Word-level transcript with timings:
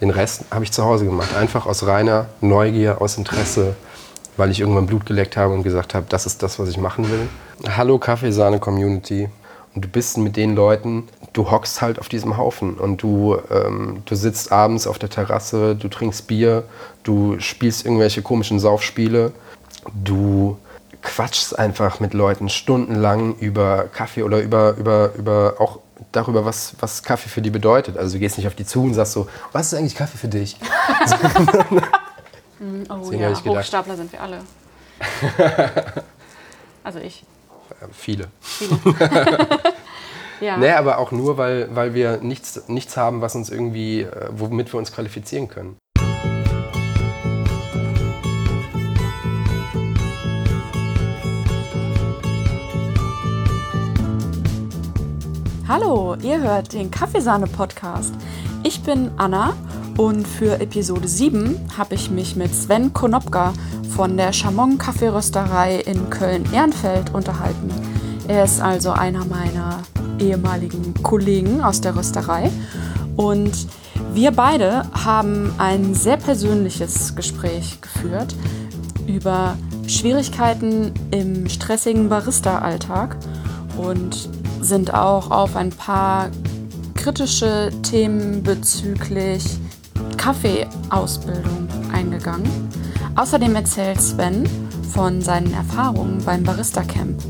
Den 0.00 0.10
Rest 0.10 0.44
habe 0.52 0.64
ich 0.64 0.70
zu 0.70 0.84
Hause 0.84 1.04
gemacht. 1.04 1.34
Einfach 1.36 1.66
aus 1.66 1.86
reiner 1.86 2.26
Neugier, 2.40 3.00
aus 3.00 3.18
Interesse, 3.18 3.74
weil 4.36 4.50
ich 4.50 4.60
irgendwann 4.60 4.86
Blut 4.86 5.06
geleckt 5.06 5.36
habe 5.36 5.52
und 5.52 5.64
gesagt 5.64 5.94
habe, 5.94 6.06
das 6.08 6.24
ist 6.24 6.42
das, 6.42 6.58
was 6.60 6.68
ich 6.68 6.78
machen 6.78 7.10
will. 7.10 7.28
Hallo 7.76 7.98
Kaffeesahne-Community. 7.98 9.28
Und 9.74 9.84
du 9.84 9.88
bist 9.88 10.16
mit 10.18 10.36
den 10.36 10.54
Leuten, 10.54 11.08
du 11.32 11.50
hockst 11.50 11.82
halt 11.82 11.98
auf 11.98 12.08
diesem 12.08 12.36
Haufen 12.36 12.74
und 12.74 13.02
du, 13.02 13.36
ähm, 13.50 14.02
du 14.06 14.14
sitzt 14.14 14.52
abends 14.52 14.86
auf 14.86 14.98
der 14.98 15.10
Terrasse, 15.10 15.74
du 15.74 15.88
trinkst 15.88 16.26
Bier, 16.26 16.64
du 17.02 17.38
spielst 17.40 17.84
irgendwelche 17.84 18.22
komischen 18.22 18.60
Saufspiele, 18.60 19.32
du 19.92 20.56
quatschst 21.02 21.58
einfach 21.58 22.00
mit 22.00 22.14
Leuten 22.14 22.48
stundenlang 22.48 23.36
über 23.36 23.84
Kaffee 23.92 24.22
oder 24.22 24.40
über, 24.40 24.76
über, 24.78 25.10
über 25.16 25.54
auch 25.58 25.80
darüber, 26.12 26.44
was, 26.44 26.74
was 26.80 27.02
Kaffee 27.02 27.28
für 27.28 27.42
die 27.42 27.50
bedeutet. 27.50 27.96
Also 27.96 28.14
du 28.14 28.20
gehst 28.20 28.36
nicht 28.38 28.46
auf 28.46 28.54
die 28.54 28.64
zu 28.64 28.82
und 28.82 28.94
sagst 28.94 29.12
so, 29.12 29.28
was 29.52 29.72
ist 29.72 29.78
eigentlich 29.78 29.94
Kaffee 29.94 30.18
für 30.18 30.28
dich? 30.28 30.56
Oh 32.90 32.96
Deswegen 32.98 33.22
ja, 33.22 33.44
Hochstapler 33.44 33.94
sind 33.96 34.10
wir 34.10 34.20
alle. 34.20 34.40
also 36.82 36.98
ich. 36.98 37.22
Äh, 37.80 37.86
Viele. 37.92 38.28
Ja. 40.40 40.56
Nee, 40.56 40.70
aber 40.70 40.98
auch 40.98 41.10
nur, 41.10 41.36
weil, 41.36 41.74
weil 41.74 41.94
wir 41.94 42.18
nichts, 42.18 42.68
nichts 42.68 42.96
haben, 42.96 43.20
was 43.20 43.34
uns 43.34 43.50
irgendwie, 43.50 44.02
äh, 44.02 44.28
womit 44.30 44.72
wir 44.72 44.78
uns 44.78 44.92
qualifizieren 44.92 45.48
können. 45.48 45.76
Hallo, 55.68 56.16
ihr 56.22 56.40
hört 56.40 56.72
den 56.72 56.90
Kaffeesahne-Podcast. 56.90 58.14
Ich 58.62 58.82
bin 58.84 59.10
Anna 59.18 59.54
und 59.98 60.26
für 60.26 60.58
Episode 60.62 61.06
7 61.06 61.60
habe 61.76 61.94
ich 61.94 62.10
mich 62.10 62.36
mit 62.36 62.54
Sven 62.54 62.94
Konopka 62.94 63.52
von 63.94 64.16
der 64.16 64.32
Chamon 64.32 64.78
Kaffeerösterei 64.78 65.80
in 65.80 66.08
Köln-Ehrenfeld 66.08 67.12
unterhalten. 67.12 67.70
Er 68.28 68.44
ist 68.44 68.62
also 68.62 68.92
einer 68.92 69.26
meiner 69.26 69.80
ehemaligen 70.18 70.94
Kollegen 71.02 71.60
aus 71.60 71.82
der 71.82 71.94
Rösterei 71.94 72.50
und 73.18 73.68
wir 74.14 74.30
beide 74.30 74.84
haben 75.04 75.52
ein 75.58 75.92
sehr 75.92 76.16
persönliches 76.16 77.14
Gespräch 77.14 77.78
geführt 77.82 78.34
über 79.06 79.58
Schwierigkeiten 79.86 80.94
im 81.10 81.46
stressigen 81.46 82.08
Barista-Alltag 82.08 83.18
und 83.76 84.30
sind 84.60 84.94
auch 84.94 85.30
auf 85.30 85.56
ein 85.56 85.70
paar 85.70 86.30
kritische 86.94 87.70
Themen 87.82 88.42
bezüglich 88.42 89.44
Kaffeeausbildung 90.16 91.68
eingegangen. 91.92 92.50
Außerdem 93.16 93.54
erzählt 93.54 94.00
Sven 94.00 94.48
von 94.92 95.20
seinen 95.22 95.52
Erfahrungen 95.52 96.22
beim 96.24 96.42
Barista 96.42 96.82
Camp. 96.82 97.22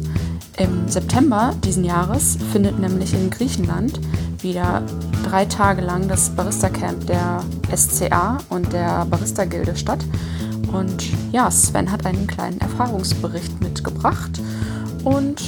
Im 0.59 0.89
September 0.89 1.55
diesen 1.65 1.85
Jahres 1.85 2.37
findet 2.53 2.79
nämlich 2.79 3.15
in 3.15 3.31
Griechenland 3.31 4.01
wieder 4.43 4.83
drei 5.25 5.45
Tage 5.45 5.83
lang 5.83 6.09
das 6.09 6.31
Barista 6.31 6.69
Camp 6.69 7.07
der 7.07 7.43
SCA 7.77 8.39
und 8.49 8.73
der 8.73 9.05
Barista 9.05 9.45
Gilde 9.45 9.77
statt. 9.77 10.05
Und 10.73 11.05
ja, 11.33 11.51
Sven 11.51 11.91
hat 11.91 12.05
einen 12.07 12.27
kleinen 12.27 12.61
Erfahrungsbericht 12.61 13.61
mitgebracht 13.61 14.41
und 15.05 15.43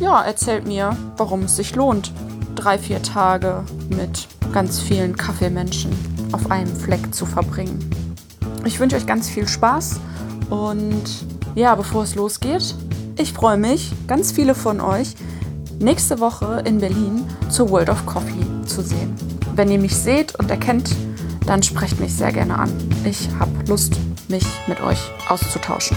ja, 0.00 0.22
erzählt 0.22 0.66
mir, 0.66 0.96
warum 1.16 1.42
es 1.42 1.56
sich 1.56 1.74
lohnt, 1.74 2.12
drei, 2.54 2.78
vier 2.78 3.02
Tage 3.02 3.64
mit 3.88 4.28
ganz 4.52 4.80
vielen 4.80 5.16
Kaffeemenschen 5.16 5.92
auf 6.32 6.50
einem 6.50 6.74
Fleck 6.74 7.14
zu 7.14 7.26
verbringen. 7.26 7.90
Ich 8.64 8.80
wünsche 8.80 8.96
euch 8.96 9.06
ganz 9.06 9.28
viel 9.28 9.46
Spaß 9.46 10.00
und 10.50 11.04
ja, 11.54 11.74
bevor 11.74 12.04
es 12.04 12.14
losgeht, 12.14 12.74
ich 13.16 13.32
freue 13.32 13.56
mich, 13.56 13.92
ganz 14.06 14.32
viele 14.32 14.54
von 14.54 14.80
euch 14.80 15.14
nächste 15.80 16.20
Woche 16.20 16.62
in 16.64 16.78
Berlin 16.78 17.24
zur 17.50 17.70
World 17.70 17.90
of 17.90 18.04
Coffee 18.06 18.46
zu 18.66 18.82
sehen. 18.82 19.14
Wenn 19.54 19.70
ihr 19.70 19.78
mich 19.78 19.96
seht 19.96 20.34
und 20.36 20.50
erkennt, 20.50 20.94
dann 21.46 21.62
sprecht 21.62 21.98
mich 22.00 22.14
sehr 22.14 22.32
gerne 22.32 22.58
an. 22.58 22.70
Ich 23.04 23.28
habe 23.38 23.50
Lust, 23.68 23.94
mich 24.28 24.44
mit 24.66 24.80
euch 24.80 25.00
auszutauschen. 25.28 25.96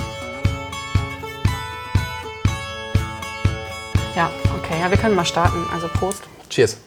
Okay, 4.71 4.81
ja, 4.81 4.89
wir 4.89 4.97
können 4.97 5.15
mal 5.15 5.25
starten. 5.25 5.65
Also 5.73 5.87
Prost. 5.87 6.23
Cheers. 6.49 6.77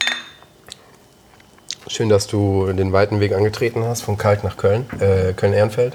Schön, 1.87 2.09
dass 2.09 2.27
du 2.27 2.71
den 2.73 2.91
weiten 2.91 3.19
Weg 3.19 3.33
angetreten 3.33 3.83
hast, 3.83 4.01
von 4.01 4.17
Kalk 4.17 4.43
nach 4.43 4.57
Köln, 4.57 4.85
äh, 4.99 5.33
Köln-Ehrenfeld. 5.33 5.93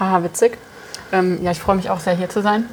Haha, 0.00 0.22
witzig. 0.22 0.56
Ähm, 1.12 1.42
ja, 1.42 1.50
ich 1.50 1.60
freue 1.60 1.76
mich 1.76 1.90
auch 1.90 2.00
sehr, 2.00 2.16
hier 2.16 2.30
zu 2.30 2.42
sein. 2.42 2.64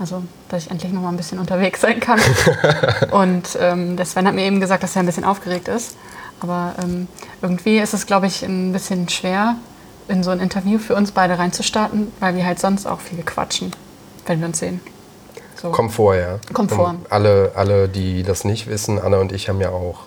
Also, 0.00 0.22
dass 0.48 0.64
ich 0.64 0.70
endlich 0.70 0.90
noch 0.90 1.02
mal 1.02 1.10
ein 1.10 1.18
bisschen 1.18 1.38
unterwegs 1.38 1.82
sein 1.82 2.00
kann. 2.00 2.18
Und 3.10 3.56
ähm, 3.60 3.96
der 3.96 4.06
Sven 4.06 4.26
hat 4.26 4.34
mir 4.34 4.46
eben 4.46 4.58
gesagt, 4.58 4.82
dass 4.82 4.96
er 4.96 5.02
ein 5.02 5.06
bisschen 5.06 5.24
aufgeregt 5.24 5.68
ist. 5.68 5.96
Aber 6.40 6.74
ähm, 6.82 7.08
irgendwie 7.42 7.78
ist 7.78 7.92
es, 7.92 8.06
glaube 8.06 8.26
ich, 8.26 8.42
ein 8.42 8.72
bisschen 8.72 9.08
schwer, 9.08 9.56
in 10.08 10.24
so 10.24 10.30
ein 10.30 10.40
Interview 10.40 10.78
für 10.78 10.96
uns 10.96 11.12
beide 11.12 11.38
reinzustarten, 11.38 12.10
weil 12.20 12.34
wir 12.34 12.44
halt 12.44 12.58
sonst 12.58 12.86
auch 12.86 13.00
viel 13.00 13.22
quatschen, 13.22 13.70
wenn 14.26 14.40
wir 14.40 14.46
uns 14.46 14.58
sehen. 14.58 14.80
So. 15.62 15.70
Komfort, 15.70 16.16
ja. 16.16 16.38
Komfort. 16.52 16.90
Und 16.90 17.12
alle, 17.12 17.52
alle, 17.54 17.88
die 17.88 18.22
das 18.24 18.44
nicht 18.44 18.66
wissen, 18.68 19.00
Anna 19.00 19.18
und 19.18 19.30
ich 19.32 19.48
haben 19.48 19.60
ja 19.60 19.70
auch 19.70 20.00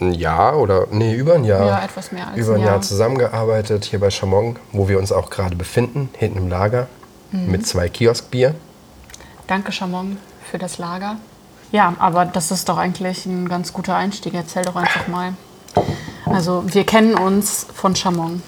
ein 0.00 0.12
Jahr 0.12 0.58
oder, 0.58 0.86
nee, 0.90 1.14
über 1.14 1.34
ein 1.34 1.44
Jahr. 1.44 1.64
Ja, 1.66 1.84
etwas 1.84 2.12
mehr 2.12 2.28
als 2.28 2.36
über 2.36 2.52
ein 2.54 2.60
ein 2.60 2.64
Jahr 2.64 2.72
Jahr. 2.74 2.82
zusammengearbeitet 2.82 3.84
hier 3.86 4.00
bei 4.00 4.10
Chamon, 4.10 4.56
wo 4.72 4.88
wir 4.88 4.98
uns 4.98 5.12
auch 5.12 5.30
gerade 5.30 5.56
befinden, 5.56 6.10
hinten 6.18 6.38
im 6.38 6.48
Lager, 6.48 6.88
Mhm. 7.30 7.50
mit 7.50 7.66
zwei 7.66 7.88
Kioskbier. 7.88 8.54
Danke, 9.46 9.72
Chamon, 9.72 10.18
für 10.50 10.58
das 10.58 10.78
Lager. 10.78 11.16
Ja, 11.72 11.94
aber 11.98 12.26
das 12.26 12.50
ist 12.50 12.68
doch 12.68 12.76
eigentlich 12.78 13.26
ein 13.26 13.48
ganz 13.48 13.72
guter 13.72 13.96
Einstieg. 13.96 14.34
Erzähl 14.34 14.62
doch 14.62 14.76
einfach 14.76 15.08
mal. 15.08 15.32
Also, 16.26 16.62
wir 16.66 16.84
kennen 16.84 17.14
uns 17.14 17.66
von 17.74 17.96
Chamon. 17.96 18.42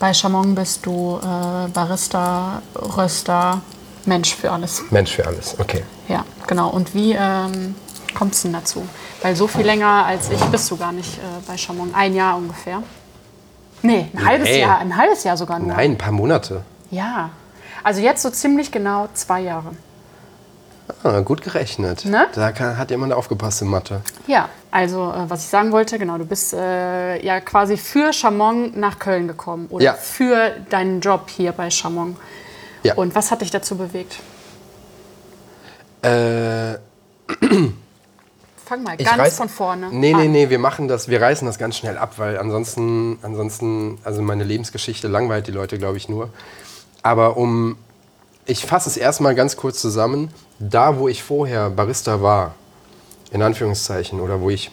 Bei 0.00 0.12
Chamon 0.12 0.54
bist 0.56 0.84
du 0.86 1.18
äh, 1.22 1.68
Barista, 1.68 2.60
Röster, 2.74 3.60
Mensch 4.04 4.34
für 4.34 4.50
alles. 4.50 4.82
Mensch 4.90 5.12
für 5.14 5.26
alles, 5.26 5.56
okay. 5.58 5.84
Ja, 6.08 6.24
genau. 6.46 6.70
Und 6.70 6.94
wie 6.94 7.12
ähm, 7.18 7.74
kommt 8.14 8.34
es 8.34 8.42
denn 8.42 8.52
dazu? 8.52 8.86
Weil 9.22 9.36
so 9.36 9.46
viel 9.46 9.64
länger 9.64 10.04
als 10.06 10.30
ich 10.30 10.40
bist 10.46 10.70
du 10.70 10.76
gar 10.76 10.92
nicht 10.92 11.18
äh, 11.18 11.20
bei 11.46 11.56
Chamon. 11.56 11.94
Ein 11.94 12.14
Jahr 12.14 12.36
ungefähr. 12.36 12.82
Nee, 13.82 14.08
ein 14.14 14.24
halbes 14.26 14.48
Nee. 14.48 14.60
Jahr. 14.60 14.78
Ein 14.78 14.96
halbes 14.96 15.24
Jahr 15.24 15.36
sogar 15.36 15.58
nur. 15.58 15.68
Nein, 15.68 15.92
ein 15.92 15.98
paar 15.98 16.12
Monate. 16.12 16.62
Ja. 16.90 17.30
Also 17.84 18.00
jetzt 18.00 18.22
so 18.22 18.30
ziemlich 18.30 18.70
genau 18.70 19.08
zwei 19.14 19.40
Jahre. 19.40 19.72
Ah, 21.04 21.20
gut 21.20 21.42
gerechnet. 21.42 22.04
Ne? 22.04 22.26
Da 22.34 22.52
kann, 22.52 22.76
hat 22.76 22.90
jemand 22.90 23.12
aufgepasst 23.12 23.62
in 23.62 23.68
Mathe. 23.68 24.02
Ja, 24.26 24.48
also 24.70 25.12
äh, 25.12 25.28
was 25.30 25.44
ich 25.44 25.48
sagen 25.48 25.72
wollte, 25.72 25.98
genau, 25.98 26.18
du 26.18 26.24
bist 26.24 26.52
äh, 26.54 27.24
ja 27.24 27.40
quasi 27.40 27.76
für 27.76 28.12
Chamon 28.12 28.78
nach 28.78 28.98
Köln 28.98 29.26
gekommen 29.28 29.66
oder 29.70 29.84
Ja. 29.84 29.92
für 29.94 30.50
deinen 30.70 31.00
Job 31.00 31.28
hier 31.30 31.52
bei 31.52 31.70
Chamon. 31.70 32.16
Ja. 32.82 32.94
Und 32.94 33.14
was 33.14 33.30
hat 33.30 33.40
dich 33.42 33.50
dazu 33.50 33.76
bewegt? 33.76 34.16
Äh, 36.02 36.78
Fang 38.64 38.82
mal 38.82 38.94
Ich 38.98 39.06
ganz 39.06 39.20
reiß- 39.20 39.36
von 39.36 39.48
vorne. 39.48 39.88
Nee, 39.92 40.14
an. 40.14 40.20
nee, 40.20 40.28
nee, 40.28 40.50
wir 40.50 40.58
machen 40.58 40.88
das, 40.88 41.08
wir 41.08 41.20
reißen 41.20 41.46
das 41.46 41.58
ganz 41.58 41.76
schnell 41.76 41.98
ab, 41.98 42.14
weil 42.16 42.38
ansonsten, 42.38 43.18
ansonsten, 43.22 43.98
also 44.02 44.22
meine 44.22 44.44
Lebensgeschichte 44.44 45.08
langweilt 45.08 45.46
die 45.46 45.52
Leute, 45.52 45.78
glaube 45.78 45.96
ich, 45.96 46.08
nur. 46.08 46.30
Aber 47.02 47.36
um, 47.36 47.76
ich 48.46 48.64
fasse 48.66 48.88
es 48.88 48.96
erstmal 48.96 49.34
ganz 49.34 49.56
kurz 49.56 49.80
zusammen, 49.80 50.32
da 50.58 50.98
wo 50.98 51.08
ich 51.08 51.22
vorher 51.22 51.70
Barista 51.70 52.22
war, 52.22 52.54
in 53.30 53.42
Anführungszeichen, 53.42 54.20
oder 54.20 54.40
wo 54.40 54.50
ich 54.50 54.70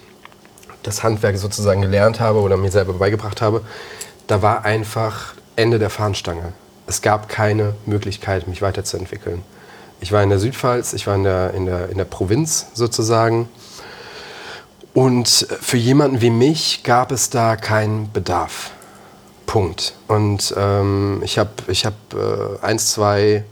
das 0.84 1.03
Handwerk 1.03 1.38
sozusagen 1.38 1.81
gelernt 1.81 2.19
habe 2.19 2.40
oder 2.40 2.58
mir 2.58 2.72
selber 2.72 2.94
beigebracht 2.94 3.42
habe, 3.42 3.62
da 4.28 4.42
war 4.42 4.63
einfach 4.66 5.33
Ende 5.56 5.78
der 5.78 5.89
Fahnenstange. 5.89 6.54
Es 6.89 7.03
gab 7.03 7.30
keine 7.30 7.75
Möglichkeit, 7.86 8.47
mich 8.47 8.63
weiterzuentwickeln. 8.63 9.44
Ich 10.01 10.12
war 10.12 10.24
in 10.24 10.30
der 10.30 10.39
Südpfalz, 10.39 10.94
ich 10.94 11.06
war 11.06 11.13
in 11.13 11.24
der, 11.24 11.53
in 11.53 11.68
der, 11.68 11.89
in 11.89 12.00
der 12.00 12.06
Provinz 12.06 12.65
sozusagen. 12.74 13.47
Und 14.95 15.27
für 15.62 15.77
jemanden 15.77 16.19
wie 16.21 16.31
mich 16.31 16.81
gab 16.83 17.12
es 17.12 17.30
da 17.30 17.57
keinen 17.57 18.12
Bedarf. 18.12 18.71
Punkt. 19.45 19.94
Und 20.07 20.51
ähm, 20.57 21.21
ich 21.24 21.38
habe 21.38 21.51
ich 21.68 21.86
hab, 21.86 21.94
äh, 22.15 22.65
eins, 22.65 22.92
zwei 22.92 23.44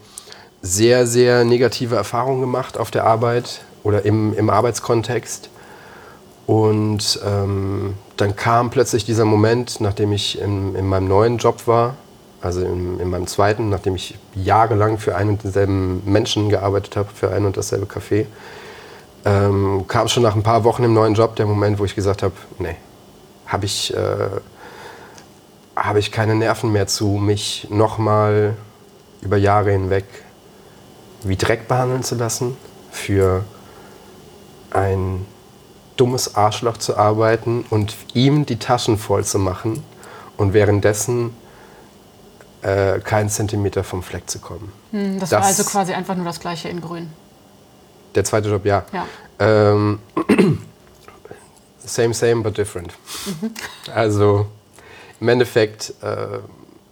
sehr, 0.63 1.05
sehr 1.05 1.43
negative 1.43 1.95
Erfahrungen 1.95 2.41
gemacht 2.41 2.75
auf 2.75 2.89
der 2.89 3.03
Arbeit 3.03 3.61
oder 3.83 4.03
im, 4.03 4.33
im 4.33 4.49
Arbeitskontext. 4.49 5.49
Und 6.47 7.19
ähm, 7.23 7.93
dann 8.15 8.35
kam 8.35 8.71
plötzlich 8.71 9.05
dieser 9.05 9.25
Moment, 9.25 9.79
nachdem 9.79 10.11
ich 10.11 10.41
in, 10.41 10.73
in 10.73 10.87
meinem 10.87 11.07
neuen 11.07 11.37
Job 11.37 11.67
war, 11.67 11.97
also 12.41 12.61
in, 12.61 12.99
in 12.99 13.09
meinem 13.09 13.27
zweiten, 13.27 13.69
nachdem 13.69 13.95
ich 13.95 14.17
jahrelang 14.35 14.97
für 14.97 15.15
einen 15.15 15.31
und 15.31 15.43
denselben 15.43 16.01
Menschen 16.05 16.49
gearbeitet 16.49 16.95
habe, 16.95 17.09
für 17.13 17.31
ein 17.31 17.45
und 17.45 17.57
dasselbe 17.57 17.85
Café, 17.85 18.25
ähm, 19.25 19.85
kam 19.87 20.07
schon 20.07 20.23
nach 20.23 20.35
ein 20.35 20.43
paar 20.43 20.63
Wochen 20.63 20.83
im 20.83 20.93
neuen 20.93 21.15
Job 21.15 21.35
der 21.35 21.45
Moment, 21.45 21.79
wo 21.79 21.85
ich 21.85 21.95
gesagt 21.95 22.23
habe, 22.23 22.33
nee, 22.59 22.75
habe 23.47 23.65
ich, 23.65 23.95
äh, 23.95 24.29
hab 25.75 25.97
ich 25.97 26.11
keine 26.11 26.35
Nerven 26.35 26.71
mehr 26.71 26.87
zu, 26.87 27.07
mich 27.07 27.67
nochmal 27.69 28.55
über 29.21 29.37
Jahre 29.37 29.71
hinweg 29.71 30.05
wie 31.23 31.35
Dreck 31.35 31.67
behandeln 31.67 32.03
zu 32.03 32.15
lassen, 32.15 32.55
für 32.91 33.43
ein 34.71 35.25
dummes 35.95 36.35
Arschloch 36.35 36.77
zu 36.77 36.95
arbeiten 36.95 37.65
und 37.69 37.95
ihm 38.13 38.45
die 38.45 38.59
Taschen 38.59 38.97
voll 38.97 39.25
zu 39.25 39.39
machen 39.39 39.83
und 40.37 40.53
währenddessen 40.53 41.33
äh, 42.61 42.99
keinen 42.99 43.29
Zentimeter 43.29 43.83
vom 43.83 44.03
Fleck 44.03 44.29
zu 44.29 44.39
kommen. 44.39 44.71
Hm, 44.91 45.19
das, 45.19 45.29
das, 45.29 45.39
war 45.39 45.47
also 45.47 45.63
quasi 45.63 45.93
einfach 45.93 46.15
nur 46.15 46.25
das 46.25 46.39
Gleiche 46.39 46.69
in 46.69 46.81
Grün. 46.81 47.09
Der 48.15 48.23
zweite 48.23 48.49
Job, 48.49 48.65
ja. 48.65 48.83
ja. 48.91 49.05
Ähm, 49.39 49.99
same, 51.85 52.13
same, 52.13 52.41
but 52.41 52.57
different. 52.57 52.93
Mhm. 53.25 53.51
Also 53.93 54.47
im 55.19 55.29
Endeffekt 55.29 55.93
äh, 56.01 56.39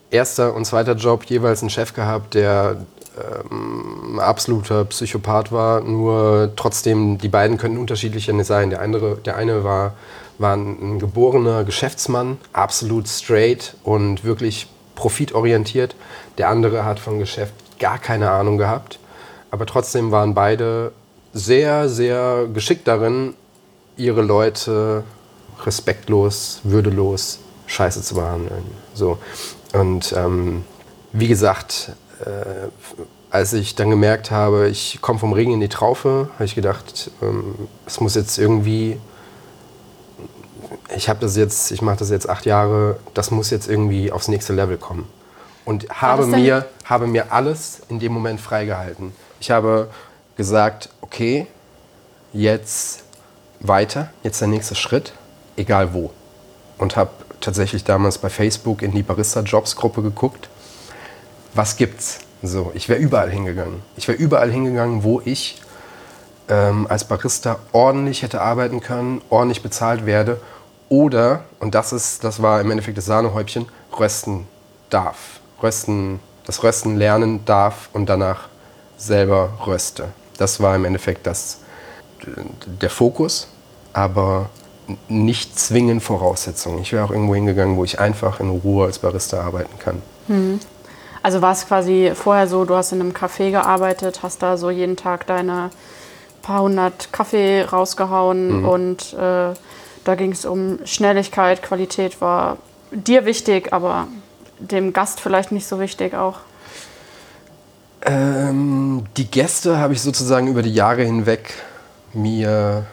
erster 0.09 0.53
und 0.53 0.65
zweiter 0.65 0.93
Job 0.93 1.25
jeweils 1.25 1.61
einen 1.61 1.69
Chef 1.69 1.93
gehabt, 1.93 2.33
der 2.33 2.77
ähm, 3.17 4.19
absoluter 4.19 4.85
Psychopath 4.85 5.51
war, 5.51 5.81
nur 5.81 6.51
trotzdem, 6.55 7.17
die 7.17 7.29
beiden 7.29 7.57
könnten 7.57 7.77
unterschiedlicher 7.77 8.43
sein. 8.43 8.69
Der, 8.69 8.81
andere, 8.81 9.17
der 9.17 9.35
eine 9.35 9.63
war, 9.63 9.93
war 10.37 10.55
ein 10.55 10.99
geborener 10.99 11.63
Geschäftsmann, 11.63 12.37
absolut 12.53 13.07
straight 13.07 13.75
und 13.83 14.23
wirklich 14.23 14.67
profitorientiert. 14.95 15.95
Der 16.37 16.49
andere 16.49 16.85
hat 16.85 16.99
vom 16.99 17.19
Geschäft 17.19 17.53
gar 17.79 17.99
keine 17.99 18.31
Ahnung 18.31 18.57
gehabt. 18.57 18.99
Aber 19.51 19.65
trotzdem 19.65 20.11
waren 20.11 20.33
beide 20.33 20.91
sehr, 21.33 21.89
sehr 21.89 22.47
geschickt 22.53 22.87
darin, 22.87 23.33
ihre 23.97 24.21
Leute 24.21 25.03
respektlos, 25.65 26.61
würdelos, 26.63 27.39
scheiße 27.67 28.01
zu 28.01 28.15
behandeln. 28.15 28.65
So. 28.93 29.17
Und 29.73 30.13
ähm, 30.17 30.63
wie 31.11 31.27
gesagt, 31.27 31.91
äh, 32.21 32.69
als 33.29 33.53
ich 33.53 33.75
dann 33.75 33.89
gemerkt 33.89 34.31
habe, 34.31 34.69
ich 34.69 34.99
komme 35.01 35.19
vom 35.19 35.33
Regen 35.33 35.51
in 35.51 35.59
die 35.59 35.67
Traufe, 35.67 36.29
habe 36.35 36.45
ich 36.45 36.55
gedacht, 36.55 37.11
ähm, 37.21 37.55
es 37.85 37.99
muss 37.99 38.15
jetzt 38.15 38.37
irgendwie, 38.37 38.97
ich 40.95 41.09
habe 41.09 41.19
das 41.19 41.35
jetzt, 41.35 41.71
ich 41.71 41.81
mache 41.81 41.97
das 41.97 42.09
jetzt 42.09 42.29
acht 42.29 42.45
Jahre, 42.45 42.97
das 43.13 43.31
muss 43.31 43.49
jetzt 43.49 43.67
irgendwie 43.67 44.11
aufs 44.11 44.27
nächste 44.27 44.53
Level 44.53 44.77
kommen. 44.77 45.07
Und 45.63 45.89
habe 45.89 46.27
mir, 46.27 46.67
habe 46.83 47.07
mir 47.07 47.31
alles 47.31 47.81
in 47.89 47.99
dem 47.99 48.13
Moment 48.13 48.39
freigehalten. 48.39 49.13
Ich 49.39 49.49
habe 49.49 49.89
gesagt, 50.37 50.89
okay, 51.01 51.47
jetzt 52.33 53.03
weiter, 53.59 54.09
jetzt 54.21 54.41
der 54.41 54.47
nächste 54.47 54.75
Schritt, 54.75 55.13
egal 55.55 55.93
wo. 55.93 56.11
Und 56.77 56.95
habe 56.95 57.11
tatsächlich 57.41 57.83
damals 57.83 58.17
bei 58.17 58.29
Facebook 58.29 58.81
in 58.81 58.91
die 58.91 59.01
Barista-Jobs-Gruppe 59.01 60.03
geguckt 60.03 60.49
was 61.55 61.77
gibt's? 61.77 62.19
So, 62.43 62.71
ich 62.75 62.89
wäre 62.89 62.99
überall 62.99 63.31
hingegangen. 63.31 63.81
Ich 63.95 64.07
wäre 64.07 64.17
überall 64.17 64.51
hingegangen, 64.51 65.03
wo 65.03 65.21
ich 65.23 65.61
ähm, 66.49 66.85
als 66.87 67.05
Barista 67.05 67.57
ordentlich 67.71 68.21
hätte 68.21 68.41
arbeiten 68.41 68.81
können, 68.81 69.21
ordentlich 69.29 69.63
bezahlt 69.63 70.05
werde 70.05 70.39
oder, 70.89 71.43
und 71.59 71.75
das, 71.75 71.93
ist, 71.93 72.23
das 72.23 72.41
war 72.41 72.61
im 72.61 72.71
Endeffekt 72.71 72.97
das 72.97 73.05
Sahnehäubchen, 73.05 73.67
rösten 73.97 74.47
darf. 74.89 75.39
Rösten, 75.61 76.19
das 76.45 76.63
Rösten 76.63 76.95
lernen 76.95 77.45
darf 77.45 77.89
und 77.93 78.07
danach 78.07 78.49
selber 78.97 79.49
röste. 79.65 80.09
Das 80.37 80.59
war 80.61 80.75
im 80.75 80.85
Endeffekt 80.85 81.25
das, 81.25 81.59
der 82.81 82.89
Fokus, 82.89 83.47
aber 83.93 84.49
nicht 85.07 85.57
zwingend 85.57 86.03
Voraussetzung. 86.03 86.79
Ich 86.79 86.93
wäre 86.93 87.03
auch 87.03 87.11
irgendwo 87.11 87.35
hingegangen, 87.35 87.77
wo 87.77 87.83
ich 87.83 87.99
einfach 87.99 88.39
in 88.39 88.49
Ruhe 88.49 88.85
als 88.85 88.99
Barista 88.99 89.41
arbeiten 89.41 89.79
kann. 89.79 90.01
Hm. 90.27 90.59
Also 91.23 91.41
war 91.41 91.53
es 91.53 91.65
quasi 91.65 92.11
vorher 92.13 92.47
so, 92.47 92.65
du 92.65 92.75
hast 92.75 92.91
in 92.91 93.01
einem 93.01 93.11
Café 93.11 93.49
gearbeitet, 93.49 94.19
hast 94.21 94.43
da 94.43 94.57
so 94.57 94.69
jeden 94.69 94.95
Tag 94.95 95.25
deine 95.25 95.71
paar 96.43 96.61
hundert 96.61 97.11
Kaffee 97.11 97.63
rausgehauen 97.63 98.59
mhm. 98.59 98.69
und 98.69 99.13
äh, 99.13 99.53
da 100.05 100.15
ging 100.15 100.31
es 100.31 100.45
um 100.45 100.79
Schnelligkeit, 100.85 101.61
Qualität 101.61 102.21
war 102.21 102.57
dir 102.91 103.25
wichtig, 103.25 103.73
aber 103.73 104.07
dem 104.59 104.93
Gast 104.93 105.19
vielleicht 105.19 105.51
nicht 105.51 105.67
so 105.67 105.79
wichtig 105.79 106.13
auch. 106.13 106.39
Ähm, 108.03 109.03
die 109.17 109.29
Gäste 109.29 109.79
habe 109.79 109.93
ich 109.93 110.01
sozusagen 110.01 110.47
über 110.47 110.61
die 110.61 110.73
Jahre 110.73 111.03
hinweg 111.03 111.53
mir 112.13 112.85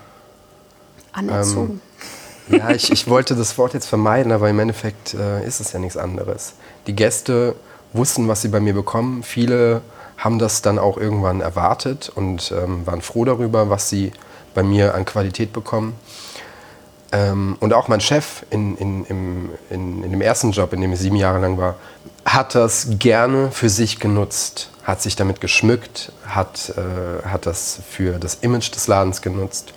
anerzogen. 1.12 1.80
Ähm, 2.50 2.58
ja, 2.58 2.70
ich, 2.70 2.90
ich 2.90 3.08
wollte 3.08 3.36
das 3.36 3.58
Wort 3.58 3.74
jetzt 3.74 3.86
vermeiden, 3.86 4.32
aber 4.32 4.48
im 4.48 4.58
Endeffekt 4.58 5.14
äh, 5.14 5.46
ist 5.46 5.60
es 5.60 5.72
ja 5.72 5.78
nichts 5.78 5.98
anderes. 5.98 6.54
Die 6.86 6.94
Gäste 6.94 7.54
wussten, 7.92 8.26
was 8.26 8.40
sie 8.40 8.48
bei 8.48 8.58
mir 8.58 8.72
bekommen. 8.72 9.22
Viele 9.22 9.82
haben 10.16 10.38
das 10.38 10.62
dann 10.62 10.78
auch 10.78 10.96
irgendwann 10.96 11.42
erwartet 11.42 12.10
und 12.14 12.52
ähm, 12.52 12.86
waren 12.86 13.02
froh 13.02 13.24
darüber, 13.24 13.68
was 13.68 13.90
sie 13.90 14.12
bei 14.54 14.62
mir 14.62 14.94
an 14.94 15.04
Qualität 15.04 15.52
bekommen. 15.52 15.94
Ähm, 17.12 17.56
und 17.60 17.74
auch 17.74 17.88
mein 17.88 18.00
Chef 18.00 18.44
in, 18.50 18.76
in, 18.78 19.04
im, 19.04 19.50
in, 19.68 20.02
in 20.02 20.10
dem 20.10 20.20
ersten 20.22 20.50
Job, 20.50 20.72
in 20.72 20.80
dem 20.80 20.92
ich 20.92 20.98
sieben 20.98 21.16
Jahre 21.16 21.38
lang 21.40 21.58
war, 21.58 21.76
hat 22.24 22.54
das 22.54 22.86
gerne 22.98 23.50
für 23.50 23.68
sich 23.68 24.00
genutzt, 24.00 24.70
hat 24.82 25.02
sich 25.02 25.14
damit 25.14 25.40
geschmückt, 25.40 26.10
hat, 26.26 26.72
äh, 26.76 27.26
hat 27.28 27.44
das 27.46 27.80
für 27.88 28.18
das 28.18 28.36
Image 28.36 28.74
des 28.74 28.86
Ladens 28.86 29.20
genutzt, 29.20 29.74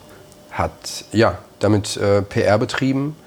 hat 0.51 1.05
ja, 1.11 1.37
damit 1.59 1.97
äh, 1.97 2.21
PR 2.21 2.57
betrieben. 2.57 3.17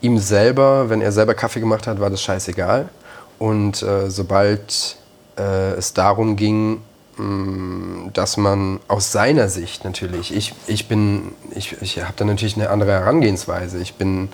Ihm 0.00 0.18
selber, 0.18 0.88
wenn 0.88 1.02
er 1.02 1.12
selber 1.12 1.34
Kaffee 1.34 1.60
gemacht 1.60 1.86
hat, 1.86 2.00
war 2.00 2.08
das 2.08 2.22
scheißegal. 2.22 2.88
Und 3.38 3.82
äh, 3.82 4.10
sobald 4.10 4.96
äh, 5.36 5.72
es 5.72 5.92
darum 5.92 6.36
ging, 6.36 6.82
dass 8.14 8.36
man 8.36 8.80
aus 8.86 9.10
seiner 9.10 9.48
Sicht 9.48 9.84
natürlich, 9.84 10.34
ich, 10.34 10.54
ich 10.66 10.86
bin, 10.86 11.32
ich, 11.54 11.76
ich 11.82 12.00
habe 12.02 12.14
da 12.16 12.24
natürlich 12.24 12.56
eine 12.56 12.70
andere 12.70 12.92
Herangehensweise. 12.92 13.78
Ich 13.78 13.94
bin, 13.94 14.28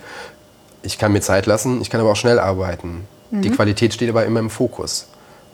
ich 0.83 0.99
kann 0.99 1.13
mir 1.13 1.21
Zeit 1.21 1.47
lassen, 1.47 1.81
ich 1.81 1.89
kann 1.89 2.01
aber 2.01 2.13
auch 2.13 2.17
schnell 2.17 2.39
arbeiten. 2.39 3.07
Mhm. 3.31 3.43
Die 3.43 3.51
Qualität 3.51 3.95
steht 3.95 4.11
aber 4.11 4.27
immer 4.27 4.41
im 4.41 4.51
Fokus. 4.51 5.09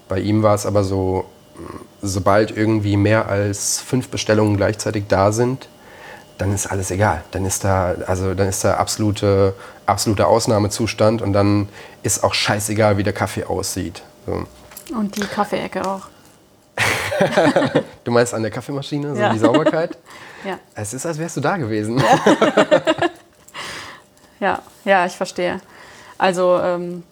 Bei 0.08 0.18
ihm 0.18 0.42
war 0.42 0.56
es 0.56 0.66
aber 0.66 0.82
so, 0.82 1.26
sobald 2.02 2.56
irgendwie 2.56 2.96
mehr 2.96 3.28
als 3.28 3.80
fünf 3.80 4.08
Bestellungen 4.08 4.56
gleichzeitig 4.56 5.04
da 5.08 5.30
sind, 5.30 5.68
dann 6.38 6.52
ist 6.52 6.66
alles 6.66 6.90
egal. 6.90 7.22
Dann 7.30 7.44
ist 7.44 7.64
da, 7.64 7.94
also 8.06 8.34
dann 8.34 8.48
ist 8.48 8.64
da 8.64 8.74
absolute, 8.74 9.54
absoluter 9.86 10.26
Ausnahmezustand 10.26 11.22
und 11.22 11.32
dann 11.32 11.68
ist 12.02 12.24
auch 12.24 12.34
scheißegal, 12.34 12.96
wie 12.96 13.02
der 13.02 13.12
Kaffee 13.12 13.44
aussieht. 13.44 14.02
So. 14.26 14.46
Und 14.96 15.16
die 15.16 15.20
Kaffeeecke 15.20 15.86
auch. 15.86 16.08
du 18.04 18.10
meinst 18.10 18.34
an 18.34 18.42
der 18.42 18.50
Kaffeemaschine, 18.50 19.14
so 19.14 19.20
ja. 19.20 19.32
die 19.32 19.38
Sauberkeit? 19.38 19.96
ja. 20.44 20.58
Es 20.74 20.94
ist, 20.94 21.06
als 21.06 21.18
wärst 21.18 21.36
du 21.36 21.40
da 21.40 21.56
gewesen. 21.56 21.98
ja, 24.40 24.60
ja, 24.84 25.06
ich 25.06 25.16
verstehe. 25.16 25.60
Also, 26.18 26.58
ähm, 26.62 27.02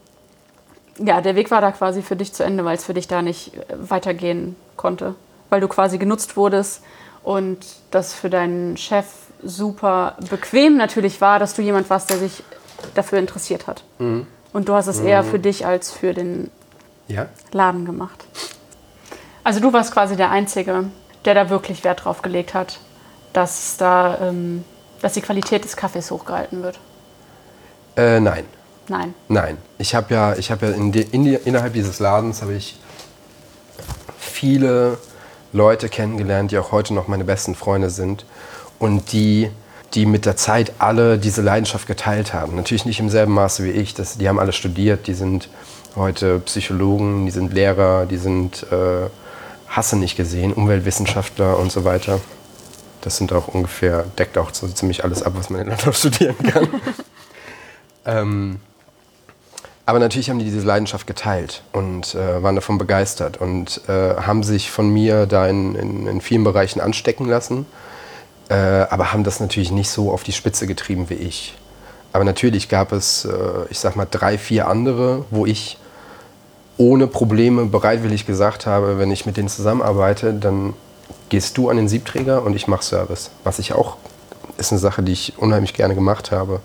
ja, 0.99 1.21
der 1.21 1.37
Weg 1.37 1.50
war 1.50 1.61
da 1.61 1.73
quasi 1.73 2.02
für 2.02 2.17
dich 2.17 2.33
zu 2.33 2.45
Ende, 2.45 2.64
weil 2.64 2.76
es 2.76 2.85
für 2.85 2.95
dich 2.95 3.09
da 3.09 3.23
nicht 3.23 3.55
äh, 3.55 3.61
weitergehen 3.78 4.57
konnte. 4.76 5.14
Weil 5.50 5.61
du 5.61 5.69
quasi 5.69 5.99
genutzt 5.99 6.37
wurdest 6.37 6.83
und 7.23 7.59
das 7.90 8.14
für 8.14 8.31
deinen 8.31 8.76
Chef 8.76 9.07
super 9.43 10.17
bequem 10.31 10.76
natürlich 10.76 11.21
war, 11.21 11.38
dass 11.38 11.55
du 11.55 11.62
jemand 11.62 11.88
warst, 11.90 12.11
der 12.11 12.19
sich 12.19 12.43
dafür 12.95 13.19
interessiert 13.19 13.67
hat. 13.67 13.85
Mhm. 13.99 14.26
Und 14.52 14.69
du 14.69 14.75
hast 14.75 14.87
es 14.87 15.00
mhm. 15.00 15.09
eher 15.09 15.25
für 15.25 15.38
dich 15.38 15.67
als 15.67 15.93
für 15.93 16.14
den 16.14 16.50
ja. 17.07 17.26
Laden 17.52 17.85
gemacht. 17.85 18.25
Also 19.45 19.61
du 19.61 19.73
warst 19.73 19.92
quasi 19.92 20.16
der 20.16 20.30
Einzige, 20.30 20.85
der 21.25 21.35
da 21.35 21.50
wirklich 21.50 21.85
Wert 21.85 22.04
drauf 22.04 22.23
gelegt 22.23 22.54
hat, 22.54 22.80
dass, 23.33 23.76
da, 23.76 24.18
ähm, 24.21 24.64
dass 25.00 25.14
die 25.14 25.21
Qualität 25.21 25.64
des 25.64 25.76
Kaffees 25.76 26.11
hochgehalten 26.11 26.62
wird. 26.62 26.78
Äh, 27.97 28.21
nein. 28.21 28.45
Nein. 28.88 29.14
Nein. 29.28 29.59
Ich 29.78 29.95
habe 29.95 30.14
ja, 30.14 30.35
ich 30.37 30.50
hab 30.50 30.62
ja 30.62 30.71
in 30.71 30.92
die, 30.92 31.02
in 31.02 31.25
die, 31.25 31.35
innerhalb 31.35 31.75
dieses 31.75 31.99
Ladens 31.99 32.42
habe 32.42 32.54
ich 32.54 32.78
viele 34.18 34.99
Leute 35.52 35.88
kennengelernt, 35.88 36.50
die 36.50 36.59
auch 36.59 36.73
heute 36.73 36.95
noch 36.95 37.09
meine 37.09 37.25
besten 37.25 37.54
Freunde 37.54 37.90
sind 37.90 38.25
und 38.78 39.12
die, 39.12 39.50
die 39.95 40.07
mit 40.07 40.26
der 40.26 40.37
Zeit 40.37 40.73
alle 40.78 41.18
diese 41.18 41.42
Leidenschaft 41.42 41.87
geteilt 41.87 42.35
haben. 42.35 42.54
Natürlich 42.57 42.85
nicht 42.85 43.00
im 43.00 43.11
selben 43.11 43.33
Maße 43.33 43.64
wie 43.64 43.71
ich. 43.71 43.95
Das, 43.95 44.18
die 44.18 44.28
haben 44.28 44.38
alle 44.38 44.52
studiert, 44.52 45.07
die 45.07 45.14
sind 45.14 45.49
heute 45.97 46.38
Psychologen, 46.40 47.26
die 47.26 47.33
sind 47.33 47.52
Lehrer, 47.52 48.07
die 48.07 48.18
sind, 48.18 48.64
äh, 48.71 49.09
hasse 49.68 49.96
nicht 49.96 50.16
gesehen, 50.16 50.52
Umweltwissenschaftler 50.52 51.58
und 51.58 51.70
so 51.70 51.84
weiter. 51.84 52.20
Das 53.02 53.16
sind 53.16 53.32
auch 53.32 53.48
ungefähr, 53.48 54.04
deckt 54.18 54.38
auch 54.38 54.52
so 54.52 54.66
ziemlich 54.68 55.04
alles 55.04 55.22
ab, 55.22 55.34
was 55.37 55.50
man 55.50 55.62
in 55.62 55.68
Landau 55.68 55.92
studieren 55.92 56.37
kann. 56.38 56.68
ähm, 58.04 58.60
aber 59.87 60.00
natürlich 60.00 60.28
haben 60.28 60.38
die 60.38 60.44
diese 60.44 60.66
Leidenschaft 60.66 61.06
geteilt 61.06 61.62
und 61.72 62.14
äh, 62.14 62.42
waren 62.42 62.56
davon 62.56 62.76
begeistert 62.76 63.38
und 63.38 63.80
äh, 63.88 64.16
haben 64.16 64.42
sich 64.42 64.70
von 64.70 64.90
mir 64.90 65.25
da 65.25 65.46
in, 65.46 65.75
in, 65.76 66.06
in 66.06 66.20
vielen 66.20 66.44
Bereichen 66.44 66.80
anstecken 66.80 67.26
lassen, 67.26 67.64
äh, 68.50 68.54
aber 68.54 69.12
haben 69.12 69.25
das 69.25 69.40
natürlich 69.40 69.70
nicht 69.70 69.88
so 69.88 70.12
auf 70.12 70.25
die 70.25 70.32
Spitze 70.32 70.66
getrieben 70.66 71.08
wie 71.08 71.14
ich. 71.14 71.56
Aber 72.12 72.25
natürlich 72.25 72.68
gab 72.68 72.92
es, 72.92 73.25
äh, 73.25 73.30
ich 73.70 73.78
sag 73.78 73.96
mal, 73.96 74.06
drei, 74.10 74.37
vier 74.37 74.68
andere, 74.68 75.25
wo 75.30 75.46
ich 75.46 75.78
ohne 76.78 77.06
Probleme 77.06 77.66
bereitwillig 77.66 78.25
gesagt 78.26 78.64
habe, 78.66 78.99
wenn 78.99 79.11
ich 79.11 79.26
mit 79.26 79.37
denen 79.37 79.49
zusammenarbeite, 79.49 80.32
dann 80.32 80.75
gehst 81.28 81.58
du 81.58 81.68
an 81.68 81.76
den 81.76 81.88
Siebträger 81.88 82.42
und 82.42 82.54
ich 82.56 82.68
mache 82.68 82.82
Service. 82.85 83.30
Was 83.44 83.58
ich 83.58 83.73
auch, 83.75 83.97
ist 84.56 84.73
eine 84.73 84.78
Sache, 84.78 85.02
die 85.02 85.12
ich 85.12 85.35
unheimlich 85.38 85.75
gerne 85.75 85.94
gemacht 85.94 86.30
habe. 86.30 86.61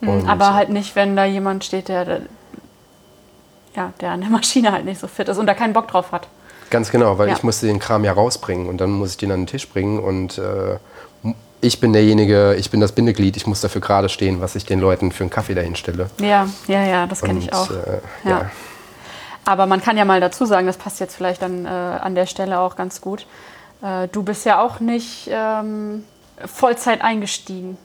Mhm, 0.00 0.08
Und, 0.08 0.28
Aber 0.28 0.54
halt 0.54 0.70
nicht, 0.70 0.96
wenn 0.96 1.16
da 1.16 1.24
jemand 1.24 1.64
steht, 1.64 1.88
der, 1.88 2.22
ja, 3.76 3.92
der 4.00 4.10
an 4.12 4.20
der 4.20 4.30
Maschine 4.30 4.72
halt 4.72 4.84
nicht 4.84 5.00
so 5.00 5.06
fit 5.08 5.28
ist 5.28 5.38
und 5.38 5.46
da 5.46 5.54
keinen 5.54 5.72
Bock 5.72 5.88
drauf 5.88 6.12
hat. 6.12 6.28
Ganz 6.70 6.90
genau, 6.92 7.18
weil 7.18 7.28
Ja. 7.28 7.34
ich 7.34 7.42
musste 7.42 7.66
den 7.66 7.80
Kram 7.80 8.04
ja 8.04 8.12
rausbringen 8.12 8.68
und 8.68 8.80
dann 8.80 8.90
muss 8.92 9.10
ich 9.10 9.16
den 9.16 9.32
an 9.32 9.40
den 9.40 9.46
Tisch 9.48 9.68
bringen 9.68 9.98
und 9.98 10.38
äh, 10.38 10.78
ich 11.60 11.80
bin 11.80 11.92
derjenige, 11.92 12.54
ich 12.54 12.70
bin 12.70 12.80
das 12.80 12.92
Bindeglied, 12.92 13.36
ich 13.36 13.46
muss 13.46 13.60
dafür 13.60 13.80
gerade 13.82 14.08
stehen, 14.08 14.40
was 14.40 14.54
ich 14.54 14.64
den 14.64 14.78
Leuten 14.80 15.10
für 15.12 15.24
einen 15.24 15.30
Kaffee 15.30 15.54
dahin 15.54 15.74
stelle. 15.76 16.08
Ja, 16.20 16.48
ja, 16.68 16.84
ja, 16.86 17.06
das 17.06 17.20
kenne 17.20 17.40
ich 17.40 17.52
auch. 17.52 17.70
Äh, 17.70 17.74
Ja. 18.24 18.30
ja. 18.30 18.50
Aber 19.44 19.66
man 19.66 19.80
kann 19.82 19.96
ja 19.96 20.04
mal 20.04 20.20
dazu 20.20 20.44
sagen, 20.46 20.66
das 20.66 20.76
passt 20.76 21.00
jetzt 21.00 21.16
vielleicht 21.16 21.42
dann 21.42 21.64
äh, 21.64 21.68
an 21.68 22.14
der 22.14 22.26
Stelle 22.26 22.58
auch 22.60 22.76
ganz 22.76 23.00
gut. 23.00 23.26
Äh, 23.82 24.08
du 24.08 24.22
bist 24.22 24.44
ja 24.44 24.60
auch 24.62 24.80
nicht 24.80 25.28
ähm, 25.32 26.04
Vollzeit 26.44 27.02
eingestiegen 27.02 27.76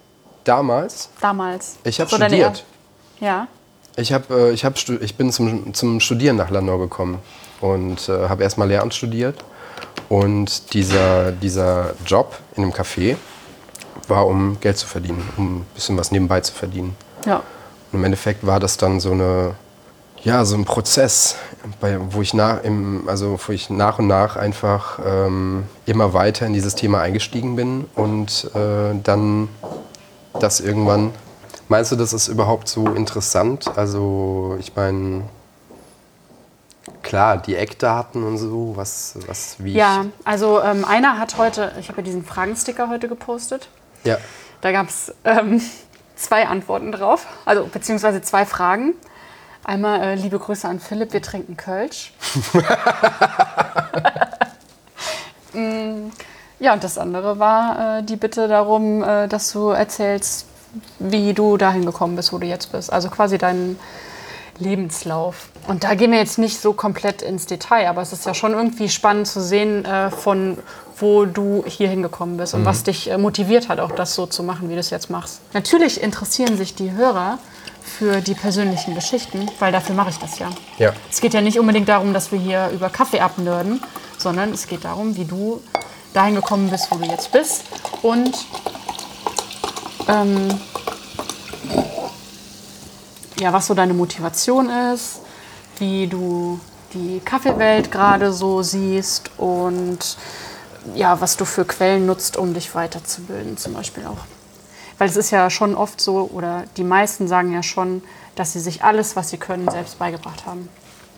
Damals, 0.44 1.10
damals. 1.22 1.78
ich 1.84 2.00
habe 2.00 2.10
So 2.10 2.18
studiert. 2.18 2.64
er- 3.20 3.26
Ja. 3.28 3.48
Ich, 3.98 4.12
hab, 4.14 4.30
äh, 4.30 4.52
ich, 4.52 4.66
hab, 4.66 4.76
ich 5.02 5.16
bin 5.16 5.32
zum, 5.32 5.74
zum 5.74 6.00
Studieren 6.02 6.36
nach 6.36 6.50
Landau 6.50 6.78
gekommen 6.78 7.20
und 7.62 8.10
äh, 8.10 8.28
habe 8.30 8.44
erstmal 8.44 8.68
Lehramt 8.68 8.94
studiert. 8.94 9.44
Und 10.10 10.74
dieser, 10.74 11.32
dieser 11.32 11.94
Job 12.06 12.38
in 12.56 12.64
einem 12.64 12.74
Café 12.74 13.16
war, 14.08 14.28
um 14.28 14.60
Geld 14.60 14.78
zu 14.78 14.86
verdienen, 14.86 15.28
um 15.38 15.58
ein 15.62 15.66
bisschen 15.74 15.98
was 15.98 16.12
nebenbei 16.12 16.42
zu 16.42 16.54
verdienen. 16.54 16.96
Ja. 17.26 17.38
Und 17.92 18.00
im 18.00 18.04
Endeffekt 18.04 18.46
war 18.46 18.60
das 18.60 18.78
dann 18.78 19.00
so 19.00 19.12
eine, 19.14 19.56
ja, 20.26 20.44
so 20.44 20.56
ein 20.56 20.66
Prozess, 20.66 21.36
bei, 21.80 21.98
wo, 22.00 22.22
ich 22.22 22.34
nach, 22.34 22.64
im, 22.64 23.08
also 23.08 23.40
wo 23.46 23.52
ich 23.52 23.70
nach 23.70 24.00
und 24.00 24.08
nach 24.08 24.36
einfach 24.36 25.00
ähm, 25.06 25.66
immer 25.86 26.14
weiter 26.14 26.48
in 26.48 26.54
dieses 26.54 26.74
Thema 26.74 27.00
eingestiegen 27.02 27.56
bin 27.56 27.86
und 27.96 28.50
äh, 28.56 29.00
dann 29.04 29.50
das 30.40 30.60
irgendwann. 30.60 31.14
Meinst 31.70 31.92
du, 31.92 31.96
das 31.96 32.12
ist 32.12 32.28
überhaupt 32.28 32.68
so 32.68 32.88
interessant? 32.88 33.72
Also, 33.76 34.58
ich 34.60 34.76
meine, 34.76 35.26
klar, 37.04 37.38
die 37.38 37.56
Eckdaten 37.56 38.24
und 38.24 38.40
so, 38.40 38.74
was, 38.76 39.18
was 39.28 39.58
wie 39.60 39.74
Ja, 39.74 40.06
also 40.24 40.60
ähm, 40.62 40.86
einer 40.86 41.20
hat 41.20 41.38
heute, 41.38 41.72
ich 41.80 41.88
habe 41.90 42.00
ja 42.00 42.04
diesen 42.04 42.26
Fragensticker 42.26 42.90
heute 42.90 43.08
gepostet. 43.08 43.70
Ja. 44.04 44.18
Da 44.62 44.72
gab 44.72 44.90
es 44.90 45.14
ähm, 45.24 45.62
zwei 46.16 46.48
Antworten 46.48 46.92
drauf, 46.92 47.28
also 47.46 47.68
beziehungsweise 47.72 48.24
zwei 48.24 48.46
Fragen. 48.48 48.96
Einmal 49.66 50.00
äh, 50.00 50.16
liebe 50.16 50.38
Grüße 50.38 50.68
an 50.68 50.80
Philipp, 50.80 51.12
wir 51.12 51.22
trinken 51.22 51.58
Kölsch. 51.58 52.14
Mm, 55.54 56.12
ja, 56.60 56.74
und 56.74 56.84
das 56.84 56.98
andere 56.98 57.40
war 57.40 58.00
äh, 58.00 58.04
die 58.04 58.18
Bitte 58.18 58.50
darum, 58.50 59.02
äh, 59.02 59.30
dass 59.30 59.54
du 59.54 59.70
erzählst, 59.70 60.48
wie 61.00 61.34
du 61.34 61.56
dahin 61.56 61.86
gekommen 61.86 62.18
bist, 62.18 62.34
wo 62.34 62.40
du 62.40 62.46
jetzt 62.46 62.74
bist. 62.74 62.92
Also 62.92 63.10
quasi 63.10 63.38
deinen 63.38 63.80
Lebenslauf. 64.60 65.48
Und 65.66 65.86
da 65.86 65.96
gehen 65.96 66.12
wir 66.12 66.20
jetzt 66.20 66.40
nicht 66.40 66.60
so 66.60 66.74
komplett 66.74 67.22
ins 67.22 67.46
Detail, 67.46 67.88
aber 67.88 68.02
es 68.02 68.12
ist 68.12 68.26
ja 68.26 68.34
schon 68.34 68.52
irgendwie 68.52 68.90
spannend 68.90 69.28
zu 69.28 69.42
sehen, 69.42 69.86
äh, 69.86 70.12
von 70.12 70.58
wo 70.98 71.24
du 71.24 71.64
hier 71.66 71.88
hingekommen 71.88 72.36
bist 72.36 72.54
und 72.54 72.66
was 72.66 72.84
dich 72.84 73.10
äh, 73.10 73.18
motiviert 73.18 73.70
hat, 73.70 73.80
auch 73.80 73.92
das 73.92 74.14
so 74.14 74.26
zu 74.26 74.44
machen, 74.44 74.68
wie 74.68 74.74
du 74.74 74.80
es 74.82 74.90
jetzt 74.90 75.10
machst. 75.10 75.40
Natürlich 75.54 76.04
interessieren 76.04 76.58
sich 76.58 76.76
die 76.76 76.92
Hörer 76.92 77.40
für 77.86 78.22
die 78.22 78.34
persönlichen 78.34 78.96
Geschichten, 78.96 79.50
weil 79.60 79.72
dafür 79.72 79.96
mache 79.96 80.10
ich 80.10 80.18
das 80.18 80.40
ja. 80.40 80.50
Ja. 80.78 80.94
Es 81.10 81.22
geht 81.22 81.34
ja 81.34 81.42
nicht 81.42 81.60
unbedingt 81.60 81.88
darum, 81.88 82.14
dass 82.14 82.32
wir 82.32 82.40
hier 82.40 82.70
über 82.70 82.90
Kaffee 82.90 83.20
abnörden, 83.20 83.82
sondern 84.18 84.52
es 84.52 84.68
geht 84.68 84.84
darum, 84.84 85.16
wie 85.16 85.26
du 85.26 85.62
dahin 86.14 86.36
gekommen 86.36 86.70
bist, 86.70 86.88
wo 86.90 86.98
du 86.98 87.06
jetzt 87.06 87.32
bist 87.32 87.64
und 88.02 88.34
ähm, 90.08 90.48
ja, 93.40 93.54
was 93.54 93.68
so 93.68 93.74
deine 93.74 93.94
Motivation 93.94 94.70
ist, 94.94 95.22
wie 95.78 96.08
du 96.08 96.60
die 96.94 97.20
Kaffeewelt 97.24 97.92
gerade 97.92 98.32
so 98.32 98.62
siehst 98.62 99.30
und 99.38 100.18
ja, 100.94 101.20
was 101.20 101.36
du 101.38 101.46
für 101.46 101.66
Quellen 101.66 102.06
nutzt, 102.06 102.38
um 102.38 102.54
dich 102.54 102.74
weiterzubilden, 102.76 103.58
zum 103.58 103.74
Beispiel 103.74 104.06
auch. 104.06 104.35
Weil 104.98 105.10
es 105.10 105.18
ist 105.18 105.32
ja 105.32 105.50
schon 105.50 105.76
oft 105.76 106.00
so, 106.00 106.30
oder 106.34 106.64
die 106.78 106.84
meisten 106.84 107.28
sagen 107.28 107.54
ja 107.54 107.64
schon, 107.64 108.02
dass 108.36 108.54
sie 108.54 108.60
sich 108.60 108.84
alles, 108.84 109.16
was 109.16 109.30
sie 109.30 109.38
können, 109.38 109.70
selbst 109.70 110.00
beigebracht 110.00 110.46
haben. 110.46 110.70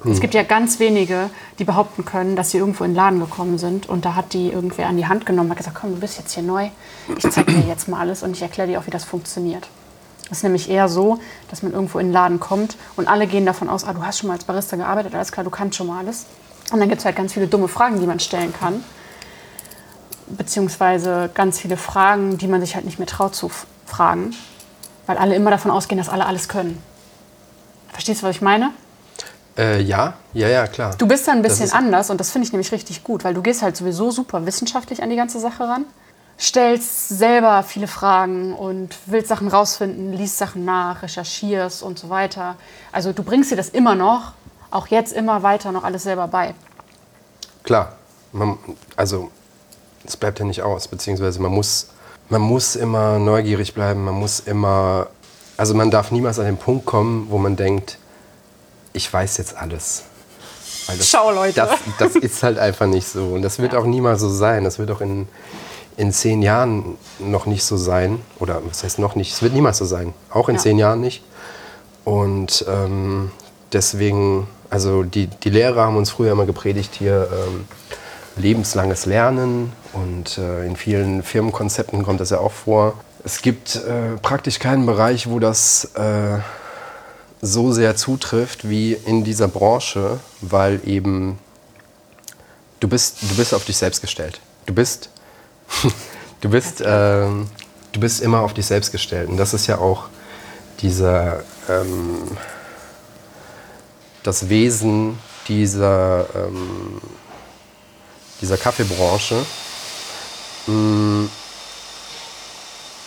Es 0.05 0.21
gibt 0.21 0.35
ja 0.35 0.43
ganz 0.43 0.79
wenige, 0.79 1.31
die 1.57 1.63
behaupten 1.63 2.05
können, 2.05 2.35
dass 2.35 2.51
sie 2.51 2.59
irgendwo 2.59 2.83
in 2.83 2.91
den 2.91 2.95
Laden 2.95 3.19
gekommen 3.19 3.57
sind 3.57 3.89
und 3.89 4.05
da 4.05 4.13
hat 4.13 4.33
die 4.33 4.49
irgendwer 4.49 4.87
an 4.87 4.95
die 4.95 5.07
Hand 5.07 5.25
genommen 5.25 5.47
und 5.47 5.51
hat 5.51 5.57
gesagt, 5.57 5.77
komm, 5.79 5.95
du 5.95 5.99
bist 5.99 6.19
jetzt 6.19 6.33
hier 6.33 6.43
neu, 6.43 6.69
ich 7.17 7.29
zeige 7.31 7.51
dir 7.51 7.67
jetzt 7.67 7.87
mal 7.87 7.99
alles 7.99 8.21
und 8.21 8.31
ich 8.31 8.41
erkläre 8.43 8.67
dir 8.67 8.79
auch, 8.79 8.85
wie 8.85 8.91
das 8.91 9.03
funktioniert. 9.03 9.67
Das 10.29 10.39
ist 10.39 10.43
nämlich 10.43 10.69
eher 10.69 10.87
so, 10.87 11.19
dass 11.49 11.63
man 11.63 11.71
irgendwo 11.71 11.99
in 11.99 12.07
den 12.07 12.13
Laden 12.13 12.39
kommt 12.39 12.77
und 12.95 13.07
alle 13.07 13.25
gehen 13.25 13.45
davon 13.45 13.69
aus, 13.69 13.85
ah, 13.85 13.93
du 13.93 14.05
hast 14.05 14.19
schon 14.19 14.27
mal 14.27 14.33
als 14.33 14.43
Barista 14.43 14.75
gearbeitet, 14.75 15.15
alles 15.15 15.31
klar, 15.31 15.43
du 15.43 15.49
kannst 15.49 15.77
schon 15.77 15.87
mal 15.87 15.99
alles. 15.99 16.25
Und 16.71 16.79
dann 16.79 16.89
gibt 16.89 16.99
es 16.99 17.05
halt 17.05 17.15
ganz 17.15 17.33
viele 17.33 17.47
dumme 17.47 17.67
Fragen, 17.67 17.99
die 17.99 18.05
man 18.05 18.19
stellen 18.19 18.53
kann. 18.53 18.83
Beziehungsweise 20.29 21.29
ganz 21.33 21.59
viele 21.59 21.77
Fragen, 21.77 22.37
die 22.37 22.47
man 22.47 22.61
sich 22.61 22.75
halt 22.75 22.85
nicht 22.85 22.99
mehr 22.99 23.07
traut 23.07 23.35
zu 23.35 23.49
fragen, 23.85 24.35
weil 25.05 25.17
alle 25.17 25.35
immer 25.35 25.51
davon 25.51 25.71
ausgehen, 25.71 25.97
dass 25.97 26.09
alle 26.09 26.25
alles 26.25 26.49
können. 26.49 26.81
Verstehst 27.91 28.21
du, 28.21 28.27
was 28.27 28.35
ich 28.35 28.41
meine? 28.41 28.71
Äh, 29.57 29.81
ja, 29.81 30.13
ja, 30.33 30.47
ja, 30.47 30.67
klar. 30.67 30.93
Du 30.97 31.07
bist 31.07 31.27
da 31.27 31.31
ein 31.31 31.41
bisschen 31.41 31.71
anders 31.71 32.09
und 32.09 32.19
das 32.19 32.31
finde 32.31 32.45
ich 32.45 32.51
nämlich 32.51 32.71
richtig 32.71 33.03
gut, 33.03 33.23
weil 33.23 33.33
du 33.33 33.41
gehst 33.41 33.63
halt 33.63 33.75
sowieso 33.75 34.11
super 34.11 34.45
wissenschaftlich 34.45 35.01
an 35.01 35.09
die 35.09 35.15
ganze 35.15 35.39
Sache 35.39 35.63
ran, 35.63 35.85
stellst 36.39 37.09
selber 37.09 37.63
viele 37.63 37.87
Fragen 37.87 38.53
und 38.53 38.95
willst 39.07 39.29
Sachen 39.29 39.47
rausfinden, 39.47 40.13
liest 40.13 40.37
Sachen 40.37 40.63
nach, 40.63 41.01
recherchierst 41.01 41.81
und 41.81 41.97
so 41.97 42.09
weiter. 42.09 42.55
Also 42.91 43.13
du 43.13 43.23
bringst 43.23 43.51
dir 43.51 43.55
das 43.55 43.69
immer 43.69 43.95
noch, 43.95 44.33
auch 44.69 44.87
jetzt 44.87 45.13
immer 45.13 45.41
weiter 45.41 45.71
noch 45.71 45.83
alles 45.83 46.03
selber 46.03 46.27
bei. 46.27 46.53
Klar, 47.63 47.93
man, 48.31 48.59
also 48.95 49.31
es 50.07 50.17
bleibt 50.17 50.39
ja 50.39 50.45
nicht 50.45 50.61
aus, 50.61 50.87
beziehungsweise 50.87 51.41
man 51.41 51.51
muss, 51.51 51.87
man 52.29 52.41
muss 52.41 52.75
immer 52.75 53.19
neugierig 53.19 53.73
bleiben, 53.73 54.03
man 54.05 54.15
muss 54.15 54.39
immer, 54.39 55.07
also 55.57 55.73
man 55.73 55.91
darf 55.91 56.11
niemals 56.11 56.39
an 56.39 56.45
den 56.45 56.57
Punkt 56.57 56.85
kommen, 56.85 57.27
wo 57.29 57.37
man 57.37 57.55
denkt, 57.55 57.97
ich 58.93 59.11
weiß 59.11 59.37
jetzt 59.37 59.55
alles. 59.57 60.03
Das, 60.87 61.09
Schau, 61.09 61.31
Leute. 61.31 61.53
Das, 61.55 61.71
das 61.99 62.15
ist 62.15 62.41
halt 62.43 62.57
einfach 62.57 62.85
nicht 62.87 63.07
so 63.07 63.25
und 63.33 63.41
das 63.41 63.59
wird 63.59 63.73
Ja. 63.73 63.79
auch 63.79 63.85
niemals 63.85 64.21
so 64.21 64.29
sein. 64.29 64.63
Das 64.63 64.79
wird 64.79 64.89
auch 64.89 65.01
in, 65.01 65.27
in 65.97 66.13
zehn 66.13 66.41
Jahren 66.41 66.97
noch 67.19 67.45
nicht 67.45 67.65
so 67.65 67.75
sein 67.75 68.21
oder 68.39 68.61
was 68.65 68.83
heißt 68.83 68.97
noch 68.97 69.15
nicht, 69.15 69.33
es 69.33 69.41
wird 69.41 69.53
niemals 69.53 69.77
so 69.79 69.85
sein, 69.85 70.13
auch 70.29 70.47
in 70.47 70.55
Ja. 70.55 70.61
zehn 70.61 70.77
Jahren 70.79 71.01
nicht. 71.01 71.23
Und 72.05 72.65
ähm, 72.69 73.31
deswegen, 73.73 74.47
also 74.69 75.03
die, 75.03 75.27
die 75.27 75.49
Lehrer 75.49 75.85
haben 75.87 75.97
uns 75.97 76.09
früher 76.11 76.31
immer 76.31 76.45
gepredigt 76.45 76.95
hier, 76.97 77.27
ähm, 77.33 77.65
lebenslanges 78.37 79.05
Lernen 79.05 79.73
und 79.93 80.37
äh, 80.37 80.65
in 80.65 80.75
vielen 80.75 81.23
Firmenkonzepten 81.23 82.03
kommt 82.03 82.19
das 82.19 82.29
ja 82.29 82.39
auch 82.39 82.51
vor. 82.51 82.95
Es 83.23 83.41
gibt 83.41 83.75
äh, 83.75 84.17
praktisch 84.21 84.59
keinen 84.59 84.85
Bereich, 84.85 85.29
wo 85.29 85.39
das 85.39 85.85
äh, 85.95 86.39
so 87.41 87.71
sehr 87.71 87.95
zutrifft 87.95 88.69
wie 88.69 88.93
in 88.93 89.23
dieser 89.23 89.47
Branche, 89.47 90.19
weil 90.41 90.81
eben 90.85 91.39
du 92.79 92.87
bist, 92.87 93.21
du 93.21 93.35
bist 93.35 93.53
auf 93.53 93.65
dich 93.65 93.77
selbst 93.77 94.01
gestellt. 94.01 94.39
Du 94.65 94.73
bist, 94.73 95.09
du 96.41 96.49
bist, 96.49 96.81
ähm, 96.85 97.47
du 97.91 97.99
bist 97.99 98.21
immer 98.21 98.41
auf 98.41 98.53
dich 98.53 98.65
selbst 98.65 98.91
gestellt. 98.91 99.29
Und 99.29 99.37
das 99.37 99.53
ist 99.53 99.67
ja 99.67 99.77
auch 99.77 100.05
dieser, 100.81 101.43
ähm, 101.69 102.37
das 104.23 104.49
Wesen 104.49 105.19
dieser, 105.47 106.27
ähm, 106.35 107.01
dieser 108.41 108.57
Kaffeebranche. 108.57 109.45
Mm, 110.67 111.25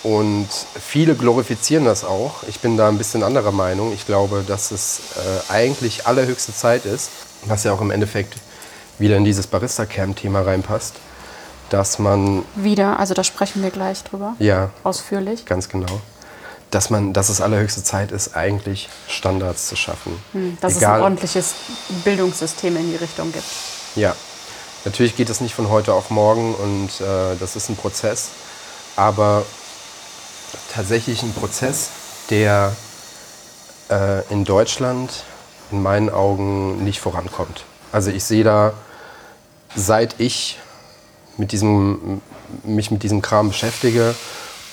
Und 0.02 0.48
viele 0.80 1.14
glorifizieren 1.14 1.84
das 1.84 2.04
auch. 2.04 2.42
Ich 2.48 2.60
bin 2.60 2.76
da 2.78 2.88
ein 2.88 2.96
bisschen 2.96 3.22
anderer 3.22 3.52
Meinung. 3.52 3.92
Ich 3.92 4.06
glaube, 4.06 4.42
dass 4.46 4.70
es 4.70 5.00
äh, 5.16 5.52
eigentlich 5.52 6.06
allerhöchste 6.06 6.54
Zeit 6.54 6.86
ist, 6.86 7.10
was 7.44 7.64
ja 7.64 7.72
auch 7.72 7.82
im 7.82 7.90
Endeffekt 7.90 8.34
wieder 8.98 9.16
in 9.18 9.24
dieses 9.24 9.46
Barista-Camp-Thema 9.46 10.40
reinpasst, 10.42 10.94
dass 11.68 11.98
man, 11.98 12.44
Wieder, 12.54 12.98
also 12.98 13.12
da 13.14 13.22
sprechen 13.24 13.62
wir 13.62 13.70
gleich 13.70 14.02
drüber, 14.04 14.34
ja, 14.38 14.70
ausführlich. 14.84 15.44
ganz 15.46 15.68
genau, 15.68 16.00
dass 16.70 16.88
man, 16.90 17.12
dass 17.12 17.28
es 17.28 17.40
allerhöchste 17.40 17.82
Zeit 17.84 18.10
ist, 18.10 18.34
eigentlich 18.34 18.88
Standards 19.08 19.68
zu 19.68 19.76
schaffen. 19.76 20.18
Dass 20.62 20.76
es 20.76 20.82
ein 20.82 21.00
ordentliches 21.02 21.54
Bildungssystem 22.04 22.76
in 22.76 22.90
die 22.90 22.96
Richtung 22.96 23.32
gibt. 23.32 23.44
Ja, 23.96 24.14
natürlich 24.84 25.16
geht 25.16 25.30
es 25.30 25.40
nicht 25.40 25.54
von 25.54 25.68
heute 25.68 25.92
auf 25.92 26.10
morgen 26.10 26.54
und 26.54 27.00
äh, 27.00 27.36
das 27.38 27.56
ist 27.56 27.68
ein 27.68 27.76
Prozess, 27.76 28.30
aber 28.96 29.44
tatsächlich 30.72 31.22
ein 31.22 31.32
Prozess, 31.32 31.90
der 32.30 32.74
äh, 33.90 34.24
in 34.32 34.44
Deutschland 34.44 35.24
in 35.70 35.82
meinen 35.82 36.10
Augen 36.10 36.82
nicht 36.84 37.00
vorankommt. 37.00 37.64
Also 37.92 38.10
ich 38.10 38.24
sehe 38.24 38.44
da, 38.44 38.72
seit 39.74 40.18
ich 40.18 40.58
mit 41.36 41.52
diesem, 41.52 42.20
mich 42.64 42.90
mit 42.90 43.02
diesem 43.02 43.22
Kram 43.22 43.48
beschäftige 43.48 44.14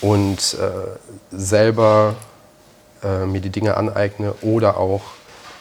und 0.02 0.56
äh, 0.60 1.36
selber 1.36 2.16
äh, 3.04 3.26
mir 3.26 3.42
die 3.42 3.50
Dinge 3.50 3.78
aneigne 3.78 4.34
oder 4.42 4.78
auch 4.78 5.02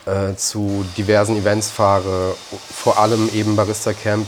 äh, 0.06 0.34
zu 0.36 0.84
diversen 0.96 1.36
Events 1.36 1.70
fahre, 1.70 2.34
vor 2.74 2.98
allem 2.98 3.28
eben 3.34 3.56
Barista 3.56 3.92
Camp, 3.92 4.26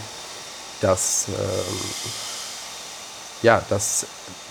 dass, 0.81 1.27
ähm, 1.29 1.77
ja, 3.43 3.63
dass, 3.71 4.07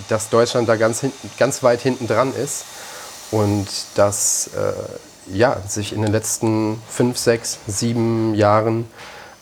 dass 0.10 0.30
Deutschland 0.30 0.68
da 0.68 0.76
ganz, 0.76 1.02
hinten, 1.02 1.30
ganz 1.38 1.64
weit 1.64 1.82
hinten 1.82 2.08
dran 2.08 2.34
ist 2.34 2.66
und 3.32 3.68
dass 3.96 4.50
äh, 4.56 5.34
ja, 5.36 5.62
sich 5.68 5.94
in 5.94 6.02
den 6.02 6.12
letzten 6.12 6.82
fünf, 6.90 7.18
sechs, 7.18 7.60
sieben 7.68 8.34
Jahren 8.34 8.90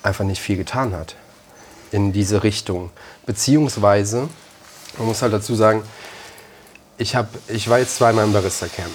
einfach 0.01 0.25
nicht 0.25 0.41
viel 0.41 0.57
getan 0.57 0.95
hat 0.95 1.15
in 1.91 2.11
diese 2.11 2.43
Richtung. 2.43 2.91
Beziehungsweise, 3.25 4.27
man 4.97 5.07
muss 5.07 5.21
halt 5.21 5.33
dazu 5.33 5.55
sagen, 5.55 5.83
ich, 6.97 7.15
hab, 7.15 7.27
ich 7.47 7.69
war 7.69 7.79
jetzt 7.79 7.97
zweimal 7.97 8.25
im 8.25 8.33
Barista 8.33 8.67
Camp. 8.67 8.91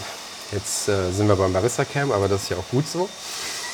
Jetzt 0.53 0.89
äh, 0.89 1.11
sind 1.13 1.29
wir 1.29 1.37
beim 1.37 1.53
Barista 1.53 1.85
Camp, 1.85 2.13
aber 2.13 2.29
das 2.29 2.43
ist 2.43 2.49
ja 2.51 2.57
auch 2.57 2.69
gut 2.71 2.89
so. 2.89 3.09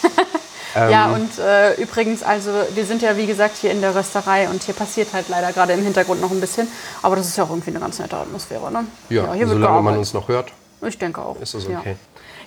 ähm, 0.76 0.90
ja, 0.90 1.10
und 1.10 1.38
äh, 1.38 1.74
übrigens, 1.74 2.22
also 2.22 2.50
wir 2.74 2.84
sind 2.84 3.02
ja 3.02 3.16
wie 3.16 3.26
gesagt 3.26 3.56
hier 3.56 3.70
in 3.70 3.80
der 3.80 3.94
Rösterei 3.94 4.48
und 4.48 4.62
hier 4.62 4.74
passiert 4.74 5.12
halt 5.12 5.28
leider 5.28 5.52
gerade 5.52 5.72
im 5.72 5.82
Hintergrund 5.82 6.20
noch 6.20 6.30
ein 6.30 6.40
bisschen. 6.40 6.68
Aber 7.02 7.16
das 7.16 7.28
ist 7.28 7.36
ja 7.36 7.44
auch 7.44 7.50
irgendwie 7.50 7.70
eine 7.70 7.80
ganz 7.80 7.98
nette 7.98 8.16
Atmosphäre, 8.16 8.70
ne? 8.70 8.86
Ja, 9.08 9.24
ja 9.24 9.32
hier 9.34 9.48
solange 9.48 9.82
man 9.82 9.96
uns 9.96 10.12
noch 10.12 10.28
hört. 10.28 10.52
Ich 10.86 10.98
denke 10.98 11.22
auch. 11.22 11.40
Ist 11.40 11.54
das 11.54 11.64
okay? 11.66 11.96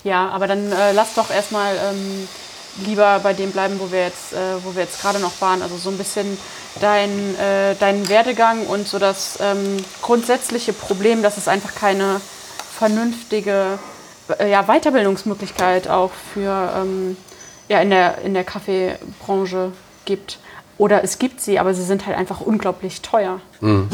Ja, 0.04 0.12
ja 0.12 0.30
aber 0.30 0.48
dann 0.48 0.72
äh, 0.72 0.92
lass 0.92 1.16
doch 1.16 1.32
erstmal 1.32 1.76
ähm, 1.76 2.28
lieber 2.86 3.20
bei 3.20 3.34
dem 3.34 3.52
bleiben, 3.52 3.80
wo 3.80 3.92
wir 3.92 4.04
jetzt, 4.04 4.34
äh, 4.34 4.80
jetzt 4.80 5.02
gerade 5.02 5.20
noch 5.20 5.42
waren. 5.42 5.62
Also 5.62 5.78
so 5.78 5.90
ein 5.90 5.98
bisschen 5.98 6.38
dein, 6.80 7.36
äh, 7.40 7.76
deinen 7.76 8.08
Werdegang 8.10 8.68
und 8.68 8.88
so 8.88 9.00
das 9.00 9.40
ähm, 9.42 9.78
grundsätzliche 10.02 10.74
Problem, 10.74 11.24
dass 11.24 11.38
es 11.38 11.48
einfach 11.48 11.74
keine 11.74 12.22
vernünftige 12.78 13.80
ja, 14.48 14.64
Weiterbildungsmöglichkeit 14.64 15.88
auch 15.88 16.12
für 16.34 16.72
ähm, 16.76 17.18
ja, 17.68 17.82
in 17.82 17.90
der, 17.90 18.20
in 18.20 18.34
der 18.34 18.44
Kaffeebranche 18.44 19.72
gibt. 20.06 20.40
Oder 20.78 21.04
es 21.04 21.20
gibt 21.20 21.42
sie, 21.42 21.60
aber 21.60 21.74
sie 21.74 21.84
sind 21.84 22.06
halt 22.06 22.18
einfach 22.18 22.42
unglaublich 22.42 23.02
teuer. 23.02 23.42
Mhm. 23.60 23.90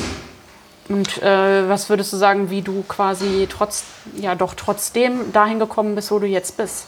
Und 0.87 1.21
äh, 1.23 1.67
was 1.67 1.89
würdest 1.89 2.13
du 2.13 2.17
sagen, 2.17 2.51
wie 2.51 2.61
du 2.61 2.83
quasi 2.87 3.47
trotz, 3.49 3.83
ja 4.15 4.35
doch 4.35 4.53
trotzdem 4.53 5.33
dahin 5.33 5.57
gekommen 5.57 5.95
bist, 5.95 6.11
wo 6.11 6.19
du 6.19 6.27
jetzt 6.27 6.57
bist? 6.57 6.85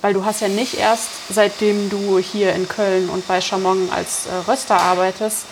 Weil 0.00 0.14
du 0.14 0.24
hast 0.24 0.40
ja 0.40 0.48
nicht 0.48 0.78
erst, 0.78 1.10
seitdem 1.28 1.90
du 1.90 2.18
hier 2.18 2.54
in 2.54 2.68
Köln 2.68 3.10
und 3.10 3.26
bei 3.28 3.40
Chamon 3.40 3.90
als 3.94 4.26
äh, 4.26 4.50
Röster 4.50 4.80
arbeitest, 4.80 5.44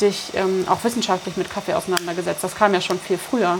dich 0.00 0.32
ähm, 0.34 0.64
auch 0.68 0.84
wissenschaftlich 0.84 1.36
mit 1.36 1.50
Kaffee 1.50 1.74
auseinandergesetzt. 1.74 2.42
Das 2.42 2.54
kam 2.54 2.72
ja 2.72 2.80
schon 2.80 2.98
viel 2.98 3.18
früher. 3.18 3.58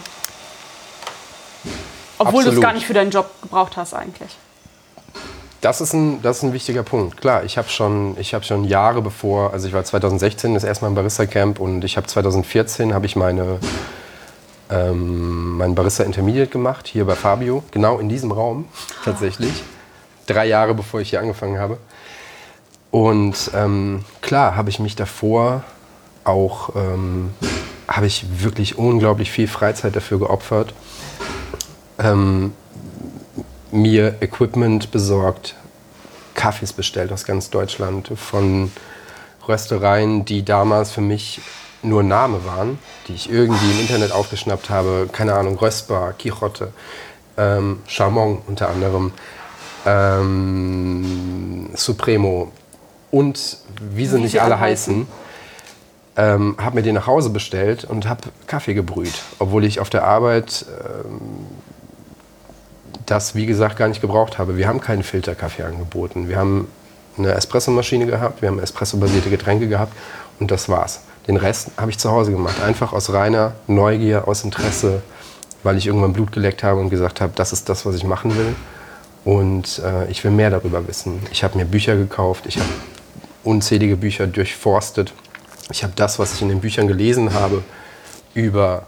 Obwohl 2.19 2.45
du 2.45 2.51
es 2.51 2.61
gar 2.61 2.73
nicht 2.73 2.87
für 2.87 2.95
deinen 2.95 3.11
Job 3.11 3.31
gebraucht 3.43 3.77
hast 3.77 3.95
eigentlich. 3.95 4.37
Das 5.61 5.81
ist 5.81 5.93
ein, 5.93 6.23
das 6.23 6.39
ist 6.39 6.43
ein 6.45 6.53
wichtiger 6.53 6.85
Punkt. 6.85 7.21
Klar, 7.21 7.43
ich 7.45 7.59
habe 7.59 7.69
schon, 7.69 8.17
hab 8.17 8.45
schon 8.45 8.65
Jahre 8.65 9.03
bevor, 9.03 9.53
also 9.53 9.67
ich 9.67 9.75
war 9.75 9.83
2016 9.83 10.55
das 10.55 10.63
erste 10.63 10.85
Mal 10.85 10.91
im 10.91 10.95
Barista-Camp 10.95 11.59
und 11.59 11.85
ich 11.85 11.97
habe 11.97 12.07
2014 12.07 12.95
habe 12.95 13.07
ich 13.07 13.17
meine, 13.17 13.59
ähm, 14.71 15.57
mein 15.57 15.75
Barista 15.75 16.05
Intermediate 16.05 16.51
gemacht, 16.51 16.87
hier 16.87 17.05
bei 17.07 17.17
Fabio, 17.17 17.65
genau 17.73 17.99
in 17.99 18.09
diesem 18.09 18.31
Raum 18.31 18.67
tatsächlich 19.05 19.65
drei 20.27 20.47
Jahre 20.47 20.75
bevor 20.75 21.01
ich 21.01 21.11
hier 21.11 21.21
angefangen 21.21 21.59
habe. 21.59 21.79
Und 22.91 23.51
ähm, 23.55 24.05
klar 24.21 24.55
habe 24.57 24.71
ich 24.71 24.79
mich 24.79 24.95
davor 24.95 25.63
auch, 26.25 26.75
ähm, 26.77 27.35
habe 27.89 28.07
ich 28.07 28.27
wirklich 28.43 28.79
unglaublich 28.79 29.31
viel 29.31 29.49
Freizeit 29.49 29.97
dafür 29.97 30.19
geopfert, 30.19 30.73
ähm, 31.99 32.53
mir 33.71 34.17
Equipment 34.21 34.91
besorgt, 34.91 35.55
Kaffees 36.35 36.73
bestellt 36.73 37.13
aus 37.13 37.25
ganz 37.25 37.51
Deutschland 37.51 38.11
von 38.17 38.71
Röstereien, 39.47 40.25
die 40.25 40.45
damals 40.45 40.93
für 40.93 41.01
mich 41.01 41.41
nur 41.83 42.03
Name 42.03 42.45
waren, 42.45 42.79
die 43.07 43.15
ich 43.15 43.31
irgendwie 43.31 43.71
im 43.71 43.81
Internet 43.81 44.13
aufgeschnappt 44.13 44.71
habe. 44.71 45.09
Keine 45.11 45.35
Ahnung, 45.35 45.57
Röstbar, 45.57 46.13
Quixote, 46.13 46.73
ähm, 47.37 47.81
Charmont 47.87 48.43
unter 48.47 48.69
anderem 48.69 49.13
ähm, 49.87 51.71
Supremo 51.75 52.53
und 53.11 53.59
wie 53.81 54.07
sie 54.07 54.17
wie 54.17 54.23
nicht 54.23 54.41
alle 54.43 54.59
heißen, 54.61 55.07
ähm, 56.17 56.57
habe 56.61 56.77
mir 56.77 56.83
den 56.83 56.97
nach 56.97 57.07
Hause 57.07 57.31
bestellt 57.31 57.85
und 57.85 58.09
habe 58.09 58.23
Kaffee 58.47 58.75
gebrüht, 58.75 59.23
obwohl 59.39 59.65
ich 59.65 59.81
auf 59.81 59.89
der 59.89 60.05
Arbeit 60.05 60.67
ähm, 60.69 61.21
das, 63.11 63.35
wie 63.35 63.47
gesagt, 63.47 63.77
gar 63.77 63.89
nicht 63.89 64.01
gebraucht 64.01 64.39
habe. 64.39 64.57
Wir 64.57 64.69
haben 64.69 64.81
keinen 64.81 65.03
Filterkaffee 65.03 65.63
angeboten. 65.63 66.29
Wir 66.29 66.37
haben 66.37 66.69
eine 67.17 67.33
Espressomaschine 67.33 68.07
gehabt, 68.07 68.43
wir 68.43 68.49
haben 68.49 68.59
Espresso-basierte 68.59 69.31
Getränke 69.31 69.69
gehabt 69.69 69.93
und 70.39 70.51
das 70.51 70.69
war's. 70.69 71.01
Den 71.27 71.37
Rest 71.37 71.71
habe 71.77 71.91
ich 71.91 71.99
zu 71.99 72.11
Hause 72.11 72.31
gemacht, 72.31 72.63
einfach 72.63 72.93
aus 72.93 73.13
reiner 73.13 73.53
Neugier, 73.67 74.29
aus 74.29 74.45
Interesse, 74.45 75.03
weil 75.63 75.77
ich 75.77 75.87
irgendwann 75.87 76.13
Blut 76.13 76.33
geleckt 76.33 76.63
habe 76.63 76.81
und 76.81 76.91
gesagt 76.91 77.21
habe, 77.21 77.33
das 77.35 77.53
ist 77.53 77.69
das, 77.69 77.85
was 77.85 77.95
ich 77.97 78.05
machen 78.05 78.37
will. 78.37 78.55
Und 79.25 79.83
äh, 79.85 80.11
ich 80.11 80.23
will 80.25 80.31
mehr 80.31 80.51
darüber 80.51 80.87
wissen. 80.87 81.21
Ich 81.31 81.45
habe 81.45 81.59
mir 81.59 81.65
Bücher 81.65 81.97
gekauft, 81.97 82.47
ich 82.47 82.57
habe 82.57 82.69
unzählige 83.45 83.97
Bücher 83.97 84.27
durchforstet. 84.27 85.13
Ich 85.71 85.83
habe 85.83 85.93
das, 85.97 86.19
was 86.19 86.35
ich 86.35 86.43
in 86.43 86.49
den 86.49 86.61
Büchern 86.61 86.87
gelesen 86.87 87.35
habe, 87.35 87.63
über 88.33 88.87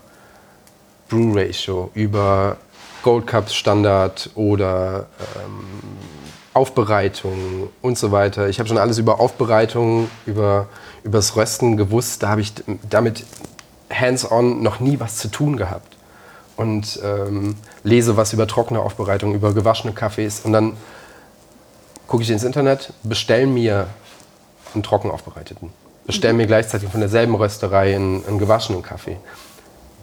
Brew 1.09 1.33
Ratio, 1.35 1.91
über 1.95 2.57
Gold 3.03 3.27
Cups 3.27 3.55
Standard 3.55 4.31
oder 4.35 5.07
ähm, 5.37 5.65
Aufbereitung 6.53 7.71
und 7.81 7.97
so 7.97 8.13
weiter. 8.13 8.49
Ich 8.49 8.59
habe 8.59 8.69
schon 8.69 8.79
alles 8.79 8.99
über 8.99 9.21
Aufbereitung, 9.21 10.11
über 10.27 10.69
das 11.05 11.37
Rösten 11.37 11.77
gewusst. 11.77 12.23
Da 12.23 12.29
habe 12.29 12.41
ich 12.41 12.53
damit 12.89 13.25
hands-on 13.91 14.63
noch 14.63 14.81
nie 14.81 15.01
was 15.01 15.17
zu 15.17 15.29
tun 15.29 15.57
gehabt 15.57 15.97
und 16.57 17.01
ähm, 17.03 17.57
lese 17.85 18.17
was 18.17 18.33
über 18.33 18.47
trockene 18.47 18.81
Aufbereitung, 18.81 19.35
über 19.35 19.55
gewaschene 19.55 19.93
Kaffees 19.93 20.41
und 20.41 20.53
dann 20.53 20.77
gucke 22.07 22.23
ich 22.23 22.31
ins 22.31 22.45
Internet, 22.45 22.93
bestelle 23.03 23.47
mir 23.47 23.87
einen 24.75 24.83
trocken 24.83 25.11
aufbereiteten, 25.11 25.73
bestelle 26.07 26.35
mir 26.35 26.47
gleichzeitig 26.47 26.91
von 26.91 27.01
derselben 27.01 27.35
Rösterei 27.35 27.95
einen, 27.95 28.25
einen 28.27 28.39
gewaschenen 28.39 28.83
Kaffee, 28.83 29.17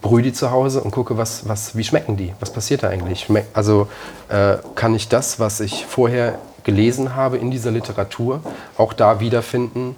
brühe 0.00 0.22
die 0.22 0.32
zu 0.32 0.50
Hause 0.50 0.80
und 0.80 0.90
gucke, 0.90 1.16
was, 1.16 1.48
was, 1.48 1.76
wie 1.76 1.84
schmecken 1.84 2.16
die, 2.16 2.32
was 2.40 2.52
passiert 2.52 2.82
da 2.82 2.88
eigentlich. 2.88 3.26
Also 3.52 3.88
äh, 4.28 4.56
kann 4.74 4.94
ich 4.94 5.08
das, 5.08 5.40
was 5.40 5.60
ich 5.60 5.86
vorher 5.86 6.38
gelesen 6.64 7.14
habe 7.14 7.38
in 7.38 7.50
dieser 7.50 7.70
Literatur, 7.70 8.42
auch 8.76 8.92
da 8.92 9.20
wiederfinden 9.20 9.96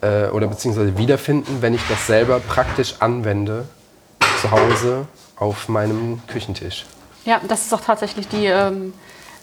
äh, 0.00 0.28
oder 0.28 0.48
beziehungsweise 0.48 0.98
wiederfinden, 0.98 1.58
wenn 1.60 1.74
ich 1.74 1.82
das 1.88 2.06
selber 2.06 2.40
praktisch 2.40 2.96
anwende 3.00 3.66
zu 4.40 4.50
Hause 4.50 5.06
auf 5.36 5.68
meinem 5.68 6.20
Küchentisch. 6.26 6.86
Ja, 7.24 7.40
das 7.46 7.66
ist 7.66 7.74
auch 7.74 7.80
tatsächlich 7.80 8.28
die 8.28 8.46
ähm, 8.46 8.92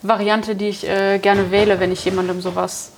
Variante, 0.02 0.56
die 0.56 0.70
ich 0.70 0.88
äh, 0.88 1.20
gerne 1.20 1.52
wähle, 1.52 1.80
wenn 1.80 1.92
ich 1.92 2.04
jemandem 2.06 2.42
sowas, 2.42 2.92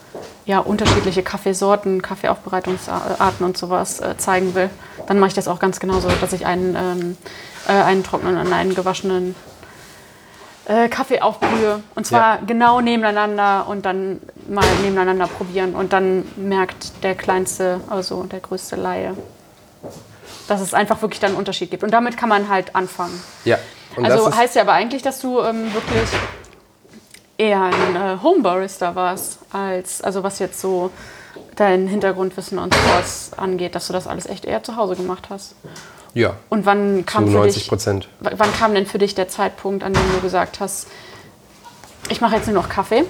ja, 0.46 0.60
unterschiedliche 0.60 1.24
Kaffeesorten, 1.24 2.02
Kaffeeaufbereitungsarten 2.02 3.46
und 3.46 3.58
sowas 3.58 4.00
äh, 4.00 4.18
zeigen 4.18 4.54
will. 4.56 4.70
Dann 5.08 5.20
mache 5.20 5.30
ich 5.30 5.34
das 5.34 5.48
auch 5.48 5.60
ganz 5.60 5.80
genauso, 5.80 6.10
dass 6.22 6.34
ich 6.34 6.46
einen, 6.46 6.76
ähm, 6.76 7.18
äh, 7.68 7.72
einen 7.72 8.04
trockenen 8.04 8.38
und 8.38 8.54
einen 8.54 8.76
gewaschenen 8.76 9.36
äh, 10.66 10.90
Kaffee 10.90 11.22
aufbrühe. 11.22 11.82
Und 11.96 12.06
zwar 12.06 12.36
ja. 12.36 12.42
genau 12.46 12.82
nebeneinander 12.82 13.68
und 13.68 13.86
dann 13.86 14.20
mal 14.48 14.66
nebeneinander 14.84 15.28
probieren. 15.28 15.76
Und 15.76 15.94
dann 15.94 16.26
merkt 16.36 17.04
der 17.04 17.16
kleinste, 17.16 17.82
also 17.90 18.24
der 18.24 18.40
größte 18.40 18.76
Laie, 18.76 19.16
dass 20.48 20.62
es 20.62 20.74
einfach 20.74 21.02
wirklich 21.02 21.20
dann 21.20 21.32
einen 21.32 21.40
Unterschied 21.40 21.72
gibt. 21.72 21.84
Und 21.84 21.92
damit 21.92 22.18
kann 22.18 22.30
man 22.30 22.50
halt 22.50 22.76
anfangen. 22.76 23.20
Ja. 23.46 23.58
Und 23.96 24.06
also 24.06 24.36
heißt 24.36 24.56
ja 24.56 24.64
aber 24.64 24.74
eigentlich, 24.74 25.02
dass 25.02 25.20
du 25.20 25.40
ähm, 25.40 25.74
wirklich 25.74 26.10
eher 27.38 27.62
ein 27.62 27.96
äh, 27.96 28.18
Homebarista 28.22 28.96
warst, 28.96 29.40
als, 29.52 30.02
also 30.02 30.24
was 30.24 30.40
jetzt 30.40 30.60
so 30.60 30.92
dein 31.56 31.88
Hintergrundwissen 31.88 32.58
und 32.60 32.74
sowas 32.74 33.32
angeht, 33.38 33.76
dass 33.76 33.88
du 33.88 33.94
das 33.94 34.08
alles 34.08 34.26
echt 34.26 34.46
eher 34.46 34.64
zu 34.64 34.76
Hause 34.76 34.96
gemacht 34.96 35.28
hast. 35.30 35.56
Ja. 36.14 36.36
Und 36.50 36.66
wann 36.66 37.06
kam, 37.06 37.32
90 37.32 37.68
Prozent. 37.68 38.08
Wann 38.20 38.54
kam 38.54 38.74
denn 38.74 38.86
für 38.86 38.98
dich 38.98 39.16
der 39.16 39.28
Zeitpunkt, 39.28 39.84
an 39.84 39.94
dem 39.94 40.04
du 40.14 40.22
gesagt 40.22 40.60
hast, 40.60 40.88
ich 42.10 42.22
mache 42.22 42.36
jetzt 42.36 42.46
nur 42.46 42.56
noch 42.56 42.70
Kaffee? 42.70 43.04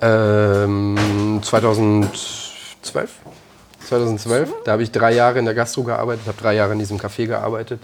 Ähm, 0.00 1.40
2012. 1.42 3.10
2012. 3.86 4.52
Da 4.64 4.72
habe 4.72 4.82
ich 4.82 4.90
drei 4.90 5.12
Jahre 5.12 5.38
in 5.38 5.44
der 5.44 5.54
Gastro 5.54 5.84
gearbeitet, 5.84 6.26
habe 6.26 6.40
drei 6.40 6.54
Jahre 6.54 6.72
in 6.72 6.78
diesem 6.78 6.98
Café 6.98 7.26
gearbeitet. 7.26 7.80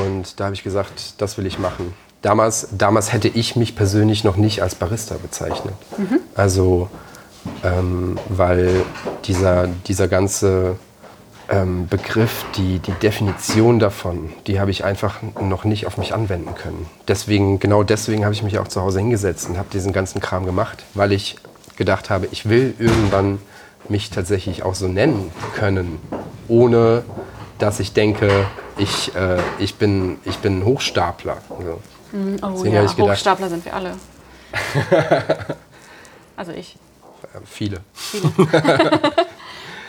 Und 0.00 0.38
da 0.38 0.44
habe 0.44 0.54
ich 0.54 0.62
gesagt, 0.62 1.14
das 1.18 1.38
will 1.38 1.46
ich 1.46 1.58
machen. 1.58 1.94
Damals, 2.24 2.68
damals 2.72 3.12
hätte 3.12 3.28
ich 3.28 3.54
mich 3.54 3.76
persönlich 3.76 4.24
noch 4.24 4.36
nicht 4.36 4.62
als 4.62 4.74
Barista 4.74 5.16
bezeichnet. 5.20 5.74
Also, 6.34 6.88
ähm, 7.62 8.18
weil 8.28 8.82
dieser, 9.24 9.68
dieser 9.86 10.08
ganze 10.08 10.76
ähm, 11.50 11.86
Begriff, 11.88 12.44
die, 12.56 12.78
die 12.78 12.92
Definition 12.92 13.78
davon, 13.78 14.32
die 14.46 14.58
habe 14.58 14.70
ich 14.70 14.84
einfach 14.84 15.20
noch 15.40 15.64
nicht 15.64 15.86
auf 15.86 15.98
mich 15.98 16.14
anwenden 16.14 16.54
können. 16.54 16.86
Deswegen, 17.06 17.58
genau 17.58 17.82
deswegen 17.82 18.24
habe 18.24 18.34
ich 18.34 18.42
mich 18.42 18.58
auch 18.58 18.68
zu 18.68 18.80
Hause 18.80 19.00
hingesetzt 19.00 19.48
und 19.48 19.58
habe 19.58 19.68
diesen 19.70 19.92
ganzen 19.92 20.20
Kram 20.20 20.46
gemacht, 20.46 20.84
weil 20.94 21.12
ich 21.12 21.36
gedacht 21.76 22.08
habe, 22.08 22.28
ich 22.30 22.48
will 22.48 22.74
irgendwann 22.78 23.38
mich 23.90 24.08
tatsächlich 24.08 24.62
auch 24.62 24.74
so 24.74 24.88
nennen 24.88 25.30
können, 25.56 25.98
ohne 26.48 27.04
dass 27.58 27.80
ich 27.80 27.92
denke, 27.92 28.46
ich, 28.78 29.14
äh, 29.14 29.36
ich, 29.58 29.74
bin, 29.74 30.18
ich 30.24 30.38
bin 30.38 30.60
ein 30.60 30.64
Hochstapler. 30.64 31.36
So. 32.14 32.46
Oh 32.46 32.50
Deswegen 32.52 32.74
ja, 32.74 32.84
ich 32.84 32.94
gedacht- 32.96 33.10
Hochstapler 33.16 33.48
sind 33.48 33.64
wir 33.64 33.74
alle. 33.74 33.94
also 36.36 36.52
ich. 36.52 36.76
Äh, 37.34 37.38
viele. 37.44 37.80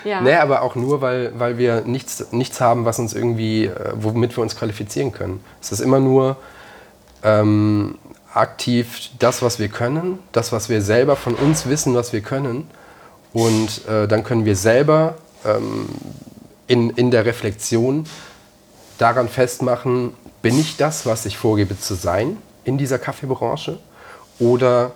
Ja. 0.03 0.21
Nee, 0.21 0.35
aber 0.35 0.61
auch 0.61 0.75
nur, 0.75 1.01
weil, 1.01 1.31
weil 1.39 1.57
wir 1.57 1.81
nichts, 1.81 2.27
nichts 2.31 2.61
haben, 2.61 2.85
was 2.85 2.99
uns 2.99 3.15
irgendwie, 3.15 3.65
äh, 3.65 3.91
womit 3.95 4.37
wir 4.37 4.43
uns 4.43 4.55
qualifizieren 4.55 5.11
können. 5.11 5.43
Es 5.59 5.71
ist 5.71 5.79
immer 5.79 5.99
nur 5.99 6.37
ähm, 7.23 7.97
aktiv 8.31 9.09
das, 9.17 9.41
was 9.41 9.57
wir 9.57 9.67
können, 9.67 10.19
das, 10.31 10.51
was 10.51 10.69
wir 10.69 10.83
selber 10.83 11.15
von 11.15 11.33
uns 11.33 11.65
wissen, 11.65 11.95
was 11.95 12.13
wir 12.13 12.21
können. 12.21 12.69
Und 13.33 13.87
äh, 13.87 14.07
dann 14.07 14.23
können 14.23 14.45
wir 14.45 14.55
selber 14.55 15.15
ähm, 15.43 15.89
in, 16.67 16.91
in 16.91 17.09
der 17.09 17.25
Reflexion 17.25 18.05
daran 18.99 19.27
festmachen, 19.27 20.13
bin 20.45 20.59
ich 20.59 20.77
das, 20.77 21.07
was 21.07 21.25
ich 21.25 21.39
vorgebe 21.39 21.75
zu 21.75 21.95
sein 21.95 22.37
in 22.65 22.77
dieser 22.77 22.99
Kaffeebranche? 22.99 23.79
Oder 24.37 24.91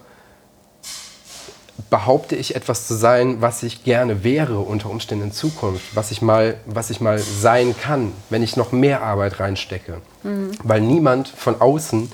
behaupte 1.89 2.35
ich 2.35 2.55
etwas 2.55 2.85
zu 2.85 2.93
sein, 2.93 3.41
was 3.41 3.63
ich 3.63 3.83
gerne 3.83 4.23
wäre 4.23 4.59
unter 4.59 4.91
Umständen 4.91 5.23
in 5.23 5.31
Zukunft, 5.31 5.95
was 5.95 6.11
ich 6.11 6.21
mal, 6.21 6.57
was 6.67 6.91
ich 6.91 7.01
mal 7.01 7.17
sein 7.17 7.73
kann, 7.75 8.11
wenn 8.29 8.43
ich 8.43 8.57
noch 8.57 8.71
mehr 8.71 9.01
Arbeit 9.01 9.39
reinstecke. 9.39 10.01
Weil 10.63 10.81
niemand 10.81 11.29
von 11.29 11.59
außen 11.59 12.11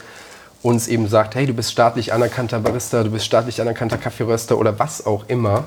uns 0.62 0.88
eben 0.88 1.10
sagt, 1.10 1.36
hey, 1.36 1.46
du 1.46 1.54
bist 1.54 1.74
staatlich 1.74 2.14
anerkannter 2.14 2.62
Barista, 2.62 3.04
du 3.04 3.10
bist 3.10 3.26
staatlich 3.26 3.60
anerkannter 3.60 3.98
Kaffeeröster 3.98 4.58
oder 4.58 4.80
was 4.80 5.06
auch 5.06 5.26
immer. 5.28 5.66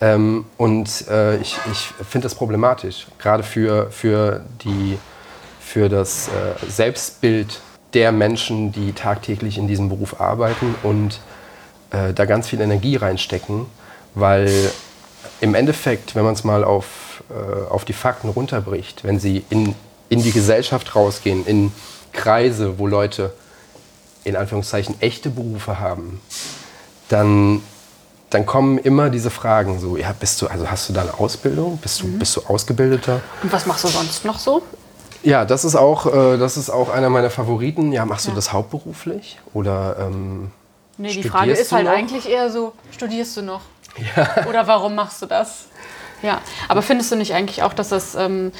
Ähm, 0.00 0.44
und 0.58 1.08
äh, 1.08 1.38
ich, 1.38 1.58
ich 1.72 1.88
finde 2.08 2.26
das 2.26 2.36
problematisch, 2.36 3.08
gerade 3.18 3.42
für, 3.42 3.90
für, 3.90 4.44
die, 4.62 4.96
für 5.64 5.88
das 5.88 6.28
äh, 6.28 6.70
Selbstbild 6.70 7.60
der 7.94 8.12
Menschen, 8.12 8.72
die 8.72 8.92
tagtäglich 8.92 9.56
in 9.58 9.66
diesem 9.66 9.88
Beruf 9.88 10.20
arbeiten 10.20 10.74
und 10.82 11.20
äh, 11.90 12.12
da 12.12 12.24
ganz 12.24 12.48
viel 12.48 12.60
Energie 12.60 12.96
reinstecken, 12.96 13.66
weil 14.14 14.50
im 15.40 15.54
Endeffekt, 15.54 16.14
wenn 16.14 16.24
man 16.24 16.34
es 16.34 16.44
mal 16.44 16.64
auf, 16.64 17.22
äh, 17.30 17.70
auf 17.70 17.84
die 17.84 17.92
Fakten 17.92 18.28
runterbricht, 18.28 19.04
wenn 19.04 19.18
sie 19.18 19.44
in, 19.50 19.74
in 20.08 20.22
die 20.22 20.32
Gesellschaft 20.32 20.94
rausgehen, 20.94 21.46
in 21.46 21.72
Kreise, 22.12 22.78
wo 22.78 22.86
Leute 22.86 23.32
in 24.24 24.36
Anführungszeichen 24.36 25.00
echte 25.00 25.30
Berufe 25.30 25.78
haben, 25.80 26.20
dann, 27.08 27.62
dann 28.30 28.46
kommen 28.46 28.78
immer 28.78 29.10
diese 29.10 29.30
Fragen 29.30 29.80
so, 29.80 29.96
ja, 29.96 30.14
bist 30.18 30.40
du, 30.40 30.46
also 30.46 30.70
hast 30.70 30.88
du 30.88 30.92
da 30.92 31.02
eine 31.02 31.18
Ausbildung? 31.18 31.78
Bist 31.78 32.00
du, 32.00 32.18
bist 32.18 32.36
du 32.36 32.42
Ausgebildeter? 32.46 33.20
Und 33.42 33.52
was 33.52 33.66
machst 33.66 33.84
du 33.84 33.88
sonst 33.88 34.24
noch 34.24 34.38
so? 34.38 34.62
Ja, 35.24 35.44
das 35.44 35.64
ist 35.64 35.74
auch, 35.74 36.06
äh, 36.06 36.36
das 36.38 36.56
ist 36.56 36.70
auch 36.70 36.90
einer 36.90 37.08
meiner 37.10 37.30
Favoriten. 37.30 37.92
Ja, 37.92 38.04
machst 38.04 38.26
Ja. 38.26 38.30
du 38.30 38.36
das 38.36 38.52
hauptberuflich? 38.52 39.38
Oder 39.54 39.96
ähm, 40.00 40.50
Nee, 40.96 41.12
die 41.12 41.22
Frage 41.24 41.52
ist 41.52 41.72
halt 41.72 41.86
noch? 41.86 41.92
eigentlich 41.92 42.28
eher 42.28 42.50
so, 42.50 42.72
studierst 42.92 43.36
du 43.36 43.42
noch? 43.42 43.62
Oder 44.48 44.66
warum 44.66 44.94
machst 44.94 45.22
du 45.22 45.26
das? 45.26 45.66
Ja, 46.22 46.40
aber 46.68 46.82
findest 46.82 47.10
du 47.10 47.16
nicht 47.16 47.34
eigentlich 47.34 47.62
auch, 47.62 47.72
dass 47.72 47.88
das 47.88 48.14
ähm, 48.14 48.52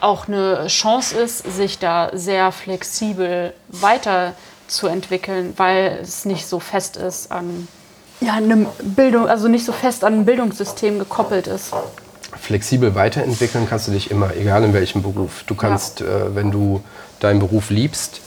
auch 0.00 0.28
eine 0.28 0.66
Chance 0.66 1.16
ist, 1.16 1.38
sich 1.56 1.78
da 1.78 2.10
sehr 2.12 2.52
flexibel 2.52 3.54
weiterzuentwickeln, 3.68 5.54
weil 5.56 5.98
es 6.02 6.24
nicht 6.24 6.46
so 6.46 6.60
fest 6.60 6.96
ist 6.96 7.30
an 7.32 7.68
ja, 8.20 8.34
einem 8.34 8.66
Bildung, 8.82 9.26
also 9.28 9.48
nicht 9.48 9.64
so 9.64 9.72
fest 9.72 10.04
an 10.04 10.14
ein 10.14 10.24
Bildungssystem 10.24 10.98
gekoppelt 10.98 11.46
ist. 11.46 11.72
Flexibel 12.52 12.94
weiterentwickeln 12.94 13.66
kannst 13.66 13.88
du 13.88 13.92
dich 13.92 14.10
immer, 14.10 14.36
egal 14.36 14.62
in 14.62 14.74
welchem 14.74 15.00
Beruf. 15.00 15.42
Du 15.46 15.54
kannst, 15.54 16.02
äh, 16.02 16.34
wenn 16.34 16.50
du 16.50 16.84
deinen 17.18 17.38
Beruf 17.38 17.70
liebst, 17.70 18.20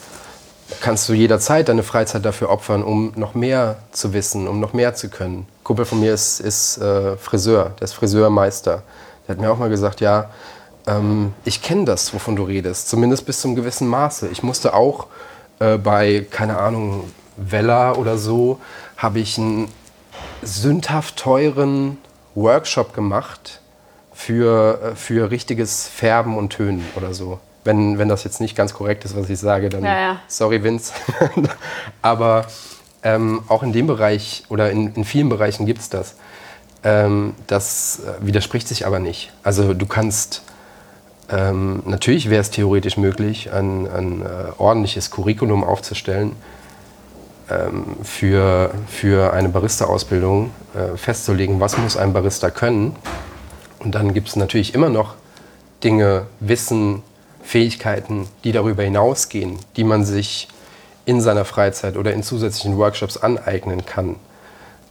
kannst 0.81 1.07
du 1.07 1.13
jederzeit 1.13 1.69
deine 1.69 1.83
Freizeit 1.83 2.25
dafür 2.25 2.49
opfern, 2.49 2.81
um 2.81 3.13
noch 3.17 3.35
mehr 3.35 3.75
zu 3.91 4.13
wissen, 4.13 4.47
um 4.47 4.59
noch 4.59 4.73
mehr 4.73 4.95
zu 4.95 5.09
können. 5.09 5.41
Ein 5.41 5.63
Kumpel 5.63 5.85
von 5.85 5.99
mir 5.99 6.11
ist, 6.11 6.39
ist 6.39 6.79
äh, 6.79 7.17
Friseur, 7.17 7.73
der 7.79 7.83
ist 7.83 7.93
Friseurmeister. 7.93 8.81
Der 9.27 9.35
hat 9.35 9.41
mir 9.41 9.51
auch 9.51 9.59
mal 9.59 9.69
gesagt, 9.69 10.01
ja, 10.01 10.31
ähm, 10.88 11.35
ich 11.43 11.61
kenne 11.61 11.85
das, 11.85 12.11
wovon 12.11 12.35
du 12.35 12.45
redest, 12.45 12.89
zumindest 12.89 13.27
bis 13.27 13.41
zum 13.41 13.53
gewissen 13.53 13.88
Maße. 13.88 14.27
Ich 14.29 14.41
musste 14.41 14.73
auch 14.73 15.05
äh, 15.59 15.77
bei, 15.77 16.25
keine 16.31 16.57
Ahnung, 16.57 17.11
Vella 17.38 17.93
oder 17.93 18.17
so, 18.17 18.59
habe 18.97 19.19
ich 19.19 19.38
einen 19.38 19.67
sündhaft 20.41 21.15
teuren 21.17 21.99
Workshop 22.33 22.95
gemacht 22.95 23.61
für, 24.15 24.80
äh, 24.82 24.95
für 24.95 25.30
richtiges 25.30 25.88
Färben 25.88 26.38
und 26.38 26.49
Tönen 26.49 26.84
oder 26.95 27.13
so. 27.13 27.39
Wenn, 27.63 27.99
wenn 27.99 28.08
das 28.08 28.23
jetzt 28.23 28.39
nicht 28.39 28.56
ganz 28.56 28.73
korrekt 28.73 29.06
ist, 29.06 29.15
was 29.15 29.30
ich 29.30 29.39
sage, 29.39 29.69
dann 29.69 29.84
Ja, 29.84 29.99
ja. 29.99 30.19
sorry 30.28 30.63
Vince. 30.63 30.93
Aber 32.01 32.45
ähm, 33.04 33.43
auch 33.47 33.62
in 33.62 33.73
dem 33.73 33.88
Bereich 33.88 34.43
oder 34.49 34.71
in, 34.71 34.93
in 34.93 35.04
vielen 35.04 35.30
Bereichen 35.30 35.65
gibt 35.65 35.80
es 35.80 35.89
das. 35.89 36.15
Ähm, 36.84 37.34
das 37.47 37.99
äh, 37.99 38.25
widerspricht 38.25 38.67
sich 38.67 38.86
aber 38.86 38.99
nicht. 38.99 39.32
Also 39.43 39.73
du 39.73 39.86
kannst, 39.88 40.43
ähm, 41.30 41.82
natürlich 41.86 42.30
wäre 42.30 42.41
es 42.41 42.51
theoretisch 42.51 42.97
möglich, 42.97 43.51
ein, 43.51 43.88
ein 43.88 44.21
äh, 44.21 44.25
ordentliches 44.60 45.12
Curriculum 45.12 45.63
aufzustellen 45.63 46.36
ähm, 47.49 47.97
für, 48.04 48.71
für 48.88 49.34
eine 49.34 49.49
Barista-Ausbildung, 49.49 50.51
äh, 50.75 50.95
festzulegen, 50.95 51.60
was 51.60 51.78
muss 51.78 51.97
ein 51.97 52.13
Barista 52.13 52.49
können. 52.51 52.95
Und 53.85 53.93
dann 53.93 54.15
gibt 54.15 54.27
es 54.27 54.35
natürlich 54.35 54.73
immer 54.73 54.89
noch 54.89 55.13
Dinge, 55.83 56.25
Wissen, 56.39 57.03
Fähigkeiten, 57.43 58.27
die 58.43 58.51
darüber 58.51 58.81
hinausgehen, 58.81 59.59
die 59.77 59.83
man 59.83 60.03
sich 60.03 60.47
in 61.05 61.21
seiner 61.21 61.45
Freizeit 61.45 61.95
oder 61.95 62.11
in 62.11 62.23
zusätzlichen 62.23 62.79
Workshops 62.79 63.15
aneignen 63.15 63.85
kann. 63.85 64.15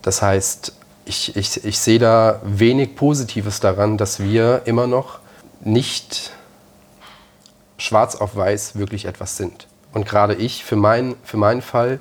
Das 0.03 0.23
heißt, 0.23 0.73
ich, 1.07 1.35
ich, 1.37 1.65
ich 1.65 1.79
sehe 1.81 1.99
da 1.99 2.41
wenig 2.45 2.95
Positives 2.95 3.59
daran, 3.59 3.99
dass 3.99 4.21
wir 4.21 4.63
immer 4.65 4.87
noch 4.87 5.19
nicht 5.61 6.31
schwarz 7.77 8.15
auf 8.15 8.37
weiß 8.37 8.77
wirklich 8.79 9.07
etwas 9.07 9.37
sind. 9.37 9.67
Und 9.93 10.07
gerade 10.07 10.35
ich, 10.35 10.65
für, 10.65 10.77
mein, 10.77 11.17
für 11.25 11.37
meinen 11.37 11.63
Fall, 11.63 11.99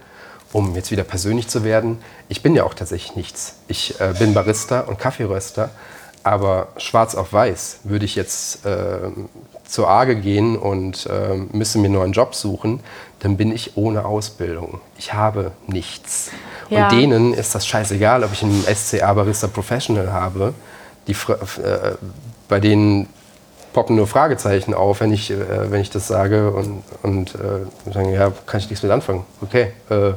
um 0.52 0.76
jetzt 0.76 0.92
wieder 0.92 1.04
persönlich 1.04 1.48
zu 1.48 1.64
werden, 1.64 1.98
ich 2.30 2.44
bin 2.44 2.56
ja 2.56 2.64
auch 2.64 2.76
tatsächlich 2.76 3.16
nichts. 3.16 3.56
Ich 3.68 4.00
äh, 4.00 4.14
bin 4.20 4.36
Barista 4.36 4.82
und 4.82 5.00
Kaffeeröster, 5.00 5.72
aber 6.24 6.70
schwarz 6.78 7.16
auf 7.16 7.34
weiß 7.34 7.80
würde 7.84 8.06
ich 8.06 8.16
jetzt 8.16 8.66
äh, 8.66 8.98
zur 9.66 9.90
Arge 9.90 10.16
gehen 10.16 10.58
und 10.58 11.06
äh, 11.08 11.36
müsste 11.52 11.80
mir 11.80 11.90
nur 11.90 12.04
einen 12.04 12.14
Job 12.14 12.36
suchen, 12.36 12.80
dann 13.20 13.38
bin 13.38 13.52
ich 13.52 13.78
ohne 13.78 14.06
Ausbildung. 14.06 14.82
Ich 14.98 15.14
habe 15.14 15.52
nichts. 15.68 16.32
Ja. 16.70 16.84
Und 16.84 16.92
denen 16.92 17.34
ist 17.34 17.56
das 17.56 17.66
scheißegal, 17.66 18.24
ob 18.24 18.34
ich 18.34 18.44
einen 18.44 18.64
SCA 18.64 19.14
Barista 19.14 19.48
Professional 19.48 20.12
habe. 20.12 20.54
Die, 21.08 21.14
äh, 21.14 21.96
bei 22.48 22.60
denen 22.60 23.08
poppen 23.74 23.96
nur 23.96 24.08
Fragezeichen 24.08 24.74
auf, 24.74 25.02
wenn 25.02 25.12
ich, 25.12 25.32
äh, 25.32 25.72
wenn 25.72 25.82
ich 25.82 25.90
das 25.90 26.08
sage 26.08 26.52
und, 26.52 26.84
und 27.02 27.36
äh, 27.36 27.92
sagen, 27.92 28.14
ja, 28.14 28.32
kann 28.46 28.60
ich 28.60 28.70
nichts 28.70 28.84
mit 28.84 28.92
anfangen. 28.92 29.26
Okay, 29.42 29.72
äh, 29.90 30.14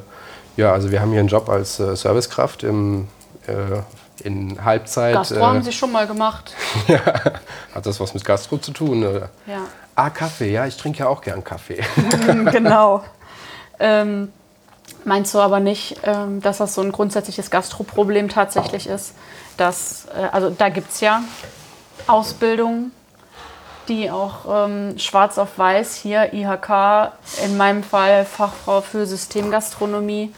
ja, 0.57 0.73
also 0.73 0.91
wir 0.91 1.01
haben 1.01 1.11
hier 1.11 1.21
einen 1.21 1.29
Job 1.29 1.49
als 1.49 1.81
äh, 1.81 1.97
Servicekraft 1.97 2.63
im, 2.63 3.09
in 4.21 4.65
Halbzeit. 4.65 5.15
Gastro 5.15 5.39
äh, 5.39 5.43
haben 5.43 5.63
sie 5.63 5.73
schon 5.73 5.93
mal 5.93 6.07
gemacht. 6.07 6.55
ja, 6.89 7.01
hat 7.75 7.87
das 7.87 8.01
was 8.01 8.15
mit 8.15 8.25
Gastro 8.25 8.59
zu 8.59 8.73
tun? 8.73 9.05
Oder? 9.05 9.29
Ja. 9.47 9.63
Ah, 9.95 10.11
Kaffee, 10.11 10.53
ja, 10.53 10.67
ich 10.67 10.77
trinke 10.77 11.01
ja 11.01 11.09
auch 11.09 11.21
gern 11.21 11.43
Kaffee. 11.43 11.83
genau. 12.53 13.03
Ähm, 13.79 14.33
meinst 15.05 15.35
du 15.35 15.39
aber 15.39 15.61
nicht, 15.61 16.01
ähm, 16.05 16.41
dass 16.41 16.59
das 16.59 16.75
so 16.75 16.83
ein 16.83 16.93
grundsätzliches 16.93 17.51
Gastroproblem 17.51 18.29
tatsächlich 18.29 18.87
ist? 18.87 19.15
Dass, 19.57 20.07
äh, 20.07 20.29
also 20.33 20.51
da 20.51 20.69
gibt 20.69 20.91
es 20.91 21.01
ja 21.01 21.23
Ausbildungen, 22.07 22.93
die 23.89 24.11
auch 24.11 24.67
ähm, 24.67 24.99
schwarz 24.99 25.39
auf 25.39 25.59
weiß 25.59 25.95
hier 25.95 26.33
IHK, 26.33 27.13
in 27.45 27.57
meinem 27.57 27.83
Fall 27.83 28.25
Fachfrau 28.25 28.81
für 28.81 29.07
Systemgastronomie, 29.07 30.35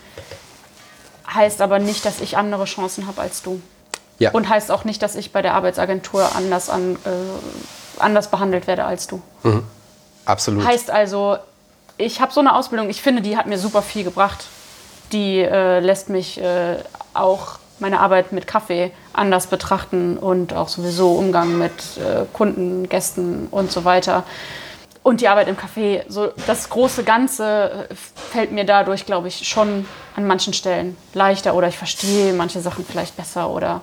heißt 1.33 1.61
aber 1.61 1.79
nicht, 1.79 2.05
dass 2.05 2.21
ich 2.21 2.37
andere 2.37 2.64
Chancen 2.64 3.07
habe 3.07 3.21
als 3.21 3.43
du. 3.43 3.61
Ja, 4.19 4.31
Und 4.33 4.49
heißt 4.49 4.71
auch 4.71 4.85
nicht, 4.85 5.03
dass 5.03 5.14
ich 5.14 5.33
bei 5.33 5.43
der 5.43 5.55
Arbeitsagentur 5.55 6.35
anders, 6.35 6.71
an, 6.71 6.97
äh, 7.05 8.01
anders 8.01 8.31
behandelt 8.31 8.67
werde 8.67 8.85
als 8.85 9.07
du. 9.07 9.23
absolut. 10.25 10.64
Heißt 10.64 10.91
also, 10.91 11.38
ich 11.99 12.21
habe 12.21 12.33
so 12.33 12.41
eine 12.41 12.55
Ausbildung, 12.55 12.91
ich 12.91 13.01
finde, 13.01 13.23
die 13.23 13.37
hat 13.37 13.47
mir 13.47 13.59
super 13.59 13.83
viel 13.83 14.05
gebracht. 14.05 14.47
Die 15.12 15.38
äh, 15.38 15.81
lässt 15.81 16.11
mich 16.11 16.41
äh, 16.41 16.77
auch 17.14 17.59
meine 17.79 18.01
Arbeit 18.01 18.33
mit 18.33 18.47
Kaffee 18.47 18.91
anders 19.12 19.47
betrachten 19.47 20.17
und 20.17 20.53
auch 20.53 20.69
sowieso 20.69 21.12
Umgang 21.12 21.59
mit 21.59 21.73
äh, 21.99 22.25
Kunden, 22.33 22.88
Gästen 22.88 23.47
und 23.51 23.71
so 23.71 23.85
weiter. 23.85 24.25
Und 25.03 25.21
die 25.21 25.29
Arbeit 25.29 25.49
im 25.49 25.57
Café, 25.57 26.03
so 26.09 26.33
das 26.47 26.69
große 26.69 27.05
Ganze 27.05 27.89
äh, 27.91 27.95
fällt 27.95 28.53
mir 28.53 28.65
dadurch, 28.65 29.07
glaube 29.07 29.29
ich, 29.29 29.49
schon 29.49 29.87
an 30.17 30.27
manchen 30.27 30.53
Stellen 30.53 30.97
leichter 31.15 31.55
oder 31.55 31.69
ich 31.69 31.79
verstehe 31.79 32.33
manche 32.33 32.61
Sachen 32.61 32.85
vielleicht 32.85 33.17
besser 33.17 33.51
oder 33.51 33.81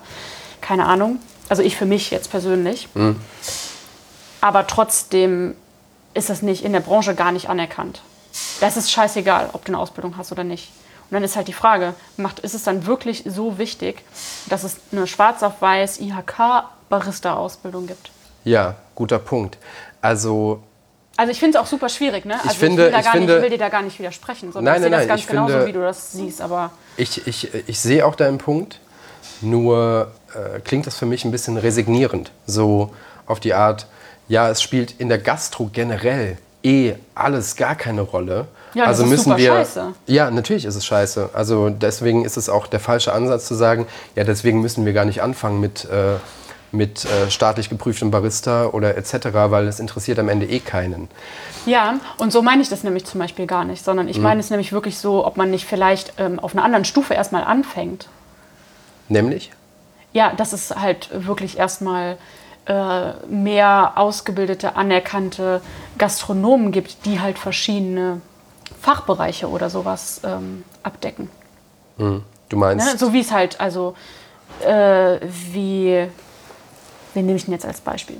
keine 0.61 0.85
Ahnung. 0.85 1.19
Also 1.49 1.63
ich 1.63 1.75
für 1.75 1.85
mich 1.85 2.11
jetzt 2.11 2.31
persönlich. 2.31 2.87
Mhm. 2.93 3.19
Aber 4.41 4.67
trotzdem 4.67 5.55
ist 6.13 6.29
das 6.29 6.41
nicht 6.41 6.63
in 6.63 6.73
der 6.73 6.79
Branche 6.79 7.15
gar 7.15 7.31
nicht 7.31 7.49
anerkannt. 7.49 8.01
Das 8.59 8.77
ist 8.77 8.91
scheißegal, 8.91 9.49
ob 9.53 9.65
du 9.65 9.71
eine 9.71 9.79
Ausbildung 9.79 10.17
hast 10.17 10.31
oder 10.31 10.43
nicht. 10.43 10.71
Und 11.09 11.13
dann 11.13 11.23
ist 11.23 11.35
halt 11.35 11.47
die 11.47 11.53
Frage, 11.53 11.93
macht, 12.17 12.39
ist 12.39 12.55
es 12.55 12.63
dann 12.63 12.85
wirklich 12.85 13.23
so 13.27 13.57
wichtig, 13.57 14.03
dass 14.47 14.63
es 14.63 14.77
eine 14.91 15.07
schwarz 15.07 15.43
auf 15.43 15.61
weiß 15.61 15.99
IHK-Barista-Ausbildung 15.99 17.85
gibt? 17.85 18.09
Ja, 18.43 18.75
guter 18.95 19.19
Punkt. 19.19 19.57
Also 20.01 20.63
also 21.17 21.31
ich 21.31 21.39
finde 21.39 21.57
es 21.57 21.63
auch 21.63 21.67
super 21.67 21.89
schwierig, 21.89 22.25
ne? 22.25 22.35
Also 22.35 22.49
ich, 22.51 22.57
finde, 22.57 22.87
ich, 22.87 22.93
will 22.93 22.99
ich, 22.99 23.07
finde, 23.07 23.25
nicht, 23.27 23.35
ich 23.35 23.41
will 23.43 23.49
dir 23.49 23.57
da 23.57 23.69
gar 23.69 23.81
nicht 23.81 23.99
widersprechen, 23.99 24.51
sondern 24.51 24.81
nein, 24.81 24.91
nein, 24.91 24.91
ich 24.91 24.97
sehe 24.99 25.07
das 25.07 25.17
ganz 25.17 25.27
genauso, 25.27 25.53
finde, 25.53 25.67
wie 25.67 25.73
du 25.73 25.81
das 25.81 26.11
siehst. 26.11 26.41
Aber 26.41 26.71
ich, 26.97 27.25
ich, 27.27 27.53
ich 27.67 27.79
sehe 27.79 28.05
auch 28.05 28.15
deinen 28.15 28.37
Punkt, 28.37 28.79
nur 29.41 30.11
äh, 30.33 30.59
klingt 30.59 30.87
das 30.87 30.97
für 30.97 31.05
mich 31.05 31.25
ein 31.25 31.31
bisschen 31.31 31.57
resignierend. 31.57 32.31
So 32.45 32.93
auf 33.27 33.39
die 33.39 33.53
Art, 33.53 33.87
ja, 34.27 34.49
es 34.49 34.61
spielt 34.61 34.91
in 34.99 35.09
der 35.09 35.17
Gastro 35.19 35.69
generell 35.71 36.37
eh 36.63 36.95
alles 37.13 37.55
gar 37.55 37.75
keine 37.75 38.01
Rolle. 38.01 38.47
Ja, 38.73 38.85
also 38.85 39.05
müssen 39.05 39.37
wir, 39.37 39.51
scheiße. 39.51 39.93
Ja, 40.07 40.29
natürlich 40.31 40.65
ist 40.65 40.75
es 40.75 40.85
scheiße. 40.85 41.29
Also 41.33 41.69
deswegen 41.69 42.25
ist 42.25 42.35
es 42.35 42.49
auch 42.49 42.67
der 42.67 42.81
falsche 42.81 43.13
Ansatz 43.13 43.45
zu 43.45 43.55
sagen, 43.55 43.87
ja, 44.15 44.25
deswegen 44.25 44.61
müssen 44.61 44.85
wir 44.85 44.91
gar 44.91 45.05
nicht 45.05 45.21
anfangen 45.21 45.61
mit, 45.61 45.85
äh, 45.85 46.15
mit 46.75 47.05
äh, 47.05 47.29
staatlich 47.29 47.69
geprüftem 47.69 48.11
Barista 48.11 48.67
oder 48.67 48.97
etc., 48.97 49.27
weil 49.33 49.67
es 49.67 49.79
interessiert 49.79 50.19
am 50.19 50.29
Ende 50.29 50.45
eh 50.45 50.59
keinen. 50.59 51.09
Ja, 51.65 51.95
und 52.17 52.31
so 52.31 52.41
meine 52.41 52.61
ich 52.61 52.69
das 52.69 52.83
nämlich 52.83 53.05
zum 53.05 53.19
Beispiel 53.19 53.47
gar 53.47 53.65
nicht, 53.65 53.83
sondern 53.83 54.07
ich 54.07 54.17
mhm. 54.17 54.23
meine 54.23 54.39
es 54.39 54.49
nämlich 54.49 54.71
wirklich 54.71 54.97
so, 54.97 55.25
ob 55.25 55.37
man 55.37 55.49
nicht 55.51 55.65
vielleicht 55.65 56.13
ähm, 56.17 56.39
auf 56.39 56.53
einer 56.53 56.63
anderen 56.63 56.85
Stufe 56.85 57.13
erstmal 57.13 57.43
anfängt. 57.43 58.07
Nämlich? 59.09 59.51
Ja, 60.13 60.33
dass 60.33 60.53
es 60.53 60.75
halt 60.75 61.09
wirklich 61.13 61.57
erstmal 61.57 62.17
äh, 62.67 63.13
mehr 63.27 63.93
ausgebildete, 63.95 64.75
anerkannte 64.75 65.61
Gastronomen 65.97 66.71
gibt, 66.71 67.05
die 67.05 67.19
halt 67.19 67.37
verschiedene 67.37 68.21
Fachbereiche 68.81 69.49
oder 69.49 69.69
sowas 69.69 70.21
ähm, 70.23 70.63
abdecken. 70.83 71.29
Mhm. 71.97 72.23
Du 72.49 72.57
meinst? 72.57 72.85
Ne? 72.85 72.97
So 72.97 73.13
wie 73.13 73.19
es 73.19 73.31
halt, 73.31 73.59
also 73.59 73.95
äh, 74.61 75.19
wie, 75.21 76.07
wen 77.15 77.25
nehme 77.25 77.37
ich 77.37 77.45
denn 77.45 77.53
jetzt 77.53 77.65
als 77.65 77.81
Beispiel? 77.81 78.17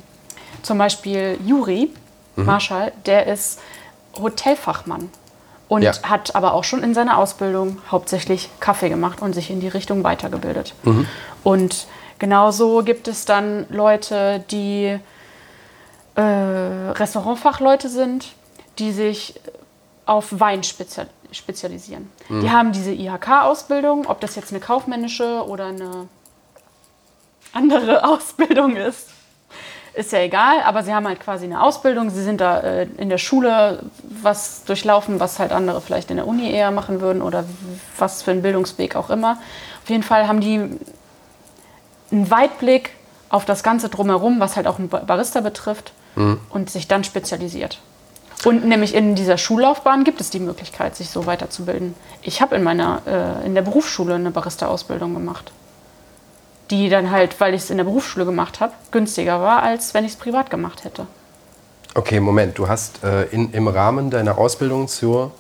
Zum 0.64 0.78
Beispiel 0.78 1.38
Juri 1.46 1.92
mhm. 2.36 2.46
Marschall, 2.46 2.92
der 3.06 3.28
ist 3.28 3.60
Hotelfachmann 4.18 5.10
und 5.68 5.84
ja. 5.84 5.94
hat 6.04 6.36
aber 6.36 6.54
auch 6.54 6.64
schon 6.64 6.84
in 6.84 6.94
seiner 6.94 7.18
Ausbildung 7.18 7.80
hauptsächlich 7.92 8.50
Kaffee 8.60 8.90
gemacht 8.90 9.22
und 9.22 9.34
sich 9.34 9.50
in 9.50 9.60
die 9.60 9.68
Richtung 9.68 10.04
weitergebildet. 10.04 10.74
Mhm. 10.84 11.08
Und 11.44 11.88
genauso 12.20 12.84
gibt 12.84 13.08
es 13.08 13.26
dann 13.26 13.66
Leute, 13.70 14.44
die 14.52 14.98
äh, 16.16 16.22
Restaurantfachleute 16.22 17.90
sind, 17.90 18.34
die 18.80 18.92
sich 18.92 19.40
auf 20.06 20.40
Wein 20.40 20.64
spezial 20.64 21.08
spezialisieren. 21.32 22.10
Mhm. 22.30 22.42
Die 22.42 22.50
haben 22.50 22.72
diese 22.72 22.94
IHK-Ausbildung, 22.94 24.06
ob 24.08 24.22
das 24.22 24.36
jetzt 24.36 24.52
eine 24.52 24.62
kaufmännische 24.62 25.46
oder 25.46 25.66
eine 25.66 26.08
andere 27.56 28.04
Ausbildung 28.08 28.76
ist, 28.76 29.10
ist 29.96 30.12
ja 30.12 30.20
egal, 30.20 30.62
aber 30.66 30.84
sie 30.84 30.94
haben 30.94 31.08
halt 31.08 31.20
quasi 31.20 31.46
eine 31.46 31.62
Ausbildung, 31.62 32.10
sie 32.10 32.24
sind 32.24 32.42
da 32.42 32.60
äh, 32.60 32.88
in 32.98 33.10
der 33.10 33.18
Schule 33.18 33.84
was 34.04 34.66
durchlaufen, 34.66 35.20
was 35.20 35.40
halt 35.40 35.52
andere 35.52 35.80
vielleicht 35.82 36.12
in 36.12 36.18
der 36.18 36.28
Uni 36.28 36.52
eher 36.52 36.72
machen 36.72 37.00
würden 37.02 37.22
oder 37.22 37.46
was 37.98 38.22
für 38.22 38.32
einen 38.32 38.42
Bildungsweg 38.42 38.96
auch 38.96 39.10
immer. 39.10 39.38
Auf 39.84 39.90
jeden 39.90 40.04
Fall 40.04 40.28
haben 40.28 40.42
die 40.42 40.60
einen 42.12 42.30
Weitblick 42.30 42.92
auf 43.30 43.46
das 43.46 43.64
Ganze 43.64 43.90
drumherum, 43.90 44.40
was 44.40 44.56
halt 44.58 44.68
auch 44.68 44.80
einen 44.80 44.90
Barista 44.90 45.42
betrifft 45.42 45.94
mhm. 46.16 46.40
und 46.50 46.70
sich 46.70 46.88
dann 46.88 47.04
spezialisiert. 47.04 47.80
Und 48.44 48.66
nämlich 48.66 48.94
in 48.94 49.16
dieser 49.16 49.38
Schullaufbahn 49.38 50.04
gibt 50.04 50.22
es 50.22 50.30
die 50.30 50.40
Möglichkeit, 50.40 50.96
sich 50.96 51.10
so 51.10 51.26
weiterzubilden. 51.26 51.96
Ich 52.22 52.42
habe 52.42 52.56
in 52.56 52.64
meiner 52.64 53.02
äh, 53.08 53.46
in 53.46 53.56
der 53.56 53.62
Berufsschule 53.62 54.16
eine 54.16 54.30
Barista-Ausbildung 54.30 55.14
gemacht 55.14 55.52
die 56.72 56.90
dann 56.90 57.12
halt, 57.12 57.40
weil 57.40 57.54
ich 57.54 57.64
es 57.64 57.70
in 57.70 57.78
der 57.78 57.84
Berufsschule 57.84 58.26
gemacht 58.26 58.60
habe, 58.60 58.74
günstiger 58.92 59.42
war, 59.42 59.64
als 59.64 59.94
wenn 59.94 60.06
ich 60.06 60.14
es 60.14 60.18
privat 60.18 60.50
gemacht 60.50 60.84
hätte. 60.84 61.08
Okay, 61.94 62.20
Moment. 62.20 62.58
Du 62.58 62.68
hast 62.68 63.04
äh, 63.04 63.24
in, 63.26 63.52
im 63.54 63.68
Rahmen 63.68 64.10
deiner 64.10 64.38
Ausbildung 64.38 64.88
zur 64.88 65.32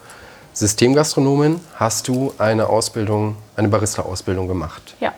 Systemgastronomin 0.53 1.59
hast 1.75 2.07
du 2.07 2.33
eine 2.37 2.69
Ausbildung, 2.69 3.35
eine 3.57 3.67
Barista-Ausbildung 3.67 4.47
gemacht. 4.47 4.95
Ja. 5.01 5.13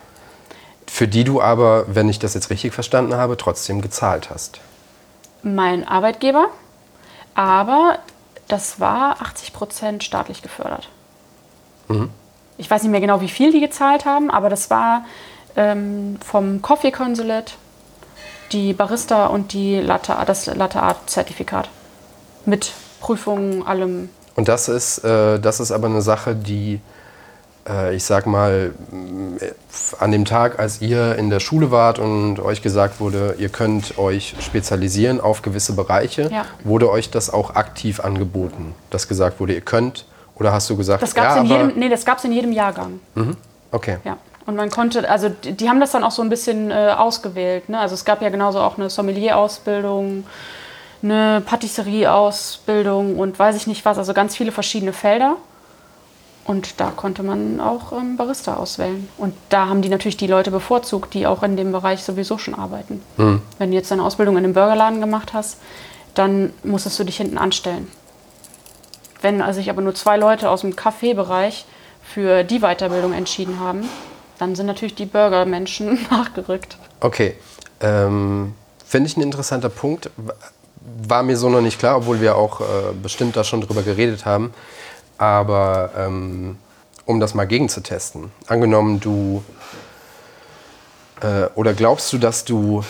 Für 0.88 1.08
die 1.08 1.24
du 1.24 1.41
aber, 1.41 1.86
wenn 1.88 2.10
ich 2.10 2.17
das 2.17 2.34
jetzt 2.34 2.50
richtig 2.50 2.74
verstanden 2.74 3.13
habe, 3.15 3.38
trotzdem 3.38 3.82
gezahlt 3.82 4.32
hast. 4.32 4.60
Mein 5.43 5.88
Arbeitgeber, 5.88 6.48
aber 7.36 8.00
das 8.48 8.80
war 8.80 9.22
80 9.22 9.54
Prozent 9.54 10.04
staatlich 10.04 10.41
gefördert. 10.41 10.89
Mhm. 11.88 12.10
Ich 12.58 12.72
weiß 12.72 12.82
nicht 12.82 12.91
mehr 12.91 13.02
genau, 13.02 13.22
wie 13.22 13.30
viel 13.30 13.52
die 13.52 13.60
gezahlt 13.60 14.06
haben, 14.06 14.32
aber 14.32 14.50
das 14.50 14.72
war 14.72 15.06
ähm, 15.58 16.17
vom 16.26 16.62
Coffee 16.62 16.91
Consulate 16.91 17.54
die 18.52 18.74
Barista 18.74 19.28
und 19.28 19.54
die 19.54 19.80
Latte, 19.80 20.15
das 20.26 20.46
Latte 20.46 20.82
Art 20.82 21.10
Zertifikat. 21.10 21.70
Mit 22.46 22.72
Prüfungen, 23.02 23.65
allem. 23.65 24.10
Und 24.36 24.48
das 24.48 24.70
ist, 24.70 25.00
äh, 25.00 25.39
das 25.39 25.60
ist 25.60 25.72
aber 25.72 25.88
eine 25.88 26.02
Sache, 26.02 26.36
die, 26.36 26.80
äh, 27.67 27.96
ich 27.96 28.04
sag 28.04 28.26
mal, 28.26 28.74
äh, 29.39 29.52
an 30.00 30.12
dem 30.12 30.26
Tag, 30.26 30.60
als 30.60 30.82
ihr 30.82 31.15
in 31.15 31.30
der 31.30 31.39
Schule 31.39 31.72
wart 31.72 32.00
und 32.00 32.39
euch 32.39 32.62
gesagt 32.62 33.00
wurde, 33.00 33.36
ihr 33.38 33.50
könnt 33.50 33.98
euch 33.98 34.36
spezialisieren 34.39 35.20
auf 35.20 35.41
gewisse 35.41 35.74
Bereiche, 35.74 36.30
ja. 36.32 36.46
wurde 36.63 36.89
euch 36.89 37.10
das 37.10 37.30
auch 37.30 37.56
aktiv 37.56 38.00
angeboten, 38.00 38.74
dass 38.89 39.08
gesagt 39.08 39.39
wurde, 39.39 39.54
ihr 39.54 39.62
könnt? 39.62 40.06
Oder 40.36 40.54
hast 40.54 40.70
du 40.70 40.78
gesagt, 40.78 41.02
das 41.02 41.15
gab's 41.15 41.36
ja, 41.36 41.41
in 41.41 41.48
jedem, 41.48 41.80
nee, 41.80 41.89
das 41.89 42.06
gab 42.06 42.20
es 42.20 42.24
in 42.24 42.32
jedem 42.32 42.52
Jahrgang. 42.52 43.00
Mhm. 43.15 43.36
Okay. 43.72 43.98
Ja. 44.04 44.17
Und 44.47 44.55
man 44.55 44.71
konnte, 44.71 45.07
also 45.10 45.27
die, 45.29 45.69
haben 45.69 45.81
das 45.81 45.91
dann 45.91 46.05
auch 46.05 46.12
so 46.12 46.21
ein 46.21 46.29
bisschen 46.29 46.71
äh, 46.71 46.95
ausgewählt. 46.97 47.67
Ne? 47.67 47.77
Also 47.77 47.93
es 47.93 48.05
gab 48.05 48.21
ja 48.21 48.29
genauso 48.29 48.62
auch 48.62 48.77
eine 48.77 48.89
Sommelier-Ausbildung, 48.89 50.23
eine 51.03 51.43
Patisserie-Ausbildung 51.45 53.19
und 53.19 53.38
weiß 53.38 53.57
ich 53.57 53.67
nicht 53.67 53.83
was, 53.83 53.97
also 53.97 54.13
ganz 54.13 54.38
viele 54.38 54.53
verschiedene 54.53 54.93
Felder. 54.93 55.36
Und 56.45 56.79
da 56.79 56.91
konnte 56.91 57.23
man 57.23 57.60
auch 57.60 57.91
ähm, 57.91 58.15
Barista 58.15 58.55
auswählen. 58.55 59.10
Und 59.17 59.33
da 59.49 59.67
haben 59.67 59.81
die 59.81 59.89
natürlich 59.89 60.15
die 60.15 60.27
Leute 60.27 60.49
bevorzugt, 60.49 61.13
die 61.13 61.27
auch 61.27 61.43
in 61.43 61.57
dem 61.57 61.73
Bereich 61.73 62.03
sowieso 62.03 62.38
schon 62.38 62.55
arbeiten. 62.55 63.03
Mhm. 63.17 63.41
Wenn 63.57 63.71
du 63.71 63.75
jetzt 63.75 63.91
deine 63.91 64.03
Ausbildung 64.03 64.38
in 64.38 64.45
einem 64.45 64.53
Burgerladen 64.53 65.01
gemacht 65.01 65.33
hast, 65.33 65.57
dann 66.13 66.53
musstest 66.63 66.97
du 66.99 67.03
dich 67.03 67.17
hinten 67.17 67.38
anstellen. 67.38 67.89
Wenn 69.21 69.41
also 69.41 69.60
sich 69.60 69.69
aber 69.69 69.81
nur 69.81 69.93
zwei 69.93 70.15
Leute 70.15 70.49
aus 70.49 70.62
dem 70.62 70.77
Kaffeebereich 70.77 71.65
für 72.01 72.45
die 72.45 72.60
Weiterbildung 72.60 73.12
entschieden 73.12 73.60
haben, 73.60 73.89
dann 74.39 74.56
sind 74.56 74.65
natürlich 74.65 74.95
die 74.95 75.06
Burgermenschen 75.06 76.00
nachgerückt. 76.12 76.78
Okay. 77.00 77.36
Ähm, 77.80 78.54
Finde 78.86 79.10
ich 79.10 79.17
ein 79.17 79.21
interessanter 79.21 79.69
Punkt. 79.69 80.10
War 81.08 81.23
mir 81.23 81.38
so 81.38 81.50
noch 81.50 81.62
nicht 81.62 81.80
klar, 81.80 81.97
obwohl 81.97 82.21
wir 82.21 82.38
auch 82.38 82.62
äh, 82.62 82.63
bestimmt 83.02 83.36
da 83.36 83.43
schon 83.43 83.62
drüber 83.62 83.84
geredet 83.84 84.26
haben. 84.26 84.54
Aber 85.17 85.91
ähm, 85.97 86.58
um 87.06 87.19
das 87.19 87.34
mal 87.34 87.45
gegenzutesten. 87.45 88.32
Angenommen, 88.47 89.00
du. 89.00 89.43
Äh, 91.21 91.47
oder 91.56 91.73
glaubst 91.73 92.13
du, 92.13 92.17
dass 92.17 92.45
du 92.45 92.84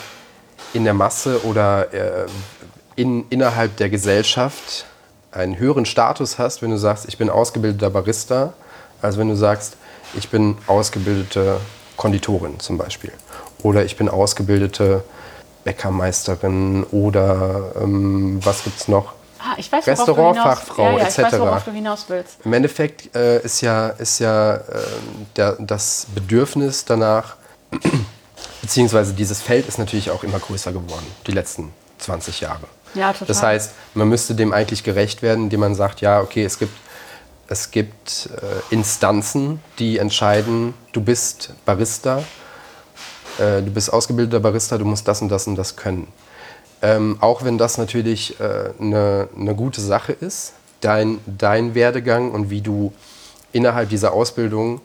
in 0.74 0.84
der 0.84 0.94
Masse 0.94 1.46
oder 1.46 1.94
äh, 1.94 2.26
in, 2.96 3.26
innerhalb 3.30 3.78
der 3.78 3.90
Gesellschaft 3.90 4.86
einen 5.32 5.58
höheren 5.58 5.86
Status 5.86 6.38
hast, 6.38 6.62
wenn 6.62 6.72
du 6.72 6.78
sagst, 6.78 7.06
ich 7.08 7.18
bin 7.18 7.30
ausgebildeter 7.30 7.90
Barista, 7.90 8.54
als 9.02 9.18
wenn 9.18 9.30
du 9.30 9.36
sagst, 9.36 9.78
ich 10.14 10.30
bin 10.30 10.58
ausgebildete 10.68 11.60
Konditorin 11.96 12.60
zum 12.60 12.78
Beispiel. 12.78 13.12
Oder 13.64 13.86
ich 13.86 13.98
bin 13.98 14.10
ausgebildete 14.10 15.04
Bäckermeisterin 15.64 16.84
oder 16.92 17.74
ähm, 17.82 18.40
was 18.44 18.64
gibt 18.64 18.80
es 18.80 18.88
noch? 18.88 19.14
Ah, 19.40 19.56
ich 19.58 19.72
weiß, 19.72 19.86
Restaurantfachfrau 19.86 20.92
ja, 20.92 20.98
ja, 20.98 21.04
etc. 21.06 21.18
Ich 21.18 21.24
weiß, 21.24 21.40
worauf 21.40 21.64
du 21.64 21.72
hinaus 21.72 22.06
willst. 22.08 22.38
Im 22.44 22.54
Endeffekt 22.54 23.16
äh, 23.16 23.42
ist 23.42 23.62
ja, 23.62 23.90
ist 23.90 24.20
ja 24.20 24.56
äh, 24.56 24.62
der, 25.36 25.58
das 25.60 26.08
Bedürfnis 26.14 26.86
danach, 26.86 27.36
beziehungsweise 28.62 29.14
dieses 29.14 29.42
Feld 29.42 29.68
ist 29.68 29.78
natürlich 29.78 30.10
auch 30.10 30.24
immer 30.24 30.40
größer 30.40 30.72
geworden, 30.72 31.06
die 31.28 31.32
letzten 31.32 31.72
20 32.00 32.42
Jahre. 32.42 32.68
Ja, 32.94 33.14
total. 33.14 33.28
Das 33.28 33.44
heißt, 33.44 33.72
man 33.94 34.10
müsste 34.10 34.36
dem 34.36 34.54
eigentlich 34.54 34.84
gerecht 34.84 35.22
werden, 35.22 35.46
indem 35.46 35.60
man 35.60 35.76
sagt, 35.76 36.02
ja, 36.02 36.22
okay, 36.22 36.44
es 36.44 36.58
gibt, 36.58 36.74
es 37.50 37.72
gibt 37.72 38.30
äh, 38.36 38.74
Instanzen, 38.74 39.62
die 39.80 39.98
entscheiden, 39.98 40.74
du 40.92 41.02
bist 41.02 41.54
Barista, 41.66 42.20
äh, 43.38 43.62
du 43.62 43.72
bist 43.72 43.92
ausgebildeter 43.92 44.40
Barista, 44.40 44.78
du 44.78 44.86
musst 44.86 45.08
das 45.08 45.22
und 45.22 45.30
das 45.30 45.48
und 45.48 45.56
das 45.56 45.76
können. 45.76 46.08
Ähm, 46.82 47.18
auch 47.22 47.44
wenn 47.44 47.58
das 47.58 47.78
natürlich 47.78 48.36
eine 48.40 49.30
äh, 49.34 49.40
ne 49.40 49.56
gute 49.56 49.82
Sache 49.82 50.12
ist, 50.12 50.54
dein, 50.82 51.20
dein 51.26 51.74
Werdegang 51.74 52.32
und 52.32 52.50
wie 52.50 52.62
du 52.62 52.94
innerhalb 53.52 53.90
dieser 53.90 54.14
Ausbildung 54.14 54.82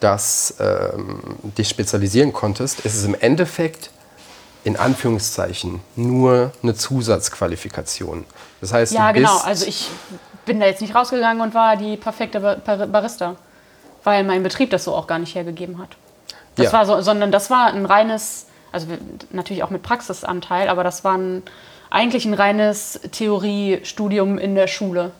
das 0.00 0.54
ähm, 0.60 1.20
dich 1.58 1.68
spezialisieren 1.68 2.32
konntest, 2.32 2.80
ist 2.80 2.94
es 2.94 3.04
im 3.04 3.14
Endeffekt 3.14 3.90
in 4.64 4.76
Anführungszeichen 4.76 5.80
nur 5.94 6.52
eine 6.62 6.74
Zusatzqualifikation. 6.74 8.24
Das 8.60 8.72
heißt, 8.72 8.92
ja, 8.92 9.08
du 9.12 9.20
genau. 9.20 9.34
bist 9.34 9.44
Also 9.44 9.66
ich 9.66 9.90
bin 10.46 10.58
da 10.60 10.66
jetzt 10.66 10.80
nicht 10.80 10.94
rausgegangen 10.94 11.42
und 11.42 11.52
war 11.54 11.76
die 11.76 11.96
perfekte 11.96 12.40
Bar 12.40 12.56
Barista, 12.86 13.36
weil 14.04 14.24
mein 14.24 14.42
Betrieb 14.42 14.70
das 14.70 14.84
so 14.84 14.94
auch 14.94 15.06
gar 15.06 15.18
nicht 15.18 15.34
hergegeben 15.34 15.78
hat. 15.78 15.90
Das 16.54 16.66
Ja. 16.66 16.72
war 16.72 16.86
so, 16.86 17.00
sondern 17.02 17.30
das 17.30 17.50
war 17.50 17.66
ein 17.66 17.84
reines, 17.84 18.46
also 18.72 18.86
natürlich 19.30 19.62
auch 19.62 19.70
mit 19.70 19.82
Praxisanteil, 19.82 20.68
aber 20.70 20.82
das 20.84 21.04
war 21.04 21.18
ein, 21.18 21.42
eigentlich 21.90 22.24
ein 22.24 22.34
reines 22.34 22.98
Theoriestudium 23.12 24.38
in 24.38 24.54
der 24.54 24.66
Schule. 24.68 25.10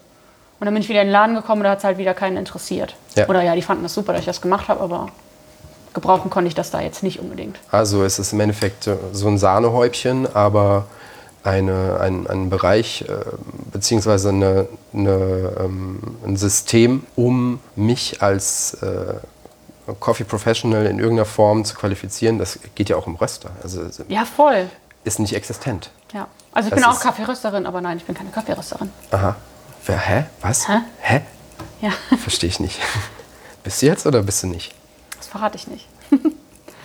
Und 0.59 0.65
dann 0.65 0.73
bin 0.73 0.83
ich 0.83 0.89
wieder 0.89 1.03
in 1.03 1.09
den 1.09 1.13
Laden 1.13 1.37
gekommen 1.37 1.61
und 1.61 1.65
da 1.65 1.71
hat 1.73 1.79
es 1.79 1.85
halt 1.85 1.99
wieder 1.99 2.15
keinen 2.15 2.39
interessiert. 2.39 2.95
Ja. 3.15 3.29
Oder 3.29 3.43
ja, 3.43 3.55
die 3.55 3.63
fanden 3.63 3.83
das 3.83 3.93
super, 3.93 4.13
dass 4.13 4.21
ich 4.21 4.27
das 4.27 4.41
gemacht 4.41 4.69
habe, 4.69 4.81
aber 4.81 5.09
gebrauchen 5.93 6.31
konnte 6.31 6.49
ich 6.49 6.55
das 6.55 6.71
da 6.71 6.81
jetzt 6.81 7.03
nicht 7.03 7.21
unbedingt. 7.21 7.59
Also 7.71 8.05
es 8.05 8.19
ist 8.19 8.33
im 8.33 8.41
Endeffekt 8.41 8.89
so 9.13 9.29
ein 9.29 9.37
Sahnehäubchen, 9.39 10.35
aber 10.35 10.87
eine, 11.47 11.99
ein, 12.01 12.27
ein 12.27 12.51
Bereich 12.51 13.03
äh, 13.09 13.13
beziehungsweise 13.73 14.31
eine, 14.31 14.69
eine, 14.93 15.53
ähm, 15.61 16.01
ein 16.27 16.37
System, 16.37 17.07
um 17.17 17.61
mich 17.77 18.23
als 18.23 18.75
äh, 18.83 19.15
Coffee 20.01 20.25
Professional 20.25 20.87
in 20.87 20.99
irgendeiner 20.99 21.25
Form 21.27 21.65
zu 21.65 21.75
qualifizieren, 21.77 22.39
das 22.39 22.59
geht 22.75 22.89
ja 22.89 22.97
auch 22.97 23.07
um 23.07 23.15
Röster. 23.17 23.51
Also 23.63 23.83
Ja, 24.09 24.25
voll. 24.25 24.69
ist 25.05 25.19
nicht 25.21 25.35
existent. 25.35 25.91
Ja. 26.13 26.27
Also 26.53 26.69
ich 26.69 26.75
Das 26.75 26.83
bin 26.83 26.91
auch 26.91 26.99
Kaffeerösterin, 27.01 27.67
aber 27.67 27.81
nein, 27.81 27.99
ich 27.99 28.05
bin 28.05 28.15
keine 28.17 28.31
Kaffeerösterin. 28.31 28.91
Aha. 29.13 29.37
Wer, 29.85 29.99
hä? 29.99 30.27
Was? 30.41 30.67
Hä? 30.69 30.81
Hä? 31.01 31.21
Ja, 31.81 31.93
Verstehe 32.19 32.49
ich 32.51 32.59
nicht. 32.59 32.81
bist 33.63 33.81
du 33.83 33.87
jetzt 33.87 34.07
oder 34.07 34.23
bist 34.23 34.43
du 34.43 34.49
nicht? 34.49 34.75
das 35.19 35.29
verrate 35.29 35.57
ich 35.57 35.67
nicht. 35.69 35.87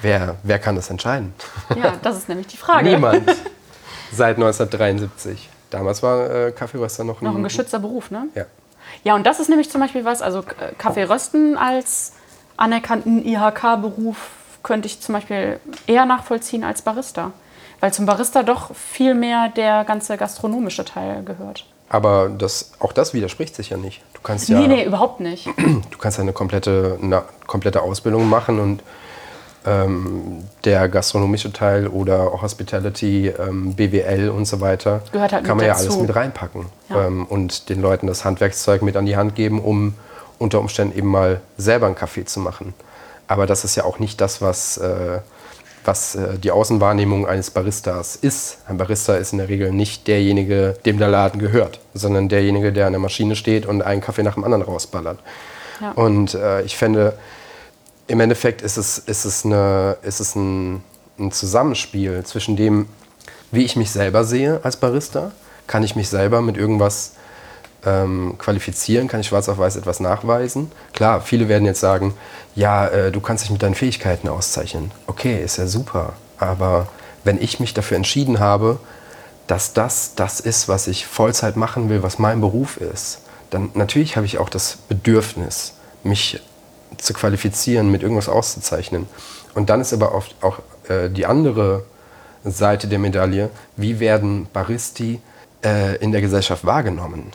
Wer, 0.01 0.35
wer 0.43 0.57
kann 0.59 0.75
das 0.75 0.89
entscheiden? 0.89 1.33
Ja, 1.75 1.93
das 2.01 2.17
ist 2.17 2.29
nämlich 2.29 2.47
die 2.47 2.57
Frage. 2.57 2.89
Niemand. 2.89 3.29
Seit 4.11 4.35
1973. 4.35 5.49
Damals 5.69 6.03
war 6.03 6.29
äh, 6.29 6.51
Kaffeeröster 6.51 7.03
noch 7.03 7.21
ein, 7.21 7.25
Noch 7.25 7.35
ein 7.35 7.43
geschützter 7.43 7.79
Beruf, 7.79 8.11
ne? 8.11 8.27
Ja. 8.35 8.45
Ja, 9.03 9.15
und 9.15 9.25
das 9.25 9.39
ist 9.39 9.49
nämlich 9.49 9.69
zum 9.69 9.79
Beispiel 9.79 10.05
was, 10.05 10.21
also 10.21 10.39
äh, 10.39 10.73
Kaffee 10.77 11.03
rösten 11.03 11.57
als 11.57 12.13
anerkannten 12.57 13.25
IHK-Beruf 13.25 14.17
könnte 14.63 14.87
ich 14.87 15.01
zum 15.01 15.13
Beispiel 15.13 15.59
eher 15.87 16.05
nachvollziehen 16.05 16.63
als 16.63 16.81
Barista. 16.81 17.31
Weil 17.79 17.93
zum 17.93 18.05
Barista 18.05 18.43
doch 18.43 18.75
viel 18.75 19.15
mehr 19.15 19.49
der 19.49 19.83
ganze 19.85 20.17
gastronomische 20.17 20.85
Teil 20.85 21.23
gehört. 21.23 21.65
Aber 21.89 22.29
das, 22.29 22.73
auch 22.79 22.93
das 22.93 23.13
widerspricht 23.13 23.55
sich 23.55 23.71
ja 23.71 23.77
nicht. 23.77 24.01
Du 24.13 24.21
kannst 24.21 24.47
ja, 24.49 24.59
Nee, 24.59 24.67
nee, 24.67 24.85
überhaupt 24.85 25.19
nicht. 25.19 25.47
du 25.57 25.97
kannst 25.97 26.17
ja 26.17 26.21
eine 26.21 26.33
komplette, 26.33 26.99
eine 27.01 27.23
komplette 27.47 27.81
Ausbildung 27.81 28.29
machen 28.29 28.59
und 28.59 28.83
ähm, 29.65 30.43
der 30.65 30.89
gastronomische 30.89 31.53
Teil 31.53 31.87
oder 31.87 32.31
auch 32.33 32.41
Hospitality, 32.41 33.27
ähm, 33.27 33.75
BWL 33.75 34.29
und 34.29 34.45
so 34.45 34.59
weiter, 34.61 35.01
Gehört 35.11 35.33
halt 35.33 35.45
kann 35.45 35.57
man 35.57 35.65
ja 35.65 35.73
dazu. 35.73 35.87
alles 35.91 35.97
mit 36.01 36.15
reinpacken 36.15 36.65
Ja. 36.89 37.05
ähm, 37.07 37.25
und 37.25 37.69
den 37.69 37.81
Leuten 37.81 38.07
das 38.07 38.25
Handwerkszeug 38.25 38.81
mit 38.81 38.95
an 38.95 39.05
die 39.05 39.15
Hand 39.15 39.35
geben, 39.35 39.61
um 39.61 39.93
unter 40.39 40.59
Umständen 40.59 40.97
eben 40.97 41.07
mal 41.07 41.41
selber 41.57 41.85
einen 41.85 41.95
Kaffee 41.95 42.25
zu 42.25 42.39
machen. 42.39 42.73
Aber 43.27 43.45
das 43.45 43.63
ist 43.63 43.75
ja 43.75 43.83
auch 43.83 43.99
nicht 43.99 44.19
das, 44.19 44.41
was, 44.41 44.77
äh, 44.77 45.19
was 45.85 46.15
äh, 46.15 46.37
die 46.39 46.49
Außenwahrnehmung 46.51 47.27
eines 47.27 47.51
Baristas 47.51 48.15
ist. 48.15 48.57
Ein 48.67 48.77
Barista 48.77 49.15
ist 49.15 49.31
in 49.31 49.37
der 49.37 49.47
Regel 49.49 49.71
nicht 49.71 50.07
derjenige, 50.07 50.75
dem 50.85 50.97
der 50.97 51.07
Laden 51.07 51.39
gehört, 51.39 51.79
sondern 51.93 52.27
derjenige, 52.29 52.73
der 52.73 52.87
an 52.87 52.93
der 52.93 52.99
Maschine 52.99 53.35
steht 53.35 53.65
und 53.67 53.83
einen 53.83 54.01
Kaffee 54.01 54.23
nach 54.23 54.33
dem 54.33 54.43
anderen 54.43 54.63
rausballert. 54.63 55.19
Ja. 55.79 55.91
Und 55.91 56.33
äh, 56.33 56.61
ich 56.63 56.75
fände, 56.75 57.13
im 58.11 58.19
Endeffekt 58.19 58.61
ist 58.61 58.77
es, 58.77 58.97
ist 58.97 59.23
es, 59.23 59.45
eine, 59.45 59.97
ist 60.03 60.19
es 60.19 60.35
ein, 60.35 60.83
ein 61.17 61.31
Zusammenspiel 61.31 62.23
zwischen 62.25 62.57
dem, 62.57 62.87
wie 63.51 63.63
ich 63.63 63.77
mich 63.77 63.91
selber 63.91 64.25
sehe 64.25 64.59
als 64.63 64.77
Barista. 64.77 65.31
Kann 65.65 65.83
ich 65.83 65.95
mich 65.95 66.09
selber 66.09 66.41
mit 66.41 66.57
irgendwas 66.57 67.13
ähm, 67.85 68.35
qualifizieren? 68.37 69.07
Kann 69.07 69.21
ich 69.21 69.27
schwarz 69.27 69.47
auf 69.47 69.57
weiß 69.57 69.77
etwas 69.77 70.01
nachweisen? 70.01 70.71
Klar, 70.93 71.21
viele 71.21 71.47
werden 71.47 71.65
jetzt 71.65 71.79
sagen, 71.79 72.13
ja, 72.53 72.85
äh, 72.87 73.11
du 73.13 73.21
kannst 73.21 73.45
dich 73.45 73.51
mit 73.51 73.63
deinen 73.63 73.75
Fähigkeiten 73.75 74.27
auszeichnen. 74.27 74.91
Okay, 75.07 75.41
ist 75.41 75.57
ja 75.57 75.67
super. 75.67 76.13
Aber 76.37 76.89
wenn 77.23 77.41
ich 77.41 77.61
mich 77.61 77.73
dafür 77.73 77.95
entschieden 77.95 78.39
habe, 78.39 78.79
dass 79.47 79.71
das 79.71 80.15
das 80.15 80.41
ist, 80.41 80.67
was 80.67 80.87
ich 80.87 81.05
Vollzeit 81.05 81.55
machen 81.55 81.87
will, 81.87 82.03
was 82.03 82.19
mein 82.19 82.41
Beruf 82.41 82.75
ist, 82.75 83.19
dann 83.51 83.69
natürlich 83.73 84.17
habe 84.17 84.25
ich 84.25 84.37
auch 84.37 84.49
das 84.49 84.77
Bedürfnis, 84.89 85.73
mich 86.03 86.41
zu 86.97 87.13
qualifizieren, 87.13 87.91
mit 87.91 88.03
irgendwas 88.03 88.29
auszuzeichnen. 88.29 89.07
Und 89.53 89.69
dann 89.69 89.81
ist 89.81 89.93
aber 89.93 90.13
oft 90.13 90.35
auch 90.41 90.59
äh, 90.87 91.09
die 91.09 91.25
andere 91.25 91.83
Seite 92.43 92.87
der 92.87 92.99
Medaille, 92.99 93.49
wie 93.77 93.99
werden 93.99 94.47
Baristi 94.51 95.19
äh, 95.63 95.97
in 95.97 96.11
der 96.11 96.21
Gesellschaft 96.21 96.65
wahrgenommen? 96.65 97.31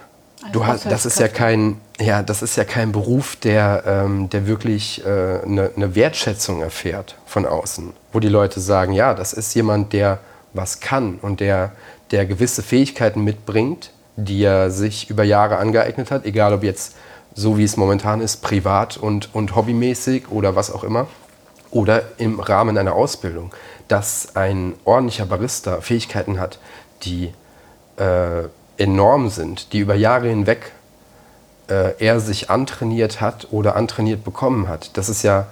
Du 0.52 0.64
hast, 0.64 0.86
das 0.86 1.06
ist 1.06 1.18
ja 1.18 1.28
kein, 1.28 1.80
ja, 1.98 2.22
das 2.22 2.42
ist 2.42 2.56
ja 2.56 2.64
kein 2.64 2.92
Beruf, 2.92 3.36
der, 3.36 3.82
ähm, 3.86 4.30
der 4.30 4.46
wirklich 4.46 5.04
äh, 5.04 5.40
eine, 5.44 5.70
eine 5.74 5.94
Wertschätzung 5.94 6.62
erfährt 6.62 7.16
von 7.26 7.46
außen, 7.46 7.92
wo 8.12 8.20
die 8.20 8.28
Leute 8.28 8.60
sagen, 8.60 8.92
ja, 8.92 9.14
das 9.14 9.32
ist 9.32 9.54
jemand, 9.54 9.92
der 9.92 10.18
was 10.52 10.80
kann 10.80 11.18
und 11.20 11.40
der, 11.40 11.72
der 12.10 12.26
gewisse 12.26 12.62
Fähigkeiten 12.62 13.24
mitbringt, 13.24 13.90
die 14.16 14.44
er 14.44 14.70
sich 14.70 15.10
über 15.10 15.24
Jahre 15.24 15.56
angeeignet 15.56 16.10
hat, 16.10 16.24
egal 16.24 16.54
ob 16.54 16.62
jetzt 16.62 16.94
so 17.37 17.59
wie 17.59 17.64
es 17.64 17.77
momentan 17.77 18.20
ist, 18.20 18.38
privat 18.38 18.96
und, 18.96 19.33
und 19.35 19.55
hobbymäßig 19.55 20.31
oder 20.31 20.57
was 20.57 20.72
auch 20.72 20.83
immer, 20.83 21.07
oder 21.70 22.03
im 22.16 22.40
Rahmen 22.40 22.79
einer 22.79 22.94
Ausbildung, 22.94 23.55
dass 23.88 24.35
ein 24.35 24.75
ordentlicher 24.85 25.27
Barista 25.27 25.81
Fähigkeiten 25.81 26.40
hat, 26.40 26.59
die 27.03 27.33
äh, 27.99 28.44
enorm 28.79 29.29
sind, 29.29 29.72
die 29.72 29.81
über 29.81 29.94
Jahre 29.94 30.29
hinweg 30.29 30.72
äh, 31.68 31.94
er 31.99 32.20
sich 32.20 32.51
antrainiert 32.51 33.20
hat 33.20 33.49
oder 33.51 33.77
antrainiert 33.77 34.25
bekommen 34.25 34.68
hat. 34.68 34.96
Das 34.96 35.09
ist 35.09 35.22
ja, 35.22 35.46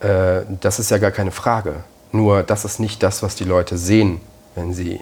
äh, 0.00 0.42
das 0.60 0.80
ist 0.80 0.90
ja 0.90 0.98
gar 0.98 1.12
keine 1.12 1.30
Frage. 1.30 1.84
Nur 2.10 2.42
das 2.42 2.64
ist 2.64 2.80
nicht 2.80 3.02
das, 3.02 3.22
was 3.22 3.36
die 3.36 3.44
Leute 3.44 3.78
sehen, 3.78 4.20
wenn 4.54 4.74
sie 4.74 5.00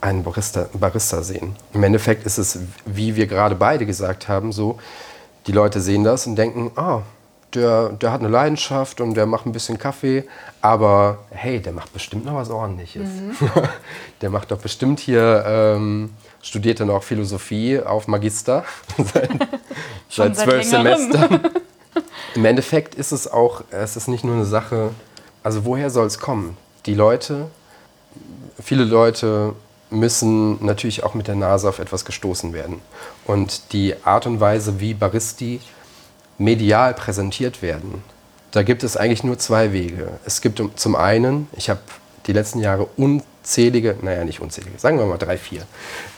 einen 0.00 0.22
Barista, 0.22 0.66
Barista 0.74 1.22
sehen. 1.22 1.56
Im 1.72 1.82
Endeffekt 1.82 2.26
ist 2.26 2.38
es, 2.38 2.58
wie 2.84 3.16
wir 3.16 3.26
gerade 3.26 3.54
beide 3.54 3.86
gesagt 3.86 4.28
haben, 4.28 4.52
so, 4.52 4.78
die 5.46 5.52
Leute 5.52 5.80
sehen 5.80 6.04
das 6.04 6.26
und 6.26 6.36
denken, 6.36 6.70
ah, 6.76 7.02
der, 7.54 7.90
der 7.90 8.12
hat 8.12 8.20
eine 8.20 8.28
Leidenschaft 8.28 9.00
und 9.00 9.14
der 9.14 9.26
macht 9.26 9.46
ein 9.46 9.52
bisschen 9.52 9.78
Kaffee, 9.78 10.24
aber 10.60 11.18
hey, 11.30 11.60
der 11.60 11.72
macht 11.72 11.92
bestimmt 11.92 12.24
noch 12.24 12.34
was 12.34 12.50
Ordentliches. 12.50 13.08
der 14.20 14.30
macht 14.30 14.50
doch 14.50 14.58
bestimmt 14.58 15.00
hier, 15.00 15.44
ähm, 15.46 16.10
studiert 16.42 16.80
dann 16.80 16.90
auch 16.90 17.02
Philosophie 17.02 17.80
auf 17.80 18.08
Magister 18.08 18.64
seit, 19.12 19.30
seit 20.08 20.36
zwölf. 20.36 20.64
Semestern. 20.64 21.40
Im 22.34 22.44
Endeffekt 22.44 22.94
ist 22.94 23.12
es 23.12 23.30
auch, 23.30 23.62
es 23.70 23.96
ist 23.96 24.08
nicht 24.08 24.24
nur 24.24 24.34
eine 24.34 24.44
Sache, 24.44 24.90
also 25.42 25.64
woher 25.64 25.90
soll 25.90 26.06
es 26.06 26.18
kommen? 26.18 26.56
Die 26.84 26.94
Leute, 26.94 27.46
viele 28.60 28.84
Leute 28.84 29.54
müssen 29.90 30.64
natürlich 30.64 31.04
auch 31.04 31.14
mit 31.14 31.28
der 31.28 31.36
Nase 31.36 31.68
auf 31.68 31.78
etwas 31.78 32.04
gestoßen 32.04 32.52
werden. 32.52 32.80
Und 33.24 33.72
die 33.72 33.94
Art 34.04 34.26
und 34.26 34.40
Weise, 34.40 34.80
wie 34.80 34.94
Baristi 34.94 35.60
medial 36.38 36.94
präsentiert 36.94 37.62
werden, 37.62 38.02
da 38.50 38.62
gibt 38.62 38.82
es 38.84 38.96
eigentlich 38.96 39.24
nur 39.24 39.38
zwei 39.38 39.72
Wege. 39.72 40.08
Es 40.24 40.40
gibt 40.40 40.62
zum 40.76 40.96
einen, 40.96 41.48
ich 41.56 41.70
habe 41.70 41.80
die 42.26 42.32
letzten 42.32 42.60
Jahre 42.60 42.88
unzählige, 42.96 43.96
naja, 44.02 44.24
nicht 44.24 44.40
unzählige, 44.40 44.78
sagen 44.78 44.98
wir 44.98 45.06
mal 45.06 45.18
drei, 45.18 45.38
vier, 45.38 45.62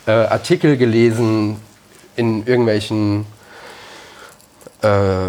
äh, 0.07 0.13
Artikel 0.13 0.77
gelesen 0.77 1.57
in 2.17 2.47
irgendwelchen 2.47 3.27
äh, 4.83 5.29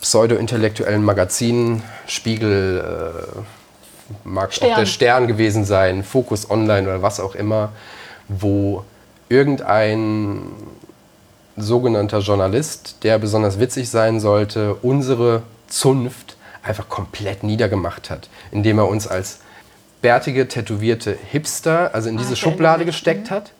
pseudo-intellektuellen 0.00 1.04
Magazinen, 1.04 1.82
Spiegel, 2.06 3.36
äh, 3.36 3.57
mag 4.24 4.50
auch 4.50 4.52
Stern. 4.52 4.78
der 4.78 4.86
Stern 4.86 5.26
gewesen 5.26 5.64
sein, 5.64 6.02
Focus 6.02 6.50
Online 6.50 6.88
oder 6.88 7.02
was 7.02 7.20
auch 7.20 7.34
immer, 7.34 7.72
wo 8.28 8.84
irgendein 9.28 10.42
sogenannter 11.56 12.20
Journalist, 12.20 12.96
der 13.02 13.18
besonders 13.18 13.58
witzig 13.58 13.90
sein 13.90 14.20
sollte, 14.20 14.74
unsere 14.76 15.42
Zunft 15.68 16.36
einfach 16.62 16.88
komplett 16.88 17.42
niedergemacht 17.42 18.10
hat, 18.10 18.28
indem 18.50 18.78
er 18.78 18.88
uns 18.88 19.06
als 19.06 19.40
bärtige, 20.02 20.48
tätowierte 20.48 21.16
Hipster, 21.30 21.94
also 21.94 22.08
in 22.08 22.16
diese 22.16 22.34
ich 22.34 22.40
erinnere 22.40 22.56
Schublade 22.56 22.78
mich. 22.84 22.94
gesteckt 22.94 23.30
hat 23.30 23.52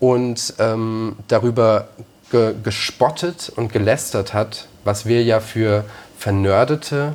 und 0.00 0.54
ähm, 0.58 1.16
darüber 1.28 1.88
ge 2.30 2.54
gespottet 2.62 3.52
und 3.54 3.72
gelästert 3.72 4.34
hat, 4.34 4.66
was 4.84 5.06
wir 5.06 5.22
ja 5.22 5.40
für 5.40 5.84
vernördete, 6.18 7.14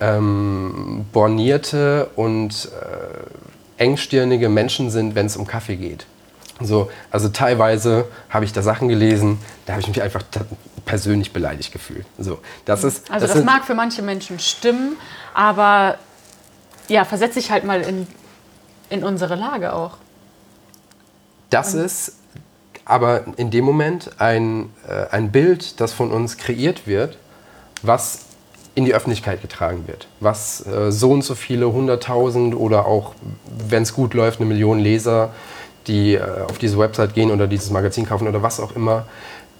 ähm, 0.00 1.06
bornierte 1.12 2.10
und 2.16 2.66
äh, 2.66 3.82
engstirnige 3.82 4.48
Menschen 4.48 4.90
sind, 4.90 5.14
wenn 5.14 5.26
es 5.26 5.36
um 5.36 5.46
Kaffee 5.46 5.76
geht. 5.76 6.06
So, 6.60 6.90
also 7.10 7.28
teilweise 7.28 8.06
habe 8.30 8.44
ich 8.44 8.52
da 8.52 8.62
Sachen 8.62 8.88
gelesen, 8.88 9.38
da 9.66 9.74
habe 9.74 9.82
ich 9.82 9.88
mich 9.88 10.02
einfach 10.02 10.22
persönlich 10.84 11.32
beleidigt 11.32 11.72
gefühlt. 11.72 12.04
So, 12.18 12.40
das 12.64 12.82
ist, 12.82 13.10
also 13.10 13.26
das, 13.26 13.36
das 13.36 13.44
mag 13.44 13.64
für 13.64 13.74
manche 13.74 14.02
Menschen 14.02 14.38
stimmen, 14.40 14.96
aber 15.34 15.98
ja, 16.88 17.04
versetze 17.04 17.38
dich 17.38 17.50
halt 17.50 17.64
mal 17.64 17.82
in, 17.82 18.06
in 18.90 19.04
unsere 19.04 19.36
Lage 19.36 19.72
auch. 19.72 19.98
Das 21.50 21.74
Und 21.74 21.84
ist 21.84 22.14
aber 22.84 23.24
in 23.36 23.50
dem 23.50 23.64
Moment 23.64 24.10
ein, 24.18 24.72
äh, 24.88 25.06
ein 25.10 25.30
Bild, 25.30 25.80
das 25.80 25.92
von 25.92 26.10
uns 26.10 26.38
kreiert 26.38 26.86
wird, 26.86 27.18
was 27.82 28.20
in 28.74 28.84
die 28.84 28.94
Öffentlichkeit 28.94 29.42
getragen 29.42 29.84
wird, 29.86 30.06
was 30.20 30.64
äh, 30.66 30.92
so 30.92 31.10
und 31.10 31.22
so 31.22 31.34
viele 31.34 31.72
hunderttausend 31.72 32.54
oder 32.54 32.86
auch, 32.86 33.14
wenn 33.68 33.82
es 33.82 33.92
gut 33.92 34.14
läuft, 34.14 34.40
eine 34.40 34.48
Million 34.48 34.78
Leser, 34.78 35.30
die 35.86 36.14
äh, 36.14 36.22
auf 36.48 36.58
diese 36.58 36.78
Website 36.78 37.14
gehen 37.14 37.30
oder 37.30 37.46
dieses 37.46 37.70
Magazin 37.70 38.06
kaufen 38.06 38.28
oder 38.28 38.42
was 38.42 38.60
auch 38.60 38.76
immer, 38.76 39.06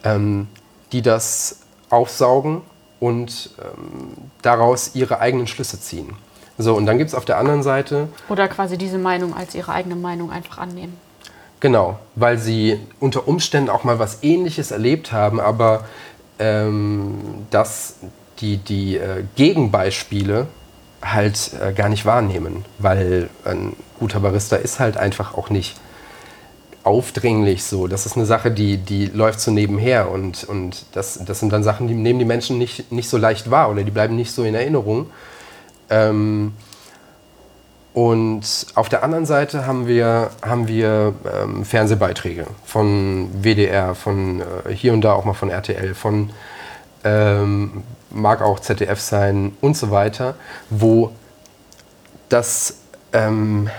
ähm, 0.04 0.46
die 0.92 1.02
das 1.02 1.60
aufsaugen 1.90 2.62
und 3.00 3.50
ähm, 3.58 4.16
daraus 4.42 4.94
ihre 4.94 5.20
eigenen 5.20 5.46
Schlüsse 5.46 5.80
ziehen. 5.80 6.14
So, 6.58 6.74
und 6.74 6.86
dann 6.86 6.98
gibt 6.98 7.08
es 7.08 7.14
auf 7.14 7.24
der 7.24 7.38
anderen 7.38 7.62
Seite. 7.62 8.08
Oder 8.28 8.48
quasi 8.48 8.76
diese 8.76 8.98
Meinung 8.98 9.34
als 9.34 9.54
ihre 9.54 9.72
eigene 9.72 9.94
Meinung 9.94 10.30
einfach 10.30 10.58
annehmen. 10.58 10.96
Genau, 11.60 11.98
weil 12.14 12.38
sie 12.38 12.78
unter 13.00 13.26
Umständen 13.26 13.70
auch 13.70 13.84
mal 13.84 13.98
was 13.98 14.22
Ähnliches 14.22 14.70
erlebt 14.70 15.12
haben, 15.12 15.40
aber 15.40 15.84
ähm, 16.38 17.46
dass 17.50 17.96
die, 18.40 18.58
die 18.58 18.96
äh, 18.96 19.24
Gegenbeispiele 19.36 20.46
halt 21.02 21.52
äh, 21.60 21.72
gar 21.72 21.88
nicht 21.88 22.04
wahrnehmen, 22.06 22.64
weil 22.78 23.30
ein 23.44 23.74
guter 23.98 24.20
Barista 24.20 24.56
ist 24.56 24.80
halt 24.80 24.96
einfach 24.96 25.34
auch 25.34 25.50
nicht 25.50 25.76
aufdringlich 26.84 27.64
so. 27.64 27.86
Das 27.86 28.06
ist 28.06 28.16
eine 28.16 28.26
Sache, 28.26 28.50
die, 28.50 28.78
die 28.78 29.06
läuft 29.06 29.40
so 29.40 29.50
nebenher 29.50 30.10
und, 30.10 30.44
und 30.44 30.86
das, 30.92 31.22
das 31.24 31.40
sind 31.40 31.52
dann 31.52 31.62
Sachen, 31.62 31.86
die 31.86 31.94
nehmen 31.94 32.18
die 32.18 32.24
Menschen 32.24 32.58
nicht, 32.58 32.90
nicht 32.90 33.08
so 33.08 33.18
leicht 33.18 33.50
wahr 33.50 33.70
oder 33.70 33.82
die 33.82 33.90
bleiben 33.90 34.16
nicht 34.16 34.32
so 34.32 34.44
in 34.44 34.54
Erinnerung. 34.54 35.10
Ähm, 35.90 36.52
und 37.92 38.66
auf 38.74 38.88
der 38.88 39.02
anderen 39.02 39.26
Seite 39.26 39.66
haben 39.66 39.86
wir, 39.86 40.30
haben 40.42 40.68
wir 40.68 41.14
ähm, 41.42 41.64
Fernsehbeiträge 41.64 42.46
von 42.64 43.28
WDR, 43.42 43.94
von 43.94 44.40
äh, 44.40 44.72
hier 44.72 44.92
und 44.92 45.02
da 45.02 45.12
auch 45.12 45.24
mal 45.24 45.34
von 45.34 45.50
RTL, 45.50 45.94
von 45.94 46.30
ähm, 47.04 47.82
mag 48.10 48.42
auch 48.42 48.60
ZDF 48.60 49.00
sein 49.00 49.56
und 49.60 49.76
so 49.76 49.90
weiter, 49.90 50.34
wo 50.70 51.12
das, 52.28 52.78
ähm, 53.12 53.70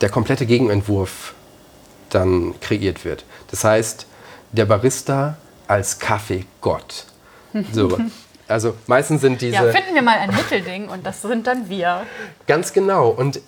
der 0.00 0.08
komplette 0.08 0.46
Gegenentwurf 0.46 1.34
dann 2.10 2.58
kreiert 2.60 3.04
wird. 3.04 3.24
Das 3.50 3.64
heißt, 3.64 4.06
der 4.52 4.64
Barista 4.66 5.36
als 5.66 5.98
Kaffeegott. 5.98 7.06
So, 7.72 7.98
Also 8.48 8.74
meistens 8.86 9.20
sind 9.20 9.42
diese. 9.42 9.54
Ja, 9.54 9.62
finden 9.70 9.94
wir 9.94 10.00
mal 10.00 10.18
ein 10.18 10.34
Mittelding 10.34 10.88
und 10.88 11.04
das 11.04 11.20
sind 11.20 11.46
dann 11.46 11.68
wir. 11.68 12.06
Ganz 12.46 12.72
genau. 12.72 13.10
Und 13.10 13.40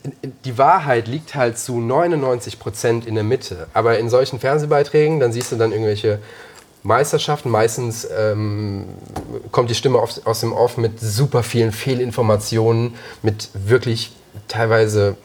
die 0.44 0.58
Wahrheit 0.58 1.08
liegt 1.08 1.34
halt 1.34 1.58
zu 1.58 1.80
99 1.80 2.58
Prozent 2.58 3.06
in 3.06 3.14
der 3.14 3.24
Mitte. 3.24 3.66
Aber 3.72 3.98
in 3.98 4.10
solchen 4.10 4.38
Fernsehbeiträgen, 4.38 5.18
dann 5.18 5.32
siehst 5.32 5.52
du 5.52 5.56
dann 5.56 5.72
irgendwelche 5.72 6.18
Meisterschaften. 6.82 7.50
Meistens 7.50 8.08
ähm, 8.16 8.86
kommt 9.52 9.70
die 9.70 9.74
Stimme 9.74 9.98
auf, 9.98 10.20
aus 10.24 10.40
dem 10.40 10.52
Off 10.52 10.76
mit 10.76 11.00
super 11.00 11.42
vielen 11.42 11.72
Fehlinformationen, 11.72 12.94
mit 13.22 13.50
wirklich 13.54 14.12
teilweise 14.48 15.16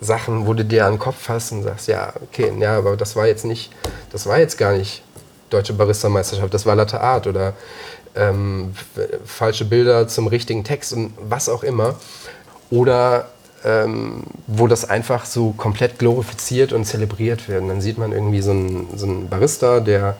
Sachen, 0.00 0.46
wo 0.46 0.54
du 0.54 0.64
dir 0.64 0.86
an 0.86 0.94
den 0.94 0.98
Kopf 0.98 1.18
fasst 1.18 1.52
und 1.52 1.62
sagst, 1.62 1.88
ja, 1.88 2.12
okay, 2.22 2.52
ja, 2.58 2.78
aber 2.78 2.96
das 2.96 3.14
war 3.14 3.26
jetzt 3.26 3.44
nicht, 3.44 3.72
das 4.10 4.26
war 4.26 4.38
jetzt 4.38 4.58
gar 4.58 4.72
nicht 4.72 5.02
Deutsche 5.50 5.74
Barista-Meisterschaft, 5.74 6.52
das 6.52 6.66
war 6.66 6.74
Latte 6.74 7.00
Art 7.00 7.26
oder 7.26 7.54
ähm, 8.16 8.74
falsche 9.24 9.64
Bilder 9.64 10.08
zum 10.08 10.26
richtigen 10.26 10.64
Text 10.64 10.92
und 10.92 11.12
was 11.20 11.48
auch 11.48 11.62
immer. 11.62 11.94
Oder 12.70 13.28
ähm, 13.64 14.24
wo 14.46 14.66
das 14.66 14.88
einfach 14.88 15.24
so 15.24 15.52
komplett 15.52 15.98
glorifiziert 15.98 16.72
und 16.72 16.84
zelebriert 16.84 17.48
wird. 17.48 17.62
Und 17.62 17.68
dann 17.68 17.80
sieht 17.80 17.98
man 17.98 18.12
irgendwie 18.12 18.42
so 18.42 18.50
einen, 18.50 18.88
so 18.96 19.06
einen 19.06 19.28
Barista, 19.28 19.80
der 19.80 20.16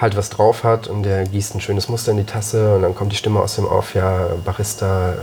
halt 0.00 0.16
was 0.16 0.30
drauf 0.30 0.64
hat 0.64 0.88
und 0.88 1.02
der 1.02 1.24
gießt 1.24 1.54
ein 1.54 1.60
schönes 1.60 1.88
Muster 1.88 2.10
in 2.10 2.18
die 2.18 2.24
Tasse 2.24 2.74
und 2.74 2.82
dann 2.82 2.94
kommt 2.94 3.12
die 3.12 3.16
Stimme 3.16 3.40
aus 3.40 3.56
dem 3.56 3.66
Off, 3.66 3.94
ja, 3.94 4.28
Barista, 4.44 5.12
äh, 5.12 5.16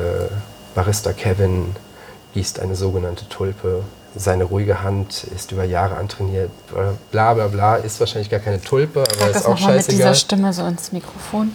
Barista 0.74 1.14
Kevin 1.14 1.76
gießt 2.34 2.60
eine 2.60 2.76
sogenannte 2.76 3.30
Tulpe. 3.30 3.84
Seine 4.16 4.44
ruhige 4.44 4.84
Hand 4.84 5.26
ist 5.36 5.52
über 5.52 5.64
Jahre 5.64 5.98
antrainiert, 5.98 6.52
bla 7.12 7.34
bla 7.34 7.48
bla, 7.48 7.76
ist 7.78 8.00
wahrscheinlich 8.00 8.30
gar 8.30 8.40
keine 8.40 8.62
Tulpe, 8.62 9.02
aber 9.02 9.28
Sag 9.28 9.36
ist 9.36 9.46
auch 9.46 9.58
scheißegal. 9.58 9.76
mit 9.76 9.92
dieser 9.92 10.16
Stimme 10.16 10.54
so 10.54 10.66
ins 10.66 10.92
Mikrofon. 10.92 11.52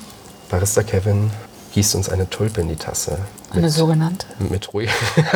Barista 0.48 0.82
Kevin 0.82 1.30
gießt 1.72 1.94
uns 1.94 2.08
eine 2.08 2.28
Tulpe 2.28 2.60
in 2.60 2.68
die 2.68 2.76
Tasse. 2.76 3.18
Eine 3.52 3.62
mit, 3.62 3.72
sogenannte? 3.72 4.26
Mit 4.38 4.72
ruhig. 4.72 4.90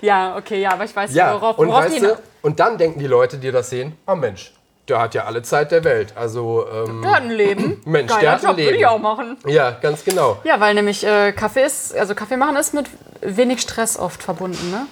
ja, 0.00 0.36
okay, 0.36 0.60
ja, 0.60 0.72
aber 0.72 0.84
ich 0.84 0.94
weiß, 0.94 1.14
ja, 1.14 1.34
worauf, 1.34 1.58
worauf 1.58 1.58
und, 1.58 1.92
weißt 1.92 2.02
du, 2.02 2.16
und 2.42 2.60
dann 2.60 2.78
denken 2.78 3.00
die 3.00 3.06
Leute, 3.06 3.38
die 3.38 3.50
das 3.50 3.70
sehen, 3.70 3.96
oh 4.06 4.14
Mensch, 4.14 4.52
der 4.90 5.00
hat 5.00 5.14
ja 5.14 5.24
alle 5.24 5.42
Zeit 5.42 5.70
der 5.72 5.84
Welt. 5.84 6.12
Also, 6.16 6.66
ähm, 6.68 7.02
der 7.02 7.10
hat 7.12 7.22
ein 7.22 7.30
Leben. 7.30 7.80
Mensch, 7.86 8.08
Geiler 8.10 8.20
der 8.20 8.32
hat 8.32 8.42
Job, 8.42 8.50
ein 8.50 8.56
Leben. 8.56 8.68
würde 8.68 8.78
ich 8.78 8.86
auch 8.86 8.98
machen. 8.98 9.36
Ja, 9.46 9.70
ganz 9.70 10.04
genau. 10.04 10.38
Ja, 10.44 10.60
weil 10.60 10.74
nämlich 10.74 11.04
äh, 11.04 11.32
Kaffee 11.32 11.62
ist, 11.64 11.96
also 11.96 12.14
Kaffee 12.14 12.36
machen 12.36 12.56
ist 12.56 12.74
mit 12.74 12.86
wenig 13.22 13.60
Stress 13.60 13.98
oft 13.98 14.22
verbunden, 14.22 14.70
ne? 14.70 14.86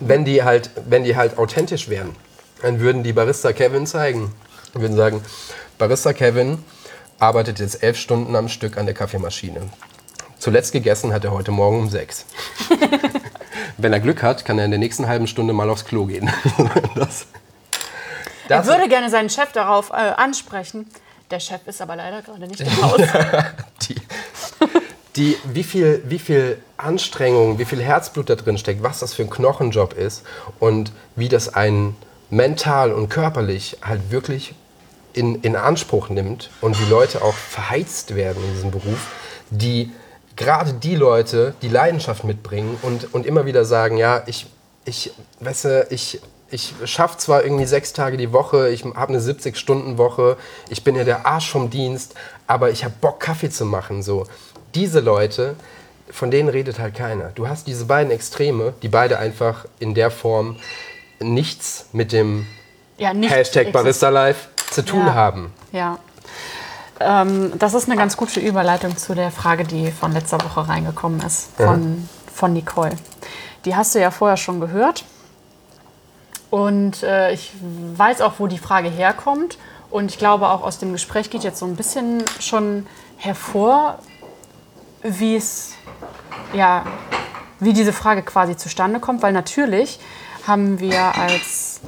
Wenn 0.00 0.24
die 0.24 0.42
halt, 0.42 0.70
wenn 0.88 1.04
die 1.04 1.16
halt 1.16 1.38
authentisch 1.38 1.88
wären, 1.88 2.14
dann 2.62 2.80
würden 2.80 3.02
die 3.02 3.12
Barista 3.12 3.52
Kevin 3.52 3.86
zeigen. 3.86 4.32
Würden 4.72 4.96
sagen, 4.96 5.22
Barista 5.78 6.12
Kevin 6.12 6.58
arbeitet 7.18 7.60
jetzt 7.60 7.82
elf 7.82 7.96
Stunden 7.96 8.34
am 8.36 8.48
Stück 8.48 8.76
an 8.76 8.86
der 8.86 8.94
Kaffeemaschine. 8.94 9.60
Zuletzt 10.38 10.72
gegessen 10.72 11.12
hat 11.12 11.24
er 11.24 11.30
heute 11.32 11.52
Morgen 11.52 11.78
um 11.78 11.88
sechs. 11.88 12.26
Wenn 13.76 13.92
er 13.92 14.00
Glück 14.00 14.22
hat, 14.22 14.44
kann 14.44 14.58
er 14.58 14.64
in 14.64 14.70
der 14.70 14.80
nächsten 14.80 15.06
halben 15.06 15.26
Stunde 15.26 15.52
mal 15.52 15.70
aufs 15.70 15.84
Klo 15.84 16.06
gehen. 16.06 16.30
das 16.96 17.26
er 18.48 18.66
würde 18.66 18.88
gerne 18.88 19.10
seinen 19.10 19.30
Chef 19.30 19.52
darauf 19.52 19.90
äh, 19.90 19.94
ansprechen. 19.94 20.88
Der 21.30 21.40
Chef 21.40 21.60
ist 21.66 21.80
aber 21.80 21.96
leider 21.96 22.22
gerade 22.22 22.46
nicht 22.46 22.60
im 22.60 22.82
Haus. 22.82 23.00
die, 23.88 23.96
die, 25.16 25.36
wie, 25.44 25.64
viel, 25.64 26.02
wie 26.06 26.18
viel 26.18 26.58
Anstrengung, 26.76 27.58
wie 27.58 27.64
viel 27.64 27.82
Herzblut 27.82 28.28
da 28.28 28.34
drin 28.34 28.58
steckt, 28.58 28.82
was 28.82 28.98
das 28.98 29.14
für 29.14 29.22
ein 29.22 29.30
Knochenjob 29.30 29.94
ist 29.94 30.24
und 30.60 30.92
wie 31.16 31.28
das 31.28 31.54
einen 31.54 31.96
mental 32.30 32.92
und 32.92 33.08
körperlich 33.08 33.78
halt 33.82 34.10
wirklich 34.10 34.54
in, 35.12 35.36
in 35.42 35.56
Anspruch 35.56 36.08
nimmt 36.08 36.50
und 36.60 36.78
wie 36.80 36.90
Leute 36.90 37.22
auch 37.22 37.34
verheizt 37.34 38.14
werden 38.14 38.42
in 38.44 38.54
diesem 38.54 38.70
Beruf, 38.72 39.08
die 39.50 39.92
gerade 40.36 40.72
die 40.72 40.96
Leute 40.96 41.54
die 41.62 41.68
Leidenschaft 41.68 42.24
mitbringen 42.24 42.76
und, 42.82 43.14
und 43.14 43.24
immer 43.24 43.46
wieder 43.46 43.64
sagen, 43.64 43.96
ja, 43.96 44.22
ich, 44.26 44.46
ich, 44.84 45.12
weißt 45.40 45.64
du, 45.64 45.86
ich, 45.90 46.20
ich 46.54 46.72
schaffe 46.84 47.18
zwar 47.18 47.42
irgendwie 47.42 47.64
sechs 47.64 47.92
Tage 47.92 48.16
die 48.16 48.32
Woche, 48.32 48.68
ich 48.68 48.84
habe 48.84 49.08
eine 49.08 49.18
70-Stunden-Woche, 49.18 50.36
ich 50.68 50.84
bin 50.84 50.94
ja 50.94 51.02
der 51.02 51.26
Arsch 51.26 51.50
vom 51.50 51.68
Dienst, 51.68 52.14
aber 52.46 52.70
ich 52.70 52.84
habe 52.84 52.94
Bock, 53.00 53.18
Kaffee 53.18 53.50
zu 53.50 53.64
machen. 53.64 54.04
So. 54.04 54.24
Diese 54.76 55.00
Leute, 55.00 55.56
von 56.08 56.30
denen 56.30 56.48
redet 56.48 56.78
halt 56.78 56.94
keiner. 56.94 57.32
Du 57.34 57.48
hast 57.48 57.66
diese 57.66 57.86
beiden 57.86 58.12
Extreme, 58.12 58.72
die 58.82 58.88
beide 58.88 59.18
einfach 59.18 59.64
in 59.80 59.94
der 59.94 60.12
Form 60.12 60.54
nichts 61.18 61.86
mit 61.92 62.12
dem 62.12 62.46
ja, 62.98 63.12
Hashtag 63.12 63.72
Barista 63.72 64.10
Life 64.10 64.46
zu 64.70 64.84
tun 64.84 65.06
ja. 65.06 65.14
haben. 65.14 65.52
Ja. 65.72 65.98
Ähm, 67.00 67.52
das 67.58 67.74
ist 67.74 67.88
eine 67.88 67.98
ganz 67.98 68.16
gute 68.16 68.38
Überleitung 68.38 68.96
zu 68.96 69.16
der 69.16 69.32
Frage, 69.32 69.64
die 69.64 69.90
von 69.90 70.12
letzter 70.12 70.38
Woche 70.44 70.68
reingekommen 70.68 71.20
ist, 71.26 71.48
von, 71.56 71.96
ja. 71.96 72.32
von 72.32 72.52
Nicole. 72.52 72.94
Die 73.64 73.74
hast 73.74 73.96
du 73.96 74.00
ja 74.00 74.12
vorher 74.12 74.36
schon 74.36 74.60
gehört. 74.60 75.04
Und 76.54 77.02
äh, 77.02 77.32
ich 77.32 77.50
weiß 77.96 78.20
auch, 78.20 78.34
wo 78.38 78.46
die 78.46 78.58
Frage 78.58 78.88
herkommt. 78.88 79.58
Und 79.90 80.12
ich 80.12 80.18
glaube, 80.18 80.50
auch 80.50 80.62
aus 80.62 80.78
dem 80.78 80.92
Gespräch 80.92 81.28
geht 81.28 81.42
jetzt 81.42 81.58
so 81.58 81.66
ein 81.66 81.74
bisschen 81.74 82.22
schon 82.38 82.86
hervor, 83.16 83.98
wie 85.02 85.34
es, 85.34 85.72
ja, 86.52 86.86
wie 87.58 87.72
diese 87.72 87.92
Frage 87.92 88.22
quasi 88.22 88.56
zustande 88.56 89.00
kommt. 89.00 89.20
Weil 89.20 89.32
natürlich 89.32 89.98
haben 90.46 90.78
wir 90.78 91.16
als 91.16 91.80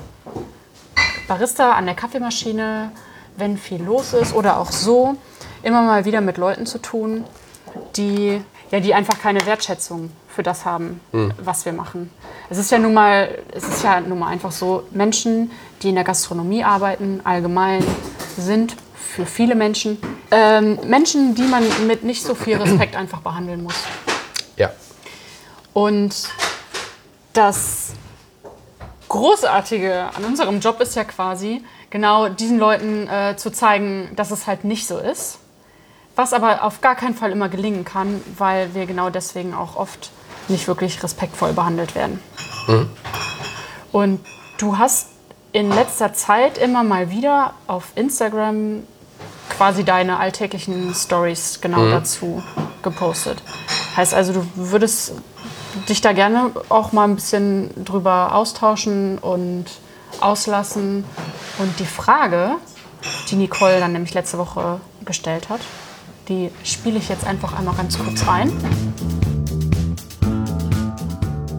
Barista 1.28 1.74
an 1.74 1.86
der 1.86 1.94
Kaffeemaschine, 1.94 2.90
wenn 3.36 3.58
viel 3.58 3.80
los 3.80 4.14
ist 4.14 4.34
oder 4.34 4.58
auch 4.58 4.72
so, 4.72 5.14
immer 5.62 5.82
mal 5.82 6.04
wieder 6.04 6.20
mit 6.20 6.38
Leuten 6.38 6.66
zu 6.66 6.78
tun, 6.78 7.22
die, 7.94 8.42
ja, 8.72 8.80
die 8.80 8.94
einfach 8.94 9.20
keine 9.20 9.46
Wertschätzung 9.46 10.10
für 10.36 10.44
das 10.44 10.64
haben, 10.64 11.00
was 11.42 11.64
wir 11.64 11.72
machen. 11.72 12.10
Es 12.48 12.58
ist 12.58 12.70
ja 12.70 12.78
nun 12.78 12.94
mal, 12.94 13.38
es 13.52 13.66
ist 13.66 13.82
ja 13.82 14.00
nun 14.00 14.20
mal 14.20 14.28
einfach 14.28 14.52
so, 14.52 14.84
Menschen, 14.92 15.50
die 15.82 15.88
in 15.88 15.96
der 15.96 16.04
Gastronomie 16.04 16.62
arbeiten, 16.62 17.20
allgemein 17.24 17.84
sind 18.36 18.76
für 18.94 19.26
viele 19.26 19.54
Menschen 19.54 19.98
ähm, 20.30 20.78
Menschen, 20.86 21.34
die 21.34 21.42
man 21.42 21.64
mit 21.86 22.04
nicht 22.04 22.22
so 22.22 22.34
viel 22.34 22.56
Respekt 22.56 22.96
einfach 22.96 23.20
behandeln 23.20 23.62
muss. 23.62 23.76
Ja. 24.56 24.70
Und 25.72 26.14
das 27.32 27.92
Großartige 29.08 30.10
an 30.16 30.24
unserem 30.24 30.60
Job 30.60 30.80
ist 30.80 30.96
ja 30.96 31.04
quasi, 31.04 31.64
genau 31.90 32.28
diesen 32.28 32.58
Leuten 32.58 33.08
äh, 33.08 33.36
zu 33.36 33.52
zeigen, 33.52 34.10
dass 34.16 34.30
es 34.30 34.46
halt 34.46 34.64
nicht 34.64 34.86
so 34.86 34.98
ist. 34.98 35.38
Was 36.16 36.32
aber 36.32 36.64
auf 36.64 36.80
gar 36.80 36.96
keinen 36.96 37.14
Fall 37.14 37.30
immer 37.30 37.48
gelingen 37.48 37.84
kann, 37.84 38.22
weil 38.38 38.74
wir 38.74 38.86
genau 38.86 39.10
deswegen 39.10 39.54
auch 39.54 39.76
oft 39.76 40.10
nicht 40.48 40.68
wirklich 40.68 41.02
respektvoll 41.02 41.52
behandelt 41.52 41.94
werden. 41.94 42.20
Und 43.92 44.20
du 44.58 44.78
hast 44.78 45.08
in 45.52 45.70
letzter 45.70 46.12
Zeit 46.12 46.58
immer 46.58 46.84
mal 46.84 47.10
wieder 47.10 47.54
auf 47.66 47.92
Instagram 47.94 48.82
quasi 49.48 49.84
deine 49.84 50.18
alltäglichen 50.18 50.94
Stories 50.94 51.60
genau 51.60 51.88
dazu 51.88 52.42
gepostet. 52.82 53.42
Heißt 53.96 54.12
also, 54.12 54.32
du 54.32 54.46
würdest 54.54 55.12
dich 55.88 56.00
da 56.00 56.12
gerne 56.12 56.50
auch 56.68 56.92
mal 56.92 57.04
ein 57.04 57.14
bisschen 57.14 57.70
drüber 57.84 58.34
austauschen 58.34 59.18
und 59.18 59.66
auslassen. 60.20 61.04
Und 61.58 61.78
die 61.78 61.86
Frage, 61.86 62.56
die 63.30 63.36
Nicole 63.36 63.80
dann 63.80 63.92
nämlich 63.92 64.14
letzte 64.14 64.38
Woche 64.38 64.80
gestellt 65.04 65.48
hat, 65.48 65.60
die 66.28 66.50
spiele 66.64 66.98
ich 66.98 67.08
jetzt 67.08 67.24
einfach 67.26 67.58
einmal 67.58 67.74
ganz 67.74 67.98
kurz 67.98 68.26
ein. 68.28 69.25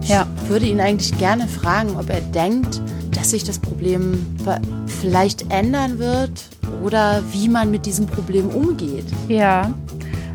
Ja, 0.08 0.26
würde 0.48 0.66
ihn 0.66 0.80
eigentlich 0.80 1.18
gerne 1.18 1.48
fragen, 1.48 1.98
ob 1.98 2.10
er 2.10 2.22
denkt, 2.22 2.82
dass 3.12 3.32
sich 3.32 3.44
das 3.44 3.60
Problem 3.60 4.26
vielleicht 5.02 5.52
ändern 5.52 6.00
wird 6.00 6.32
oder 6.84 7.22
wie 7.32 7.50
man 7.50 7.72
mit 7.72 7.86
diesem 7.86 8.08
Problem 8.08 8.48
umgeht. 8.50 9.06
Ja, 9.28 9.74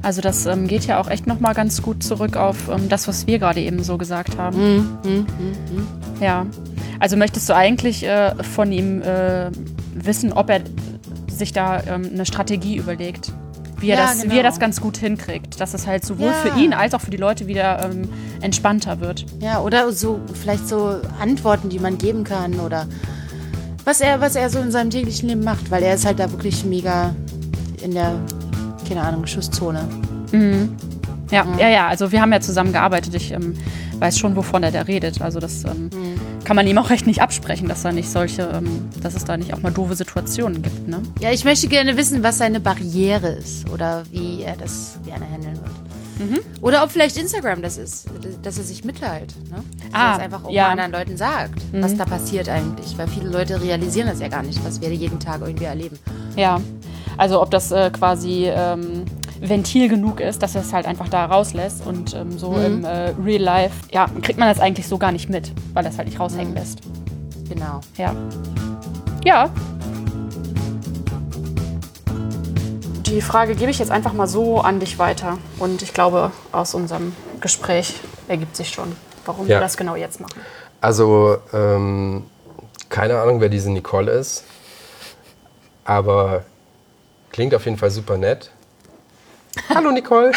also 0.02 0.20
das 0.20 0.46
ähm, 0.46 0.66
geht 0.66 0.84
ja 0.86 1.00
auch 1.00 1.08
echt 1.08 1.26
noch 1.26 1.40
mal 1.40 1.54
ganz 1.54 1.80
gut 1.80 2.02
zurück 2.02 2.36
auf 2.36 2.68
ähm, 2.68 2.88
das, 2.88 3.06
was 3.08 3.26
wir 3.26 3.38
gerade 3.38 3.60
eben 3.60 3.82
so 3.82 3.96
gesagt 3.96 4.36
haben. 4.36 4.58
Ja, 6.20 6.46
also 6.98 7.16
möchtest 7.16 7.48
du 7.48 7.54
eigentlich 7.54 8.04
äh, 8.04 8.34
von 8.42 8.72
ihm 8.72 9.00
äh, 9.02 9.50
wissen, 9.94 10.32
ob 10.32 10.50
er 10.50 10.60
sich 11.28 11.52
da 11.52 11.82
ähm, 11.84 12.10
eine 12.12 12.26
Strategie 12.26 12.76
überlegt? 12.76 13.32
Wie 13.82 13.90
er, 13.90 13.98
Ja, 13.98 14.06
das, 14.06 14.18
wie 14.18 14.22
genau. 14.28 14.36
er 14.36 14.42
das 14.44 14.58
ganz 14.58 14.80
gut 14.80 14.96
hinkriegt, 14.96 15.60
dass 15.60 15.74
es 15.74 15.86
halt 15.86 16.04
sowohl 16.06 16.28
Ja. 16.28 16.32
für 16.32 16.58
ihn 16.58 16.72
als 16.72 16.94
auch 16.94 17.00
für 17.00 17.10
die 17.10 17.16
Leute 17.18 17.46
wieder 17.48 17.84
ähm, 17.90 18.08
entspannter 18.40 19.00
wird. 19.00 19.26
Ja, 19.40 19.60
oder 19.60 19.92
so 19.92 20.20
vielleicht 20.40 20.68
so 20.68 20.96
Antworten, 21.20 21.68
die 21.68 21.78
man 21.80 21.98
geben 21.98 22.24
kann 22.24 22.54
oder 22.60 22.86
was 23.84 24.00
er, 24.00 24.20
was 24.20 24.36
er 24.36 24.48
so 24.48 24.60
in 24.60 24.70
seinem 24.70 24.90
täglichen 24.90 25.28
Leben 25.28 25.42
macht, 25.44 25.70
weil 25.70 25.82
er 25.82 25.94
ist 25.94 26.06
halt 26.06 26.20
da 26.20 26.30
wirklich 26.30 26.64
mega 26.64 27.14
in 27.82 27.90
der, 27.92 28.12
keine 28.88 29.02
Ahnung, 29.02 29.26
Schusszone. 29.26 29.80
Ja, 31.30 31.44
ja, 31.58 31.68
ja, 31.68 31.88
also 31.88 32.12
wir 32.12 32.20
haben 32.20 32.32
ja 32.32 32.40
zusammen 32.40 32.72
gearbeitet. 32.72 33.14
Ich 33.14 33.32
ähm, 33.32 33.54
weiß 33.99 34.18
schon, 34.18 34.36
wovon 34.36 34.62
er 34.62 34.70
da 34.70 34.82
redet. 34.82 35.20
Also 35.20 35.40
das 35.40 35.64
ähm, 35.64 35.90
kann 36.45 36.57
man 36.57 36.66
ihm 36.66 36.78
auch 36.78 36.90
recht 36.90 37.07
nicht 37.07 37.22
absprechen, 37.22 37.68
dass 37.68 37.82
da 37.82 37.93
nicht 37.93 38.11
solche, 38.11 38.43
ähm, 38.55 38.88
dass 39.03 39.14
es 39.14 39.24
da 39.24 39.36
nicht 39.36 39.55
auch 39.55 39.62
mal 39.62 39.72
doofe 39.72 39.95
Situationen 39.95 40.62
gibt. 40.62 40.88
Ne? 40.88 41.03
Ja, 41.20 41.30
ich 41.30 41.45
möchte 41.45 41.68
gerne 41.68 41.97
wissen, 41.97 42.22
was 42.22 42.38
seine 42.38 42.61
Barriere 42.61 43.28
ist 43.28 43.68
oder 43.70 44.03
wie 44.11 44.43
er 44.43 44.57
das 44.57 44.99
gerne 45.05 45.24
handeln 45.30 45.57
wird. 45.57 45.72
Oder 46.61 46.84
ob 46.84 46.90
vielleicht 46.93 47.16
Instagram 47.16 47.62
das 47.62 47.78
ist, 47.78 48.07
dass 48.43 48.57
er 48.57 48.62
sich 48.62 48.84
mitteilt. 48.84 49.34
Ne? 49.51 49.57
Dass 49.90 49.93
Ah, 49.93 50.11
er 50.11 50.16
es 50.18 50.22
einfach 50.22 50.45
auch 50.45 50.51
ja. 50.53 50.68
anderen 50.68 50.93
Leuten 50.93 51.16
sagt, 51.16 51.61
was 51.72 51.97
da 51.97 52.05
passiert 52.05 52.49
eigentlich. 52.49 52.97
Weil 52.97 53.09
viele 53.09 53.28
Leute 53.28 53.61
realisieren 53.61 54.07
das 54.07 54.20
ja 54.20 54.28
gar 54.28 54.45
nicht, 54.45 54.64
was 54.64 54.80
wir 54.80 54.93
jeden 54.95 55.18
Tag 55.18 55.40
irgendwie 55.40 55.64
erleben. 55.64 55.99
Ja, 56.36 56.61
also 57.16 57.43
ob 57.43 57.51
das 57.51 57.72
äh, 57.72 57.90
quasi 57.90 58.47
ähm, 58.47 59.01
Ventil 59.49 59.88
genug 59.88 60.20
ist, 60.20 60.43
dass 60.43 60.55
er 60.55 60.61
es 60.62 60.72
halt 60.72 60.86
einfach 60.86 61.09
da 61.09 61.26
rauslässt 61.26 61.84
und 61.84 62.14
ähm, 62.14 62.38
so 62.38 62.55
im 62.55 62.84
äh, 62.84 63.12
Real 63.22 63.43
Life, 63.43 63.74
ja, 63.90 64.07
kriegt 64.22 64.38
man 64.38 64.49
das 64.49 64.61
eigentlich 64.61 64.86
so 64.86 64.99
gar 64.99 65.11
nicht 65.11 65.28
mit, 65.28 65.53
weil 65.74 65.84
er 65.84 65.90
es 65.90 65.99
halt 65.99 66.07
nicht 66.07 66.20
raushängen 66.20 66.55
lässt. 66.55 66.78
Genau. 67.49 67.80
Ja. 67.97 68.14
Ja. 69.24 69.51
Die 73.07 73.20
Frage 73.20 73.55
gebe 73.57 73.70
ich 73.70 73.78
jetzt 73.78 73.90
einfach 73.90 74.12
mal 74.12 74.26
so 74.28 74.61
an 74.61 74.78
dich 74.80 74.99
weiter. 74.99 75.38
Und 75.59 75.82
ich 75.82 75.93
glaube, 75.93 76.30
aus 76.53 76.74
unserem 76.74 77.14
Gespräch 77.40 77.95
ergibt 78.28 78.57
sich 78.57 78.70
schon, 78.70 78.93
warum 79.26 79.47
Ja. 79.49 79.57
wir 79.57 79.61
das 79.61 79.76
genau 79.76 79.97
jetzt 79.97 80.20
machen. 80.20 80.40
Also, 80.80 81.38
ähm, 81.53 82.24
keine 82.88 83.18
Ahnung, 83.20 83.40
wer 83.40 83.49
diese 83.49 83.70
Nicole 83.70 84.11
ist. 84.12 84.45
Aber 85.84 86.45
klingt 87.32 87.55
auf 87.55 87.64
jeden 87.64 87.76
Fall 87.76 87.90
super 87.90 88.16
nett. 88.16 88.51
Hallo 89.68 89.90
Nicole. 89.90 90.32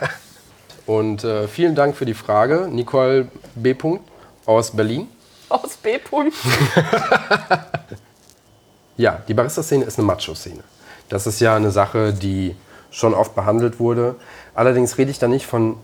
Und 0.86 1.24
äh, 1.24 1.48
vielen 1.48 1.74
Dank 1.74 1.96
für 1.96 2.04
die 2.04 2.14
Frage. 2.14 2.68
Nicole 2.70 3.28
B. 3.54 3.74
aus 4.44 4.70
Berlin. 4.72 5.08
Aus 5.48 5.76
B. 5.76 5.98
Ja, 8.98 9.20
die 9.28 9.34
Barista-Szene 9.34 9.84
ist 9.84 9.98
eine 9.98 10.06
Macho-Szene. 10.06 10.64
Das 11.10 11.26
ist 11.26 11.38
ja 11.40 11.54
eine 11.54 11.70
Sache, 11.70 12.14
die 12.14 12.56
schon 12.90 13.12
oft 13.12 13.34
behandelt 13.34 13.78
wurde. 13.78 14.14
Allerdings 14.54 14.96
rede 14.96 15.10
ich 15.10 15.18
da 15.18 15.28
nicht 15.28 15.44
von 15.44 15.76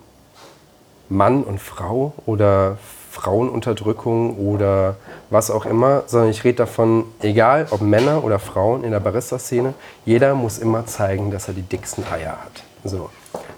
Mann 1.11 1.45
und 1.45 1.61
Frau 1.61 2.15
oder 2.25 2.79
Frauenunterdrückung 3.13 4.39
oder 4.39 4.97
was 5.29 5.51
auch 5.51 5.67
immer, 5.67 6.05
sondern 6.07 6.31
ich 6.31 6.45
rede 6.45 6.57
davon, 6.57 7.05
egal 7.21 7.67
ob 7.71 7.83
Männer 7.83 8.25
oder 8.25 8.39
Frauen 8.39 8.85
in 8.85 8.91
der 8.91 9.01
Barista-Szene, 9.01 9.75
jeder 10.07 10.35
muss 10.35 10.59
immer 10.59 10.87
zeigen, 10.87 11.31
dass 11.31 11.47
er 11.47 11.55
die 11.55 11.63
dicksten 11.63 12.05
Eier 12.11 12.39
hat. 12.43 12.63
So. 12.85 13.11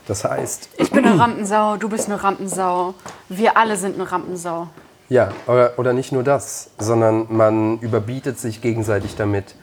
Das 0.08 0.24
heißt, 0.24 0.70
Ich 0.76 0.90
bin 0.90 1.06
eine 1.06 1.18
Rampensau, 1.20 1.76
du 1.76 1.88
bist 1.88 2.06
eine 2.10 2.22
Rampensau. 2.22 2.94
Wir 3.28 3.56
alle 3.56 3.76
sind 3.76 3.94
eine 3.94 4.10
Rampensau. 4.10 4.66
Ja, 5.08 5.30
oder, 5.46 5.78
oder 5.78 5.92
nicht 5.92 6.10
nur 6.10 6.24
das, 6.24 6.70
sondern 6.78 7.26
man 7.28 7.78
überbietet 7.78 8.40
sich 8.40 8.60
gegenseitig 8.60 9.14
damit, 9.14 9.54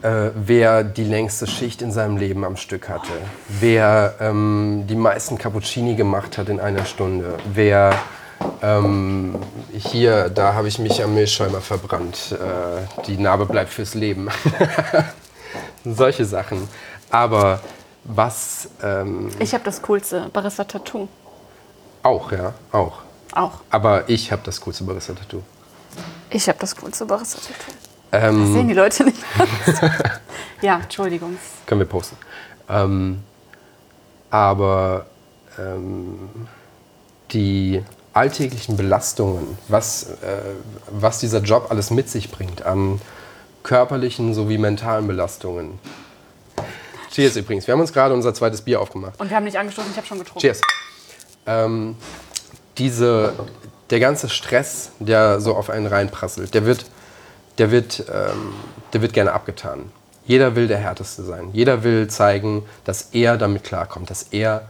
äh, 0.00 0.30
wer 0.34 0.82
die 0.82 1.04
längste 1.04 1.46
Schicht 1.46 1.82
in 1.82 1.92
seinem 1.92 2.16
Leben 2.16 2.42
am 2.42 2.56
Stück 2.56 2.88
hatte, 2.88 3.12
wer 3.48 4.14
ähm, 4.18 4.84
die 4.88 4.96
meisten 4.96 5.36
Cappuccini 5.36 5.94
gemacht 5.94 6.38
hat 6.38 6.48
in 6.48 6.58
einer 6.58 6.86
Stunde, 6.86 7.36
wer 7.52 7.92
ähm, 8.62 9.36
hier, 9.72 10.28
da 10.30 10.54
habe 10.54 10.68
ich 10.68 10.78
mich 10.78 11.02
am 11.02 11.14
Milchschäumer 11.14 11.60
verbrannt, 11.60 12.32
äh, 12.32 13.02
die 13.06 13.16
Narbe 13.16 13.46
bleibt 13.46 13.70
fürs 13.72 13.94
Leben. 13.94 14.28
Solche 15.84 16.24
Sachen. 16.24 16.68
Aber 17.10 17.60
was 18.04 18.68
ähm, 18.82 19.30
Ich 19.38 19.52
habe 19.54 19.64
das 19.64 19.82
coolste 19.82 20.28
Barista-Tattoo. 20.32 21.08
auch, 22.02 22.32
ja, 22.32 22.54
auch. 22.72 22.98
Auch. 23.32 23.60
Aber 23.70 24.08
ich 24.08 24.32
habe 24.32 24.42
das 24.44 24.60
coolste 24.60 24.84
Barista-Tattoo. 24.84 25.42
Ich 26.30 26.48
habe 26.48 26.58
das 26.58 26.76
coolste 26.76 27.06
Barista-Tattoo. 27.06 27.72
Ähm, 28.12 28.40
Das 28.44 28.52
sehen 28.52 28.68
die 28.68 28.74
Leute 28.74 29.04
nicht. 29.04 29.18
ja, 30.62 30.76
Entschuldigung. 30.82 31.36
Können 31.66 31.80
wir 31.80 31.86
posten. 31.86 32.16
Ähm, 32.68 33.22
aber 34.30 35.06
ähm, 35.58 36.28
die 37.32 37.82
alltäglichen 38.20 38.76
Belastungen, 38.76 39.56
was, 39.68 40.10
äh, 40.22 40.36
was 40.90 41.20
dieser 41.20 41.40
Job 41.40 41.68
alles 41.70 41.90
mit 41.90 42.10
sich 42.10 42.30
bringt 42.30 42.62
an 42.66 43.00
körperlichen 43.62 44.34
sowie 44.34 44.58
mentalen 44.58 45.06
Belastungen. 45.06 45.78
Cheers 47.10 47.36
übrigens. 47.36 47.66
Wir 47.66 47.72
haben 47.72 47.80
uns 47.80 47.92
gerade 47.92 48.12
unser 48.14 48.34
zweites 48.34 48.60
Bier 48.60 48.80
aufgemacht. 48.80 49.18
Und 49.18 49.30
wir 49.30 49.36
haben 49.36 49.44
nicht 49.44 49.58
angestoßen, 49.58 49.90
ich 49.90 49.96
habe 49.96 50.06
schon 50.06 50.18
getrunken. 50.18 50.40
Cheers. 50.40 50.60
Ähm, 51.46 51.96
diese, 52.76 53.32
der 53.88 54.00
ganze 54.00 54.28
Stress, 54.28 54.92
der 54.98 55.40
so 55.40 55.54
auf 55.54 55.70
einen 55.70 55.86
reinprasselt, 55.86 56.52
der 56.52 56.66
wird, 56.66 56.84
der, 57.56 57.70
wird, 57.70 58.04
ähm, 58.12 58.52
der 58.92 59.00
wird 59.00 59.14
gerne 59.14 59.32
abgetan. 59.32 59.90
Jeder 60.26 60.56
will 60.56 60.68
der 60.68 60.78
Härteste 60.78 61.22
sein. 61.22 61.50
Jeder 61.54 61.82
will 61.84 62.08
zeigen, 62.08 62.64
dass 62.84 63.08
er 63.12 63.38
damit 63.38 63.64
klarkommt, 63.64 64.10
dass 64.10 64.24
er, 64.30 64.68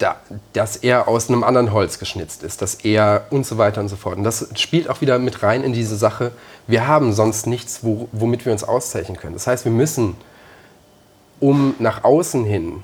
da, 0.00 0.16
dass 0.52 0.76
er 0.76 1.08
aus 1.08 1.28
einem 1.28 1.44
anderen 1.44 1.72
Holz 1.72 1.98
geschnitzt 1.98 2.42
ist, 2.42 2.62
dass 2.62 2.74
er 2.74 3.26
und 3.30 3.46
so 3.46 3.58
weiter 3.58 3.80
und 3.80 3.88
so 3.88 3.96
fort. 3.96 4.16
Und 4.16 4.24
das 4.24 4.48
spielt 4.56 4.88
auch 4.88 5.00
wieder 5.00 5.18
mit 5.18 5.42
rein 5.42 5.62
in 5.62 5.72
diese 5.72 5.96
Sache, 5.96 6.32
wir 6.66 6.86
haben 6.86 7.12
sonst 7.12 7.46
nichts, 7.46 7.84
wo, 7.84 8.08
womit 8.12 8.44
wir 8.46 8.52
uns 8.52 8.64
auszeichnen 8.64 9.16
können. 9.16 9.34
Das 9.34 9.46
heißt, 9.46 9.64
wir 9.64 9.72
müssen, 9.72 10.16
um 11.38 11.74
nach 11.78 12.04
außen 12.04 12.44
hin 12.44 12.82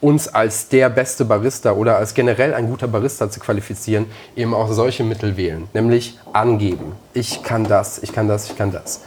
uns 0.00 0.28
als 0.28 0.68
der 0.68 0.88
beste 0.90 1.24
Barista 1.24 1.72
oder 1.72 1.96
als 1.96 2.14
generell 2.14 2.54
ein 2.54 2.68
guter 2.68 2.86
Barista 2.86 3.30
zu 3.30 3.40
qualifizieren, 3.40 4.06
eben 4.36 4.54
auch 4.54 4.70
solche 4.70 5.04
Mittel 5.04 5.36
wählen, 5.36 5.68
nämlich 5.72 6.18
angeben. 6.32 6.92
Ich 7.14 7.42
kann 7.42 7.64
das, 7.64 8.02
ich 8.02 8.12
kann 8.12 8.28
das, 8.28 8.50
ich 8.50 8.56
kann 8.56 8.72
das. 8.72 9.00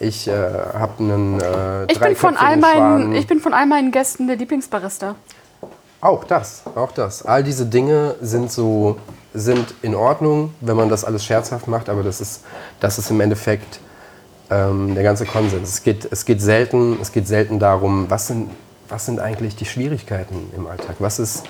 Ich 0.00 0.26
äh, 0.26 0.32
habe 0.32 0.92
einen 0.98 1.40
äh, 1.40 1.84
Ich 1.92 2.00
bin, 2.00 2.16
von 2.16 2.36
all 2.36 2.56
meinen, 2.56 3.12
ich 3.14 3.26
bin 3.26 3.38
von 3.38 3.54
all 3.54 3.66
meinen 3.66 3.92
Gästen 3.92 4.26
der 4.26 4.36
Lieblingsbarista. 4.36 5.14
Auch 6.02 6.24
das, 6.24 6.64
auch 6.74 6.90
das. 6.90 7.24
All 7.24 7.44
diese 7.44 7.64
Dinge 7.64 8.16
sind 8.20 8.50
so, 8.50 8.96
sind 9.34 9.72
in 9.82 9.94
Ordnung, 9.94 10.52
wenn 10.60 10.74
man 10.74 10.88
das 10.88 11.04
alles 11.04 11.24
scherzhaft 11.24 11.68
macht, 11.68 11.88
aber 11.88 12.02
das 12.02 12.20
ist, 12.20 12.42
das 12.80 12.98
ist 12.98 13.08
im 13.12 13.20
Endeffekt 13.20 13.78
ähm, 14.50 14.96
der 14.96 15.04
ganze 15.04 15.26
Konsens. 15.26 15.68
Es 15.68 15.84
geht, 15.84 16.08
es 16.10 16.24
geht 16.24 16.42
selten, 16.42 16.98
es 17.00 17.12
geht 17.12 17.28
selten 17.28 17.60
darum, 17.60 18.10
was 18.10 18.26
sind, 18.26 18.50
was 18.88 19.06
sind 19.06 19.20
eigentlich 19.20 19.54
die 19.54 19.64
Schwierigkeiten 19.64 20.50
im 20.56 20.66
Alltag? 20.66 20.96
Was 20.98 21.20
ist, 21.20 21.44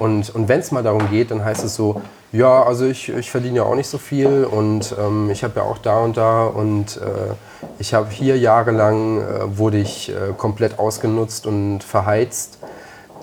und, 0.00 0.34
und 0.34 0.48
wenn 0.48 0.58
es 0.58 0.72
mal 0.72 0.82
darum 0.82 1.08
geht, 1.08 1.30
dann 1.30 1.44
heißt 1.44 1.62
es 1.62 1.76
so, 1.76 2.02
ja, 2.32 2.60
also 2.64 2.86
ich, 2.86 3.08
ich 3.08 3.30
verdiene 3.30 3.58
ja 3.58 3.62
auch 3.62 3.76
nicht 3.76 3.88
so 3.88 3.98
viel 3.98 4.42
und 4.42 4.96
ähm, 4.98 5.30
ich 5.30 5.44
habe 5.44 5.60
ja 5.60 5.62
auch 5.62 5.78
da 5.78 6.00
und 6.00 6.16
da 6.16 6.46
und 6.46 6.96
äh, 6.96 7.34
ich 7.78 7.94
habe 7.94 8.10
hier 8.10 8.36
jahrelang, 8.36 9.20
äh, 9.20 9.56
wurde 9.56 9.78
ich 9.78 10.08
äh, 10.10 10.32
komplett 10.36 10.80
ausgenutzt 10.80 11.46
und 11.46 11.84
verheizt. 11.84 12.58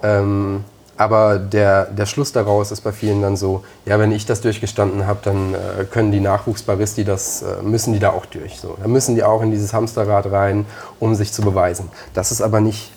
Ähm, 0.01 0.63
aber 0.99 1.39
der, 1.39 1.85
der 1.85 2.05
Schluss 2.05 2.33
daraus 2.33 2.73
ist 2.73 2.81
bei 2.81 2.91
vielen 2.91 3.21
dann 3.21 3.37
so, 3.37 3.63
ja, 3.85 3.97
wenn 3.99 4.11
ich 4.11 4.25
das 4.25 4.41
durchgestanden 4.41 5.07
habe, 5.07 5.19
dann 5.23 5.53
äh, 5.53 5.85
können 5.89 6.11
die 6.11 6.19
Nachwuchsbaristi 6.19 7.05
das, 7.05 7.41
äh, 7.41 7.63
müssen 7.63 7.93
die 7.93 7.99
da 7.99 8.09
auch 8.09 8.25
durch. 8.25 8.59
So. 8.59 8.75
Da 8.81 8.85
müssen 8.89 9.15
die 9.15 9.23
auch 9.23 9.41
in 9.41 9.49
dieses 9.49 9.71
Hamsterrad 9.71 10.29
rein, 10.29 10.65
um 10.99 11.15
sich 11.15 11.31
zu 11.31 11.41
beweisen. 11.41 11.89
Das 12.13 12.33
ist 12.33 12.41
aber 12.41 12.59
nicht, 12.59 12.91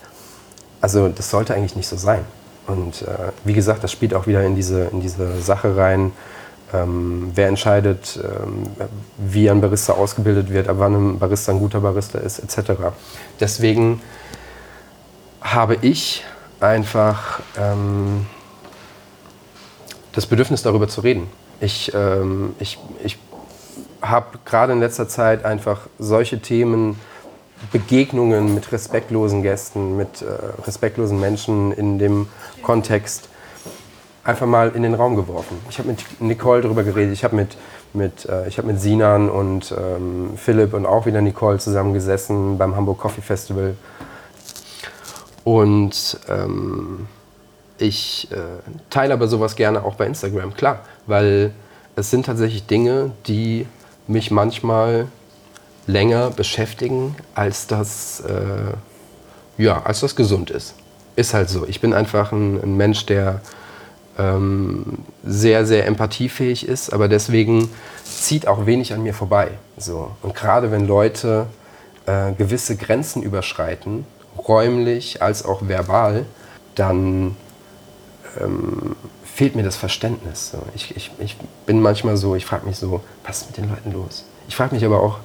also 0.80 1.11
das 1.11 1.30
sollte 1.30 1.55
eigentlich 1.55 1.76
nicht 1.76 1.86
so 1.86 1.94
sein. 1.94 2.24
Und 2.66 3.03
äh, 3.03 3.30
wie 3.44 3.53
gesagt, 3.53 3.84
das 3.84 3.92
spielt 3.92 4.14
auch 4.14 4.26
wieder 4.26 4.42
in 4.42 4.57
diese, 4.57 4.86
in 4.86 5.00
diese 5.00 5.40
Sache 5.40 5.76
rein, 5.76 6.11
ähm, 6.74 7.30
wer 7.36 7.46
entscheidet, 7.46 8.18
ähm, 8.20 8.66
wie 9.16 9.48
ein 9.48 9.61
Barista 9.61 9.92
ausgebildet 9.92 10.53
wird, 10.53 10.68
ab 10.68 10.76
wann 10.80 10.94
ein 10.94 11.18
Barista 11.20 11.53
ein 11.53 11.61
guter 11.61 11.78
Barista 11.78 12.18
ist, 12.18 12.40
etc. 12.40 12.72
Deswegen 13.38 14.03
habe 15.40 15.76
ich 15.82 16.24
einfach 16.63 17.41
ähm, 17.59 18.27
das 20.13 20.27
Bedürfnis, 20.27 20.63
darüber 20.63 20.89
zu 20.89 21.01
reden. 21.01 21.29
Ich, 21.61 21.93
ähm, 21.95 22.55
ich, 22.59 22.79
ich 23.03 23.19
habe 24.01 24.39
gerade 24.45 24.73
in 24.73 24.81
letzter 24.81 25.09
Zeit 25.09 25.45
einfach 25.45 25.89
solche 25.99 26.41
Themen, 26.41 26.99
Begegnungen 27.71 28.55
mit 28.55 28.73
respektlosen 28.73 29.43
Gästen, 29.43 29.97
mit 29.97 30.23
äh, 30.23 30.27
respektlosen 30.67 31.21
Menschen 31.21 31.73
in 31.73 31.99
dem 31.99 32.29
Kontext 32.63 33.29
einfach 34.25 34.47
mal 34.47 34.73
in 34.75 34.83
den 34.83 34.95
Raum 34.95 35.17
geworfen. 35.17 35.59
Ich 35.71 35.79
habe 35.79 35.89
mit 35.89 36.05
Nicole 36.21 36.63
darüber 36.63 36.83
geredet, 36.83 37.13
ich 37.13 37.25
habe 37.25 37.37
mit, 37.37 37.57
mit, 37.93 38.27
äh, 38.27 38.51
hab 38.51 38.65
mit 38.65 38.81
Sinan 38.81 39.31
und 39.31 39.73
ähm, 39.77 40.33
Philipp 40.37 40.75
und 40.75 40.87
auch 40.87 41.07
wieder 41.07 41.21
Nicole 41.21 41.59
zusammengesessen 41.59 42.59
beim 42.59 42.77
Hamburg 42.77 42.99
Coffee 42.99 43.23
Festival. 43.23 43.77
Und 45.45 46.18
ähm, 46.28 47.07
ich 47.78 48.28
äh, 48.30 48.36
teile 48.90 49.14
aber 49.14 49.26
sowas 49.28 49.57
gerne 49.57 49.84
auch 49.84 49.97
bei 49.97 50.07
Instagram, 50.07 50.55
klar, 50.55 50.80
weil 51.07 51.53
es 51.97 52.11
sind 52.11 52.26
tatsächlich 52.26 52.66
Dinge, 52.66 53.11
die 53.26 53.66
mich 54.07 54.30
manchmal 54.30 55.09
länger 55.86 56.30
beschäftigen, 56.30 57.16
als 57.34 57.66
das, 57.66 58.20
äh, 58.20 59.62
ja, 59.62 59.82
als 59.82 60.01
das 60.01 60.16
gesund 60.16 60.51
ist. 60.51 60.74
Ist 61.16 61.34
halt 61.34 61.51
so. 61.51 61.66
Ich 61.66 61.80
bin 61.80 61.93
einfach 61.93 62.32
ein, 62.32 62.62
ein 62.62 62.76
Mensch, 62.76 63.05
der 63.07 63.40
ähm, 64.18 64.99
sehr, 65.24 65.66
sehr 65.66 65.86
empathiefähig 65.86 66.66
ist, 66.66 66.93
aber 66.93 67.09
deswegen 67.09 67.68
zieht 68.05 68.47
auch 68.47 68.66
wenig 68.66 68.93
an 68.93 69.03
mir 69.03 69.14
vorbei. 69.14 69.53
So. 69.76 70.12
Und 70.22 70.34
gerade 70.34 70.70
wenn 70.70 70.86
Leute 70.86 71.47
äh, 72.07 72.32
gewisse 72.32 72.76
Grenzen 72.76 73.22
überschreiten, 73.22 74.07
räumlich 74.47 75.22
als 75.22 75.45
auch 75.45 75.62
verbal, 75.62 76.26
dann 76.74 77.36
ähm, 78.40 78.97
fehlt 79.24 79.57
mir 79.57 79.62
das 79.62 79.76
Verständnis. 79.76 80.53
Ich, 80.74 80.97
ich, 80.97 81.11
ich 81.18 81.36
bin 81.66 81.80
manchmal 81.80 82.16
so, 82.16 82.34
ich 82.34 82.45
frage 82.45 82.66
mich 82.66 82.76
so, 82.76 83.01
was 83.24 83.43
ist 83.43 83.47
mit 83.49 83.57
den 83.57 83.70
Leuten 83.70 83.93
los? 83.93 84.24
Ich 84.49 84.57
frage 84.57 84.74
mich 84.74 84.84
aber 84.84 85.01
auch, 85.01 85.18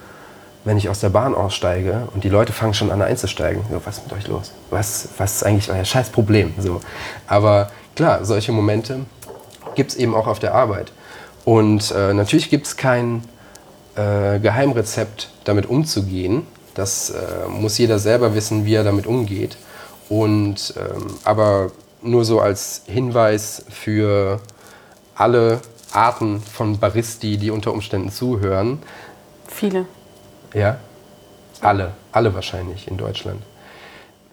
wenn 0.64 0.78
ich 0.78 0.90
aus 0.90 1.00
der 1.00 1.10
Bahn 1.10 1.34
aussteige 1.34 2.08
und 2.14 2.24
die 2.24 2.30
Leute 2.30 2.52
fangen 2.52 2.74
schon 2.74 2.92
an 2.92 3.02
einzusteigen, 3.02 3.64
so, 3.72 3.82
was 3.86 3.98
ist 3.98 4.04
mit 4.04 4.14
euch 4.18 4.28
los? 4.28 4.52
Was, 4.70 5.10
was 5.18 5.38
ist 5.38 5.44
eigentlich 5.44 5.72
euer 5.72 5.86
scheiß 5.86 6.10
Problem? 6.10 6.54
So. 6.58 6.82
Aber 7.26 7.72
klar, 7.96 8.26
solche 8.26 8.52
Momente 8.52 9.06
gibt 9.76 9.92
es 9.92 9.98
eben 9.98 10.14
auch 10.14 10.28
auf 10.28 10.40
der 10.40 10.54
Arbeit. 10.54 10.92
Und 11.46 11.92
äh, 11.92 12.14
natürlich 12.14 12.50
gibt 12.50 12.68
es 12.68 12.76
kein 12.76 13.24
äh, 13.96 14.40
Geheimrezept, 14.40 15.30
damit 15.46 15.68
umzugehen. 15.68 16.46
Das 16.78 17.10
äh, 17.10 17.48
muss 17.50 17.80
jeder 17.80 17.98
selber 17.98 18.36
wissen, 18.36 18.64
wie 18.64 18.76
er 18.76 18.84
damit 18.84 19.08
umgeht. 19.08 19.58
Und, 20.10 20.76
ähm, 20.78 21.08
aber 21.24 21.72
nur 22.04 22.24
so 22.24 22.40
als 22.40 22.84
Hinweis 22.86 23.66
für 23.68 24.40
alle 25.16 25.60
Arten 25.92 26.40
von 26.40 26.78
Baristi, 26.78 27.38
die 27.38 27.50
unter 27.50 27.74
Umständen 27.74 28.12
zuhören. 28.12 28.78
Viele. 29.48 29.88
Ja, 30.54 30.78
alle, 31.62 31.94
alle 32.12 32.36
wahrscheinlich 32.36 32.88
in 32.88 32.98
Deutschland. 32.98 33.42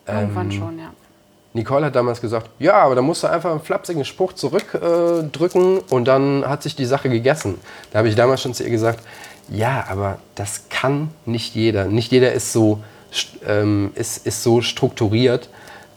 Irgendwann 0.07 0.53
schon, 0.53 0.79
ja. 0.79 0.91
Nicole 1.55 1.87
hat 1.87 1.97
damals 1.97 2.21
gesagt, 2.21 2.51
ja, 2.59 2.75
aber 2.75 2.95
da 2.95 3.01
musst 3.01 3.23
du 3.23 3.29
einfach 3.29 3.53
einen 3.53 3.61
flapsigen 3.61 4.05
Spruch 4.05 4.35
zurückdrücken 4.35 5.79
äh, 5.79 5.83
und 5.95 6.05
dann 6.05 6.45
hat 6.47 6.63
sich 6.63 6.77
die 6.77 6.85
Sache 6.85 7.09
gegessen. 7.09 7.59
Da 7.91 8.01
habe 8.01 8.09
ich 8.09 8.17
damals 8.17 8.43
schon 8.43 8.53
zu 8.53 8.65
ihr 8.65 8.71
gesagt, 8.71 9.01
ja, 9.49 9.85
aber 9.89 10.19
das 10.35 10.69
kann 10.71 11.11
nicht 11.27 11.55
jeder. 11.55 11.87
Nicht 11.87 12.13
jeder 12.13 12.33
ist 12.33 12.53
so, 12.53 12.83
ähm, 13.47 13.93
ist, 13.95 14.27
ist 14.27 14.43
so 14.43 14.63
strukturiert, 14.63 15.49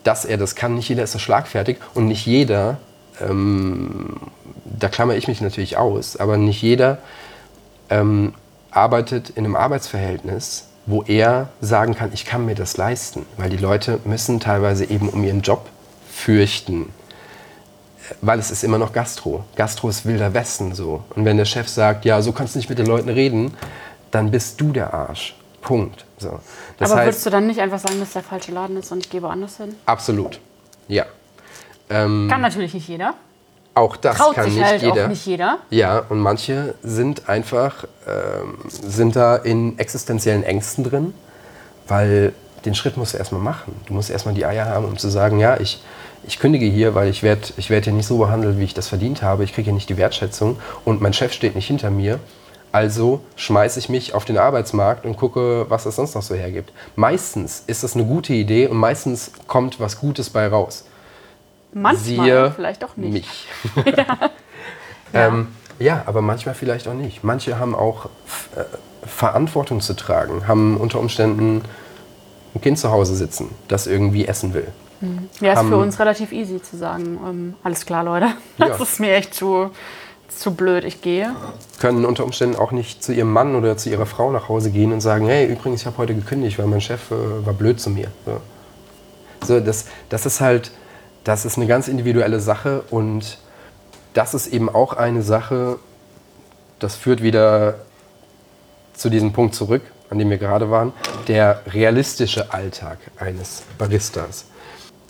dass 0.03 0.25
er 0.25 0.37
das 0.37 0.55
kann. 0.55 0.75
Nicht 0.75 0.89
jeder 0.89 1.03
ist 1.03 1.13
so 1.13 1.19
schlagfertig 1.19 1.77
und 1.93 2.07
nicht 2.07 2.25
jeder, 2.25 2.77
ähm, 3.21 4.17
da 4.65 4.89
klammer 4.89 5.15
ich 5.15 5.27
mich 5.27 5.41
natürlich 5.41 5.77
aus, 5.77 6.17
aber 6.17 6.37
nicht 6.37 6.61
jeder 6.61 6.99
ähm, 7.89 8.33
arbeitet 8.71 9.31
in 9.31 9.45
einem 9.45 9.55
Arbeitsverhältnis, 9.55 10.67
wo 10.85 11.03
er 11.03 11.49
sagen 11.61 11.95
kann, 11.95 12.11
ich 12.13 12.25
kann 12.25 12.45
mir 12.45 12.55
das 12.55 12.77
leisten. 12.77 13.25
Weil 13.37 13.49
die 13.49 13.57
Leute 13.57 13.99
müssen 14.05 14.39
teilweise 14.39 14.85
eben 14.85 15.09
um 15.09 15.23
ihren 15.23 15.41
Job 15.41 15.67
fürchten. 16.09 16.89
Weil 18.22 18.39
es 18.39 18.51
ist 18.51 18.64
immer 18.64 18.78
noch 18.78 18.93
Gastro. 18.93 19.43
Gastro 19.55 19.89
ist 19.89 20.05
wilder 20.05 20.34
Westen 20.34 20.74
so. 20.74 21.03
Und 21.16 21.26
wenn 21.26 21.38
der 21.38 21.45
Chef 21.45 21.68
sagt, 21.68 22.05
ja, 22.05 22.22
so 22.22 22.32
kannst 22.32 22.55
du 22.55 22.60
nicht 22.60 22.70
mit 22.70 22.80
den 22.80 22.86
Leuten 22.88 23.10
reden, 23.10 23.53
dann 24.12 24.32
bist 24.32 24.60
du 24.62 24.72
der 24.72 24.93
Arsch. 24.93 25.36
Punkt. 25.62 26.05
So. 26.18 26.39
Das 26.78 26.91
Aber 26.91 27.01
heißt, 27.01 27.08
würdest 27.08 27.26
du 27.26 27.30
dann 27.30 27.47
nicht 27.47 27.60
einfach 27.60 27.80
sagen, 27.80 27.99
dass 27.99 28.14
der 28.14 28.24
falsche 28.24 28.51
Laden 28.51 28.78
ist 28.78 28.91
und 28.91 28.99
ich 28.99 29.10
gehe 29.10 29.22
woanders 29.22 29.58
hin? 29.58 29.76
absolut. 29.86 30.39
Ja. 30.88 31.05
Ähm, 31.89 32.28
Kann 32.30 32.41
natürlich 32.41 32.74
nicht 32.74 32.88
jeder. 32.88 33.14
auch 33.74 33.95
das 33.97 34.18
Traut 34.18 34.36
kann 34.36 34.45
sich 34.45 34.55
nicht 34.55 34.66
halt 34.66 34.82
jeder. 34.82 35.05
auch 35.05 35.10
nicht 35.10 35.26
jeder. 35.26 35.58
Ja, 35.70 35.99
und 36.10 36.20
manche 36.20 36.76
sind 36.84 37.28
einfach, 37.30 37.84
ähm, 38.08 38.58
sind 38.70 39.16
da 39.16 39.36
in 39.36 39.78
existenziellen 39.80 40.43
Ängsten 40.43 40.84
drin, 40.84 41.14
weil 41.88 42.34
den 42.66 42.76
Schritt 42.76 42.97
musst 42.97 43.14
du 43.14 43.18
erstmal 43.18 43.41
machen. 43.41 43.76
Du 43.86 43.93
musst 43.93 44.10
erstmal 44.10 44.34
die 44.34 44.45
Eier 44.45 44.66
haben, 44.66 44.86
um 44.86 44.97
zu 44.97 45.10
sagen, 45.10 45.39
ja, 45.39 45.58
ich, 45.60 45.82
ich 46.28 46.39
kündige 46.39 46.65
hier, 46.65 46.93
weil 46.93 47.09
ich 47.09 47.23
werde 47.23 47.53
ich 47.57 47.69
werd 47.69 47.86
hier 47.86 47.93
nicht 47.93 48.05
so 48.05 48.17
behandelt, 48.17 48.59
wie 48.59 48.65
ich 48.65 48.73
das 48.73 48.89
verdient 48.89 49.21
habe. 49.21 49.43
Ich 49.43 49.53
kriege 49.53 49.65
hier 49.65 49.73
nicht 49.73 49.89
die 49.89 49.97
Wertschätzung 49.97 50.59
und 50.86 51.01
mein 51.01 51.13
Chef 51.13 51.34
steht 51.34 51.55
nicht 51.55 51.67
hinter 51.67 51.89
mir. 51.89 52.19
Also 52.73 53.21
schmeiße 53.38 53.80
ich 53.80 53.88
mich 53.88 54.13
auf 54.13 54.25
den 54.25 54.38
Arbeitsmarkt 54.38 55.05
und 55.05 55.15
gucke, 55.15 55.65
was 55.69 55.86
es 55.86 55.95
sonst 55.95 56.15
noch 56.15 56.21
so 56.21 56.36
hergibt. 56.36 56.73
Meistens 56.95 57.63
ist 57.65 57.84
das 57.84 57.95
eine 57.95 58.05
gute 58.05 58.34
Idee 58.34 58.67
und 58.67 58.78
meistens 58.78 59.32
kommt 59.47 59.80
was 59.80 59.99
Gutes 59.99 60.30
bei 60.30 60.47
raus. 60.47 60.86
Manchmal, 61.71 62.25
Siehe 62.25 62.51
vielleicht 62.51 62.84
auch 62.84 62.97
nicht. 62.97 63.13
Mich. 63.13 63.47
ähm, 65.13 65.47
ja, 65.80 66.03
aber 66.05 66.21
manchmal 66.21 66.55
vielleicht 66.55 66.88
auch 66.89 66.93
nicht. 66.93 67.23
Manche 67.23 67.57
haben 67.57 67.73
auch 67.73 68.07
äh, 68.55 68.63
Verantwortung 69.07 69.80
zu 69.80 69.95
tragen, 69.95 70.47
haben 70.47 70.75
unter 70.78 70.99
Umständen 70.99 71.61
ein 72.53 72.61
Kind 72.61 72.80
zu 72.80 72.91
Hause 72.91 73.15
sitzen, 73.15 73.49
das 73.69 73.88
irgendwie 73.88 74.28
essen 74.28 74.53
will. 74.53 74.67
Ja, 75.39 75.53
ist 75.53 75.67
für 75.67 75.77
uns 75.77 75.99
relativ 75.99 76.31
easy 76.31 76.61
zu 76.61 76.77
sagen, 76.77 77.19
ähm, 77.27 77.53
alles 77.63 77.85
klar, 77.85 78.03
Leute. 78.03 78.27
Ja. 78.57 78.69
Das 78.69 78.81
ist 78.81 78.99
mir 78.99 79.13
echt 79.15 79.35
zu, 79.35 79.69
zu 80.27 80.55
blöd, 80.55 80.83
ich 80.83 81.01
gehe. 81.01 81.35
Können 81.79 82.05
unter 82.05 82.23
Umständen 82.23 82.55
auch 82.55 82.71
nicht 82.71 83.03
zu 83.03 83.13
ihrem 83.13 83.31
Mann 83.31 83.55
oder 83.55 83.77
zu 83.77 83.89
ihrer 83.89 84.07
Frau 84.07 84.31
nach 84.31 84.49
Hause 84.49 84.71
gehen 84.71 84.91
und 84.91 85.01
sagen, 85.01 85.27
hey, 85.27 85.45
übrigens, 85.45 85.81
ich 85.81 85.85
habe 85.85 85.97
heute 85.97 86.15
gekündigt, 86.15 86.57
weil 86.57 86.65
mein 86.65 86.81
Chef 86.81 87.11
äh, 87.11 87.45
war 87.45 87.53
blöd 87.53 87.79
zu 87.79 87.91
mir. 87.91 88.11
So, 88.25 88.41
so 89.45 89.59
das, 89.59 89.85
das 90.09 90.25
ist 90.25 90.41
halt, 90.41 90.71
das 91.23 91.45
ist 91.45 91.57
eine 91.57 91.67
ganz 91.67 91.87
individuelle 91.87 92.39
Sache 92.39 92.83
und 92.89 93.37
das 94.13 94.33
ist 94.33 94.47
eben 94.47 94.69
auch 94.69 94.93
eine 94.93 95.21
Sache, 95.21 95.77
das 96.79 96.95
führt 96.95 97.21
wieder 97.21 97.75
zu 98.93 99.09
diesem 99.09 99.33
Punkt 99.33 99.53
zurück, 99.53 99.83
an 100.09 100.17
dem 100.17 100.29
wir 100.29 100.37
gerade 100.37 100.71
waren, 100.71 100.93
der 101.27 101.61
realistische 101.67 102.51
Alltag 102.51 102.97
eines 103.19 103.63
Baristas. 103.77 104.45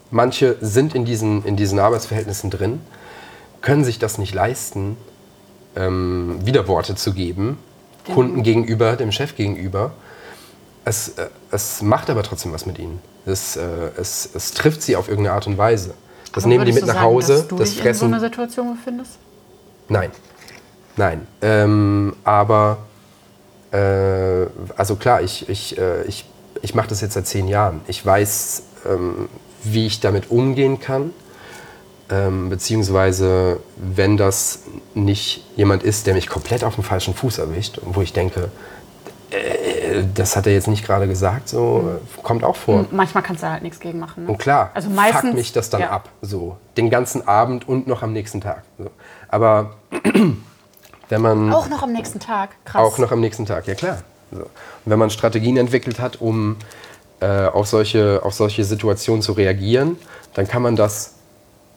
Manche 0.09 0.55
sind 0.61 0.95
in 0.95 1.05
diesen, 1.05 1.43
in 1.45 1.55
diesen 1.55 1.79
Arbeitsverhältnissen 1.79 2.49
drin, 2.49 2.81
können 3.61 3.83
sich 3.83 3.99
das 3.99 4.17
nicht 4.17 4.33
leisten, 4.33 4.97
ähm, 5.75 6.39
Widerworte 6.45 6.95
zu 6.95 7.13
geben, 7.13 7.57
Kunden 8.13 8.43
gegenüber, 8.43 8.95
dem 8.95 9.11
Chef 9.11 9.35
gegenüber. 9.35 9.91
es, 10.85 11.09
äh, 11.17 11.27
es 11.51 11.81
macht 11.81 12.09
aber 12.09 12.23
trotzdem 12.23 12.53
was 12.53 12.65
mit 12.65 12.79
ihnen. 12.79 13.01
Es, 13.25 13.57
äh, 13.57 13.65
es, 13.97 14.29
es 14.33 14.53
trifft 14.53 14.81
sie 14.81 14.95
auf 14.95 15.09
irgendeine 15.09 15.35
Art 15.35 15.45
und 15.47 15.57
Weise. 15.57 15.93
Das 16.33 16.43
Aber 16.45 16.49
nehmen 16.49 16.65
die 16.65 16.71
mit 16.71 16.85
nach 16.85 16.93
sagen, 16.95 17.05
Hause, 17.05 17.33
Dass 17.33 17.47
du 17.47 17.57
das 17.57 17.69
dich 17.69 17.77
in 17.79 17.83
so 17.83 17.83
fressen. 17.83 18.13
einer 18.13 18.19
Situation 18.21 18.75
befindest? 18.77 19.11
Nein. 19.89 20.11
Nein. 20.95 21.27
Ähm, 21.41 22.15
aber, 22.23 22.77
äh, 23.71 24.45
also 24.77 24.95
klar, 24.95 25.21
ich, 25.21 25.49
ich, 25.49 25.77
äh, 25.77 26.03
ich, 26.03 26.25
ich 26.61 26.73
mache 26.73 26.87
das 26.87 27.01
jetzt 27.01 27.13
seit 27.13 27.27
zehn 27.27 27.47
Jahren. 27.49 27.81
Ich 27.87 28.05
weiß, 28.05 28.63
ähm, 28.89 29.27
wie 29.63 29.87
ich 29.87 29.99
damit 29.99 30.31
umgehen 30.31 30.79
kann. 30.79 31.11
Ähm, 32.09 32.49
beziehungsweise, 32.49 33.59
wenn 33.75 34.15
das 34.15 34.63
nicht 34.93 35.43
jemand 35.57 35.83
ist, 35.83 36.07
der 36.07 36.13
mich 36.13 36.27
komplett 36.27 36.63
auf 36.63 36.75
dem 36.75 36.83
falschen 36.83 37.13
Fuß 37.13 37.37
erwischt, 37.39 37.81
wo 37.83 38.01
ich 38.01 38.13
denke, 38.13 38.49
äh, 39.29 40.03
das 40.13 40.37
hat 40.37 40.47
er 40.47 40.53
jetzt 40.53 40.67
nicht 40.67 40.85
gerade 40.85 41.07
gesagt, 41.07 41.49
so 41.49 41.99
äh, 41.99 42.21
kommt 42.21 42.45
auch 42.45 42.55
vor. 42.55 42.85
Manchmal 42.91 43.23
kannst 43.23 43.43
du 43.43 43.49
halt 43.49 43.61
nichts 43.61 43.79
gegen 43.79 43.99
machen. 43.99 44.23
Ne? 44.23 44.29
Und 44.29 44.37
klar, 44.37 44.71
also 44.73 44.89
meistens, 44.89 45.21
fuckt 45.21 45.33
mich 45.33 45.51
das 45.51 45.69
dann 45.69 45.81
ja. 45.81 45.89
ab. 45.89 46.09
So. 46.21 46.57
Den 46.77 46.89
ganzen 46.89 47.27
Abend 47.27 47.67
und 47.67 47.87
noch 47.87 48.03
am 48.03 48.13
nächsten 48.13 48.39
Tag. 48.39 48.63
So. 48.77 48.89
Aber 49.27 49.75
wenn 51.09 51.21
man. 51.21 51.51
Auch 51.51 51.67
noch 51.67 51.83
am 51.83 51.91
nächsten 51.91 52.19
Tag. 52.19 52.51
Krass. 52.63 52.81
Auch 52.81 52.97
noch 52.99 53.11
am 53.11 53.19
nächsten 53.19 53.45
Tag, 53.45 53.67
ja 53.67 53.75
klar. 53.75 53.97
So. 54.31 54.41
Und 54.41 54.49
wenn 54.85 54.99
man 54.99 55.09
Strategien 55.09 55.57
entwickelt 55.57 55.99
hat, 55.99 56.21
um 56.21 56.55
äh, 57.19 57.45
auf, 57.45 57.67
solche, 57.67 58.21
auf 58.23 58.33
solche 58.33 58.63
Situationen 58.63 59.21
zu 59.21 59.33
reagieren, 59.33 59.97
dann 60.33 60.47
kann 60.47 60.61
man 60.61 60.75
das 60.75 61.13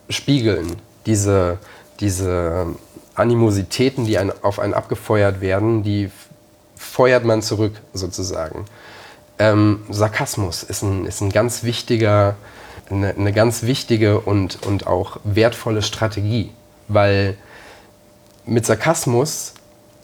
spiegeln. 0.09 0.77
Diese, 1.07 1.59
diese 2.01 2.67
Animositäten, 3.15 4.05
die 4.05 4.19
ein, 4.19 4.33
auf 4.43 4.59
einen 4.59 4.75
abgefeuert 4.75 5.41
werden, 5.41 5.83
die 5.83 6.11
feuert 6.77 7.25
man 7.25 7.43
zurück 7.43 7.75
sozusagen. 7.93 8.65
Ähm, 9.39 9.85
Sarkasmus 9.89 10.63
ist 10.63 10.83
ein, 10.83 11.07
ist 11.07 11.21
ein 11.21 11.31
ganz 11.31 11.63
wichtiger, 11.63 12.37
eine, 12.91 13.15
eine 13.15 13.33
ganz 13.33 13.63
wichtige 13.63 14.21
und, 14.21 14.67
und 14.67 14.87
auch 14.87 15.19
wertvolle 15.25 15.83
Strategie, 15.83 16.51
weil 16.89 17.37
mit 18.45 18.67
Sarkasmus 18.67 19.55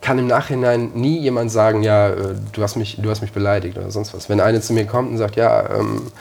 kann 0.07 0.21
im 0.21 0.29
Nachhinein 0.29 0.93
nie 0.95 1.19
jemand 1.19 1.51
sagen, 1.51 1.83
ja, 1.83 2.11
äh, 2.11 2.37
du 2.53 2.63
hast 2.63 2.77
mich, 2.77 2.97
du 3.03 3.11
hast 3.11 3.23
mich 3.23 3.33
beleidigt 3.33 3.77
oder 3.77 3.91
sonst 3.91 4.15
was. 4.15 4.29
Wenn 4.29 4.41
eine 4.41 4.61
zu 4.61 4.73
mir 4.73 4.87
kommt 4.87 5.11
und 5.11 5.19
sagt, 5.19 5.35
ja, 5.35 5.69
ähm, 5.69 6.13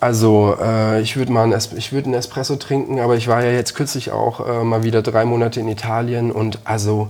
also 0.00 0.56
äh, 0.60 1.00
ich 1.02 1.16
würde 1.16 1.30
mal 1.30 1.44
einen, 1.44 1.52
Es 1.52 1.72
ich 1.72 1.92
würd 1.92 2.06
einen 2.06 2.14
Espresso 2.14 2.56
trinken, 2.56 2.98
aber 2.98 3.14
ich 3.14 3.28
war 3.28 3.44
ja 3.44 3.52
jetzt 3.52 3.76
kürzlich 3.76 4.10
auch 4.10 4.44
äh, 4.44 4.64
mal 4.64 4.82
wieder 4.82 5.02
drei 5.02 5.24
Monate 5.24 5.60
in 5.60 5.68
Italien 5.68 6.32
und 6.32 6.58
also 6.64 7.08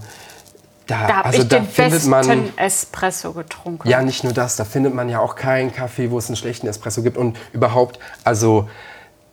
da, 0.86 1.06
Da 1.06 1.20
also 1.22 1.40
ich 1.40 1.48
da 1.48 1.60
den 1.60 1.66
findet 1.66 2.04
man 2.04 2.50
Espresso 2.58 3.32
getrunken. 3.32 3.88
ja, 3.88 4.02
nicht 4.02 4.22
nur 4.22 4.34
das, 4.34 4.56
da 4.56 4.66
findet 4.66 4.92
man 4.94 5.08
ja 5.08 5.20
auch 5.20 5.34
keinen 5.34 5.72
Kaffee, 5.72 6.10
wo 6.10 6.18
es 6.18 6.26
einen 6.26 6.36
schlechten 6.36 6.66
Espresso 6.66 7.02
gibt. 7.02 7.16
Und 7.16 7.38
überhaupt, 7.54 7.98
also 8.22 8.68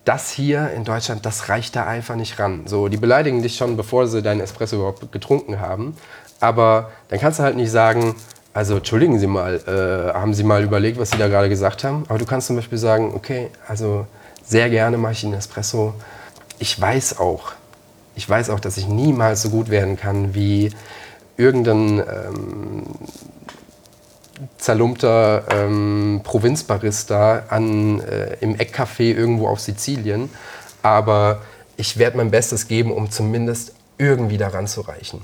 das 0.08 0.32
hier 0.32 0.72
in 0.72 0.86
Deutschland, 0.86 1.26
das 1.26 1.50
reicht 1.50 1.76
da 1.76 1.86
einfach 1.86 2.16
nicht 2.16 2.40
ran. 2.40 2.62
So, 2.66 2.88
die 2.88 2.98
beleidigen 2.98 3.42
dich 3.42 3.58
schon, 3.58 3.76
bevor 3.76 4.08
sie 4.08 4.22
deinen 4.22 4.40
Espresso 4.40 4.78
überhaupt 4.78 5.12
getrunken 5.12 5.60
haben. 5.60 5.98
Aber 6.40 6.92
dann 7.10 7.20
kannst 7.20 7.40
du 7.40 7.44
halt 7.44 7.58
nicht 7.58 7.72
sagen, 7.72 8.16
also 8.54 8.78
entschuldigen 8.78 9.20
Sie 9.20 9.28
mal, 9.28 9.56
äh, 9.68 10.14
haben 10.14 10.34
Sie 10.34 10.44
mal 10.44 10.64
überlegt, 10.64 10.98
was 10.98 11.12
Sie 11.12 11.18
da 11.18 11.28
gerade 11.28 11.50
gesagt 11.50 11.84
haben? 11.84 12.06
Aber 12.08 12.18
du 12.18 12.26
kannst 12.26 12.48
zum 12.48 12.56
Beispiel 12.56 12.78
sagen, 12.78 13.12
okay, 13.14 13.50
also 13.68 14.08
sehr 14.44 14.70
gerne 14.70 14.98
mache 14.98 15.12
ich 15.12 15.26
einen 15.26 15.34
Espresso. 15.34 15.94
Ich 16.58 16.80
weiß 16.80 17.20
auch, 17.20 17.52
ich 18.16 18.28
weiß 18.28 18.50
auch, 18.50 18.60
dass 18.60 18.78
ich 18.78 18.88
niemals 18.88 19.42
so 19.42 19.50
gut 19.50 19.70
werden 19.70 19.98
kann 19.98 20.34
wie 20.34 20.72
irgendein 21.36 22.00
ähm, 22.00 22.84
zerlumpter 24.58 25.44
ähm, 25.50 26.22
Provinzbarista 26.24 27.44
an, 27.50 28.00
äh, 28.02 28.38
im 28.42 28.56
Eckcafé 28.56 29.14
irgendwo 29.16 29.48
auf 29.48 29.60
Sizilien. 29.60 30.30
Aber 30.84 31.42
ich 31.76 31.98
werde 31.98 32.18
mein 32.18 32.32
Bestes 32.32 32.68
geben, 32.68 32.92
um 32.92 33.10
zumindest 33.12 33.74
irgendwie 33.98 34.38
daran 34.38 34.68
zu 34.68 34.82
reichen. 34.82 35.22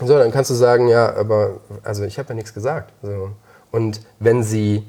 So, 0.00 0.18
dann 0.18 0.32
kannst 0.32 0.50
du 0.50 0.54
sagen, 0.54 0.88
ja, 0.88 1.14
aber 1.14 1.60
also 1.82 2.04
ich 2.04 2.18
habe 2.18 2.30
ja 2.30 2.34
nichts 2.34 2.52
gesagt. 2.54 2.92
So. 3.02 3.30
Und 3.70 4.00
wenn 4.18 4.42
sie, 4.42 4.84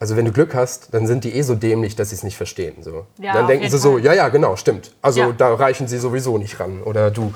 also 0.00 0.16
wenn 0.16 0.24
du 0.24 0.32
Glück 0.32 0.54
hast, 0.54 0.94
dann 0.94 1.06
sind 1.06 1.24
die 1.24 1.34
eh 1.34 1.42
so 1.42 1.54
dämlich, 1.54 1.96
dass 1.96 2.10
sie 2.10 2.14
es 2.14 2.22
nicht 2.22 2.36
verstehen. 2.36 2.82
So. 2.82 3.04
Ja, 3.18 3.34
dann 3.34 3.46
denken 3.46 3.68
sie 3.68 3.78
so, 3.78 3.92
Fall. 3.92 4.04
ja, 4.04 4.12
ja, 4.14 4.28
genau, 4.28 4.56
stimmt. 4.56 4.92
Also 5.02 5.20
Ja. 5.20 5.32
da 5.36 5.54
reichen 5.54 5.86
sie 5.88 5.98
sowieso 5.98 6.38
nicht 6.38 6.58
ran. 6.60 6.82
Oder 6.82 7.10
du, 7.10 7.34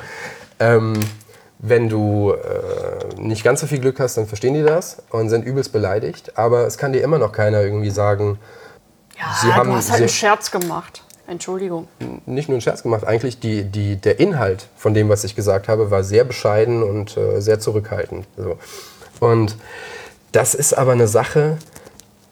ähm, 0.59 0.95
wenn 1.64 1.88
du 1.88 2.32
äh, 2.32 3.20
nicht 3.20 3.44
ganz 3.44 3.60
so 3.60 3.66
viel 3.68 3.78
Glück 3.78 4.00
hast, 4.00 4.16
dann 4.16 4.26
verstehen 4.26 4.54
die 4.54 4.62
das 4.64 4.98
und 5.10 5.28
sind 5.30 5.44
übelst 5.44 5.72
beleidigt. 5.72 6.36
Aber 6.36 6.66
es 6.66 6.76
kann 6.76 6.92
dir 6.92 7.02
immer 7.02 7.18
noch 7.18 7.30
keiner 7.32 7.62
irgendwie 7.62 7.90
sagen, 7.90 8.38
ja, 9.18 9.26
Sie 9.40 9.52
haben- 9.54 9.70
du 9.70 9.76
hast 9.76 9.90
halt 9.90 10.00
einen 10.00 10.08
Scherz 10.08 10.50
gemacht. 10.50 11.02
Entschuldigung. 11.28 11.86
nicht 12.26 12.48
nur 12.48 12.56
einen 12.56 12.60
Scherz 12.62 12.82
gemacht, 12.82 13.04
eigentlich 13.04 13.38
die, 13.38 13.62
die, 13.62 13.94
der 13.96 14.18
Inhalt 14.18 14.66
von 14.76 14.92
dem, 14.92 15.08
was 15.08 15.22
ich 15.24 15.36
gesagt 15.36 15.68
habe, 15.68 15.90
war 15.90 16.02
sehr 16.02 16.24
bescheiden 16.24 16.82
und 16.82 17.16
äh, 17.16 17.40
sehr 17.40 17.60
zurückhaltend. 17.60 18.26
So. 18.36 18.58
Und 19.20 19.56
das 20.32 20.54
ist 20.54 20.72
aber 20.76 20.92
eine 20.92 21.06
Sache, 21.06 21.58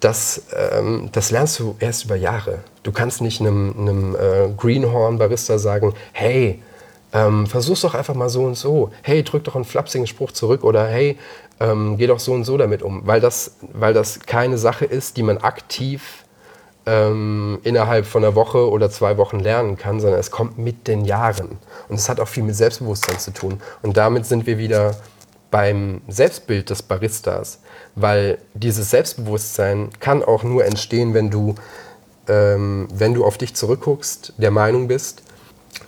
das, 0.00 0.42
ähm, 0.54 1.08
das 1.12 1.30
lernst 1.30 1.60
du 1.60 1.76
erst 1.78 2.04
über 2.06 2.16
Jahre. 2.16 2.58
Du 2.82 2.90
kannst 2.90 3.20
nicht 3.20 3.40
einem, 3.40 3.74
einem 3.78 4.16
äh, 4.16 4.48
Greenhorn-Barista 4.56 5.58
sagen, 5.58 5.94
hey, 6.12 6.60
ähm, 7.12 7.46
versuch's 7.46 7.80
doch 7.80 7.94
einfach 7.94 8.14
mal 8.14 8.28
so 8.28 8.44
und 8.44 8.56
so. 8.56 8.90
Hey, 9.02 9.22
drück 9.22 9.44
doch 9.44 9.56
einen 9.56 9.64
flapsigen 9.64 10.06
Spruch 10.06 10.32
zurück 10.32 10.64
oder 10.64 10.86
hey, 10.86 11.18
ähm, 11.58 11.96
geh 11.96 12.06
doch 12.06 12.20
so 12.20 12.32
und 12.32 12.44
so 12.44 12.56
damit 12.56 12.82
um. 12.82 13.06
Weil 13.06 13.20
das, 13.20 13.56
weil 13.72 13.94
das 13.94 14.20
keine 14.20 14.58
Sache 14.58 14.84
ist, 14.84 15.16
die 15.16 15.22
man 15.22 15.38
aktiv 15.38 16.24
ähm, 16.86 17.58
innerhalb 17.62 18.06
von 18.06 18.24
einer 18.24 18.34
Woche 18.34 18.70
oder 18.70 18.90
zwei 18.90 19.16
Wochen 19.16 19.38
lernen 19.40 19.76
kann, 19.76 20.00
sondern 20.00 20.20
es 20.20 20.30
kommt 20.30 20.58
mit 20.58 20.86
den 20.88 21.04
Jahren. 21.04 21.58
Und 21.88 21.96
es 21.96 22.08
hat 22.08 22.20
auch 22.20 22.28
viel 22.28 22.42
mit 22.42 22.56
Selbstbewusstsein 22.56 23.18
zu 23.18 23.32
tun. 23.32 23.60
Und 23.82 23.96
damit 23.96 24.26
sind 24.26 24.46
wir 24.46 24.58
wieder 24.58 24.96
beim 25.50 26.00
Selbstbild 26.08 26.70
des 26.70 26.82
Baristas, 26.82 27.60
weil 27.96 28.38
dieses 28.54 28.90
Selbstbewusstsein 28.90 29.90
kann 29.98 30.22
auch 30.22 30.44
nur 30.44 30.64
entstehen, 30.64 31.12
wenn 31.12 31.28
du, 31.28 31.56
ähm, 32.28 32.88
wenn 32.92 33.14
du 33.14 33.24
auf 33.24 33.36
dich 33.36 33.54
zurückguckst, 33.54 34.34
der 34.38 34.52
Meinung 34.52 34.86
bist, 34.88 35.22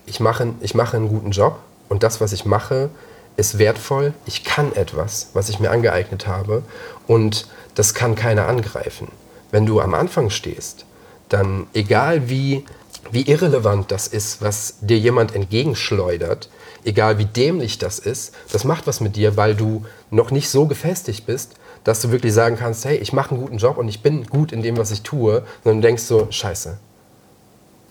ich 0.07 0.20
mache, 0.20 0.55
ich 0.61 0.74
mache 0.74 0.97
einen 0.97 1.09
guten 1.09 1.30
Job 1.30 1.59
und 1.89 2.03
das, 2.03 2.20
was 2.20 2.33
ich 2.33 2.45
mache, 2.45 2.91
ist 3.37 3.59
wertvoll. 3.59 4.12
Ich 4.26 4.45
kann 4.45 4.74
etwas, 4.74 5.30
was 5.33 5.49
ich 5.49 5.59
mir 5.61 5.70
angeeignet 5.70 6.26
habe 6.26 6.62
und 7.07 7.47
das 7.74 7.95
kann 7.95 8.14
keiner 8.14 8.47
angreifen. 8.47 9.09
Wenn 9.51 9.66
du 9.66 9.80
am 9.80 9.95
Anfang 9.95 10.30
stehst, 10.30 10.85
dann 11.28 11.66
egal 11.72 12.28
wie, 12.28 12.64
wie 13.11 13.22
irrelevant 13.22 13.91
das 13.91 14.07
ist, 14.07 14.43
was 14.43 14.74
dir 14.80 14.99
jemand 14.99 15.35
entgegenschleudert, 15.35 16.49
egal 16.85 17.18
wie 17.18 17.24
dämlich 17.24 17.78
das 17.78 17.99
ist, 17.99 18.35
das 18.51 18.64
macht 18.64 18.87
was 18.87 19.01
mit 19.01 19.16
dir, 19.16 19.37
weil 19.37 19.55
du 19.55 19.85
noch 20.11 20.30
nicht 20.30 20.49
so 20.49 20.66
gefestigt 20.66 21.26
bist, 21.26 21.55
dass 21.85 22.01
du 22.01 22.11
wirklich 22.11 22.33
sagen 22.33 22.57
kannst, 22.57 22.85
hey, 22.85 22.97
ich 22.97 23.12
mache 23.12 23.33
einen 23.33 23.41
guten 23.41 23.59
Job 23.59 23.76
und 23.76 23.89
ich 23.89 24.03
bin 24.03 24.26
gut 24.26 24.53
in 24.53 24.62
dem, 24.62 24.76
was 24.76 24.91
ich 24.91 25.03
tue, 25.03 25.45
sondern 25.64 25.80
du 25.80 25.89
denkst 25.89 26.05
so, 26.05 26.28
scheiße, 26.30 26.78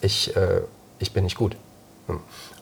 ich, 0.01 0.35
äh, 0.35 0.61
ich 0.99 1.11
bin 1.13 1.23
nicht 1.23 1.37
gut. 1.37 1.55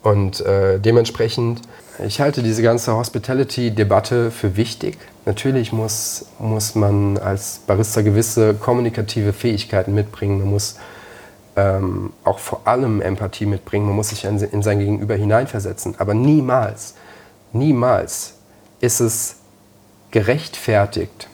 Und 0.02 0.40
äh, 0.40 0.78
dementsprechend, 0.78 1.62
ich 2.06 2.20
halte 2.20 2.42
diese 2.42 2.62
ganze 2.62 2.94
Hospitality-Debatte 2.94 4.30
für 4.30 4.56
wichtig. 4.56 4.98
Natürlich 5.26 5.72
muss, 5.72 6.26
muss 6.38 6.74
man 6.74 7.18
als 7.18 7.60
Barista 7.66 8.00
gewisse 8.00 8.54
kommunikative 8.54 9.32
Fähigkeiten 9.32 9.94
mitbringen. 9.94 10.38
Man 10.38 10.50
muss 10.50 10.76
ähm, 11.56 12.12
auch 12.24 12.38
vor 12.38 12.62
allem 12.64 13.02
Empathie 13.02 13.44
mitbringen. 13.44 13.86
Man 13.86 13.96
muss 13.96 14.08
sich 14.08 14.24
in, 14.24 14.38
in 14.38 14.62
sein 14.62 14.78
Gegenüber 14.78 15.14
hineinversetzen. 15.14 15.96
Aber 15.98 16.14
niemals, 16.14 16.94
niemals 17.52 18.34
ist 18.80 19.00
es 19.00 19.36
gerechtfertigt, 20.10 21.28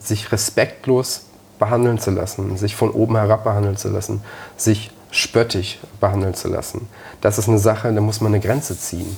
sich 0.00 0.32
respektlos 0.32 1.26
behandeln 1.58 1.98
zu 1.98 2.10
lassen, 2.10 2.56
sich 2.56 2.74
von 2.74 2.90
oben 2.90 3.16
herab 3.16 3.44
behandeln 3.44 3.76
zu 3.76 3.88
lassen, 3.88 4.22
sich 4.56 4.90
spöttisch 5.10 5.78
behandeln 6.00 6.34
zu 6.34 6.48
lassen. 6.48 6.88
Das 7.20 7.38
ist 7.38 7.48
eine 7.48 7.58
Sache, 7.58 7.92
da 7.92 8.00
muss 8.00 8.20
man 8.20 8.32
eine 8.34 8.40
Grenze 8.42 8.78
ziehen. 8.78 9.16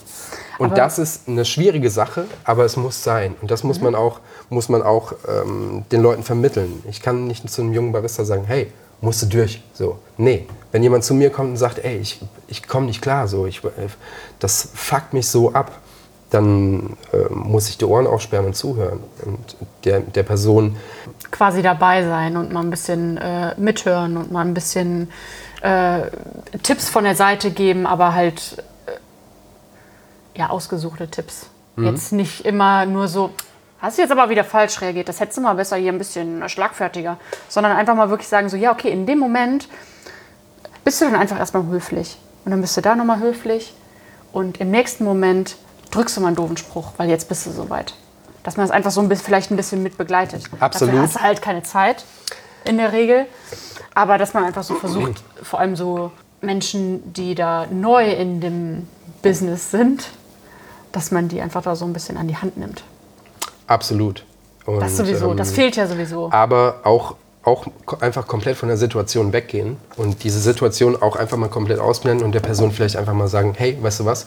Und 0.58 0.66
Aber- 0.66 0.76
das 0.76 0.98
ist 0.98 1.28
eine 1.28 1.44
schwierige 1.44 1.90
Sache, 1.90 2.24
aber 2.44 2.64
es 2.64 2.76
muss 2.76 3.02
sein. 3.02 3.34
Und 3.40 3.50
das 3.50 3.62
muss 3.64 3.80
man 3.80 3.94
auch, 3.94 4.20
muss 4.48 4.68
man 4.68 4.82
auch 4.82 5.12
ähm, 5.28 5.84
den 5.90 6.02
Leuten 6.02 6.22
vermitteln. 6.22 6.82
Ich 6.88 7.00
kann 7.02 7.26
nicht 7.26 7.48
zu 7.48 7.62
einem 7.62 7.72
jungen 7.72 7.92
Barista 7.92 8.24
sagen, 8.24 8.44
hey, 8.46 8.72
musst 9.00 9.22
du 9.22 9.26
durch. 9.26 9.62
So, 9.74 9.98
nee. 10.16 10.46
Wenn 10.70 10.82
jemand 10.82 11.04
zu 11.04 11.14
mir 11.14 11.30
kommt 11.30 11.50
und 11.50 11.56
sagt, 11.56 11.78
ey, 11.84 11.98
ich, 11.98 12.20
ich 12.46 12.66
komme 12.66 12.86
nicht 12.86 13.02
klar, 13.02 13.28
so, 13.28 13.46
ich, 13.46 13.64
äh, 13.64 13.68
das 14.38 14.68
fuckt 14.74 15.12
mich 15.12 15.28
so 15.28 15.52
ab, 15.52 15.72
dann 16.32 16.96
äh, 17.12 17.30
muss 17.30 17.68
ich 17.68 17.78
die 17.78 17.84
Ohren 17.84 18.06
aufsperren 18.06 18.46
und 18.46 18.56
zuhören. 18.56 19.00
Und 19.24 19.56
der, 19.84 20.00
der 20.00 20.22
Person 20.22 20.76
Quasi 21.30 21.62
dabei 21.62 22.04
sein 22.04 22.36
und 22.36 22.52
mal 22.52 22.60
ein 22.60 22.70
bisschen 22.70 23.16
äh, 23.18 23.54
mithören 23.58 24.16
und 24.16 24.32
mal 24.32 24.44
ein 24.44 24.54
bisschen 24.54 25.10
äh, 25.60 26.02
Tipps 26.62 26.88
von 26.88 27.04
der 27.04 27.14
Seite 27.14 27.50
geben, 27.50 27.86
aber 27.86 28.14
halt 28.14 28.62
äh, 28.86 30.38
ja, 30.38 30.50
ausgesuchte 30.50 31.08
Tipps. 31.08 31.46
Mhm. 31.76 31.86
Jetzt 31.86 32.12
nicht 32.12 32.44
immer 32.44 32.86
nur 32.86 33.08
so, 33.08 33.30
hast 33.78 33.98
du 33.98 34.02
jetzt 34.02 34.10
aber 34.10 34.30
wieder 34.30 34.44
falsch 34.44 34.80
reagiert, 34.80 35.08
das 35.08 35.20
hättest 35.20 35.38
du 35.38 35.42
mal 35.42 35.54
besser 35.54 35.76
hier 35.76 35.92
ein 35.92 35.98
bisschen 35.98 36.48
schlagfertiger. 36.48 37.18
Sondern 37.48 37.76
einfach 37.76 37.94
mal 37.94 38.10
wirklich 38.10 38.28
sagen, 38.28 38.48
so, 38.48 38.56
ja, 38.56 38.72
okay, 38.72 38.90
in 38.90 39.06
dem 39.06 39.18
Moment 39.18 39.68
bist 40.84 41.00
du 41.00 41.04
dann 41.04 41.14
einfach 41.14 41.38
erstmal 41.38 41.66
höflich. 41.66 42.18
Und 42.44 42.50
dann 42.50 42.60
bist 42.60 42.76
du 42.76 42.80
da 42.80 42.96
nochmal 42.96 43.20
höflich. 43.20 43.74
Und 44.32 44.60
im 44.60 44.70
nächsten 44.70 45.04
Moment 45.04 45.56
drückst 45.92 46.16
du 46.16 46.20
mal 46.20 46.28
einen 46.28 46.36
doofen 46.36 46.56
Spruch, 46.56 46.92
weil 46.96 47.08
jetzt 47.08 47.28
bist 47.28 47.46
du 47.46 47.50
soweit. 47.52 47.94
Dass 48.42 48.56
man 48.56 48.66
es 48.66 48.72
einfach 48.72 48.90
so 48.90 49.00
ein 49.00 49.08
bisschen, 49.08 49.24
vielleicht 49.24 49.50
ein 49.52 49.56
bisschen 49.56 49.82
mit 49.82 49.96
begleitet. 49.96 50.42
Absolut. 50.58 50.94
Dafür 50.94 51.02
hast 51.06 51.16
du 51.16 51.20
halt 51.20 51.42
keine 51.42 51.62
Zeit 51.62 52.04
in 52.64 52.76
der 52.78 52.92
Regel. 52.92 53.26
Aber 53.94 54.18
dass 54.18 54.34
man 54.34 54.44
einfach 54.44 54.64
so 54.64 54.74
versucht, 54.74 55.22
vor 55.42 55.60
allem 55.60 55.76
so 55.76 56.10
Menschen, 56.40 57.12
die 57.12 57.34
da 57.36 57.66
neu 57.70 58.10
in 58.10 58.40
dem 58.40 58.88
Business 59.22 59.70
sind, 59.70 60.08
dass 60.90 61.10
man 61.10 61.28
die 61.28 61.40
einfach 61.40 61.62
da 61.62 61.76
so 61.76 61.84
ein 61.84 61.92
bisschen 61.92 62.16
an 62.16 62.26
die 62.26 62.36
Hand 62.36 62.56
nimmt. 62.56 62.82
Absolut. 63.66 64.24
Und, 64.66 64.80
Das 64.80 64.96
sowieso, 64.96 65.30
ähm, 65.30 65.36
das 65.36 65.52
fehlt 65.52 65.76
ja 65.76 65.86
sowieso. 65.86 66.30
aber 66.30 66.80
auch, 66.84 67.16
auch 67.42 67.66
einfach 68.00 68.26
komplett 68.26 68.56
von 68.56 68.68
der 68.68 68.76
Situation 68.76 69.32
weggehen 69.32 69.76
und 69.96 70.22
diese 70.24 70.38
Situation 70.38 71.00
auch 71.00 71.16
einfach 71.16 71.36
mal 71.36 71.48
komplett 71.48 71.80
ausblenden 71.80 72.24
und 72.24 72.32
der 72.32 72.40
Person 72.40 72.70
vielleicht 72.72 72.96
einfach 72.96 73.14
mal 73.14 73.28
sagen, 73.28 73.54
hey, 73.56 73.78
weißt 73.80 74.00
du 74.00 74.04
was? 74.04 74.26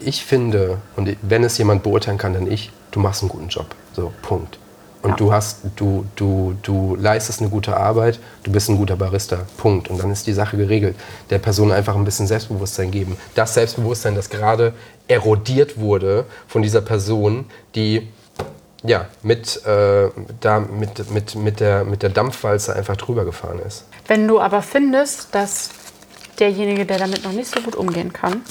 Ich 0.00 0.24
finde, 0.24 0.78
und 0.96 1.16
wenn 1.22 1.44
es 1.44 1.56
jemand 1.58 1.82
beurteilen 1.82 2.18
kann, 2.18 2.34
dann 2.34 2.50
ich, 2.50 2.70
du 2.90 3.00
machst 3.00 3.22
einen 3.22 3.28
guten 3.30 3.48
Job. 3.48 3.66
So, 3.94 4.12
Punkt. 4.22 4.58
Und 5.02 5.10
Ja. 5.10 5.16
du 5.16 5.32
hast, 5.32 5.58
du, 5.76 6.06
du, 6.16 6.56
du 6.62 6.96
leistest 6.96 7.40
eine 7.40 7.50
gute 7.50 7.76
Arbeit, 7.76 8.18
du 8.42 8.50
bist 8.50 8.70
ein 8.70 8.76
guter 8.76 8.96
Barista. 8.96 9.40
Punkt. 9.58 9.88
Und 9.88 10.02
dann 10.02 10.10
ist 10.10 10.26
die 10.26 10.32
Sache 10.32 10.56
geregelt. 10.56 10.96
Der 11.30 11.38
Person 11.38 11.72
einfach 11.72 11.94
ein 11.94 12.04
bisschen 12.04 12.26
Selbstbewusstsein 12.26 12.90
geben. 12.90 13.16
Das 13.34 13.54
Selbstbewusstsein, 13.54 14.14
das 14.14 14.30
gerade 14.30 14.72
erodiert 15.06 15.78
wurde 15.78 16.24
von 16.48 16.62
dieser 16.62 16.80
Person, 16.80 17.44
die 17.74 18.08
ja, 18.82 19.06
mit, 19.22 19.64
äh, 19.66 20.08
da, 20.40 20.60
mit, 20.60 21.10
mit, 21.10 21.34
mit, 21.34 21.60
der, 21.60 21.84
mit 21.84 22.02
der 22.02 22.10
Dampfwalze 22.10 22.74
einfach 22.76 22.96
drüber 22.96 23.24
gefahren 23.24 23.58
ist. 23.66 23.84
Wenn 24.06 24.28
du 24.28 24.40
aber 24.40 24.60
findest, 24.60 25.34
dass 25.34 25.70
derjenige, 26.38 26.84
der 26.84 26.98
damit 26.98 27.24
noch 27.24 27.32
nicht 27.32 27.48
so 27.54 27.60
gut 27.60 27.76
umgehen 27.76 28.12
kann, 28.12 28.42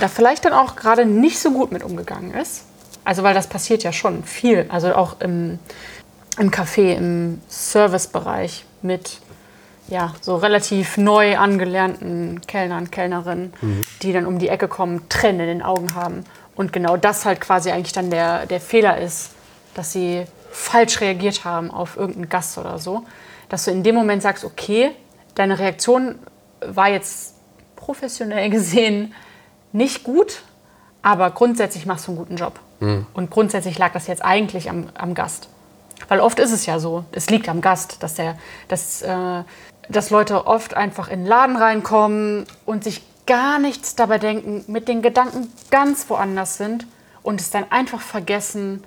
da 0.00 0.08
vielleicht 0.08 0.44
dann 0.44 0.52
auch 0.52 0.76
gerade 0.76 1.04
nicht 1.06 1.38
so 1.38 1.52
gut 1.52 1.72
mit 1.72 1.82
umgegangen 1.82 2.32
ist, 2.34 2.64
also 3.04 3.22
weil 3.22 3.34
das 3.34 3.46
passiert 3.46 3.82
ja 3.82 3.92
schon 3.92 4.24
viel, 4.24 4.66
also 4.68 4.94
auch 4.94 5.20
im, 5.20 5.58
im 6.38 6.50
Café, 6.50 6.94
im 6.94 7.40
Servicebereich 7.48 8.64
mit 8.82 9.18
ja, 9.88 10.14
so 10.20 10.36
relativ 10.36 10.96
neu 10.96 11.36
angelernten 11.36 12.40
Kellnern, 12.46 12.90
Kellnerinnen, 12.90 13.52
die 14.02 14.12
dann 14.12 14.26
um 14.26 14.38
die 14.38 14.48
Ecke 14.48 14.68
kommen, 14.68 15.08
Tränen 15.08 15.40
in 15.40 15.46
den 15.58 15.62
Augen 15.62 15.94
haben. 15.94 16.24
Und 16.54 16.72
genau 16.72 16.96
das 16.96 17.24
halt 17.24 17.40
quasi 17.40 17.70
eigentlich 17.70 17.92
dann 17.92 18.10
der, 18.10 18.46
der 18.46 18.60
Fehler 18.60 18.98
ist, 18.98 19.32
dass 19.74 19.92
sie 19.92 20.24
falsch 20.50 21.00
reagiert 21.00 21.44
haben 21.44 21.70
auf 21.70 21.96
irgendeinen 21.96 22.28
Gast 22.28 22.58
oder 22.58 22.78
so. 22.78 23.04
Dass 23.48 23.64
du 23.64 23.70
in 23.70 23.82
dem 23.82 23.94
Moment 23.94 24.22
sagst, 24.22 24.44
okay, 24.44 24.92
deine 25.34 25.58
Reaktion 25.58 26.18
war 26.60 26.88
jetzt 26.88 27.34
professionell 27.76 28.50
gesehen 28.50 29.14
nicht 29.72 30.04
gut, 30.04 30.42
aber 31.02 31.30
grundsätzlich 31.30 31.86
machst 31.86 32.06
du 32.06 32.12
einen 32.12 32.18
guten 32.18 32.36
Job. 32.36 32.58
Und 33.14 33.30
grundsätzlich 33.30 33.78
lag 33.78 33.92
das 33.92 34.08
jetzt 34.08 34.24
eigentlich 34.24 34.68
am, 34.68 34.88
am 34.94 35.14
Gast. 35.14 35.48
Weil 36.08 36.20
oft 36.20 36.40
ist 36.40 36.50
es 36.50 36.66
ja 36.66 36.80
so, 36.80 37.04
es 37.12 37.30
liegt 37.30 37.48
am 37.48 37.60
Gast, 37.60 38.02
dass, 38.02 38.14
der, 38.14 38.36
dass, 38.66 39.02
äh, 39.02 39.42
dass 39.88 40.10
Leute 40.10 40.46
oft 40.46 40.74
einfach 40.74 41.08
in 41.08 41.20
den 41.20 41.26
Laden 41.26 41.56
reinkommen 41.56 42.44
und 42.66 42.82
sich 42.82 43.02
gar 43.26 43.60
nichts 43.60 43.94
dabei 43.94 44.18
denken, 44.18 44.64
mit 44.66 44.88
den 44.88 45.00
Gedanken 45.00 45.52
ganz 45.70 46.10
woanders 46.10 46.56
sind 46.56 46.86
und 47.22 47.40
es 47.40 47.50
dann 47.50 47.70
einfach 47.70 48.00
vergessen, 48.00 48.82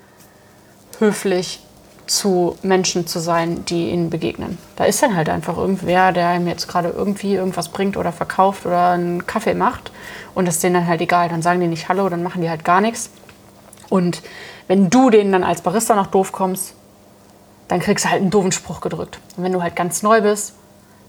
höflich 0.98 1.60
zu 2.06 2.56
Menschen 2.62 3.06
zu 3.06 3.18
sein, 3.18 3.64
die 3.64 3.90
ihnen 3.90 4.10
begegnen. 4.10 4.58
Da 4.76 4.84
ist 4.84 5.02
dann 5.02 5.16
halt 5.16 5.28
einfach 5.28 5.56
irgendwer, 5.56 6.12
der 6.12 6.36
ihm 6.36 6.46
jetzt 6.46 6.68
gerade 6.68 6.90
irgendwie 6.90 7.34
irgendwas 7.34 7.68
bringt 7.68 7.96
oder 7.96 8.12
verkauft 8.12 8.64
oder 8.64 8.90
einen 8.90 9.26
Kaffee 9.26 9.54
macht 9.54 9.90
und 10.34 10.46
das 10.46 10.56
ist 10.56 10.64
denen 10.64 10.74
dann 10.74 10.86
halt 10.86 11.00
egal. 11.00 11.28
Dann 11.28 11.42
sagen 11.42 11.60
die 11.60 11.66
nicht 11.66 11.88
Hallo, 11.88 12.08
dann 12.08 12.22
machen 12.22 12.42
die 12.42 12.50
halt 12.50 12.64
gar 12.64 12.80
nichts. 12.80 13.10
Und 13.88 14.22
wenn 14.68 14.90
du 14.90 15.10
denen 15.10 15.32
dann 15.32 15.44
als 15.44 15.62
Barista 15.62 15.94
noch 15.94 16.08
doof 16.08 16.32
kommst, 16.32 16.74
dann 17.68 17.80
kriegst 17.80 18.04
du 18.04 18.10
halt 18.10 18.20
einen 18.20 18.30
doofen 18.30 18.52
Spruch 18.52 18.80
gedrückt. 18.80 19.18
Und 19.36 19.44
wenn 19.44 19.52
du 19.52 19.62
halt 19.62 19.74
ganz 19.74 20.02
neu 20.02 20.20
bist, 20.20 20.54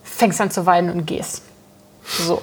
fängst 0.04 0.42
an 0.42 0.52
zu 0.52 0.66
weinen 0.66 0.90
und 0.90 1.06
gehst. 1.06 1.44
So. 2.04 2.42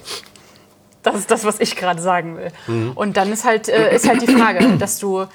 Das 1.03 1.17
ist 1.17 1.31
das, 1.31 1.45
was 1.45 1.61
ich 1.61 1.77
gerade 1.77 2.01
sagen 2.01 2.37
will. 2.37 2.51
Und 2.95 3.17
dann 3.17 3.33
ist 3.33 3.45
halt, 3.45 3.69
äh, 3.69 3.95
ist 3.95 4.09
halt 4.09 4.23
die 4.23 4.27
Frage, 4.27 4.77
dass 4.79 4.99
du 4.99 5.27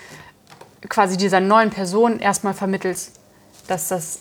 quasi 0.87 1.17
dieser 1.17 1.39
neuen 1.39 1.69
Person 1.69 2.19
erstmal 2.19 2.53
vermittelst, 2.53 3.19
dass 3.67 3.89
das, 3.89 4.19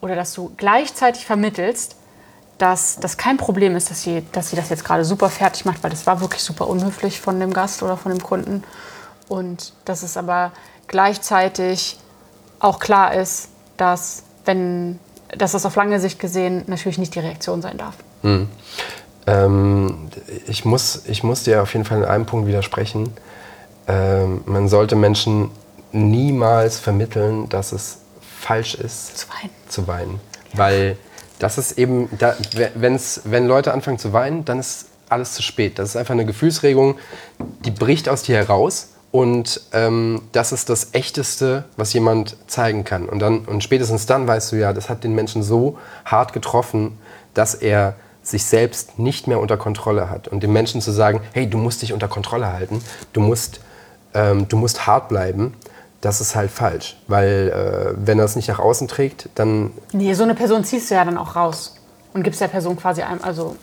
oder 0.00 0.14
dass 0.14 0.32
du 0.32 0.52
gleichzeitig 0.56 1.26
vermittelst, 1.26 1.96
dass 2.58 2.96
das 2.96 3.16
kein 3.16 3.36
Problem 3.36 3.76
ist, 3.76 3.90
dass 3.90 4.02
sie, 4.02 4.24
dass 4.32 4.50
sie 4.50 4.56
das 4.56 4.68
jetzt 4.68 4.84
gerade 4.84 5.04
super 5.04 5.30
fertig 5.30 5.64
macht, 5.64 5.82
weil 5.82 5.90
das 5.90 6.06
war 6.06 6.20
wirklich 6.20 6.42
super 6.42 6.68
unhöflich 6.68 7.20
von 7.20 7.38
dem 7.38 7.52
Gast 7.52 7.82
oder 7.82 7.96
von 7.96 8.12
dem 8.12 8.22
Kunden. 8.22 8.64
Und 9.28 9.72
dass 9.84 10.02
es 10.02 10.16
aber 10.16 10.52
gleichzeitig 10.88 11.98
auch 12.58 12.80
klar 12.80 13.14
ist, 13.14 13.48
dass, 13.76 14.24
wenn, 14.44 14.98
dass 15.36 15.52
das 15.52 15.64
auf 15.66 15.76
lange 15.76 16.00
Sicht 16.00 16.18
gesehen 16.18 16.64
natürlich 16.66 16.98
nicht 16.98 17.14
die 17.14 17.20
Reaktion 17.20 17.62
sein 17.62 17.78
darf. 17.78 17.94
Ähm, 19.26 20.08
ich, 20.46 20.64
muss, 20.64 21.02
ich 21.06 21.22
muss 21.22 21.44
dir 21.44 21.62
auf 21.62 21.72
jeden 21.74 21.84
Fall 21.84 21.98
in 21.98 22.04
einem 22.04 22.26
Punkt 22.26 22.48
widersprechen. 22.48 23.12
Ähm, 23.86 24.40
man 24.46 24.68
sollte 24.68 24.96
Menschen 24.96 25.50
niemals 25.92 26.78
vermitteln, 26.78 27.48
dass 27.48 27.72
es 27.72 27.98
falsch 28.20 28.74
ist, 28.74 29.18
Zu 29.18 29.26
weinen. 29.28 29.50
zu 29.68 29.86
weinen. 29.88 30.20
Weil 30.54 30.96
das 31.38 31.58
ist 31.58 31.78
eben, 31.78 32.08
da, 32.18 32.34
wenn's, 32.74 33.22
wenn 33.24 33.46
Leute 33.46 33.72
anfangen 33.72 33.98
zu 33.98 34.12
weinen, 34.12 34.44
dann 34.44 34.58
ist 34.58 34.86
alles 35.08 35.34
zu 35.34 35.42
spät. 35.42 35.78
Das 35.78 35.90
ist 35.90 35.96
einfach 35.96 36.12
eine 36.12 36.26
Gefühlsregung, 36.26 36.96
die 37.64 37.70
bricht 37.70 38.08
aus 38.08 38.22
dir 38.22 38.36
heraus. 38.36 38.88
Und 39.10 39.62
ähm, 39.72 40.20
das 40.32 40.52
ist 40.52 40.68
das 40.68 40.88
Echteste, 40.92 41.64
was 41.76 41.94
jemand 41.94 42.36
zeigen 42.46 42.84
kann. 42.84 43.08
Und, 43.08 43.20
dann, 43.20 43.40
und 43.46 43.64
spätestens 43.64 44.04
dann 44.04 44.26
weißt 44.26 44.52
du 44.52 44.56
ja, 44.56 44.74
das 44.74 44.90
hat 44.90 45.02
den 45.02 45.14
Menschen 45.14 45.42
so 45.42 45.78
hart 46.04 46.34
getroffen, 46.34 46.98
dass 47.32 47.54
er 47.54 47.94
sich 48.22 48.44
selbst 48.44 48.98
nicht 48.98 49.26
mehr 49.26 49.40
unter 49.40 49.56
Kontrolle 49.56 50.10
hat. 50.10 50.28
Und 50.28 50.42
dem 50.42 50.52
Menschen 50.52 50.82
zu 50.82 50.90
sagen, 50.90 51.20
hey, 51.32 51.48
du 51.48 51.56
musst 51.56 51.80
dich 51.80 51.94
unter 51.94 52.08
Kontrolle 52.08 52.52
halten, 52.52 52.82
du 53.14 53.20
musst, 53.20 53.60
ähm, 54.12 54.46
du 54.48 54.58
musst 54.58 54.86
hart 54.86 55.08
bleiben, 55.08 55.54
das 56.00 56.20
ist 56.20 56.34
halt 56.36 56.50
falsch. 56.50 56.96
Weil 57.08 57.92
äh, 57.94 57.94
wenn 58.06 58.18
er 58.18 58.24
es 58.24 58.36
nicht 58.36 58.48
nach 58.48 58.58
außen 58.60 58.88
trägt, 58.88 59.28
dann, 59.34 59.72
Nee, 59.92 60.12
so 60.14 60.22
eine 60.22 60.34
Person 60.34 60.64
ziehst 60.64 60.90
du 60.90 60.94
ja 60.94 61.04
dann 61.04 61.18
auch 61.18 61.34
raus 61.36 61.76
und 62.14 62.22
gibst 62.22 62.40
der 62.40 62.48
Person 62.48 62.76
quasi 62.76 63.02
einem, 63.02 63.20
also 63.22 63.56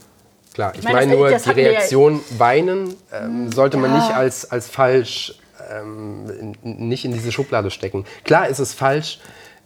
klar, 0.53 0.73
ich 0.75 0.83
meine, 0.83 0.95
meine 1.15 1.31
das- 1.31 1.45
nur, 1.45 1.53
die 1.53 1.57
wir 1.57 1.63
ja- 1.63 1.69
Reaktion 1.79 2.19
weinen 2.37 2.95
ähm, 3.13 3.51
sollte 3.51 3.77
man 3.77 3.91
ja. 3.91 3.97
nicht 3.99 4.11
als, 4.15 4.51
als 4.51 4.67
falsch, 4.67 5.35
ähm, 5.71 6.53
nicht 6.63 7.05
in 7.05 7.13
diese 7.13 7.31
Schublade 7.31 7.71
stecken. 7.71 8.05
Klar 8.23 8.47
ist 8.49 8.59
es 8.59 8.73
falsch, 8.73 9.19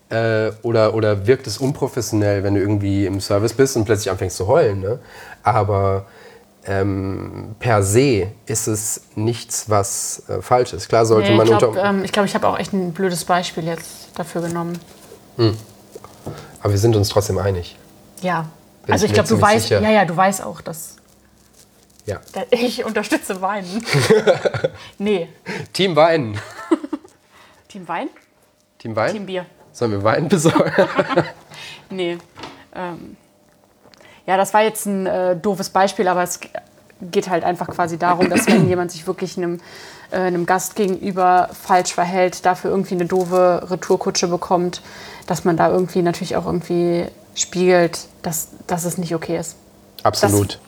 äh, 0.10 0.52
oder, 0.64 0.94
oder 0.96 1.28
wirkt 1.28 1.46
es 1.48 1.58
unprofessionell, 1.58 2.44
wenn 2.44 2.56
du 2.56 2.62
irgendwie 2.62 3.06
im 3.06 3.20
Service 3.22 3.54
bist 3.54 3.76
und 3.78 3.86
plötzlich 3.86 4.10
anfängst 4.10 4.38
zu 4.38 4.48
heulen. 4.48 4.80
Ne? 4.80 5.00
Aber 5.44 6.06
ähm, 6.66 7.56
per 7.60 7.84
se 7.84 8.32
ist 8.46 8.68
es 8.68 9.02
nichts, 9.16 9.70
was 9.70 10.24
äh, 10.30 10.42
falsch 10.42 10.74
ist. 10.74 10.90
Klar 10.90 11.06
sollte 11.06 11.30
nee, 11.32 11.38
man 11.38 11.48
ich 11.48 11.58
glaube, 11.58 11.68
unter. 11.80 11.86
ähm, 11.86 12.04
ich, 12.04 12.12
glaub, 12.12 12.26
ich 12.26 12.36
habe 12.36 12.48
auch 12.48 12.60
echt 12.60 12.74
ein 12.74 12.92
blödes 12.94 13.26
Beispiel 13.26 13.66
jetzt 13.66 14.10
dafür 14.16 14.42
genommen. 14.42 14.78
aber 15.38 16.72
wir 16.72 16.78
sind 16.78 16.96
uns 16.96 17.10
trotzdem 17.10 17.38
einig. 17.38 17.78
Ja. 18.22 18.46
Bin 18.86 18.94
also 18.94 19.06
ich 19.06 19.12
ich 19.12 19.14
glaube, 19.16 19.30
du 19.30 19.40
weißt, 19.42 19.64
sicher. 19.68 19.82
ja, 19.82 19.90
ja, 19.92 20.06
du 20.06 20.16
weißt 20.16 20.44
auch, 20.44 20.62
dass, 20.62 20.96
Ja. 22.06 22.20
ich 22.52 22.84
unterstütze 22.84 23.42
Weinen. 23.42 23.84
nee. 24.98 25.30
Team 25.74 25.96
Wein. 25.96 26.40
Team 27.70 27.88
Wein? 27.88 28.10
Team 28.80 28.96
Wein? 28.96 29.12
Team 29.14 29.26
Bier. 29.26 29.46
Sollen 29.72 29.92
wir 29.92 30.04
Wein 30.04 30.28
besorgen? 30.28 30.72
Nee. 31.90 32.18
Ähm, 32.76 33.16
ja, 34.30 34.38
das 34.38 34.54
war 34.54 34.62
jetzt 34.62 34.86
ein 34.86 35.08
äh, 35.08 35.36
doofes 35.36 35.72
Beispiel, 35.72 36.08
aber 36.08 36.22
es 36.22 36.40
geht 37.02 37.32
halt 37.32 37.44
einfach 37.44 37.68
quasi 37.68 37.98
darum, 37.98 38.30
dass 38.30 38.46
wenn 38.46 38.70
jemand 38.70 38.92
sich 38.92 39.08
wirklich 39.08 39.36
einem, 39.38 39.60
äh, 40.12 40.18
einem 40.18 40.46
Gast 40.46 40.76
gegenüber 40.76 41.50
falsch 41.52 41.96
verhält, 41.96 42.46
dafür 42.46 42.70
irgendwie 42.70 42.94
eine 42.94 43.06
doofe 43.08 43.66
Retourkutsche 43.72 44.28
bekommt, 44.28 44.84
dass 45.26 45.46
man 45.46 45.58
da 45.58 45.72
irgendwie 45.72 46.04
natürlich 46.04 46.36
auch 46.36 46.46
irgendwie 46.46 47.08
spiegelt, 47.34 48.02
dass, 48.22 48.50
dass 48.68 48.86
es 48.86 49.00
nicht 49.00 49.16
okay 49.16 49.40
ist. 49.40 49.56
Absolut. 50.04 50.60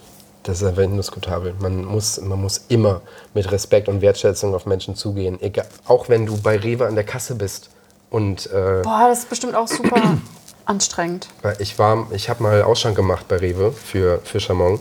Das 0.41 0.59
ist 0.59 0.68
einfach 0.68 0.82
indiskutabel. 0.82 1.53
Man 1.59 1.86
muss, 1.86 2.20
man 2.20 2.41
muss 2.41 2.66
immer 2.70 3.01
mit 3.36 3.51
Respekt 3.51 3.88
und 3.88 4.01
Wertschätzung 4.01 4.55
auf 4.55 4.66
Menschen 4.66 4.95
zugehen. 4.95 5.39
Egal, 5.39 5.68
auch 5.86 6.09
wenn 6.09 6.26
du 6.26 6.41
bei 6.41 6.57
Rewe 6.57 6.88
an 6.88 6.95
der 6.95 7.03
Kasse 7.03 7.36
bist. 7.36 7.70
Und 8.09 8.47
äh, 8.47 8.82
Boah, 8.82 9.05
das 9.07 9.20
ist 9.20 9.30
bestimmt 9.30 9.53
auch 9.53 9.68
super 9.68 10.18
anstrengend. 10.72 11.28
ich 11.59 11.78
war, 11.78 12.07
ich 12.11 12.30
habe 12.30 12.41
mal 12.41 12.63
Ausschank 12.63 12.95
gemacht 12.95 13.28
bei 13.28 13.38
Rewe 13.38 13.72
für, 13.72 14.19
Chamon. 14.39 14.80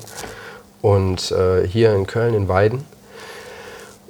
Und 0.82 1.30
äh, 1.32 1.66
hier 1.66 1.95
in 1.95 2.07
Köln, 2.07 2.32
in 2.34 2.49
Weiden. 2.49 2.84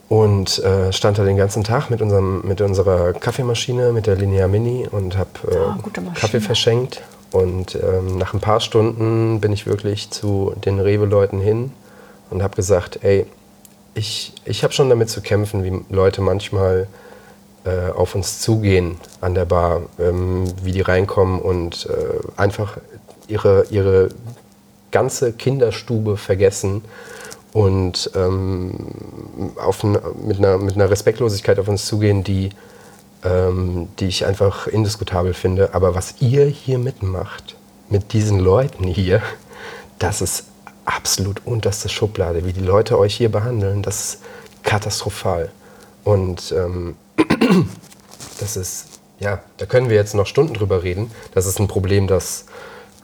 Und 0.09 0.59
äh, 0.61 0.93
stand 0.93 1.19
da 1.19 1.25
den 1.25 1.37
ganzen 1.37 1.65
Tag 1.65 1.89
mit, 1.91 2.03
unserem, 2.03 2.43
mit 2.47 2.61
unserer 2.61 3.13
Kaffeemaschine, 3.13 3.93
mit 3.93 4.07
der 4.07 4.17
Linear 4.17 4.49
Mini 4.49 4.87
und 4.91 5.17
habe 5.17 5.31
äh, 5.51 5.57
Ah. 5.57 5.79
Kaffee 6.15 6.41
verschenkt. 6.41 7.03
Und 7.33 7.77
ähm, 7.77 8.19
nach 8.19 8.35
ein 8.35 8.41
paar 8.41 8.61
Stunden 8.61 9.41
bin 9.41 9.53
ich 9.53 9.67
wirklich 9.67 10.11
zu 10.11 10.53
den 10.65 10.81
Rewe-Leuten 10.81 11.41
hin 11.41 11.73
und 12.29 12.43
habe 12.43 12.57
gesagt, 12.57 12.99
ey, 13.03 13.27
ich, 13.95 14.33
ich 14.45 14.65
habe 14.65 14.73
schon 14.73 14.89
damit 14.89 15.11
zu 15.11 15.21
kämpfen, 15.21 15.63
wie 15.65 15.95
Leute 15.95 16.23
manchmal 16.23 16.89
äh, 17.65 17.91
auf 17.91 18.15
uns 18.15 18.41
zugehen 18.41 18.97
an 19.21 19.35
der 19.35 19.45
Bar, 19.45 19.83
ähm, 19.99 20.45
wie 20.63 20.73
die 20.73 20.81
reinkommen 20.81 21.41
und 21.41 21.87
äh, 21.87 22.41
einfach 22.41 22.79
ihre, 23.29 23.67
ihre 23.71 24.09
ganze 24.91 25.33
Kinderstube 25.33 26.17
vergessen 26.17 26.83
und 27.53 28.11
ähm, 28.15 28.73
auf 29.57 29.83
mit, 29.83 30.39
einer, 30.39 30.59
mit 30.59 30.75
einer 30.75 30.91
Respektlosigkeit 30.91 31.59
auf 31.59 31.69
uns 31.69 31.87
zugehen, 31.87 32.25
die, 32.25 32.51
ähm, 33.25 33.89
die 33.99 34.07
ich 34.07 34.25
einfach 34.25 34.67
indiskutabel 34.67 35.35
finde. 35.35 35.75
Aber 35.75 35.95
was 35.95 36.15
ihr 36.21 36.47
hier 36.47 36.79
mitmacht, 36.79 37.57
mit 37.89 38.13
diesen 38.13 38.39
Leuten 38.39 38.85
hier, 38.85 39.21
das 39.99 40.23
ist 40.23 40.45
absolut 40.85 41.43
unterste 41.45 41.89
Schublade. 41.89 42.47
Wie 42.47 42.53
die 42.53 42.61
Leute 42.61 42.99
euch 42.99 43.17
hier 43.17 43.31
behandeln, 43.31 43.83
das 43.83 44.01
ist 44.01 44.23
katastrophal. 44.63 45.51
Und 46.05 46.53
ähm, 46.57 46.97
das 48.41 48.57
ist, 48.57 48.87
ja, 49.19 49.43
da 49.59 49.67
können 49.67 49.89
wir 49.89 49.97
jetzt 49.97 50.15
noch 50.15 50.27
Stunden 50.27 50.55
drüber 50.55 50.83
reden. 50.83 51.11
Das 51.35 51.47
ist 51.47 51.59
ein 51.59 51.69
Problem, 51.69 52.07
das 52.07 52.47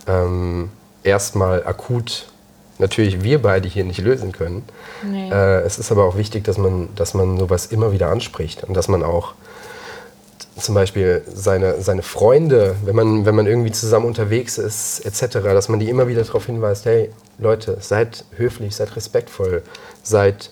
ähm, 0.06 0.70
erstmal 1.02 1.64
akut 1.66 2.26
natürlich 2.78 3.22
wir 3.22 3.40
beide 3.40 3.68
hier 3.68 3.84
nicht 3.84 4.00
lösen 4.00 4.32
können. 4.32 4.64
Nee. 5.02 5.30
Äh, 5.30 5.60
es 5.62 5.78
ist 5.78 5.90
aber 5.90 6.04
auch 6.04 6.16
wichtig, 6.16 6.44
dass 6.44 6.58
man, 6.58 6.88
dass 6.94 7.14
man 7.14 7.38
sowas 7.38 7.66
immer 7.66 7.92
wieder 7.92 8.10
anspricht 8.10 8.64
und 8.64 8.74
dass 8.74 8.88
man 8.88 9.02
auch 9.02 9.34
zum 10.58 10.74
Beispiel 10.74 11.22
seine, 11.32 11.82
seine 11.82 12.02
Freunde, 12.02 12.76
wenn 12.84 12.96
man, 12.96 13.26
wenn 13.26 13.34
man 13.34 13.46
irgendwie 13.46 13.72
zusammen 13.72 14.06
unterwegs 14.06 14.56
ist, 14.56 15.00
etc., 15.00 15.40
dass 15.42 15.68
man 15.68 15.80
die 15.80 15.90
immer 15.90 16.08
wieder 16.08 16.22
darauf 16.22 16.46
hinweist, 16.46 16.86
hey 16.86 17.10
Leute, 17.38 17.78
seid 17.80 18.24
höflich, 18.36 18.74
seid 18.74 18.96
respektvoll, 18.96 19.62
seid, 20.02 20.50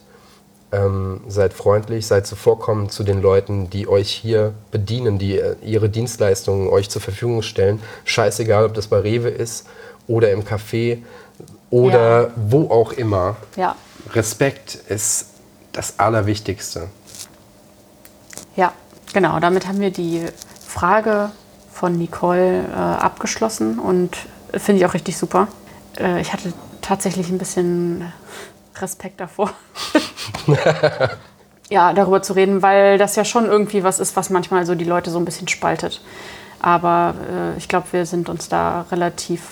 ähm, 0.74 1.20
seid 1.28 1.54
freundlich, 1.54 2.06
seid 2.06 2.26
zuvorkommend 2.26 2.90
zu 2.92 3.04
den 3.04 3.22
Leuten, 3.22 3.70
die 3.70 3.86
euch 3.88 4.10
hier 4.10 4.52
bedienen, 4.70 5.18
die 5.18 5.38
äh, 5.38 5.56
ihre 5.62 5.88
Dienstleistungen 5.88 6.68
euch 6.68 6.90
zur 6.90 7.00
Verfügung 7.02 7.42
stellen. 7.42 7.80
Scheißegal, 8.04 8.64
ob 8.66 8.74
das 8.74 8.88
bei 8.88 8.98
Rewe 8.98 9.28
ist 9.28 9.66
oder 10.08 10.30
im 10.32 10.42
Café 10.44 10.98
oder 11.70 12.22
Ja. 12.22 12.30
wo 12.36 12.68
auch 12.70 12.92
immer. 12.92 13.36
Ja, 13.56 13.76
Respekt 14.12 14.74
ist 14.88 15.26
das 15.72 15.98
Allerwichtigste. 15.98 16.88
ja, 18.56 18.72
genau. 19.12 19.40
Damit 19.40 19.66
haben 19.66 19.80
wir 19.80 19.90
die 19.90 20.24
Frage 20.66 21.30
von 21.72 21.96
Nicole 21.98 22.64
äh, 22.68 22.72
abgeschlossen 22.76 23.78
und 23.78 24.16
finde 24.52 24.80
ich 24.80 24.86
auch 24.86 24.94
richtig 24.94 25.16
super. 25.18 25.48
Äh, 25.98 26.20
ich 26.20 26.32
hatte 26.32 26.52
tatsächlich 26.82 27.28
ein 27.30 27.38
bisschen 27.38 28.04
Respekt 28.80 29.20
davor. 29.20 29.50
ja, 31.70 31.92
darüber 31.92 32.22
zu 32.22 32.34
reden, 32.34 32.62
weil 32.62 32.98
das 32.98 33.16
ja 33.16 33.24
schon 33.24 33.46
irgendwie 33.46 33.84
was 33.84 33.98
ist, 34.00 34.16
was 34.16 34.30
manchmal 34.30 34.66
so 34.66 34.74
die 34.74 34.84
Leute 34.84 35.10
so 35.10 35.18
ein 35.18 35.24
bisschen 35.24 35.48
spaltet. 35.48 36.00
Aber 36.60 37.14
äh, 37.30 37.58
ich 37.58 37.68
glaube, 37.68 37.86
wir 37.92 38.06
sind 38.06 38.28
uns 38.28 38.48
da 38.48 38.86
relativ 38.90 39.42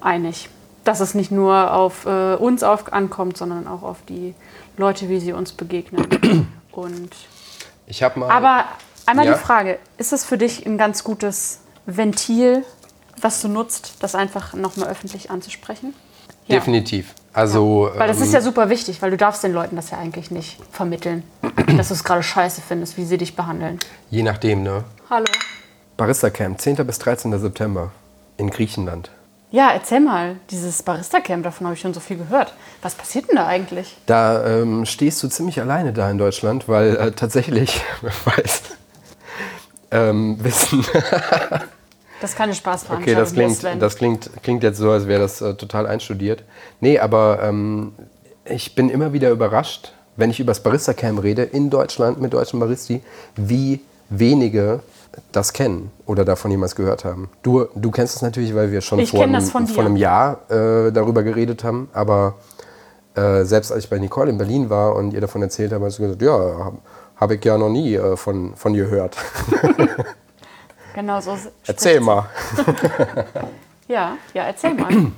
einig, 0.00 0.48
dass 0.84 1.00
es 1.00 1.14
nicht 1.14 1.30
nur 1.32 1.72
auf 1.72 2.06
äh, 2.06 2.34
uns 2.34 2.62
auf, 2.62 2.92
ankommt, 2.92 3.36
sondern 3.36 3.66
auch 3.66 3.82
auf 3.82 3.98
die 4.08 4.34
Leute, 4.76 5.08
wie 5.08 5.18
sie 5.20 5.32
uns 5.32 5.52
begegnen. 5.52 6.06
Und 6.72 7.10
Ich 7.86 8.02
habe 8.02 8.20
mal. 8.20 8.30
aber 8.30 8.64
einmal 9.06 9.26
Ja. 9.26 9.32
die 9.34 9.38
Frage, 9.40 9.78
ist 9.98 10.12
es 10.12 10.24
für 10.24 10.38
dich 10.38 10.66
ein 10.66 10.78
ganz 10.78 11.02
gutes 11.02 11.60
Ventil, 11.86 12.64
was 13.20 13.40
du 13.40 13.48
nutzt, 13.48 13.94
das 14.00 14.14
einfach 14.14 14.52
nochmal 14.54 14.88
öffentlich 14.90 15.30
anzusprechen? 15.30 15.94
Ja. 16.46 16.56
Definitiv. 16.56 17.14
Also, 17.36 17.90
Weil 17.94 18.08
das 18.08 18.16
ähm, 18.16 18.22
ist 18.22 18.32
ja 18.32 18.40
super 18.40 18.70
wichtig, 18.70 19.02
weil 19.02 19.10
du 19.10 19.18
darfst 19.18 19.44
den 19.44 19.52
Leuten 19.52 19.76
das 19.76 19.90
ja 19.90 19.98
eigentlich 19.98 20.30
nicht 20.30 20.58
vermitteln, 20.72 21.22
dass 21.76 21.88
du 21.88 21.94
es 21.94 22.02
gerade 22.02 22.22
scheiße 22.22 22.62
findest, 22.66 22.96
wie 22.96 23.04
sie 23.04 23.18
dich 23.18 23.36
behandeln. 23.36 23.78
je 24.08 24.22
nachdem, 24.22 24.62
ne? 24.62 24.84
Hallo. 25.10 25.26
Barista 25.98 26.30
Camp, 26.30 26.58
10. 26.58 26.76
bis 26.86 26.98
13. 26.98 27.38
September 27.38 27.92
in 28.38 28.48
Griechenland. 28.48 29.10
Ja, 29.50 29.70
erzähl 29.70 30.00
mal, 30.00 30.36
dieses 30.50 30.82
Barista-Camp, 30.82 31.44
davon 31.44 31.66
habe 31.66 31.74
ich 31.74 31.80
schon 31.80 31.92
so 31.92 32.00
viel 32.00 32.16
gehört. 32.16 32.54
Was 32.80 32.94
passiert 32.94 33.28
denn 33.28 33.36
da 33.36 33.46
eigentlich? 33.46 33.98
Da 34.06 34.46
ähm, 34.46 34.86
stehst 34.86 35.22
du 35.22 35.28
ziemlich 35.28 35.60
alleine 35.60 35.92
da 35.92 36.10
in 36.10 36.16
Deutschland, 36.16 36.70
weil 36.70 36.96
äh, 36.96 37.12
tatsächlich, 37.12 37.82
wer 38.00 38.12
weiß, 38.24 38.62
ähm, 39.90 40.42
wissen. 40.42 40.86
Das 42.20 42.30
ist 42.30 42.36
keine 42.36 42.52
Okay, 42.52 42.58
Spaßveranstaltung. 42.58 43.14
das 43.16 43.32
klingt, 43.60 43.82
das 43.82 43.96
klingt, 43.96 44.30
klingt 44.42 44.62
jetzt 44.62 44.78
so, 44.78 44.90
als 44.90 45.06
wäre 45.06 45.20
das 45.20 45.40
äh, 45.40 45.54
total 45.54 45.86
einstudiert. 45.86 46.44
Nee, 46.80 46.98
aber 46.98 47.40
ähm, 47.42 47.92
ich 48.44 48.74
bin 48.74 48.88
immer 48.90 49.12
wieder 49.12 49.30
überrascht, 49.30 49.92
wenn 50.16 50.30
ich 50.30 50.40
über 50.40 50.50
das 50.50 50.62
Barista-Camp 50.62 51.22
rede 51.22 51.42
in 51.42 51.68
Deutschland 51.70 52.20
mit 52.20 52.32
deutschen 52.32 52.58
Baristi, 52.58 53.02
wie 53.36 53.80
wenige 54.08 54.80
das 55.32 55.52
kennen 55.52 55.90
oder 56.06 56.24
davon 56.24 56.50
jemals 56.50 56.74
gehört 56.74 57.04
haben. 57.04 57.28
Du, 57.42 57.66
du 57.74 57.90
kennst 57.90 58.16
es 58.16 58.22
natürlich, 58.22 58.54
weil 58.54 58.70
wir 58.70 58.80
schon 58.80 58.98
Ich 58.98 59.10
vor, 59.10 59.22
einem, 59.22 59.40
vor 59.42 59.84
einem 59.84 59.96
Jahr 59.96 60.40
äh, 60.50 60.92
darüber 60.92 61.22
geredet 61.22 61.64
haben, 61.64 61.88
aber 61.92 62.34
äh, 63.14 63.44
selbst 63.44 63.72
als 63.72 63.84
ich 63.84 63.90
bei 63.90 63.98
Nicole 63.98 64.30
in 64.30 64.38
Berlin 64.38 64.68
war 64.70 64.94
und 64.94 65.12
ihr 65.12 65.20
davon 65.20 65.42
erzählt 65.42 65.72
habe, 65.72 65.86
hast 65.86 65.98
du 65.98 66.02
gesagt, 66.02 66.22
ja, 66.22 66.32
habe 66.32 66.78
hab 67.16 67.30
ich 67.30 67.44
ja 67.44 67.56
noch 67.56 67.70
nie 67.70 67.94
äh, 67.94 68.16
von, 68.16 68.54
von 68.56 68.74
ihr 68.74 68.84
gehört. 68.84 69.16
genau 70.96 71.20
so. 71.20 71.36
Erzähl 71.66 72.00
mal. 72.00 72.24
Ja, 73.88 74.16
ja, 74.34 74.42
erzähl 74.42 74.74
mal. 74.74 75.12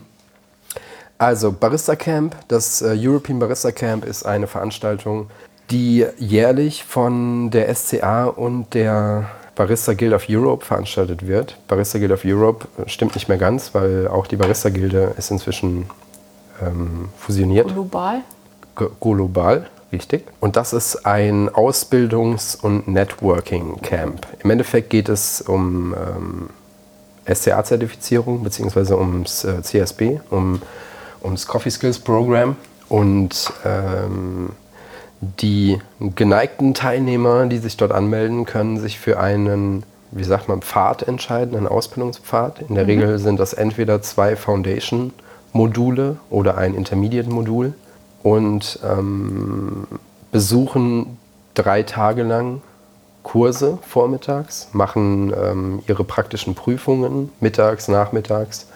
Also 1.16 1.50
Barista 1.52 1.96
Camp, 1.96 2.36
das 2.48 2.82
äh, 2.82 2.94
European 2.98 3.38
Barista 3.38 3.72
Camp 3.72 4.04
ist 4.04 4.26
eine 4.26 4.46
Veranstaltung, 4.46 5.30
die 5.70 6.04
jährlich 6.18 6.84
von 6.84 7.50
der 7.50 7.74
SCA 7.74 8.26
und 8.26 8.74
der 8.74 9.30
Barista 9.56 9.94
Guild 9.94 10.12
of 10.12 10.26
Europe 10.28 10.66
veranstaltet 10.66 11.26
wird. 11.26 11.56
Barista 11.66 11.98
Guild 11.98 12.12
of 12.12 12.20
Europe 12.26 12.68
äh, 12.78 12.86
stimmt 12.90 13.14
nicht 13.14 13.28
mehr 13.30 13.38
ganz, 13.38 13.74
weil 13.74 14.06
auch 14.06 14.26
die 14.26 14.36
Barista 14.36 14.68
Gilde 14.68 15.14
ist 15.16 15.30
inzwischen 15.30 15.88
ähm, 16.60 17.08
fusioniert, 17.16 17.68
Global. 17.72 18.20
g- 18.76 18.86
global, 19.00 19.66
richtig. 19.92 20.24
Und 20.40 20.56
das 20.56 20.72
ist 20.72 21.06
ein 21.06 21.48
Ausbildungs- 21.48 22.56
und 22.60 22.88
Networking 22.88 23.80
Camp. 23.82 24.26
Im 24.42 24.50
Endeffekt 24.50 24.90
geht 24.90 25.08
es 25.08 25.40
um 25.40 25.94
ähm, 25.94 26.50
SCA-Zertifizierung 27.34 28.42
beziehungsweise 28.42 28.98
ums 28.98 29.44
äh, 29.44 29.62
CSB, 29.62 30.20
um, 30.30 30.62
ums 31.22 31.46
Coffee 31.46 31.70
Skills 31.70 31.98
Program. 31.98 32.56
Und 32.88 33.52
ähm, 33.64 34.50
die 35.20 35.78
geneigten 36.14 36.74
Teilnehmer, 36.74 37.46
die 37.46 37.58
sich 37.58 37.76
dort 37.76 37.92
anmelden, 37.92 38.44
können 38.44 38.78
sich 38.78 38.98
für 38.98 39.18
einen, 39.18 39.82
wie 40.10 40.24
sagt 40.24 40.48
man, 40.48 40.62
Pfad 40.62 41.02
entscheiden, 41.02 41.56
einen 41.56 41.66
Ausbildungspfad. 41.66 42.62
In 42.68 42.76
der 42.76 42.86
Regel 42.86 43.18
sind 43.18 43.40
das 43.40 43.52
entweder 43.52 44.00
zwei 44.00 44.36
Foundation-Module 44.36 46.16
oder 46.30 46.56
ein 46.56 46.74
Intermediate-Modul 46.74 47.74
und 48.22 48.78
ähm, 48.84 49.86
besuchen 50.30 51.18
drei 51.54 51.82
Tage 51.82 52.22
lang 52.22 52.62
Kurse 53.22 53.78
vormittags, 53.82 54.68
machen 54.72 55.34
ähm, 55.36 55.82
ihre 55.86 56.04
praktischen 56.04 56.54
Prüfungen 56.54 57.30
mittags, 57.40 57.88
nachmittags 57.88 58.68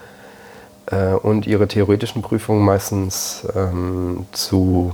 äh, 0.86 1.12
und 1.12 1.46
ihre 1.46 1.68
theoretischen 1.68 2.22
Prüfungen 2.22 2.64
meistens 2.64 3.46
ähm, 3.54 4.26
zu 4.32 4.92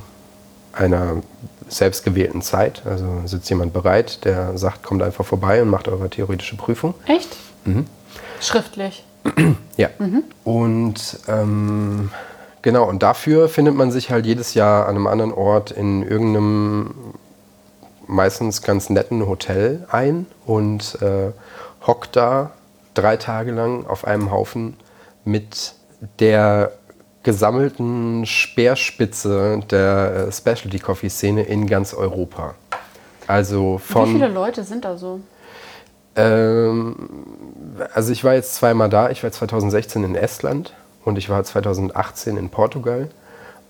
einer 0.72 1.22
selbstgewählten 1.68 2.40
Zeit. 2.42 2.82
Also 2.84 3.22
sitzt 3.24 3.50
jemand 3.50 3.72
bereit, 3.72 4.24
der 4.24 4.56
sagt, 4.56 4.82
kommt 4.84 5.02
einfach 5.02 5.24
vorbei 5.24 5.60
und 5.60 5.70
macht 5.70 5.88
eure 5.88 6.08
theoretische 6.08 6.56
Prüfung. 6.56 6.94
Echt? 7.06 7.36
Mhm. 7.64 7.86
Schriftlich. 8.40 9.04
Ja. 9.76 9.88
Und 10.44 11.20
ähm, 11.28 12.10
genau, 12.62 12.88
und 12.88 13.02
dafür 13.02 13.48
findet 13.48 13.74
man 13.74 13.90
sich 13.90 14.10
halt 14.10 14.26
jedes 14.26 14.54
Jahr 14.54 14.86
an 14.86 14.96
einem 14.96 15.06
anderen 15.06 15.32
Ort 15.32 15.70
in 15.70 16.02
irgendeinem 16.02 16.94
meistens 18.06 18.62
ganz 18.62 18.88
netten 18.90 19.26
Hotel 19.26 19.86
ein 19.90 20.26
und 20.46 21.00
äh, 21.02 21.32
hockt 21.86 22.16
da 22.16 22.52
drei 22.94 23.16
Tage 23.16 23.52
lang 23.52 23.86
auf 23.86 24.06
einem 24.06 24.30
Haufen 24.30 24.76
mit 25.24 25.74
der 26.18 26.72
gesammelten 27.22 28.24
Speerspitze 28.24 29.60
der 29.70 30.28
äh, 30.28 30.32
Specialty 30.32 30.78
Coffee 30.78 31.10
Szene 31.10 31.42
in 31.42 31.66
ganz 31.66 31.92
Europa. 31.92 32.54
Also 33.26 33.78
Wie 33.84 33.92
von 33.92 34.12
viele 34.12 34.28
Leute 34.28 34.64
sind 34.64 34.84
da 34.84 34.96
so? 34.96 35.20
ähm, 36.16 36.96
also 37.92 38.12
ich 38.12 38.24
war 38.24 38.34
jetzt 38.34 38.54
zweimal 38.54 38.88
da. 38.88 39.10
Ich 39.10 39.22
war 39.22 39.30
2016 39.30 40.04
in 40.04 40.14
Estland 40.14 40.72
und 41.08 41.18
ich 41.18 41.28
war 41.28 41.42
2018 41.42 42.36
in 42.36 42.48
Portugal. 42.50 43.08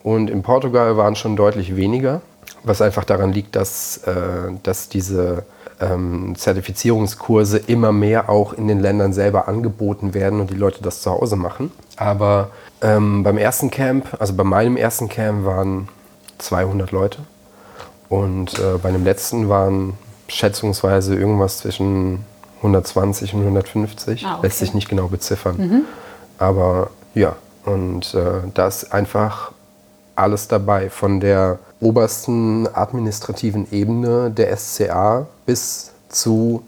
Und 0.03 0.31
in 0.31 0.43
Portugal 0.43 0.97
waren 0.97 1.17
schon 1.17 1.37
deutlich 1.37 1.77
weniger. 1.77 2.21
Was 2.63 2.83
einfach 2.83 3.05
daran 3.05 3.33
liegt, 3.33 3.57
dass, 3.57 3.99
äh, 3.99 4.53
dass 4.63 4.89
diese 4.89 5.45
ähm, 5.81 6.35
Zertifizierungskurse 6.37 7.59
immer 7.59 7.93
mehr 7.93 8.29
auch 8.29 8.53
in 8.53 8.69
den 8.69 8.81
Ländern 8.81 9.13
selber 9.13 9.49
angeboten 9.49 10.15
werden 10.15 10.41
und 10.41 10.51
die 10.51 10.57
Leute 10.57 10.83
das 10.83 11.03
zu 11.03 11.11
Hause 11.11 11.37
machen. 11.37 11.71
Aber 11.97 12.51
ähm, 12.81 13.23
beim 13.23 13.39
ersten 13.39 13.71
Camp, 13.71 14.17
also 14.19 14.35
bei 14.35 14.45
meinem 14.45 14.77
ersten 14.77 15.09
Camp 15.09 15.45
waren 15.45 15.89
200 16.39 16.91
Leute 16.93 17.19
und 18.09 18.59
äh, 18.59 18.79
bei 18.83 18.91
dem 18.91 19.05
letzten 19.05 19.49
waren 19.49 19.95
schätzungsweise 20.29 21.15
irgendwas 21.15 21.59
zwischen 21.59 22.25
120 22.59 23.35
und 23.35 23.41
150. 23.41 24.27
Ah, 24.27 24.35
okay. 24.35 24.47
Lässt 24.47 24.59
sich 24.59 24.75
nicht 24.75 24.89
genau 24.89 25.09
beziffern. 25.09 25.57
Aber 26.39 26.91
ja, 27.19 27.37
und 27.65 28.15
äh, 28.15 28.49
da 28.55 28.69
ist 28.69 28.93
einfach 28.93 29.53
alles 30.15 30.49
dabei, 30.49 30.89
von 30.91 31.21
der 31.21 31.59
obersten 31.81 32.67
administrativen 32.73 33.71
Ebene 33.71 34.31
der 34.31 34.57
SCA 34.57 35.27
bis 35.47 35.93
zu 36.09 36.63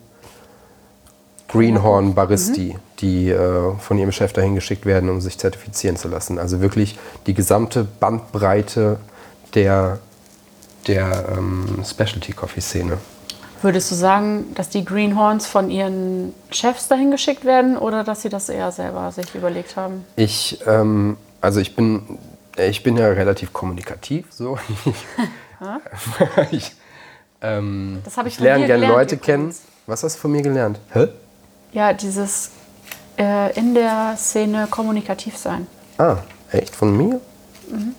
Greenhorn 1.49 2.15
Baristi, 2.15 2.77
die 3.01 3.31
äh, 3.31 3.75
von 3.79 3.99
ihrem 3.99 4.13
Chef 4.13 4.33
dahin 4.33 4.55
geschickt 4.55 4.87
werden, 4.87 5.09
um 5.11 5.21
sich 5.21 5.39
zertifizieren 5.39 5.97
zu 5.97 6.09
lassen. 6.09 6.39
Also 6.39 6.61
wirklich 6.61 6.99
die 7.27 7.35
gesamte 7.35 7.85
Bandbreite 7.85 8.99
der, 9.55 9.99
der 10.87 11.25
ähm, 11.37 11.83
Specialty 11.85 12.33
Coffee 12.33 12.61
Szene. 12.61 12.99
Würdest 13.63 13.91
du 13.91 13.95
sagen, 13.95 14.55
dass 14.55 14.71
die 14.71 14.85
Greenhorns 14.85 15.47
von 15.47 15.71
ihren 15.71 16.35
Chefs 16.51 16.89
dahin 16.89 17.11
geschickt 17.11 17.45
werden 17.45 17.77
oder 17.77 18.05
dass 18.05 18.23
sie 18.23 18.31
das 18.31 18.49
eher 18.49 18.73
selber 18.73 19.13
sich 19.13 19.35
überlegt 19.35 19.77
haben? 19.77 20.05
Ich, 20.17 20.61
ähm, 20.67 21.19
also 21.43 21.61
ich 21.61 21.77
bin, 21.77 22.19
ich 22.57 22.83
bin 22.83 22.97
ja 22.97 23.09
relativ 23.09 23.53
kommunikativ, 23.53 24.27
so. 24.31 24.59
ich, 26.51 26.73
ähm, 27.43 28.01
Das 28.05 28.17
habe 28.17 28.29
ich 28.29 28.35
ich 28.35 28.41
lerne 28.41 28.67
gerne 28.67 28.87
Leute 28.87 29.17
kennen. 29.19 29.45
übrigens. 29.45 29.63
Was 29.87 30.03
hast 30.05 30.17
du 30.17 30.21
von 30.21 30.33
mir 30.33 30.43
gelernt? 30.43 30.79
Hä? 30.93 31.09
Ja, 31.73 31.93
dieses 31.93 32.51
äh, 33.19 33.53
in 33.59 33.75
der 33.75 34.15
Szene 34.17 34.69
kommunikativ 34.71 35.37
sein. 35.37 35.67
Ah, 35.99 36.19
echt? 36.53 36.75
Von 36.75 36.97
mir? 36.97 37.21
Mhm. 37.71 37.95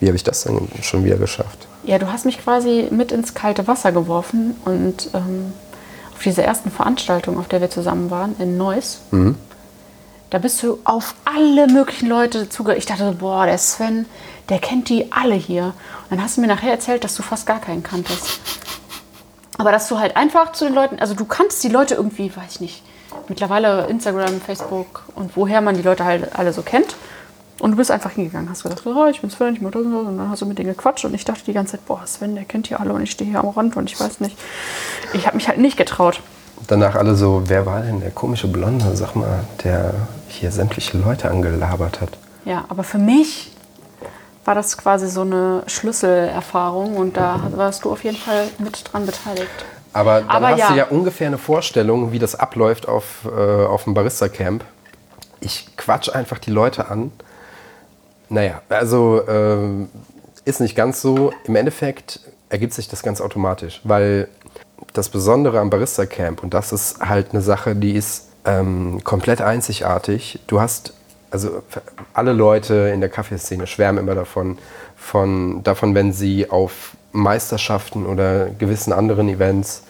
Wie 0.00 0.06
habe 0.06 0.16
ich 0.16 0.24
das 0.24 0.42
denn 0.44 0.68
schon 0.82 1.04
wieder 1.04 1.16
geschafft? 1.16 1.66
Ja, 1.84 1.98
du 1.98 2.12
hast 2.12 2.24
mich 2.24 2.38
quasi 2.38 2.88
mit 2.90 3.10
ins 3.12 3.34
kalte 3.34 3.66
Wasser 3.66 3.90
geworfen 3.92 4.56
und 4.64 5.10
ähm, 5.14 5.52
auf 6.14 6.22
dieser 6.22 6.44
ersten 6.44 6.70
Veranstaltung, 6.70 7.38
auf 7.38 7.48
der 7.48 7.60
wir 7.60 7.70
zusammen 7.70 8.10
waren, 8.10 8.36
in 8.38 8.56
Neuss, 8.56 9.00
da 10.30 10.38
bist 10.38 10.62
du 10.62 10.78
auf 10.84 11.14
alle 11.24 11.66
möglichen 11.66 12.08
Leute 12.08 12.48
zuge... 12.48 12.74
Ich 12.76 12.86
dachte, 12.86 13.16
boah, 13.18 13.44
der 13.44 13.58
Sven, 13.58 14.06
der 14.48 14.60
kennt 14.60 14.88
die 14.88 15.12
alle 15.12 15.34
hier. 15.34 15.64
Und 15.64 16.12
dann 16.12 16.22
hast 16.22 16.36
du 16.36 16.40
mir 16.40 16.46
nachher 16.46 16.70
erzählt, 16.70 17.04
dass 17.04 17.16
du 17.16 17.22
fast 17.22 17.44
gar 17.46 17.60
keinen 17.60 17.82
kanntest. 17.82 18.40
Aber 19.58 19.72
dass 19.72 19.88
du 19.88 19.98
halt 19.98 20.16
einfach 20.16 20.52
zu 20.52 20.64
den 20.64 20.74
Leuten, 20.74 20.98
also 21.00 21.14
du 21.14 21.24
kannst 21.24 21.62
die 21.64 21.68
Leute 21.68 21.96
irgendwie, 21.96 22.34
weiß 22.34 22.52
ich 22.52 22.60
nicht, 22.60 22.82
mittlerweile 23.28 23.86
Instagram, 23.88 24.40
Facebook 24.40 25.02
und 25.14 25.36
woher 25.36 25.60
man 25.60 25.76
die 25.76 25.82
Leute 25.82 26.04
halt 26.04 26.34
alle 26.34 26.52
so 26.52 26.62
kennt. 26.62 26.94
Und 27.58 27.72
du 27.72 27.76
bist 27.76 27.90
einfach 27.90 28.10
hingegangen, 28.10 28.50
hast 28.50 28.62
gesagt, 28.62 28.84
oh, 28.86 29.06
ich 29.06 29.20
bin 29.20 29.30
Sven, 29.30 29.54
ich 29.54 29.60
bin 29.60 29.70
das 29.70 29.82
und 29.82 29.92
das. 29.92 30.02
Und 30.06 30.18
dann 30.18 30.30
hast 30.30 30.42
du 30.42 30.46
mit 30.46 30.58
denen 30.58 30.70
gequatscht 30.70 31.04
und 31.04 31.14
ich 31.14 31.24
dachte 31.24 31.44
die 31.44 31.52
ganze 31.52 31.72
Zeit, 31.72 31.86
boah, 31.86 32.00
Sven, 32.06 32.34
der 32.34 32.44
kennt 32.44 32.66
hier 32.66 32.80
alle 32.80 32.92
und 32.92 33.02
ich 33.02 33.10
stehe 33.10 33.30
hier 33.30 33.40
am 33.40 33.48
Rand 33.48 33.76
und 33.76 33.90
ich 33.90 34.00
weiß 34.00 34.20
nicht. 34.20 34.36
Ich 35.12 35.26
habe 35.26 35.36
mich 35.36 35.48
halt 35.48 35.58
nicht 35.58 35.76
getraut. 35.76 36.20
Danach 36.66 36.94
alle 36.94 37.14
so, 37.14 37.42
wer 37.46 37.66
war 37.66 37.82
denn 37.82 38.00
der 38.00 38.10
komische 38.10 38.48
Blonde, 38.48 38.96
sag 38.96 39.14
mal, 39.14 39.44
der 39.64 39.94
hier 40.28 40.50
sämtliche 40.50 40.96
Leute 40.96 41.30
angelabert 41.30 42.00
hat? 42.00 42.10
Ja, 42.44 42.64
aber 42.68 42.84
für 42.84 42.98
mich 42.98 43.52
war 44.44 44.54
das 44.54 44.76
quasi 44.76 45.08
so 45.08 45.22
eine 45.22 45.62
Schlüsselerfahrung 45.66 46.96
und 46.96 47.16
da 47.16 47.40
warst 47.54 47.84
du 47.84 47.92
auf 47.92 48.02
jeden 48.04 48.16
Fall 48.16 48.48
mit 48.58 48.92
dran 48.92 49.06
beteiligt. 49.06 49.50
Aber 49.92 50.20
dann 50.20 50.30
Aber 50.30 50.48
hast 50.48 50.58
ja. 50.58 50.68
du 50.68 50.74
ja 50.76 50.86
ungefähr 50.86 51.26
eine 51.26 51.38
Vorstellung, 51.38 52.12
wie 52.12 52.18
das 52.18 52.34
abläuft 52.34 52.88
auf, 52.88 53.26
äh, 53.26 53.64
auf 53.64 53.84
dem 53.84 53.94
Barista-Camp. 53.94 54.64
Ich 55.40 55.76
quatsch 55.76 56.08
einfach 56.08 56.38
die 56.38 56.50
Leute 56.50 56.88
an. 56.88 57.12
Naja, 58.32 58.62
also 58.70 59.22
ähm, 59.28 59.90
ist 60.46 60.60
nicht 60.60 60.74
ganz 60.74 61.02
so. 61.02 61.34
Im 61.44 61.54
Endeffekt 61.54 62.18
ergibt 62.48 62.72
sich 62.72 62.88
das 62.88 63.02
ganz 63.02 63.20
automatisch, 63.20 63.82
weil 63.84 64.26
das 64.94 65.10
Besondere 65.10 65.60
am 65.60 65.68
Barista-Camp, 65.68 66.42
und 66.42 66.54
das 66.54 66.72
ist 66.72 67.00
halt 67.00 67.32
eine 67.32 67.42
Sache, 67.42 67.76
die 67.76 67.92
ist 67.92 68.28
ähm, 68.46 69.04
komplett 69.04 69.42
einzigartig. 69.42 70.40
Du 70.46 70.62
hast, 70.62 70.94
also 71.30 71.62
alle 72.14 72.32
Leute 72.32 72.90
in 72.94 73.00
der 73.00 73.10
Kaffeeszene 73.10 73.66
schwärmen 73.66 74.02
immer 74.02 74.14
davon, 74.14 74.56
von, 74.96 75.62
davon, 75.62 75.94
wenn 75.94 76.14
sie 76.14 76.48
auf 76.48 76.96
Meisterschaften 77.12 78.06
oder 78.06 78.46
gewissen 78.46 78.94
anderen 78.94 79.28
Events 79.28 79.82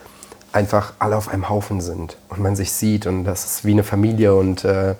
einfach 0.53 0.93
alle 0.99 1.17
auf 1.17 1.29
einem 1.29 1.49
Haufen 1.49 1.81
sind 1.81 2.17
und 2.29 2.41
man 2.41 2.57
sich 2.57 2.73
sieht 2.73 3.07
und 3.07 3.25
das 3.25 3.45
ist 3.45 3.65
wie 3.65 3.73
eine 3.73 3.85
Familie 3.85 4.35
und 4.35 4.65
äh, 4.65 4.95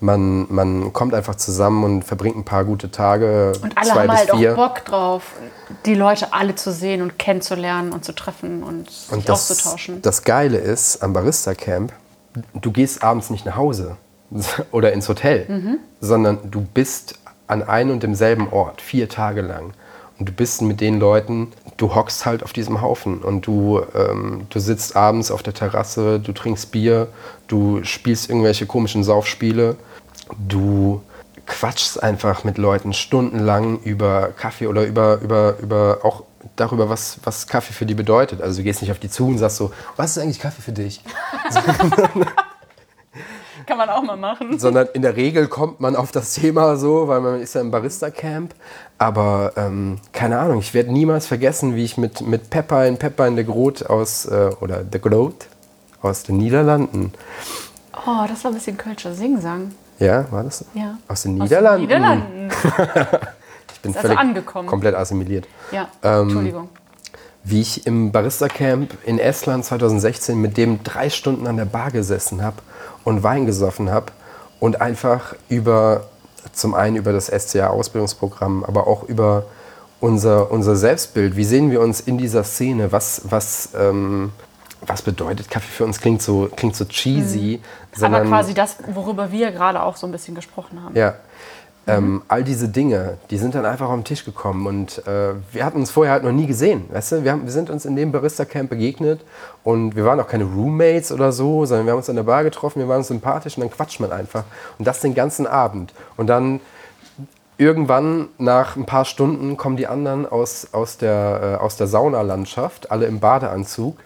man, 0.00 0.46
man 0.52 0.92
kommt 0.92 1.14
einfach 1.14 1.36
zusammen 1.36 1.84
und 1.84 2.02
verbringt 2.04 2.36
ein 2.36 2.44
paar 2.44 2.64
gute 2.64 2.90
Tage, 2.90 3.52
Und 3.62 3.76
alle 3.78 3.88
zwei 3.90 4.00
haben 4.00 4.08
bis 4.08 4.18
halt 4.18 4.30
vier. 4.32 4.52
auch 4.52 4.56
Bock 4.56 4.84
drauf, 4.84 5.22
die 5.86 5.94
Leute 5.94 6.32
alle 6.32 6.54
zu 6.54 6.72
sehen 6.72 7.02
und 7.02 7.18
kennenzulernen 7.18 7.92
und 7.92 8.04
zu 8.04 8.12
treffen 8.12 8.62
und 8.62 8.90
sich 8.90 9.12
Und 9.12 9.28
das, 9.28 9.50
auszutauschen. 9.50 10.02
das 10.02 10.22
Geile 10.24 10.58
ist 10.58 11.02
am 11.02 11.12
Barista 11.12 11.54
Camp, 11.54 11.92
du 12.54 12.70
gehst 12.72 13.02
abends 13.02 13.30
nicht 13.30 13.46
nach 13.46 13.56
Hause 13.56 13.96
oder 14.72 14.92
ins 14.92 15.08
Hotel, 15.08 15.46
Mhm. 15.48 15.78
sondern 16.00 16.38
du 16.50 16.60
bist 16.60 17.18
an 17.46 17.62
einem 17.62 17.92
und 17.92 18.02
demselben 18.02 18.48
Ort, 18.52 18.80
vier 18.80 19.08
Tage 19.08 19.40
lang. 19.40 19.72
Und 20.18 20.28
du 20.28 20.32
bist 20.32 20.62
mit 20.62 20.80
den 20.80 20.98
Leuten, 20.98 21.52
du 21.76 21.94
hockst 21.94 22.24
halt 22.24 22.42
auf 22.42 22.52
diesem 22.52 22.80
Haufen 22.80 23.18
und 23.18 23.46
du, 23.46 23.82
ähm, 23.94 24.46
du 24.48 24.58
sitzt 24.58 24.96
abends 24.96 25.30
auf 25.30 25.42
der 25.42 25.52
Terrasse, 25.52 26.20
du 26.20 26.32
trinkst 26.32 26.70
Bier, 26.70 27.08
du 27.48 27.84
spielst 27.84 28.30
irgendwelche 28.30 28.66
komischen 28.66 29.04
Saufspiele, 29.04 29.76
du 30.48 31.02
quatschst 31.46 32.02
einfach 32.02 32.44
mit 32.44 32.58
Leuten 32.58 32.92
stundenlang 32.92 33.78
über 33.80 34.30
Kaffee 34.36 34.66
oder 34.66 34.84
über, 34.84 35.20
über, 35.20 35.56
über 35.60 36.00
auch 36.02 36.24
darüber, 36.56 36.88
was, 36.88 37.18
was 37.24 37.46
Kaffee 37.46 37.72
für 37.72 37.86
die 37.86 37.94
bedeutet. 37.94 38.40
Also 38.42 38.58
du 38.58 38.64
gehst 38.64 38.82
nicht 38.82 38.90
auf 38.90 38.98
die 38.98 39.10
zu 39.10 39.26
und 39.26 39.38
sagst 39.38 39.56
so, 39.56 39.70
was 39.96 40.16
ist 40.16 40.22
eigentlich 40.22 40.40
Kaffee 40.40 40.62
für 40.62 40.72
dich? 40.72 41.02
Kann 43.66 43.78
man 43.78 43.88
auch 43.88 44.02
mal 44.02 44.16
machen. 44.16 44.58
Sondern 44.60 44.86
in 44.94 45.02
der 45.02 45.16
Regel 45.16 45.48
kommt 45.48 45.80
man 45.80 45.96
auf 45.96 46.12
das 46.12 46.34
Thema 46.34 46.76
so, 46.76 47.08
weil 47.08 47.20
man 47.20 47.40
ist 47.40 47.54
ja 47.54 47.60
im 47.60 47.72
Barista-Camp. 47.72 48.54
Aber 48.98 49.52
ähm, 49.56 49.98
keine 50.12 50.38
Ahnung, 50.38 50.58
ich 50.60 50.72
werde 50.72 50.90
niemals 50.92 51.26
vergessen, 51.26 51.74
wie 51.76 51.84
ich 51.84 51.98
mit, 51.98 52.22
mit 52.22 52.48
Peppein, 52.48 52.96
Peppein 52.96 53.36
de 53.36 53.44
Groot 53.44 53.84
aus, 53.86 54.24
äh, 54.26 54.50
oder 54.60 54.82
de 54.84 55.00
Groot 55.00 55.46
aus 56.02 56.22
den 56.22 56.38
Niederlanden, 56.38 57.12
Oh, 58.08 58.24
das 58.28 58.44
war 58.44 58.52
ein 58.52 58.54
bisschen 58.54 58.76
Kölscher 58.76 59.12
Singsang. 59.14 59.72
ja, 59.98 60.30
war 60.30 60.44
das? 60.44 60.64
Ja. 60.74 60.96
Aus 61.08 61.22
den 61.22 61.40
Aus 61.40 61.48
Niederlanden. 61.48 61.88
den 61.88 61.98
Niederlanden. 62.02 62.50
Ich 63.74 63.80
bin 63.82 63.90
also 63.94 64.00
völlig 64.08 64.18
angekommen. 64.18 64.68
komplett 64.68 64.94
assimiliert. 64.94 65.46
Ja, 65.72 65.88
Ähm, 66.02 66.22
Entschuldigung. 66.22 66.68
wie 67.44 67.60
ich 67.60 67.86
im 67.86 68.10
Barista-Camp 68.12 68.94
in 69.04 69.18
Estland 69.18 69.64
2016 69.64 70.40
mit 70.40 70.56
dem 70.56 70.82
drei 70.82 71.10
Stunden 71.10 71.46
an 71.46 71.56
der 71.56 71.64
Bar 71.66 71.90
gesessen 71.90 72.42
habe 72.42 72.56
und 73.04 73.22
Wein 73.22 73.44
gesoffen 73.46 73.90
habe 73.90 74.06
und 74.60 74.80
einfach 74.80 75.34
über, 75.48 76.04
zum 76.52 76.74
einen 76.74 76.96
über 76.96 77.12
das 77.12 77.26
SCA-Ausbildungsprogramm, 77.26 78.64
aber 78.64 78.86
auch 78.86 79.04
über 79.04 79.44
unser, 80.00 80.50
unser 80.50 80.76
Selbstbild. 80.76 81.36
Wie 81.36 81.44
sehen 81.44 81.70
wir 81.70 81.80
uns 81.80 82.00
in 82.00 82.18
dieser 82.18 82.44
Szene? 82.44 82.92
Was, 82.92 83.22
was, 83.24 83.70
ähm, 83.78 84.32
was 84.86 85.02
bedeutet 85.02 85.50
Kaffee 85.50 85.70
für 85.72 85.84
uns? 85.84 86.00
Klingt 86.00 86.22
so, 86.22 86.48
klingt 86.54 86.76
so 86.76 86.84
cheesy. 86.84 87.60
Aber 87.92 88.00
sondern- 88.00 88.28
quasi 88.28 88.54
das, 88.54 88.76
worüber 88.92 89.32
wir 89.32 89.50
gerade 89.52 89.82
auch 89.82 89.96
so 89.96 90.06
ein 90.06 90.12
bisschen 90.12 90.34
gesprochen 90.34 90.82
haben. 90.82 90.94
ja. 90.96 91.14
Ähm, 91.88 92.22
all 92.26 92.42
diese 92.42 92.68
Dinge, 92.68 93.16
die 93.30 93.38
sind 93.38 93.54
dann 93.54 93.64
einfach 93.64 93.88
auf 93.88 93.94
den 93.94 94.02
Tisch 94.02 94.24
gekommen 94.24 94.66
und 94.66 95.06
äh, 95.06 95.34
wir 95.52 95.64
hatten 95.64 95.78
uns 95.78 95.92
vorher 95.92 96.14
halt 96.14 96.24
noch 96.24 96.32
nie 96.32 96.46
gesehen. 96.46 96.84
Weißt 96.90 97.12
du? 97.12 97.24
wir, 97.24 97.30
haben, 97.30 97.44
wir 97.44 97.52
sind 97.52 97.70
uns 97.70 97.84
in 97.84 97.94
dem 97.94 98.10
Barista-Camp 98.10 98.68
begegnet 98.70 99.20
und 99.62 99.94
wir 99.94 100.04
waren 100.04 100.18
auch 100.18 100.26
keine 100.26 100.44
Roommates 100.44 101.12
oder 101.12 101.30
so, 101.30 101.64
sondern 101.64 101.86
wir 101.86 101.92
haben 101.92 101.98
uns 101.98 102.10
an 102.10 102.16
der 102.16 102.24
Bar 102.24 102.42
getroffen, 102.42 102.80
wir 102.80 102.88
waren 102.88 102.98
uns 102.98 103.08
sympathisch 103.08 103.56
und 103.56 103.60
dann 103.60 103.70
quatscht 103.70 104.00
man 104.00 104.10
einfach. 104.10 104.42
Und 104.78 104.86
das 104.88 104.98
den 104.98 105.14
ganzen 105.14 105.46
Abend. 105.46 105.94
Und 106.16 106.26
dann 106.26 106.58
irgendwann 107.56 108.28
nach 108.38 108.74
ein 108.74 108.84
paar 108.84 109.04
Stunden 109.04 109.56
kommen 109.56 109.76
die 109.76 109.86
anderen 109.86 110.26
aus, 110.26 110.68
aus 110.72 110.98
der, 110.98 111.58
äh, 111.60 111.64
aus 111.64 111.76
der 111.76 111.86
Saunalandschaft, 111.86 112.90
alle 112.90 113.06
im 113.06 113.20
Badeanzug 113.20 113.96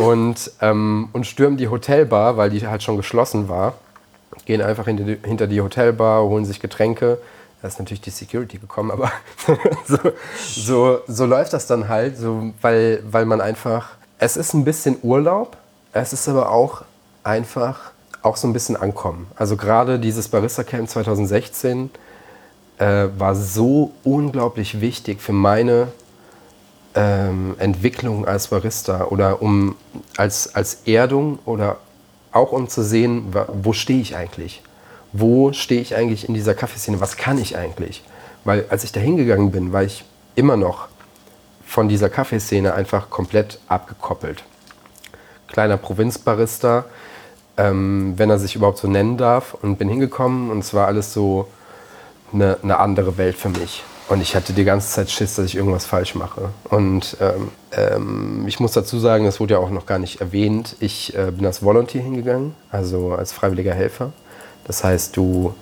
und, 0.00 0.50
ähm, 0.60 1.10
und 1.12 1.28
stürmen 1.28 1.58
die 1.58 1.68
Hotelbar, 1.68 2.36
weil 2.36 2.50
die 2.50 2.66
halt 2.66 2.82
schon 2.82 2.96
geschlossen 2.96 3.48
war 3.48 3.74
gehen 4.46 4.62
einfach 4.62 4.86
hinter 4.86 5.04
die, 5.04 5.18
hinter 5.24 5.46
die 5.46 5.60
Hotelbar, 5.60 6.22
holen 6.24 6.44
sich 6.44 6.60
Getränke. 6.60 7.18
Da 7.62 7.68
ist 7.68 7.78
natürlich 7.78 8.02
die 8.02 8.10
Security 8.10 8.58
gekommen, 8.58 8.90
aber 8.90 9.10
so, 9.86 9.98
so, 10.36 10.98
so 11.06 11.24
läuft 11.24 11.52
das 11.52 11.66
dann 11.66 11.88
halt, 11.88 12.18
so, 12.18 12.52
weil, 12.60 13.02
weil 13.10 13.24
man 13.24 13.40
einfach, 13.40 13.92
es 14.18 14.36
ist 14.36 14.52
ein 14.52 14.64
bisschen 14.64 14.98
Urlaub, 15.02 15.56
es 15.92 16.12
ist 16.12 16.28
aber 16.28 16.50
auch 16.50 16.84
einfach 17.22 17.92
auch 18.20 18.36
so 18.36 18.48
ein 18.48 18.52
bisschen 18.52 18.76
Ankommen. 18.76 19.26
Also 19.36 19.56
gerade 19.56 19.98
dieses 19.98 20.28
Barista 20.28 20.62
Camp 20.62 20.88
2016 20.88 21.90
äh, 22.78 23.06
war 23.18 23.34
so 23.34 23.92
unglaublich 24.02 24.80
wichtig 24.80 25.20
für 25.20 25.32
meine 25.32 25.88
ähm, 26.94 27.54
Entwicklung 27.58 28.26
als 28.26 28.48
Barista 28.48 29.06
oder 29.06 29.42
um 29.42 29.76
als, 30.16 30.54
als 30.54 30.82
Erdung 30.86 31.38
oder 31.44 31.78
auch 32.34 32.52
um 32.52 32.68
zu 32.68 32.82
sehen, 32.82 33.34
wo 33.48 33.72
stehe 33.72 34.00
ich 34.00 34.16
eigentlich? 34.16 34.62
Wo 35.12 35.52
stehe 35.52 35.80
ich 35.80 35.94
eigentlich 35.94 36.28
in 36.28 36.34
dieser 36.34 36.54
Kaffeeszene? 36.54 37.00
Was 37.00 37.16
kann 37.16 37.38
ich 37.38 37.56
eigentlich? 37.56 38.02
Weil 38.44 38.66
als 38.68 38.84
ich 38.84 38.92
da 38.92 39.00
hingegangen 39.00 39.52
bin, 39.52 39.72
war 39.72 39.84
ich 39.84 40.04
immer 40.34 40.56
noch 40.56 40.88
von 41.64 41.88
dieser 41.88 42.10
Kaffeeszene 42.10 42.74
einfach 42.74 43.08
komplett 43.08 43.60
abgekoppelt. 43.68 44.44
Kleiner 45.46 45.76
Provinzbarista, 45.76 46.84
ähm, 47.56 48.14
wenn 48.16 48.30
er 48.30 48.38
sich 48.40 48.56
überhaupt 48.56 48.78
so 48.78 48.88
nennen 48.88 49.16
darf. 49.16 49.54
Und 49.54 49.78
bin 49.78 49.88
hingekommen 49.88 50.50
und 50.50 50.58
es 50.58 50.74
war 50.74 50.88
alles 50.88 51.12
so 51.12 51.46
eine, 52.32 52.58
eine 52.62 52.78
andere 52.78 53.16
Welt 53.16 53.36
für 53.36 53.48
mich. 53.48 53.84
Und 54.08 54.20
ich 54.20 54.36
hatte 54.36 54.52
die 54.52 54.64
ganze 54.64 54.88
Zeit 54.88 55.10
Schiss, 55.10 55.34
dass 55.36 55.46
ich 55.46 55.56
irgendwas 55.56 55.86
falsch 55.86 56.14
mache. 56.14 56.50
Und 56.68 57.16
ähm, 57.20 57.48
ähm, 57.72 58.44
ich 58.46 58.60
muss 58.60 58.72
dazu 58.72 58.98
sagen, 58.98 59.24
das 59.24 59.40
wurde 59.40 59.54
ja 59.54 59.60
auch 59.60 59.70
noch 59.70 59.86
gar 59.86 59.98
nicht 59.98 60.20
erwähnt, 60.20 60.76
ich 60.80 61.16
äh, 61.16 61.30
bin 61.30 61.46
als 61.46 61.62
Volunteer 61.62 62.02
hingegangen, 62.02 62.54
also 62.70 63.12
als 63.12 63.32
freiwilliger 63.32 63.72
Helfer. 63.72 64.12
Das 64.66 64.84
heißt, 64.84 65.16
du 65.16 65.54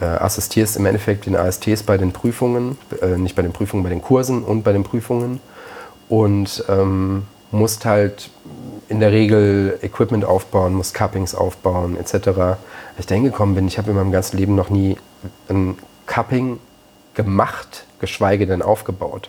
äh, 0.00 0.04
assistierst 0.04 0.76
im 0.76 0.86
Endeffekt 0.86 1.26
den 1.26 1.34
ASTs 1.34 1.82
bei 1.82 1.98
den 1.98 2.12
Prüfungen, 2.12 2.78
äh, 3.02 3.16
nicht 3.16 3.34
bei 3.34 3.42
den 3.42 3.52
Prüfungen, 3.52 3.82
bei 3.82 3.90
den 3.90 4.02
Kursen 4.02 4.44
und 4.44 4.62
bei 4.62 4.72
den 4.72 4.84
Prüfungen. 4.84 5.40
Und 6.08 6.64
ähm, 6.68 7.24
musst 7.50 7.84
halt 7.84 8.30
in 8.88 9.00
der 9.00 9.10
Regel 9.10 9.78
Equipment 9.82 10.24
aufbauen, 10.24 10.74
musst 10.74 10.94
Cuppings 10.94 11.34
aufbauen 11.34 11.96
etc. 11.96 12.28
Als 12.28 12.58
ich 13.00 13.06
da 13.06 13.16
hingekommen 13.16 13.56
bin, 13.56 13.66
ich 13.66 13.78
habe 13.78 13.90
in 13.90 13.96
meinem 13.96 14.12
ganzen 14.12 14.36
Leben 14.36 14.54
noch 14.54 14.70
nie 14.70 14.96
ein 15.48 15.76
Cupping 16.06 16.60
gemacht, 17.16 17.84
geschweige 18.00 18.46
denn 18.46 18.62
aufgebaut. 18.62 19.28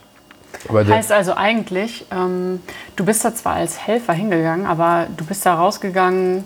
Aber 0.69 0.85
Heißt 0.85 1.11
also 1.11 1.33
eigentlich, 1.33 2.05
ähm, 2.11 2.61
du 2.95 3.05
bist 3.05 3.25
da 3.25 3.33
zwar 3.33 3.53
als 3.53 3.79
Helfer 3.79 4.13
hingegangen, 4.13 4.65
aber 4.65 5.07
du 5.15 5.25
bist 5.25 5.45
da 5.45 5.55
rausgegangen 5.55 6.43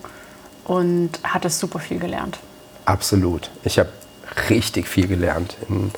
und 0.65 1.11
hattest 1.23 1.59
super 1.59 1.80
viel 1.80 1.99
gelernt. 1.99 2.39
Absolut. 2.85 3.49
Ich 3.63 3.80
habe 3.80 3.89
richtig 4.49 4.88
viel 4.88 5.07
gelernt 5.07 5.57
in, 5.69 5.91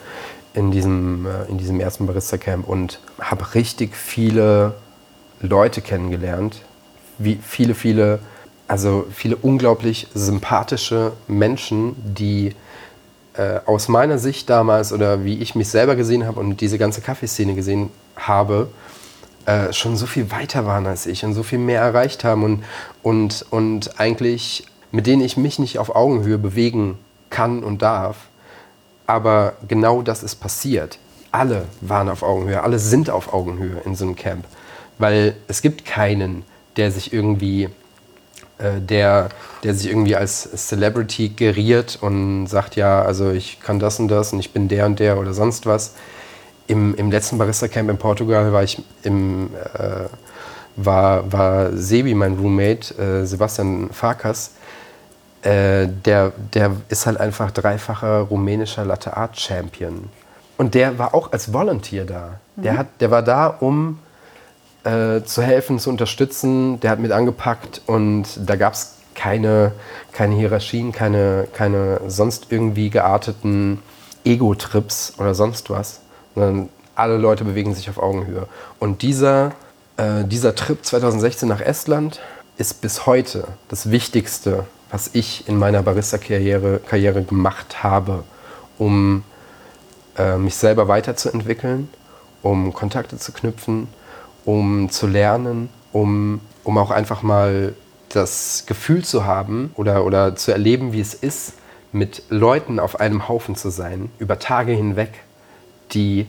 in, 0.53 0.71
diesem, 0.71 1.25
äh, 1.25 1.45
in 1.49 1.57
diesem 1.57 1.79
ersten 1.79 2.07
Barista-Camp 2.07 2.67
und 2.67 2.99
habe 3.19 3.53
richtig 3.55 3.95
viele 3.95 4.75
Leute 5.41 5.81
kennengelernt. 5.81 6.61
Wie 7.17 7.39
viele, 7.41 7.75
viele, 7.75 8.19
also 8.67 9.05
viele 9.11 9.35
unglaublich 9.35 10.07
sympathische 10.13 11.13
Menschen, 11.27 11.95
die 11.97 12.55
äh, 13.35 13.59
aus 13.65 13.87
meiner 13.87 14.17
Sicht 14.17 14.49
damals 14.49 14.93
oder 14.93 15.23
wie 15.23 15.39
ich 15.39 15.55
mich 15.55 15.69
selber 15.69 15.95
gesehen 15.95 16.25
habe 16.25 16.39
und 16.39 16.61
diese 16.61 16.77
ganze 16.77 17.01
Kaffeeszene 17.01 17.55
gesehen 17.55 17.89
habe, 18.15 18.69
äh, 19.45 19.73
schon 19.73 19.97
so 19.97 20.05
viel 20.05 20.31
weiter 20.31 20.65
waren 20.65 20.87
als 20.87 21.05
ich 21.05 21.25
und 21.25 21.33
so 21.33 21.43
viel 21.43 21.59
mehr 21.59 21.81
erreicht 21.81 22.23
haben 22.23 22.43
und, 22.43 22.63
und, 23.01 23.45
und 23.49 23.99
eigentlich 23.99 24.65
mit 24.93 25.07
denen 25.07 25.23
ich 25.23 25.35
mich 25.35 25.57
nicht 25.59 25.79
auf 25.79 25.95
Augenhöhe 25.95 26.37
bewegen 26.37 26.99
kann 27.31 27.63
und 27.63 27.81
darf. 27.81 28.27
Aber 29.07 29.53
genau 29.67 30.03
das 30.03 30.21
ist 30.21 30.35
passiert. 30.35 30.99
Alle 31.31 31.65
waren 31.81 32.09
auf 32.09 32.21
Augenhöhe, 32.21 32.61
alle 32.61 32.77
sind 32.77 33.09
auf 33.09 33.33
Augenhöhe 33.33 33.81
in 33.85 33.95
so 33.95 34.05
einem 34.05 34.15
Camp. 34.15 34.45
Weil 34.99 35.35
es 35.47 35.63
gibt 35.63 35.83
keinen, 35.83 36.43
der 36.77 36.91
sich 36.91 37.11
irgendwie 37.11 37.69
der, 38.79 39.29
der 39.63 39.73
sich 39.73 39.89
irgendwie 39.89 40.15
als 40.15 40.49
Celebrity 40.67 41.29
geriert 41.29 41.97
und 42.01 42.47
sagt, 42.47 42.75
ja, 42.75 43.01
also 43.01 43.31
ich 43.31 43.59
kann 43.59 43.79
das 43.79 43.99
und 43.99 44.07
das 44.07 44.33
und 44.33 44.39
ich 44.39 44.51
bin 44.51 44.67
der 44.67 44.85
und 44.85 44.99
der 44.99 45.17
oder 45.17 45.33
sonst 45.33 45.65
was. 45.65 45.93
Im, 46.67 46.95
im 46.95 47.11
letzten 47.11 47.37
Barista-Camp 47.37 47.89
in 47.89 47.97
Portugal 47.97 48.53
war 48.53 48.63
ich 48.63 48.81
im, 49.03 49.49
äh, 49.77 50.05
war, 50.75 51.31
war 51.31 51.75
Sebi, 51.75 52.13
mein 52.13 52.37
Roommate, 52.37 52.97
äh, 52.97 53.25
Sebastian 53.25 53.89
Farkas, 53.91 54.51
äh, 55.41 55.87
der, 55.87 56.31
der 56.53 56.71
ist 56.89 57.05
halt 57.05 57.19
einfach 57.19 57.51
dreifacher 57.51 58.21
rumänischer 58.21 58.85
Latte 58.85 59.17
Art 59.17 59.39
Champion. 59.39 60.09
Und 60.57 60.73
der 60.73 60.97
war 60.97 61.13
auch 61.13 61.31
als 61.31 61.51
Volunteer 61.51 62.05
da. 62.05 62.39
Der, 62.55 62.77
hat, 62.77 62.87
der 62.99 63.11
war 63.11 63.23
da, 63.23 63.47
um 63.47 63.99
äh, 64.83 65.23
zu 65.23 65.41
helfen, 65.41 65.79
zu 65.79 65.89
unterstützen. 65.89 66.79
Der 66.79 66.91
hat 66.91 66.99
mit 66.99 67.11
angepackt 67.11 67.81
und 67.85 68.25
da 68.37 68.55
gab 68.55 68.73
es 68.73 68.95
keine, 69.15 69.71
keine 70.11 70.35
Hierarchien, 70.35 70.91
keine, 70.91 71.47
keine 71.53 72.01
sonst 72.07 72.47
irgendwie 72.49 72.89
gearteten 72.89 73.79
Ego-Trips 74.25 75.13
oder 75.17 75.35
sonst 75.35 75.69
was, 75.69 76.01
sondern 76.35 76.69
alle 76.95 77.17
Leute 77.17 77.43
bewegen 77.43 77.73
sich 77.73 77.89
auf 77.89 77.97
Augenhöhe. 77.97 78.47
Und 78.79 79.01
dieser, 79.01 79.53
äh, 79.97 80.23
dieser 80.25 80.55
Trip 80.55 80.83
2016 80.83 81.47
nach 81.49 81.61
Estland 81.61 82.19
ist 82.57 82.81
bis 82.81 83.05
heute 83.05 83.47
das 83.69 83.91
Wichtigste, 83.91 84.65
was 84.91 85.09
ich 85.13 85.47
in 85.47 85.57
meiner 85.57 85.81
Barista-Karriere 85.81 86.79
Karriere 86.87 87.23
gemacht 87.23 87.83
habe, 87.83 88.23
um 88.77 89.23
äh, 90.17 90.37
mich 90.37 90.55
selber 90.55 90.87
weiterzuentwickeln, 90.87 91.89
um 92.43 92.73
Kontakte 92.73 93.17
zu 93.17 93.31
knüpfen, 93.31 93.87
um 94.45 94.89
zu 94.89 95.07
lernen, 95.07 95.69
um, 95.91 96.41
um 96.63 96.77
auch 96.77 96.91
einfach 96.91 97.21
mal 97.21 97.73
das 98.09 98.65
Gefühl 98.67 99.03
zu 99.03 99.25
haben 99.25 99.71
oder, 99.75 100.05
oder 100.05 100.35
zu 100.35 100.51
erleben, 100.51 100.93
wie 100.93 101.01
es 101.01 101.13
ist, 101.13 101.53
mit 101.91 102.23
Leuten 102.29 102.79
auf 102.79 102.99
einem 102.99 103.27
Haufen 103.27 103.55
zu 103.55 103.69
sein, 103.69 104.09
über 104.19 104.39
Tage 104.39 104.71
hinweg, 104.71 105.11
die 105.91 106.25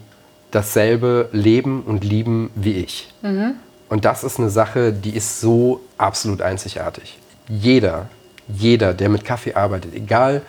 dasselbe 0.50 1.28
leben 1.32 1.82
und 1.82 2.04
lieben 2.04 2.50
wie 2.54 2.74
ich. 2.74 3.12
Und 3.88 4.04
das 4.04 4.24
ist 4.24 4.38
eine 4.38 4.50
Sache, 4.50 4.92
die 4.92 5.16
ist 5.16 5.40
so 5.40 5.80
absolut 5.98 6.42
einzigartig. 6.42 7.18
Jeder, 7.48 8.08
jeder, 8.48 8.94
der 8.94 9.08
mit 9.08 9.24
Kaffee 9.24 9.54
arbeitet, 9.54 9.94
egal 9.94 10.42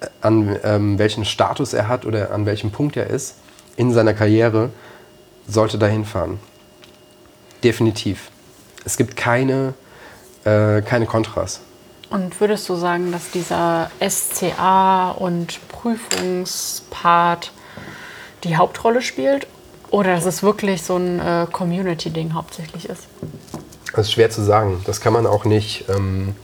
äh, 0.00 0.06
an 0.20 0.56
ähm, 0.62 0.98
welchen 0.98 1.24
Status 1.24 1.74
er 1.74 1.88
hat 1.88 2.04
oder 2.04 2.32
an 2.32 2.46
welchem 2.46 2.70
Punkt 2.70 2.96
er 2.96 3.08
ist 3.08 3.36
in 3.76 3.92
seiner 3.92 4.14
Karriere, 4.14 4.70
sollte 5.46 5.78
dahin 5.78 6.04
fahren. 6.04 6.38
Definitiv. 7.66 8.30
Es 8.84 8.96
gibt 8.96 9.16
keine, 9.16 9.74
äh, 10.44 10.82
keine 10.82 11.06
Kontras. 11.06 11.62
Und 12.10 12.40
würdest 12.40 12.68
du 12.68 12.76
sagen, 12.76 13.10
dass 13.10 13.32
dieser 13.32 13.90
SCA 14.00 15.10
und 15.10 15.58
Prüfungspart 15.66 17.50
die 18.44 18.56
Hauptrolle 18.56 19.02
spielt? 19.02 19.48
Oder 19.90 20.14
dass 20.14 20.26
es 20.26 20.44
wirklich 20.44 20.84
so 20.84 20.94
ein 20.96 21.18
äh, 21.18 21.48
Community-Ding 21.50 22.34
hauptsächlich 22.34 22.88
ist? 22.88 23.08
Das 23.92 24.06
ist 24.06 24.12
schwer 24.12 24.30
zu 24.30 24.44
sagen. 24.44 24.80
Das 24.84 25.00
kann 25.00 25.12
man 25.12 25.26
auch 25.26 25.44
nicht, 25.44 25.86
ähm, 25.88 26.36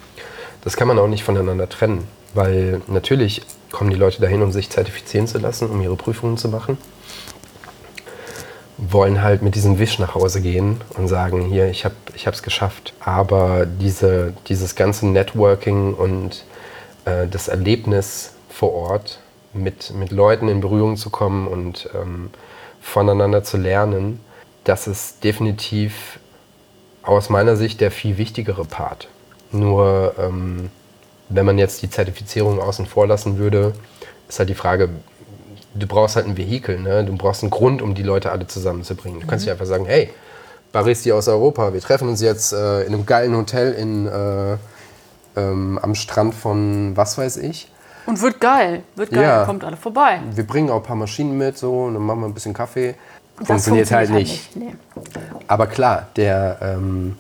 das 0.65 0.77
kann 0.77 0.89
man 0.89 0.99
auch 0.99 1.07
nicht 1.07 1.23
voneinander 1.23 1.69
trennen. 1.69 2.09
Weil 2.35 2.83
natürlich 2.89 3.43
kommen 3.71 3.91
die 3.91 3.97
Leute 3.97 4.21
dahin, 4.21 4.43
um 4.43 4.51
sich 4.51 4.71
zertifizieren 4.71 5.29
zu 5.29 5.39
lassen, 5.39 5.71
um 5.71 5.81
ihre 5.83 5.95
Prüfungen 5.95 6.37
zu 6.37 6.49
machen. 6.49 6.79
Wollen 8.85 9.23
halt 9.23 9.43
mit 9.43 9.55
diesem 9.55 9.79
Wisch 9.79 9.99
nach 9.99 10.15
Hause 10.15 10.41
gehen 10.41 10.81
und 10.97 11.07
sagen, 11.07 11.47
hier, 11.47 11.71
ich 11.71 11.85
habe 11.85 11.95
es 12.13 12.43
geschafft. 12.43 12.95
Aber 13.01 13.65
diese, 13.67 14.33
dieses 14.49 14.75
ganze 14.75 15.07
Networking 15.07 15.95
und 15.95 16.45
äh, 17.05 17.29
das 17.29 17.49
Erlebnis 17.49 18.33
vor 18.49 18.73
Ort, 18.75 19.21
mit, 19.55 19.93
mit 19.95 20.11
Leuten 20.11 20.49
in 20.49 20.61
Berührung 20.61 20.97
zu 20.97 21.11
kommen 21.11 21.47
und 21.47 21.89
ähm, 21.95 22.31
voneinander 22.81 23.45
zu 23.45 23.57
lernen, 23.57 24.21
das 24.65 24.87
ist 24.87 25.25
definitiv 25.25 26.19
aus 27.03 27.29
meiner 27.29 27.57
Sicht 27.57 27.81
der 27.81 27.91
viel 27.91 28.17
wichtigere 28.19 28.65
Part. 28.65 29.09
Nur 29.51 30.15
ähm, 30.19 30.71
wenn 31.29 31.47
man 31.47 31.59
jetzt 31.59 31.83
die 31.83 31.91
Zertifizierung 31.91 32.61
außen 32.61 32.87
vor 32.87 33.07
lassen 33.07 33.39
würde, 33.39 33.75
ist 34.29 34.39
halt 34.39 34.49
die 34.49 34.55
Frage, 34.55 34.89
du 35.75 35.87
brauchst 35.87 36.17
halt 36.17 36.27
ein 36.27 36.37
Vehikel, 36.37 36.79
ne? 36.81 37.05
du 37.05 37.17
brauchst 37.17 37.43
einen 37.43 37.51
Grund, 37.51 37.83
um 37.83 37.95
die 37.95 38.03
Leute 38.03 38.31
alle 38.31 38.47
zusammenzubringen. 38.47 39.21
Du 39.21 39.27
kannst 39.27 39.45
nicht 39.45 39.53
einfach 39.53 39.67
sagen, 39.67 39.87
hey, 39.87 40.11
Baristi 40.73 41.13
aus 41.13 41.29
Europa, 41.29 41.73
wir 41.73 41.81
treffen 41.81 42.09
uns 42.09 42.21
jetzt 42.21 42.53
äh, 42.53 42.83
in 42.83 42.95
einem 42.95 43.07
geilen 43.07 43.37
Hotel 43.37 43.73
in, 43.73 44.07
äh, 44.07 44.57
ähm, 45.37 45.79
am 45.81 45.95
Strand 45.95 46.35
von 46.35 46.97
was 46.97 47.19
weiß 47.19 47.37
ich. 47.39 47.71
Und 48.07 48.21
wird 48.21 48.41
geil. 48.41 48.83
Wird 48.97 49.11
geil. 49.11 49.23
Ja. 49.23 49.45
Kommt 49.45 49.65
alle 49.65 49.77
vorbei. 49.77 50.21
Wir 50.35 50.45
bringen 50.45 50.71
auch 50.71 50.77
ein 50.79 50.83
paar 50.83 50.97
Maschinen 50.97 51.37
mit 51.39 51.57
so, 51.57 51.85
und 51.85 51.95
dann 51.95 52.03
machen 52.03 52.21
wir 52.21 52.27
ein 52.27 52.35
bisschen 52.35 52.55
Kaffee. 52.55 52.95
Das 53.39 53.47
Funktioniert, 53.47 53.91
halt 53.91 54.11
nicht. 54.11 54.55
Nee. 54.57 54.75
Aber 55.47 55.67
klar, 55.67 56.09
der, 56.17 56.59
ähm, 56.61 57.17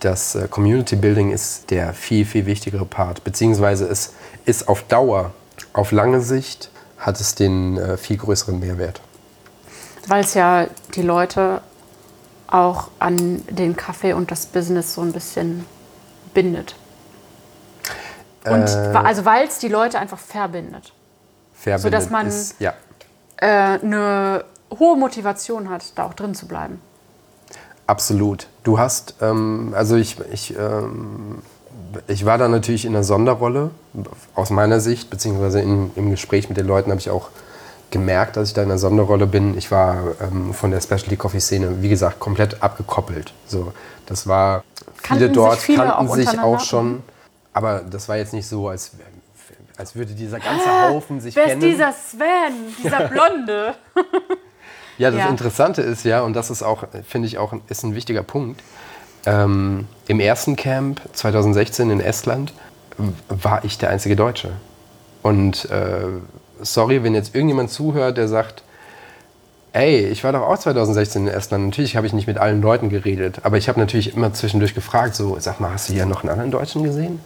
das 0.00 0.34
äh, 0.34 0.48
Community 0.48 0.96
Building 0.96 1.32
ist 1.32 1.70
der 1.70 1.92
viel, 1.92 2.24
viel 2.24 2.46
wichtigere 2.46 2.84
Part. 2.84 3.24
Beziehungsweise 3.24 3.86
es 3.86 4.14
ist 4.44 4.68
auf 4.68 4.84
Dauer, 4.84 5.32
auf 5.72 5.92
lange 5.92 6.20
Sicht, 6.20 6.69
hat 7.00 7.20
es 7.20 7.34
den 7.34 7.76
äh, 7.76 7.96
viel 7.96 8.16
größeren 8.18 8.60
Mehrwert. 8.60 9.00
Weil 10.06 10.22
es 10.22 10.34
ja 10.34 10.66
die 10.94 11.02
Leute 11.02 11.60
auch 12.46 12.88
an 12.98 13.42
den 13.48 13.76
Kaffee 13.76 14.12
und 14.12 14.30
das 14.30 14.46
Business 14.46 14.94
so 14.94 15.00
ein 15.02 15.12
bisschen 15.12 15.64
bindet. 16.34 16.74
Und 18.44 18.64
Äh. 18.68 18.96
also 19.04 19.24
weil 19.24 19.46
es 19.46 19.58
die 19.58 19.68
Leute 19.68 19.98
einfach 19.98 20.18
verbindet. 20.18 20.92
Verbindet 21.54 21.92
dass 21.94 22.10
man- 22.10 22.26
ist, 22.28 22.60
ja, 22.60 22.74
Äh, 23.42 23.78
eine 23.80 24.44
hohe 24.78 24.96
Motivation 24.98 25.70
hat, 25.70 25.92
da 25.96 26.04
auch 26.04 26.12
drin 26.14 26.34
zu 26.34 26.46
bleiben. 26.46 26.80
Absolut. 27.86 28.48
Du 28.64 28.78
hast, 28.78 29.14
ähm, 29.22 29.72
also 29.74 29.96
ich, 29.96 30.16
ich, 30.30 30.54
ähm, 30.58 31.40
ich 32.06 32.24
war 32.24 32.38
da 32.38 32.48
natürlich 32.48 32.84
in 32.84 32.94
einer 32.94 33.04
Sonderrolle, 33.04 33.70
aus 34.34 34.50
meiner 34.50 34.80
Sicht, 34.80 35.10
beziehungsweise 35.10 35.60
in, 35.60 35.90
im 35.96 36.10
Gespräch 36.10 36.48
mit 36.48 36.58
den 36.58 36.66
Leuten 36.66 36.90
habe 36.90 37.00
ich 37.00 37.10
auch 37.10 37.30
gemerkt, 37.90 38.36
dass 38.36 38.48
ich 38.48 38.54
da 38.54 38.62
in 38.62 38.70
einer 38.70 38.78
Sonderrolle 38.78 39.26
bin. 39.26 39.56
Ich 39.58 39.70
war 39.70 40.14
ähm, 40.20 40.54
von 40.54 40.70
der 40.70 40.80
Specialty 40.80 41.16
Coffee 41.16 41.40
Szene, 41.40 41.82
wie 41.82 41.88
gesagt, 41.88 42.20
komplett 42.20 42.62
abgekoppelt. 42.62 43.32
So, 43.46 43.72
das 44.06 44.26
war, 44.26 44.62
Kannten 45.02 45.24
viele 45.24 45.32
dort 45.32 45.54
sich 45.56 45.62
viele 45.62 45.78
kannten 45.78 46.08
auch 46.08 46.14
sich 46.14 46.38
auch 46.38 46.60
schon, 46.60 47.02
aber 47.52 47.80
das 47.80 48.08
war 48.08 48.16
jetzt 48.16 48.32
nicht 48.32 48.46
so, 48.46 48.68
als, 48.68 48.92
als 49.76 49.94
würde 49.96 50.12
dieser 50.12 50.38
ganze 50.38 50.88
Haufen 50.88 51.20
sich 51.20 51.34
Wer 51.34 51.46
kennen. 51.46 51.62
ist 51.62 51.72
dieser 51.72 51.92
Sven? 51.92 52.54
Dieser 52.82 53.08
Blonde? 53.08 53.74
Ja, 54.98 55.10
das 55.10 55.20
Ja. 55.20 55.28
Interessante 55.28 55.82
ist 55.82 56.04
ja, 56.04 56.20
und 56.20 56.34
das 56.34 56.50
ist 56.50 56.62
auch, 56.62 56.84
finde 57.08 57.26
ich 57.26 57.38
auch, 57.38 57.54
ist 57.68 57.82
ein 57.84 57.94
wichtiger 57.94 58.22
Punkt. 58.22 58.62
Ähm, 59.26 59.86
Im 60.08 60.20
ersten 60.20 60.56
Camp 60.56 61.00
2016 61.12 61.90
in 61.90 62.00
Estland 62.00 62.52
war 63.28 63.64
ich 63.64 63.78
der 63.78 63.90
einzige 63.90 64.16
Deutsche. 64.16 64.50
Und 65.22 65.70
äh, 65.70 66.06
sorry, 66.60 67.02
wenn 67.02 67.14
jetzt 67.14 67.34
irgendjemand 67.34 67.70
zuhört, 67.70 68.16
der 68.16 68.28
sagt, 68.28 68.62
ey, 69.72 70.06
ich 70.06 70.24
war 70.24 70.32
doch 70.32 70.42
auch 70.42 70.58
2016 70.58 71.26
in 71.26 71.32
Estland. 71.32 71.66
Natürlich 71.66 71.96
habe 71.96 72.06
ich 72.06 72.12
nicht 72.12 72.26
mit 72.26 72.38
allen 72.38 72.62
Leuten 72.62 72.88
geredet, 72.88 73.40
aber 73.42 73.56
ich 73.56 73.68
habe 73.68 73.78
natürlich 73.78 74.14
immer 74.14 74.32
zwischendurch 74.32 74.74
gefragt, 74.74 75.14
so, 75.14 75.36
sag 75.38 75.60
mal, 75.60 75.72
hast 75.72 75.88
du 75.88 75.92
hier 75.92 76.06
noch 76.06 76.22
einen 76.22 76.30
anderen 76.30 76.50
Deutschen 76.50 76.82
gesehen? 76.82 77.20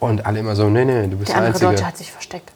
Und 0.00 0.24
alle 0.24 0.40
immer 0.40 0.56
so, 0.56 0.68
nee, 0.70 0.84
nee, 0.84 1.06
du 1.08 1.18
bist 1.18 1.28
Der 1.28 1.36
der, 1.36 1.36
andere 1.36 1.48
Einzige. 1.48 1.70
Deutsche 1.70 1.86
hat 1.86 1.96
sich 1.98 2.10
versteckt. 2.10 2.50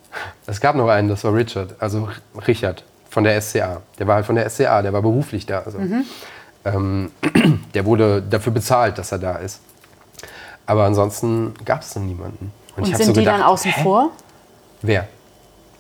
Es 0.47 0.61
gab 0.61 0.77
noch 0.77 0.89
einen, 0.89 1.09
das 1.09 1.25
war 1.25 1.35
Richard, 1.35 1.75
also 1.79 2.09
Richard 2.47 2.85
von 3.11 3.25
der 3.25 3.41
SCA. 3.41 3.83
Der 3.99 4.07
war 4.07 4.17
halt 4.17 4.27
von 4.27 4.35
der 4.35 4.49
SCA, 4.49 4.81
der 4.83 4.93
war 4.93 5.03
beruflich 5.03 5.45
da. 5.47 5.61
Also. 5.61 5.79
Ähm, 6.65 7.11
der 7.75 7.85
wurde 7.85 8.23
dafür 8.23 8.53
bezahlt, 8.53 8.99
dass 8.99 9.13
er 9.13 9.19
da 9.19 9.37
ist. 9.37 9.61
Aber 10.67 10.85
ansonsten 10.85 11.55
gab 11.65 11.83
es 11.83 11.93
dann 11.95 12.07
niemanden. 12.07 12.53
Und 12.77 12.87
ich 12.87 12.93
hab 12.93 12.99
sind 12.99 13.07
so 13.07 13.13
die 13.13 13.21
gedacht, 13.21 13.41
dann 13.41 13.47
außen 13.47 13.71
hä? 13.71 13.83
vor? 13.83 14.11
Wer? 14.83 15.09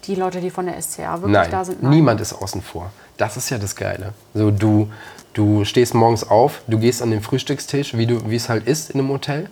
Die 0.04 0.14
Leute, 0.14 0.40
die 0.40 0.50
von 0.50 0.66
der 0.66 0.80
SCA 0.80 1.14
wirklich 1.14 1.32
Nein, 1.32 1.50
da 1.50 1.64
sind? 1.64 1.82
niemand 1.82 2.20
ist 2.20 2.34
außen 2.34 2.60
vor. 2.60 2.90
Das 3.16 3.36
ist 3.36 3.50
ja 3.50 3.58
das 3.58 3.74
Geile. 3.74 4.12
So, 4.34 4.50
du, 4.50 4.90
du 5.32 5.64
stehst 5.64 5.94
morgens 5.94 6.28
auf, 6.28 6.60
du 6.66 6.78
gehst 6.78 7.00
an 7.00 7.10
den 7.10 7.22
Frühstückstisch, 7.22 7.96
wie, 7.96 8.06
du, 8.06 8.30
wie 8.30 8.36
es 8.36 8.48
halt 8.48 8.66
ist 8.66 8.90
in 8.90 9.00
einem 9.00 9.08
Hotel, 9.08 9.48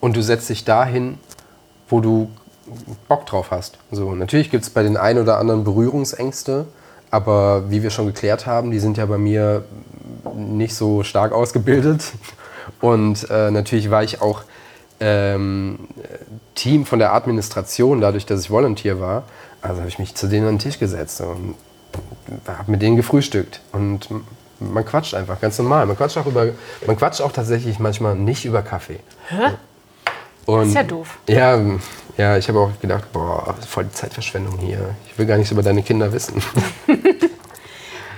und 0.00 0.16
du 0.16 0.22
setzt 0.22 0.48
dich 0.48 0.64
dahin, 0.64 1.18
wo 1.88 2.00
du 2.00 2.30
Bock 3.08 3.26
drauf 3.26 3.50
hast. 3.50 3.78
So, 3.90 4.14
natürlich 4.14 4.50
gibt 4.50 4.64
es 4.64 4.70
bei 4.70 4.82
den 4.82 4.96
ein 4.96 5.18
oder 5.18 5.38
anderen 5.38 5.64
Berührungsängste, 5.64 6.66
aber 7.12 7.70
wie 7.70 7.82
wir 7.82 7.90
schon 7.90 8.06
geklärt 8.06 8.46
haben, 8.46 8.70
die 8.70 8.80
sind 8.80 8.96
ja 8.96 9.06
bei 9.06 9.18
mir 9.18 9.64
nicht 10.34 10.74
so 10.74 11.04
stark 11.04 11.32
ausgebildet. 11.32 12.02
Und 12.80 13.28
äh, 13.30 13.50
natürlich 13.50 13.90
war 13.90 14.02
ich 14.02 14.22
auch 14.22 14.42
ähm, 14.98 15.78
Team 16.54 16.86
von 16.86 16.98
der 16.98 17.12
Administration, 17.12 18.00
dadurch, 18.00 18.24
dass 18.24 18.40
ich 18.40 18.50
Volunteer 18.50 18.98
war. 18.98 19.24
Also 19.60 19.80
habe 19.80 19.88
ich 19.88 19.98
mich 19.98 20.14
zu 20.14 20.26
denen 20.26 20.48
an 20.48 20.54
den 20.54 20.58
Tisch 20.58 20.78
gesetzt 20.78 21.20
und 21.20 21.54
habe 22.48 22.70
mit 22.70 22.80
denen 22.80 22.96
gefrühstückt. 22.96 23.60
Und 23.72 24.08
man 24.58 24.84
quatscht 24.86 25.12
einfach 25.12 25.38
ganz 25.38 25.58
normal. 25.58 25.84
Man 25.84 25.98
quatscht 25.98 26.16
auch, 26.16 26.26
über, 26.26 26.46
man 26.86 26.96
quatscht 26.96 27.20
auch 27.20 27.32
tatsächlich 27.32 27.78
manchmal 27.78 28.16
nicht 28.16 28.46
über 28.46 28.62
Kaffee. 28.62 29.00
Hä? 29.28 29.50
Und 30.46 30.68
ist 30.68 30.74
ja 30.74 30.82
doof. 30.82 31.18
Ja, 31.28 31.60
ja 32.16 32.36
ich 32.36 32.48
habe 32.48 32.60
auch 32.60 32.70
gedacht, 32.80 33.12
boah, 33.12 33.54
voll 33.66 33.84
die 33.84 33.92
Zeitverschwendung 33.92 34.58
hier. 34.58 34.94
Ich 35.06 35.18
will 35.18 35.26
gar 35.26 35.36
nichts 35.36 35.52
über 35.52 35.62
deine 35.62 35.82
Kinder 35.82 36.12
wissen. 36.12 36.42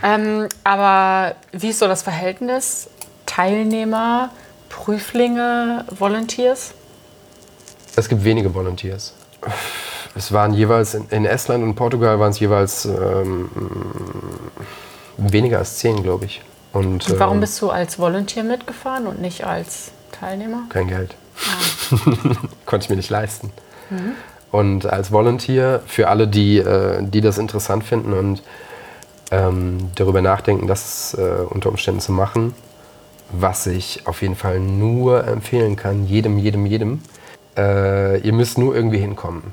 Ähm, 0.04 0.48
aber 0.64 1.34
wie 1.52 1.70
ist 1.70 1.78
so 1.78 1.88
das 1.88 2.02
Verhältnis? 2.02 2.90
Teilnehmer, 3.24 4.30
Prüflinge, 4.68 5.86
Volunteers? 5.90 6.74
Es 7.96 8.08
gibt 8.10 8.22
wenige 8.22 8.54
Volunteers. 8.54 9.14
Es 10.14 10.30
waren 10.30 10.52
jeweils 10.52 10.94
in, 10.94 11.24
Estland 11.24 11.64
und 11.64 11.74
Portugal 11.74 12.20
waren 12.20 12.30
es 12.30 12.38
jeweils 12.38 12.84
ähm, 12.84 13.48
weniger 15.16 15.58
als 15.58 15.78
zehn, 15.78 16.02
glaube 16.02 16.26
ich. 16.26 16.42
Und, 16.74 17.08
Und 17.08 17.18
warum 17.18 17.36
ähm, 17.36 17.40
bist 17.40 17.60
du 17.62 17.70
als 17.70 17.98
Volunteer 17.98 18.44
mitgefahren 18.44 19.06
und 19.06 19.22
nicht 19.22 19.44
als 19.44 19.90
Teilnehmer? 20.12 20.64
kein 20.68 20.88
Geld. 20.88 21.16
Konnte 22.66 22.84
ich 22.84 22.90
mir 22.90 22.96
nicht 22.96 23.10
leisten. 23.10 23.50
Und 24.50 24.86
als 24.86 25.10
Volunteer, 25.10 25.82
für 25.86 26.08
alle, 26.08 26.28
die, 26.28 26.58
äh, 26.58 27.02
die 27.02 27.20
das 27.20 27.38
interessant 27.38 27.84
finden 27.84 28.12
und 28.12 28.42
ähm, 29.30 29.90
darüber 29.96 30.22
nachdenken, 30.22 30.66
das 30.66 31.14
äh, 31.14 31.42
unter 31.48 31.70
Umständen 31.70 32.00
zu 32.00 32.12
machen, 32.12 32.54
was 33.32 33.66
ich 33.66 34.06
auf 34.06 34.22
jeden 34.22 34.36
Fall 34.36 34.60
nur 34.60 35.26
empfehlen 35.26 35.76
kann, 35.76 36.06
jedem, 36.06 36.38
jedem, 36.38 36.66
jedem, 36.66 37.02
äh, 37.56 38.18
ihr 38.20 38.32
müsst 38.32 38.58
nur 38.58 38.74
irgendwie 38.74 38.98
hinkommen. 38.98 39.52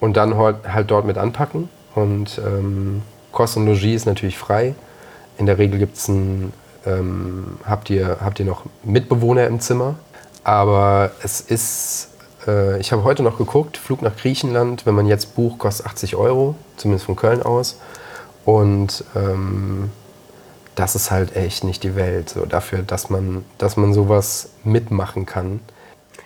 Und 0.00 0.16
dann 0.16 0.36
halt, 0.36 0.56
halt 0.68 0.90
dort 0.90 1.06
mit 1.06 1.16
anpacken. 1.16 1.68
Und 1.94 2.40
ähm, 2.44 3.02
Kost 3.32 3.56
und 3.56 3.66
Logis 3.66 4.02
ist 4.02 4.06
natürlich 4.06 4.36
frei. 4.36 4.74
In 5.38 5.46
der 5.46 5.58
Regel 5.58 5.78
gibt's 5.78 6.08
ein, 6.08 6.52
ähm, 6.84 7.58
habt, 7.64 7.88
ihr, 7.90 8.18
habt 8.20 8.38
ihr 8.38 8.44
noch 8.44 8.64
Mitbewohner 8.82 9.46
im 9.46 9.60
Zimmer. 9.60 9.94
Aber 10.44 11.12
es 11.22 11.40
ist, 11.40 12.08
äh, 12.46 12.78
ich 12.78 12.92
habe 12.92 13.02
heute 13.02 13.22
noch 13.22 13.38
geguckt, 13.38 13.78
Flug 13.78 14.02
nach 14.02 14.16
Griechenland, 14.16 14.84
wenn 14.86 14.94
man 14.94 15.06
jetzt 15.06 15.34
bucht, 15.34 15.58
kostet 15.58 15.86
80 15.86 16.16
Euro, 16.16 16.54
zumindest 16.76 17.06
von 17.06 17.16
Köln 17.16 17.42
aus. 17.42 17.78
Und 18.44 19.04
ähm, 19.16 19.90
das 20.74 20.94
ist 20.94 21.10
halt 21.10 21.34
echt 21.34 21.64
nicht 21.64 21.82
die 21.82 21.96
Welt, 21.96 22.30
so 22.30 22.44
dafür, 22.46 22.82
dass 22.82 23.08
man, 23.08 23.44
dass 23.58 23.76
man 23.76 23.94
sowas 23.94 24.50
mitmachen 24.64 25.24
kann. 25.24 25.60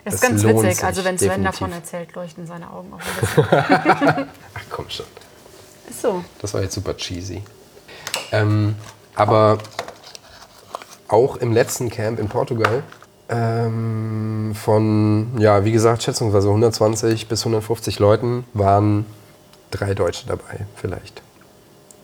Das 0.04 0.14
ist 0.14 0.20
ganz 0.22 0.42
witzig. 0.42 0.76
sich 0.76 0.84
Also 0.84 1.04
wenn 1.04 1.18
Sven 1.18 1.28
definitiv. 1.28 1.60
davon 1.60 1.72
erzählt, 1.72 2.14
leuchten 2.14 2.46
seine 2.46 2.70
Augen 2.70 2.92
auch 2.92 3.42
ein. 3.46 4.28
Ach 4.54 4.62
komm 4.70 4.88
schon. 4.88 5.06
ist 5.88 6.02
so. 6.02 6.24
Das 6.40 6.54
war 6.54 6.62
jetzt 6.62 6.74
super 6.74 6.96
cheesy. 6.96 7.42
Ähm, 8.32 8.74
aber 9.14 9.58
auch 11.08 11.36
im 11.36 11.52
letzten 11.52 11.90
Camp 11.90 12.18
in 12.18 12.28
Portugal 12.28 12.82
ähm, 13.28 14.52
von, 14.55 15.28
ja, 15.38 15.64
wie 15.64 15.72
gesagt, 15.72 16.02
schätzungsweise 16.02 16.48
120 16.48 17.28
bis 17.28 17.40
150 17.40 17.98
Leuten 17.98 18.44
waren 18.55 19.06
drei 19.70 19.94
Deutsche 19.94 20.26
dabei, 20.26 20.66
vielleicht. 20.76 21.22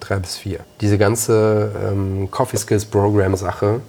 Drei 0.01 0.19
bis 0.19 0.37
vier. 0.37 0.61
Diese 0.81 0.99
ganze 0.99 1.73
ähm, 1.83 2.31
Coffee 2.31 2.59
Skills 2.59 2.85
Program 2.85 3.37
Sache, 3.37 3.81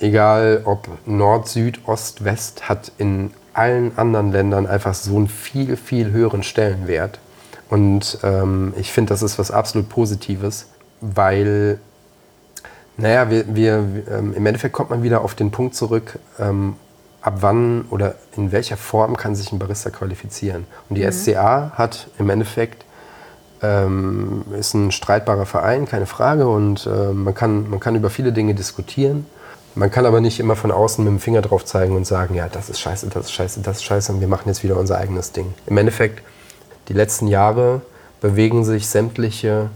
egal 0.00 0.62
ob 0.64 0.88
Nord, 1.06 1.48
Süd, 1.48 1.80
Ost, 1.86 2.24
West, 2.24 2.68
hat 2.68 2.92
in 2.98 3.32
allen 3.52 3.96
anderen 3.98 4.32
Ländern 4.32 4.66
einfach 4.66 4.94
so 4.94 5.16
einen 5.16 5.28
viel, 5.28 5.76
viel 5.76 6.10
höheren 6.12 6.42
Stellenwert. 6.42 7.18
Und 7.68 8.18
ähm, 8.22 8.72
ich 8.78 8.92
finde, 8.92 9.10
das 9.10 9.22
ist 9.22 9.38
was 9.38 9.50
absolut 9.50 9.88
Positives, 9.88 10.66
weil, 11.00 11.80
naja, 12.98 13.30
wir, 13.30 13.54
wir, 13.54 13.84
ähm, 14.10 14.34
im 14.34 14.44
Endeffekt 14.44 14.74
kommt 14.74 14.90
man 14.90 15.02
wieder 15.02 15.22
auf 15.22 15.34
den 15.34 15.52
Punkt 15.52 15.74
zurück, 15.74 16.18
ähm, 16.38 16.74
ab 17.20 17.38
wann 17.40 17.84
oder 17.90 18.16
in 18.36 18.50
welcher 18.50 18.76
Form 18.76 19.16
kann 19.16 19.36
sich 19.36 19.52
ein 19.52 19.58
Barista 19.58 19.90
qualifizieren. 19.90 20.66
Und 20.88 20.96
die 20.96 21.10
SCA 21.10 21.72
hat 21.74 22.08
im 22.18 22.28
Endeffekt, 22.28 22.84
ähm, 23.62 24.44
ist 24.58 24.74
ein 24.74 24.90
streitbarer 24.90 25.46
Verein, 25.46 25.86
keine 25.86 26.06
Frage, 26.06 26.48
und 26.48 26.86
äh, 26.86 27.12
man, 27.12 27.34
kann, 27.34 27.70
man 27.70 27.78
kann 27.78 27.94
über 27.94 28.10
viele 28.10 28.32
Dinge 28.32 28.54
diskutieren. 28.54 29.26
Man 29.76 29.92
kann 29.92 30.04
aber 30.04 30.20
nicht 30.20 30.40
immer 30.40 30.56
von 30.56 30.72
außen 30.72 31.04
mit 31.04 31.12
dem 31.12 31.20
Finger 31.20 31.40
drauf 31.40 31.64
zeigen 31.64 31.94
und 31.94 32.04
sagen, 32.04 32.34
ja, 32.34 32.48
das 32.48 32.68
ist 32.68 32.80
scheiße, 32.80 33.06
das 33.08 33.26
ist 33.26 33.32
scheiße, 33.32 33.60
das 33.60 33.76
ist 33.76 33.84
scheiße 33.84 34.12
und 34.12 34.20
wir 34.20 34.26
machen 34.26 34.48
jetzt 34.48 34.64
wieder 34.64 34.76
unser 34.76 34.98
eigenes 34.98 35.30
Ding. 35.30 35.54
Im 35.66 35.78
Endeffekt, 35.78 36.22
die 36.88 36.94
letzten 36.94 37.28
Jahre 37.28 37.82
bewegen 38.20 38.64
sich 38.64 38.88
sämtliche 38.88 39.70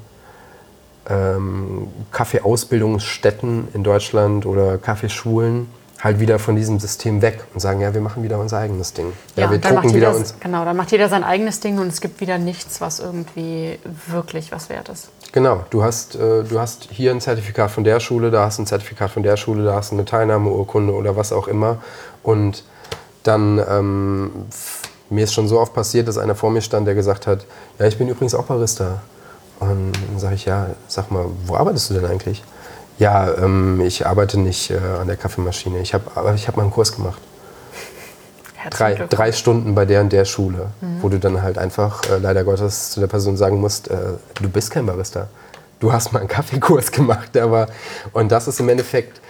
ähm, 1.08 1.88
Kaffeeausbildungsstätten 2.12 3.68
in 3.74 3.84
Deutschland 3.84 4.46
oder 4.46 4.78
Kaffeeschulen 4.78 5.68
halt 6.02 6.18
wieder 6.18 6.40
von 6.40 6.56
diesem 6.56 6.80
System 6.80 7.22
weg 7.22 7.44
und 7.54 7.60
sagen, 7.60 7.80
ja, 7.80 7.94
wir 7.94 8.00
machen 8.00 8.24
wieder 8.24 8.38
unser 8.38 8.58
eigenes 8.58 8.92
Ding. 8.92 9.12
Ja, 9.36 9.48
wir 9.50 9.58
dann 9.58 9.74
macht 9.74 9.84
drucken 9.84 9.94
wieder 9.94 10.08
jeder, 10.08 10.18
uns. 10.18 10.34
Genau, 10.40 10.64
dann 10.64 10.76
macht 10.76 10.90
jeder 10.90 11.08
sein 11.08 11.22
eigenes 11.22 11.60
Ding 11.60 11.78
und 11.78 11.86
es 11.86 12.00
gibt 12.00 12.20
wieder 12.20 12.38
nichts, 12.38 12.80
was 12.80 12.98
irgendwie 12.98 13.78
wirklich 14.08 14.50
was 14.50 14.68
wert 14.68 14.88
ist. 14.88 15.10
Genau, 15.30 15.64
du 15.70 15.84
hast, 15.84 16.16
äh, 16.16 16.42
du 16.42 16.58
hast 16.58 16.88
hier 16.90 17.12
ein 17.12 17.20
Zertifikat 17.20 17.70
von 17.70 17.84
der 17.84 18.00
Schule, 18.00 18.32
da 18.32 18.44
hast 18.44 18.58
du 18.58 18.62
ein 18.62 18.66
Zertifikat 18.66 19.12
von 19.12 19.22
der 19.22 19.36
Schule, 19.36 19.64
da 19.64 19.74
hast 19.74 19.92
du 19.92 19.94
eine 19.94 20.04
Teilnahmeurkunde 20.04 20.92
oder 20.92 21.16
was 21.16 21.32
auch 21.32 21.46
immer. 21.46 21.78
Und 22.24 22.64
dann, 23.22 23.62
ähm, 23.68 24.30
mir 25.08 25.22
ist 25.22 25.34
schon 25.34 25.46
so 25.46 25.60
oft 25.60 25.72
passiert, 25.72 26.08
dass 26.08 26.18
einer 26.18 26.34
vor 26.34 26.50
mir 26.50 26.62
stand, 26.62 26.86
der 26.88 26.96
gesagt 26.96 27.28
hat, 27.28 27.46
ja, 27.78 27.86
ich 27.86 27.96
bin 27.96 28.08
übrigens 28.08 28.34
auch 28.34 28.44
Barista. 28.44 29.02
Und 29.62 29.92
dann 29.92 30.18
sage 30.18 30.34
ich, 30.34 30.44
ja, 30.44 30.68
sag 30.88 31.10
mal, 31.10 31.26
wo 31.46 31.56
arbeitest 31.56 31.90
du 31.90 31.94
denn 31.94 32.06
eigentlich? 32.06 32.42
Ja, 32.98 33.32
ähm, 33.34 33.80
ich 33.80 34.06
arbeite 34.06 34.38
nicht 34.38 34.70
äh, 34.70 34.78
an 35.00 35.06
der 35.06 35.16
Kaffeemaschine, 35.16 35.80
ich 35.80 35.94
habe 35.94 36.10
aber 36.14 36.34
ich 36.34 36.46
hab 36.46 36.56
mal 36.56 36.62
einen 36.62 36.72
Kurs 36.72 36.94
gemacht. 36.94 37.20
Drei, 38.70 38.94
drei 38.94 39.32
Stunden 39.32 39.74
bei 39.74 39.84
der 39.86 40.02
und 40.02 40.12
der 40.12 40.24
Schule, 40.24 40.68
wo 41.00 41.08
du 41.08 41.18
dann 41.18 41.42
halt 41.42 41.58
einfach 41.58 42.08
äh, 42.08 42.18
leider 42.18 42.44
Gottes 42.44 42.92
zu 42.92 43.00
der 43.00 43.08
Person 43.08 43.36
sagen 43.36 43.60
musst, 43.60 43.88
äh, 43.90 43.96
du 44.40 44.48
bist 44.48 44.70
kein 44.70 44.86
Barista. 44.86 45.26
Du 45.80 45.92
hast 45.92 46.12
mal 46.12 46.20
einen 46.20 46.28
Kaffeekurs 46.28 46.92
gemacht, 46.92 47.30
war 47.34 47.66
und 48.12 48.30
das 48.30 48.46
ist 48.46 48.60
im 48.60 48.68
Endeffekt 48.68 49.20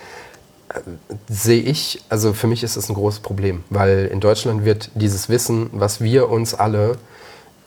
sehe 1.29 1.63
ich, 1.63 2.03
also 2.09 2.33
für 2.33 2.47
mich 2.47 2.63
ist 2.63 2.77
das 2.77 2.89
ein 2.89 2.95
großes 2.95 3.21
Problem, 3.21 3.65
weil 3.71 4.09
in 4.13 4.21
Deutschland 4.21 4.65
wird 4.65 4.91
dieses 4.95 5.29
Wissen, 5.29 5.71
was 5.73 6.01
wir 6.01 6.29
uns 6.29 6.55
alle, 6.55 6.97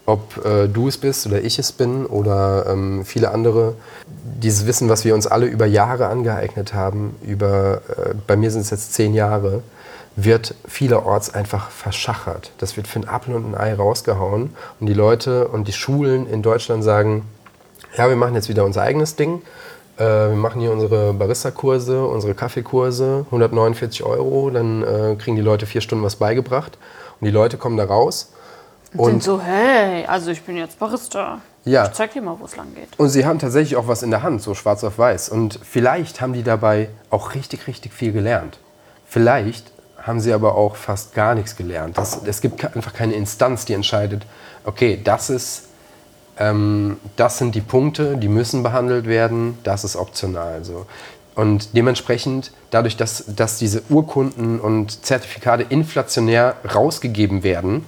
ob 0.05 0.45
äh, 0.45 0.67
du 0.67 0.87
es 0.87 0.97
bist 0.97 1.25
oder 1.25 1.41
ich 1.41 1.57
es 1.59 1.71
bin 1.71 2.05
oder 2.05 2.67
ähm, 2.67 3.05
viele 3.05 3.31
andere, 3.31 3.73
dieses 4.41 4.65
Wissen, 4.67 4.89
was 4.89 5.03
wir 5.05 5.15
uns 5.15 5.27
alle 5.27 5.45
über 5.45 5.65
Jahre 5.65 6.07
angeeignet 6.07 6.73
haben, 6.73 7.15
über, 7.23 7.81
äh, 7.89 8.13
bei 8.27 8.35
mir 8.35 8.51
sind 8.51 8.61
es 8.61 8.69
jetzt 8.69 8.93
zehn 8.93 9.13
Jahre, 9.13 9.63
wird 10.15 10.55
vielerorts 10.67 11.33
einfach 11.33 11.69
verschachert. 11.71 12.51
Das 12.59 12.77
wird 12.77 12.87
für 12.87 12.99
ein 12.99 13.07
Apfel 13.07 13.35
und 13.35 13.51
ein 13.53 13.55
Ei 13.55 13.73
rausgehauen 13.73 14.55
und 14.79 14.87
die 14.87 14.93
Leute 14.93 15.47
und 15.47 15.67
die 15.67 15.73
Schulen 15.73 16.27
in 16.27 16.41
Deutschland 16.41 16.83
sagen, 16.83 17.23
ja, 17.97 18.07
wir 18.07 18.15
machen 18.15 18.35
jetzt 18.35 18.49
wieder 18.49 18.63
unser 18.63 18.81
eigenes 18.81 19.15
Ding 19.15 19.41
äh, 19.97 20.03
wir 20.03 20.35
machen 20.35 20.59
hier 20.59 20.71
unsere 20.71 21.13
Barista-Kurse, 21.13 22.05
unsere 22.05 22.33
Kaffeekurse, 22.33 23.25
149 23.27 24.03
Euro, 24.03 24.49
dann 24.49 24.83
äh, 24.83 25.15
kriegen 25.15 25.35
die 25.35 25.41
Leute 25.41 25.65
vier 25.65 25.81
Stunden 25.81 26.03
was 26.03 26.17
beigebracht 26.17 26.77
und 27.19 27.25
die 27.25 27.31
Leute 27.31 27.57
kommen 27.57 27.77
da 27.77 27.85
raus. 27.85 28.31
Und 28.97 29.11
sind 29.11 29.23
so, 29.23 29.41
hey, 29.41 30.05
also 30.05 30.31
ich 30.31 30.41
bin 30.41 30.57
jetzt 30.57 30.79
Barista. 30.79 31.41
Ja. 31.63 31.85
Ich 31.85 31.93
zeig 31.93 32.13
dir 32.13 32.21
mal, 32.21 32.37
wo 32.39 32.45
es 32.45 32.55
lang 32.55 32.73
geht. 32.75 32.89
Und 32.97 33.09
sie 33.09 33.25
haben 33.25 33.39
tatsächlich 33.39 33.75
auch 33.75 33.87
was 33.87 34.03
in 34.03 34.11
der 34.11 34.23
Hand, 34.23 34.41
so 34.41 34.53
schwarz 34.53 34.83
auf 34.83 34.97
weiß. 34.97 35.29
Und 35.29 35.59
vielleicht 35.63 36.21
haben 36.21 36.33
die 36.33 36.43
dabei 36.43 36.89
auch 37.09 37.33
richtig, 37.33 37.67
richtig 37.67 37.93
viel 37.93 38.11
gelernt. 38.11 38.59
Vielleicht 39.07 39.71
haben 40.01 40.19
sie 40.19 40.33
aber 40.33 40.55
auch 40.55 40.75
fast 40.75 41.15
gar 41.15 41.33
nichts 41.33 41.55
gelernt. 41.55 41.97
Das, 41.97 42.21
es 42.25 42.41
gibt 42.41 42.63
einfach 42.75 42.93
keine 42.93 43.13
Instanz, 43.13 43.65
die 43.65 43.73
entscheidet, 43.73 44.25
okay, 44.65 44.99
das 45.03 45.29
ist 45.29 45.63
ähm, 46.37 46.97
das 47.15 47.37
sind 47.37 47.55
die 47.55 47.61
Punkte, 47.61 48.17
die 48.17 48.27
müssen 48.27 48.63
behandelt 48.63 49.07
werden, 49.07 49.57
das 49.63 49.83
ist 49.83 49.95
optional. 49.95 50.63
So. 50.63 50.85
Und 51.35 51.75
dementsprechend, 51.75 52.51
dadurch, 52.71 52.97
dass, 52.97 53.25
dass 53.27 53.57
diese 53.57 53.83
Urkunden 53.89 54.59
und 54.59 55.05
Zertifikate 55.05 55.63
inflationär 55.63 56.55
rausgegeben 56.73 57.43
werden, 57.43 57.85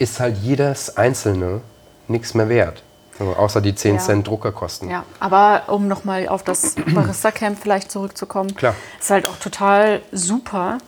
ist 0.00 0.18
halt 0.18 0.38
jedes 0.38 0.96
einzelne 0.96 1.60
nichts 2.08 2.34
mehr 2.34 2.48
wert. 2.48 2.82
Also 3.18 3.34
außer 3.34 3.60
die 3.60 3.74
10 3.74 3.96
ja. 3.96 4.00
Cent 4.00 4.26
Druckerkosten. 4.26 4.88
Ja, 4.88 5.04
aber 5.20 5.64
um 5.66 5.88
nochmal 5.88 6.26
auf 6.26 6.42
das 6.42 6.74
Barista-Camp 6.94 7.58
vielleicht 7.60 7.92
zurückzukommen, 7.92 8.54
Klar. 8.54 8.74
ist 8.98 9.10
halt 9.10 9.28
auch 9.28 9.36
total 9.36 10.00
super, 10.10 10.78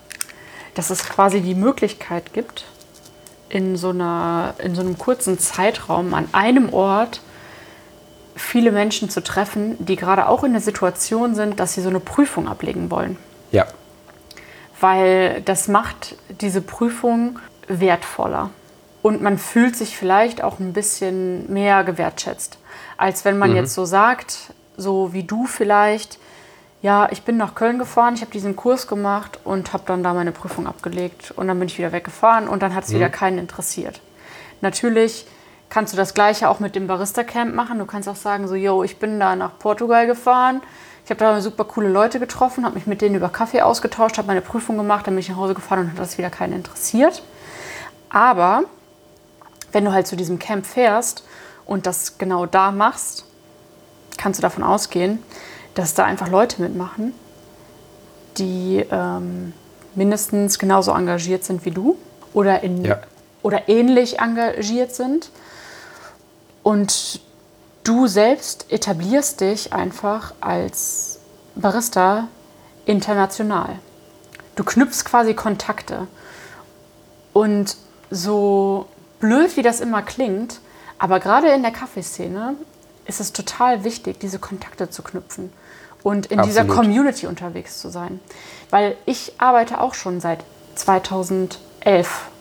dass 0.74 0.89
es 0.89 1.05
quasi 1.05 1.43
die 1.43 1.55
Möglichkeit 1.55 2.32
gibt, 2.32 2.64
in 3.51 3.76
so, 3.76 3.90
einer, 3.90 4.55
in 4.59 4.74
so 4.74 4.80
einem 4.80 4.97
kurzen 4.97 5.39
Zeitraum 5.39 6.14
an 6.14 6.26
einem 6.32 6.72
Ort 6.72 7.20
viele 8.34 8.72
Menschen 8.72 9.10
zu 9.10 9.22
treffen, 9.22 9.76
die 9.84 9.97
gerade 9.97 10.26
auch 10.26 10.43
in 10.43 10.52
der 10.52 10.62
Situation 10.62 11.34
sind, 11.34 11.60
dass 11.60 11.74
sie 11.74 11.82
so 11.82 11.90
eine 11.90 12.01
Prüfung 12.01 12.48
ablegen 12.48 12.90
wollen. 12.90 13.18
Ja. 13.51 13.66
Weil 14.80 15.43
das 15.43 15.68
macht 15.68 16.16
diese 16.40 16.62
Prüfung 16.62 17.39
wertvoller. 17.68 18.48
Und 19.02 19.20
man 19.20 19.36
fühlt 19.36 19.76
sich 19.76 19.96
vielleicht 19.96 20.42
auch 20.42 20.60
ein 20.60 20.72
bisschen 20.72 21.52
mehr 21.52 21.82
gewertschätzt, 21.82 22.58
als 22.96 23.24
wenn 23.24 23.36
man 23.36 23.50
mhm. 23.50 23.56
jetzt 23.56 23.74
so 23.74 23.84
sagt, 23.84 24.54
so 24.76 25.12
wie 25.12 25.24
du 25.24 25.46
vielleicht, 25.46 26.18
ja, 26.82 27.08
ich 27.10 27.22
bin 27.22 27.36
nach 27.36 27.54
Köln 27.54 27.78
gefahren, 27.78 28.14
ich 28.14 28.20
habe 28.20 28.30
diesen 28.30 28.56
Kurs 28.56 28.86
gemacht 28.86 29.40
und 29.44 29.72
habe 29.72 29.84
dann 29.86 30.02
da 30.02 30.14
meine 30.14 30.32
Prüfung 30.32 30.66
abgelegt 30.66 31.32
und 31.36 31.48
dann 31.48 31.58
bin 31.58 31.68
ich 31.68 31.78
wieder 31.78 31.92
weggefahren 31.92 32.48
und 32.48 32.62
dann 32.62 32.74
hat 32.74 32.84
es 32.84 32.90
mhm. 32.90 32.96
wieder 32.96 33.10
keinen 33.10 33.38
interessiert. 33.38 34.00
Natürlich 34.60 35.26
kannst 35.68 35.92
du 35.92 35.96
das 35.96 36.14
gleiche 36.14 36.48
auch 36.48 36.60
mit 36.60 36.76
dem 36.76 36.86
Barista 36.86 37.24
Camp 37.24 37.54
machen. 37.54 37.78
Du 37.78 37.86
kannst 37.86 38.08
auch 38.08 38.16
sagen 38.16 38.46
so, 38.46 38.54
yo, 38.54 38.82
ich 38.82 38.98
bin 38.98 39.18
da 39.18 39.34
nach 39.34 39.58
Portugal 39.58 40.06
gefahren, 40.06 40.60
ich 41.04 41.10
habe 41.10 41.18
da 41.18 41.40
super 41.40 41.64
coole 41.64 41.88
Leute 41.88 42.20
getroffen, 42.20 42.64
habe 42.64 42.76
mich 42.76 42.86
mit 42.86 43.00
denen 43.00 43.16
über 43.16 43.28
Kaffee 43.28 43.62
ausgetauscht, 43.62 44.18
habe 44.18 44.28
meine 44.28 44.40
Prüfung 44.40 44.76
gemacht, 44.76 45.06
dann 45.06 45.14
bin 45.14 45.20
ich 45.20 45.28
nach 45.28 45.36
Hause 45.36 45.54
gefahren 45.54 45.80
und 45.80 45.90
hat 45.90 45.98
das 45.98 46.18
wieder 46.18 46.30
keinen 46.30 46.52
interessiert. 46.52 47.22
Aber 48.08 48.64
wenn 49.73 49.85
du 49.85 49.93
halt 49.93 50.07
zu 50.07 50.16
diesem 50.16 50.39
Camp 50.39 50.66
fährst 50.66 51.24
und 51.66 51.86
das 51.86 52.19
genau 52.19 52.47
da 52.47 52.70
machst, 52.70 53.24
kannst 54.16 54.39
du 54.39 54.43
davon 54.43 54.62
ausgehen, 54.62 55.23
dass 55.74 55.94
da 55.94 56.05
einfach 56.05 56.28
Leute 56.28 56.61
mitmachen, 56.62 57.15
die 58.36 58.85
ähm, 58.90 59.53
mindestens 59.94 60.59
genauso 60.59 60.93
engagiert 60.93 61.44
sind 61.44 61.65
wie 61.65 61.70
du 61.70 61.99
oder, 62.35 62.62
in, 62.62 62.85
ja. 62.85 63.01
oder 63.43 63.69
ähnlich 63.69 64.20
engagiert 64.20 64.94
sind. 64.94 65.31
Und 66.62 67.20
du 67.85 68.07
selbst 68.07 68.66
etablierst 68.70 69.40
dich 69.40 69.73
einfach 69.73 70.35
als 70.40 71.19
Barista 71.55 72.28
international. 72.86 73.78
Du 74.57 74.65
knüpfst 74.65 75.05
quasi 75.05 75.35
Kontakte. 75.35 76.07
Und 77.32 77.77
so 78.11 78.86
blöd 79.23 79.57
wie 79.57 79.62
das 79.62 79.81
immer 79.81 80.03
klingt, 80.03 80.61
aber 80.99 81.20
gerade 81.20 81.49
in 81.49 81.62
der 81.62 81.70
Kaffeeszene 81.70 82.57
ist 83.07 83.20
es 83.20 83.32
total 83.32 83.85
wichtig, 83.85 84.19
diese 84.20 84.39
Kontakte 84.39 84.90
zu 84.90 85.03
knüpfen 85.03 85.53
und 86.03 86.27
in 86.27 86.40
Absolut. 86.40 86.49
dieser 86.49 86.74
Community 86.74 87.27
unterwegs 87.27 87.78
zu 87.81 87.89
sein. 87.89 88.20
Weil 88.70 88.97
ich 89.07 89.35
arbeite 89.39 89.81
auch 89.81 89.94
schon 89.94 90.20
seit 90.20 90.44
2011 90.74 91.59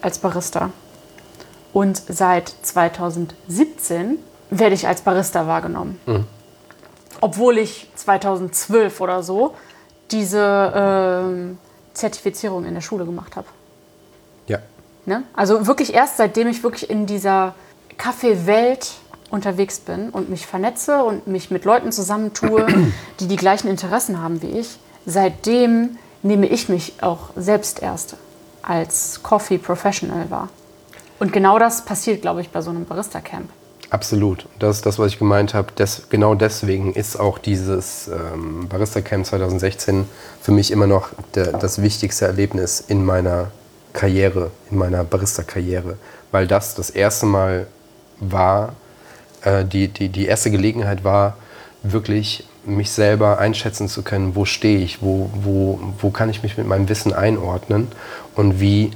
als 0.01 0.19
Barista. 0.19 0.71
Und 1.71 2.01
seit 2.09 2.53
2017 2.63 4.17
werde 4.49 4.75
ich 4.75 4.87
als 4.87 5.01
Barista 5.01 5.47
wahrgenommen. 5.47 5.99
Mhm. 6.05 6.25
Obwohl 7.21 7.59
ich 7.59 7.89
2012 7.95 8.99
oder 8.99 9.23
so 9.23 9.53
diese 10.09 10.39
äh, 10.39 11.93
Zertifizierung 11.93 12.65
in 12.65 12.73
der 12.73 12.81
Schule 12.81 13.05
gemacht 13.05 13.35
habe. 13.35 13.47
Ne? 15.11 15.23
Also 15.33 15.67
wirklich 15.67 15.93
erst 15.93 16.15
seitdem 16.15 16.47
ich 16.47 16.63
wirklich 16.63 16.89
in 16.89 17.05
dieser 17.05 17.53
Kaffeewelt 17.97 18.93
unterwegs 19.29 19.79
bin 19.79 20.09
und 20.09 20.29
mich 20.29 20.47
vernetze 20.47 21.03
und 21.03 21.27
mich 21.27 21.51
mit 21.51 21.65
Leuten 21.65 21.91
zusammentue, 21.91 22.65
die 23.19 23.27
die 23.27 23.35
gleichen 23.35 23.67
Interessen 23.67 24.21
haben 24.21 24.41
wie 24.41 24.57
ich, 24.57 24.79
seitdem 25.05 25.97
nehme 26.23 26.47
ich 26.47 26.69
mich 26.69 26.93
auch 27.01 27.31
selbst 27.35 27.81
erst 27.81 28.15
als 28.61 29.21
Coffee 29.21 29.57
Professional 29.57 30.31
wahr. 30.31 30.47
Und 31.19 31.33
genau 31.33 31.59
das 31.59 31.83
passiert, 31.83 32.21
glaube 32.21 32.39
ich, 32.39 32.49
bei 32.49 32.61
so 32.61 32.69
einem 32.69 32.85
Barista-Camp. 32.85 33.49
Absolut. 33.89 34.45
Das 34.59 34.77
ist 34.77 34.85
das, 34.85 34.97
was 34.97 35.11
ich 35.11 35.19
gemeint 35.19 35.53
habe. 35.53 35.73
Des, 35.73 36.03
genau 36.09 36.35
deswegen 36.35 36.93
ist 36.93 37.19
auch 37.19 37.37
dieses 37.37 38.07
ähm, 38.07 38.69
Barista-Camp 38.69 39.25
2016 39.25 40.05
für 40.41 40.53
mich 40.53 40.71
immer 40.71 40.87
noch 40.87 41.09
der, 41.35 41.51
das 41.51 41.81
wichtigste 41.81 42.27
Erlebnis 42.27 42.79
in 42.87 43.03
meiner 43.03 43.51
Karriere, 43.93 44.51
in 44.69 44.77
meiner 44.77 45.03
Barista-Karriere. 45.03 45.97
Weil 46.31 46.47
das 46.47 46.75
das 46.75 46.89
erste 46.89 47.25
Mal 47.25 47.67
war, 48.19 48.73
äh, 49.43 49.65
die, 49.65 49.87
die, 49.87 50.09
die 50.09 50.25
erste 50.25 50.51
Gelegenheit 50.51 51.03
war, 51.03 51.37
wirklich 51.83 52.45
mich 52.63 52.91
selber 52.91 53.39
einschätzen 53.39 53.87
zu 53.87 54.03
können, 54.03 54.35
wo 54.35 54.45
stehe 54.45 54.79
ich, 54.79 55.01
wo, 55.01 55.29
wo, 55.33 55.79
wo 55.99 56.11
kann 56.11 56.29
ich 56.29 56.43
mich 56.43 56.57
mit 56.57 56.67
meinem 56.67 56.87
Wissen 56.89 57.11
einordnen 57.11 57.87
und 58.35 58.59
wie, 58.59 58.91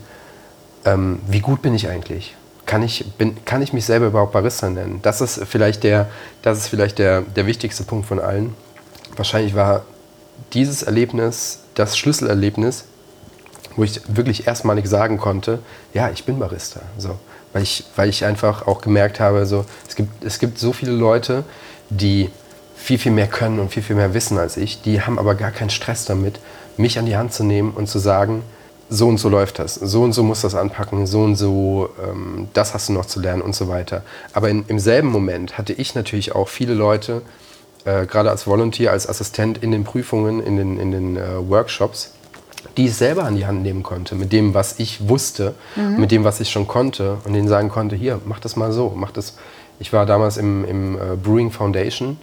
ähm, 0.86 1.20
wie 1.28 1.40
gut 1.40 1.62
bin 1.62 1.74
ich 1.74 1.90
eigentlich? 1.90 2.36
Kann 2.66 2.84
ich, 2.84 3.06
bin, 3.18 3.44
kann 3.46 3.62
ich 3.62 3.74
mich 3.74 3.86
selber 3.86 4.08
überhaupt 4.08 4.34
Barista 4.34 4.70
nennen? 4.70 5.00
Das 5.02 5.22
ist 5.22 5.44
vielleicht, 5.46 5.84
der, 5.84 6.08
das 6.42 6.60
ist 6.60 6.68
vielleicht 6.68 7.00
der, 7.00 7.22
der 7.22 7.46
wichtigste 7.48 7.84
Punkt 7.84 8.08
von 8.08 8.20
allen. 8.20 8.56
Wahrscheinlich 9.16 9.56
war 9.56 9.84
dieses 10.54 10.84
Erlebnis 10.84 11.60
das 11.76 11.98
Schlüsselerlebnis, 11.98 12.86
wo 13.76 13.84
ich 13.84 14.02
wirklich 14.08 14.48
erstmalig 14.48 14.88
sagen 14.88 15.18
konnte, 15.18 15.60
ja, 15.94 16.10
ich 16.10 16.26
bin 16.26 16.40
Barista. 16.40 16.82
So 16.98 17.18
weil 17.56 17.64
ich, 17.64 17.86
weil 17.96 18.10
ich 18.10 18.26
einfach 18.26 18.68
auch 18.68 18.82
gemerkt 18.82 19.22
habe, 19.22 19.46
so, 19.46 19.64
es, 19.88 19.96
gibt, 19.96 20.26
es 20.26 20.40
gibt 20.40 20.60
so 20.60 20.74
viele 20.74 20.92
Leute, 20.92 21.46
die 21.90 22.30
viel, 22.76 22.98
viel 22.98 23.14
mehr 23.14 23.28
können 23.28 23.60
und 23.60 23.72
viel, 23.72 23.82
viel 23.82 23.96
mehr 23.96 24.14
wissen 24.14 24.38
als 24.38 24.58
ich, 24.58 24.82
die 24.82 25.02
haben 25.02 25.18
aber 25.18 25.36
gar 25.36 25.52
keinen 25.52 25.70
Stress 25.70 26.04
damit, 26.04 26.38
mich 26.76 27.00
an 27.00 27.06
die 27.06 27.16
Hand 27.16 27.32
zu 27.32 27.46
nehmen 27.46 27.72
und 27.72 27.88
zu 27.88 27.98
sagen, 27.98 28.44
so 28.90 29.08
und 29.08 29.20
so 29.20 29.30
läuft 29.30 29.60
das, 29.60 29.76
so 29.76 30.04
und 30.04 30.12
so 30.12 30.22
muss 30.22 30.42
das 30.42 30.54
anpacken, 30.54 31.08
so 31.08 31.22
und 31.22 31.38
so, 31.38 31.92
ähm, 32.06 32.50
das 32.52 32.74
hast 32.74 32.90
du 32.90 32.94
noch 32.94 33.06
zu 33.06 33.22
lernen 33.22 33.42
und 33.42 33.56
so 33.56 33.70
weiter. 33.70 34.04
Aber 34.34 34.50
in, 34.50 34.66
im 34.68 34.78
selben 34.78 35.08
Moment 35.08 35.58
hatte 35.58 35.72
ich 35.72 35.96
natürlich 35.96 36.36
auch 36.36 36.50
viele 36.50 36.74
Leute, 36.74 37.22
äh, 37.86 38.06
gerade 38.06 38.32
als 38.32 38.48
Volunteer, 38.48 38.92
als 38.92 39.08
Assistent 39.08 39.64
in 39.64 39.72
den 39.72 39.86
Prüfungen, 39.86 40.44
in 40.44 40.58
den, 40.58 40.78
in 40.78 40.92
den 40.92 41.16
äh, 41.16 41.50
Workshops, 41.50 42.15
die 42.78 42.86
ich 42.86 42.96
selber 42.96 43.24
an 43.24 43.36
die 43.36 43.46
Hand 43.46 43.64
nehmen 43.64 43.84
konnte, 43.84 44.16
mit 44.16 44.32
dem, 44.32 44.54
was 44.54 44.80
ich 44.80 45.08
wusste, 45.08 45.56
mhm. 45.76 46.00
mit 46.00 46.12
dem, 46.12 46.24
was 46.24 46.40
ich 46.40 46.50
schon 46.50 46.68
konnte 46.68 47.18
und 47.24 47.34
denen 47.34 47.48
sagen 47.48 47.70
konnte, 47.70 47.96
hier, 47.96 48.20
mach 48.26 48.40
das 48.40 48.56
mal 48.56 48.72
so, 48.72 48.94
mach 48.96 49.12
das. 49.12 49.38
Ich 49.80 49.92
war 49.92 50.06
damals 50.06 50.38
im, 50.38 50.64
im 50.66 50.96
äh, 50.96 51.16
Brewing 51.22 51.52
Foundation 51.52 52.18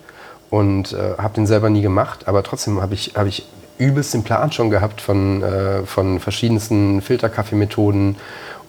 und 0.51 0.93
äh, 0.93 1.17
habe 1.19 1.35
den 1.35 1.47
selber 1.47 1.71
nie 1.71 1.83
gemacht, 1.83 2.29
aber 2.29 2.43
trotzdem 2.43 2.81
habe 2.81 2.95
ich, 2.95 3.13
hab 3.15 3.27
ich 3.27 3.47
übelst 3.79 4.15
den 4.15 4.23
Plan 4.23 4.53
schon 4.53 4.71
gehabt 4.71 5.01
von, 5.01 5.43
äh, 5.43 5.85
von 5.85 6.21
verschiedensten 6.21 7.03
Filterkaffeemethoden 7.03 8.17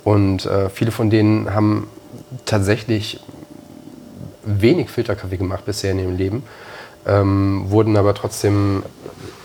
und 0.04 0.46
äh, 0.46 0.70
viele 0.70 0.92
von 0.92 1.10
denen 1.10 1.54
haben 1.54 1.88
tatsächlich 2.46 3.20
wenig 4.44 4.90
Filterkaffee 4.90 5.38
gemacht 5.38 5.66
bisher 5.66 5.92
in 5.92 6.00
ihrem 6.00 6.18
Leben 6.18 6.44
ähm, 7.06 7.66
wurden 7.68 7.98
aber 7.98 8.14
trotzdem, 8.14 8.84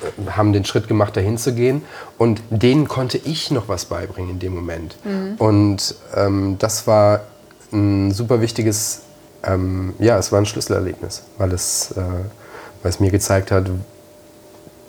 äh, 0.02 0.30
haben 0.30 0.52
den 0.52 0.64
Schritt 0.64 0.88
gemacht, 0.88 1.16
dahin 1.16 1.38
zu 1.38 1.54
gehen. 1.54 1.82
Und 2.18 2.42
denen 2.50 2.88
konnte 2.88 3.18
ich 3.18 3.50
noch 3.50 3.68
was 3.68 3.86
beibringen 3.86 4.32
in 4.32 4.38
dem 4.38 4.54
Moment. 4.54 4.96
Und 5.38 5.94
ähm, 6.14 6.56
das 6.58 6.86
war 6.86 7.22
ein 7.72 8.12
super 8.12 8.40
wichtiges, 8.40 9.02
ähm, 9.42 9.94
ja, 9.98 10.18
es 10.18 10.32
war 10.32 10.40
ein 10.40 10.46
Schlüsselerlebnis, 10.46 11.22
weil 11.36 11.52
es, 11.52 11.92
äh, 11.92 12.00
weil 12.82 12.90
es 12.90 13.00
mir 13.00 13.10
gezeigt 13.10 13.50
hat, 13.50 13.70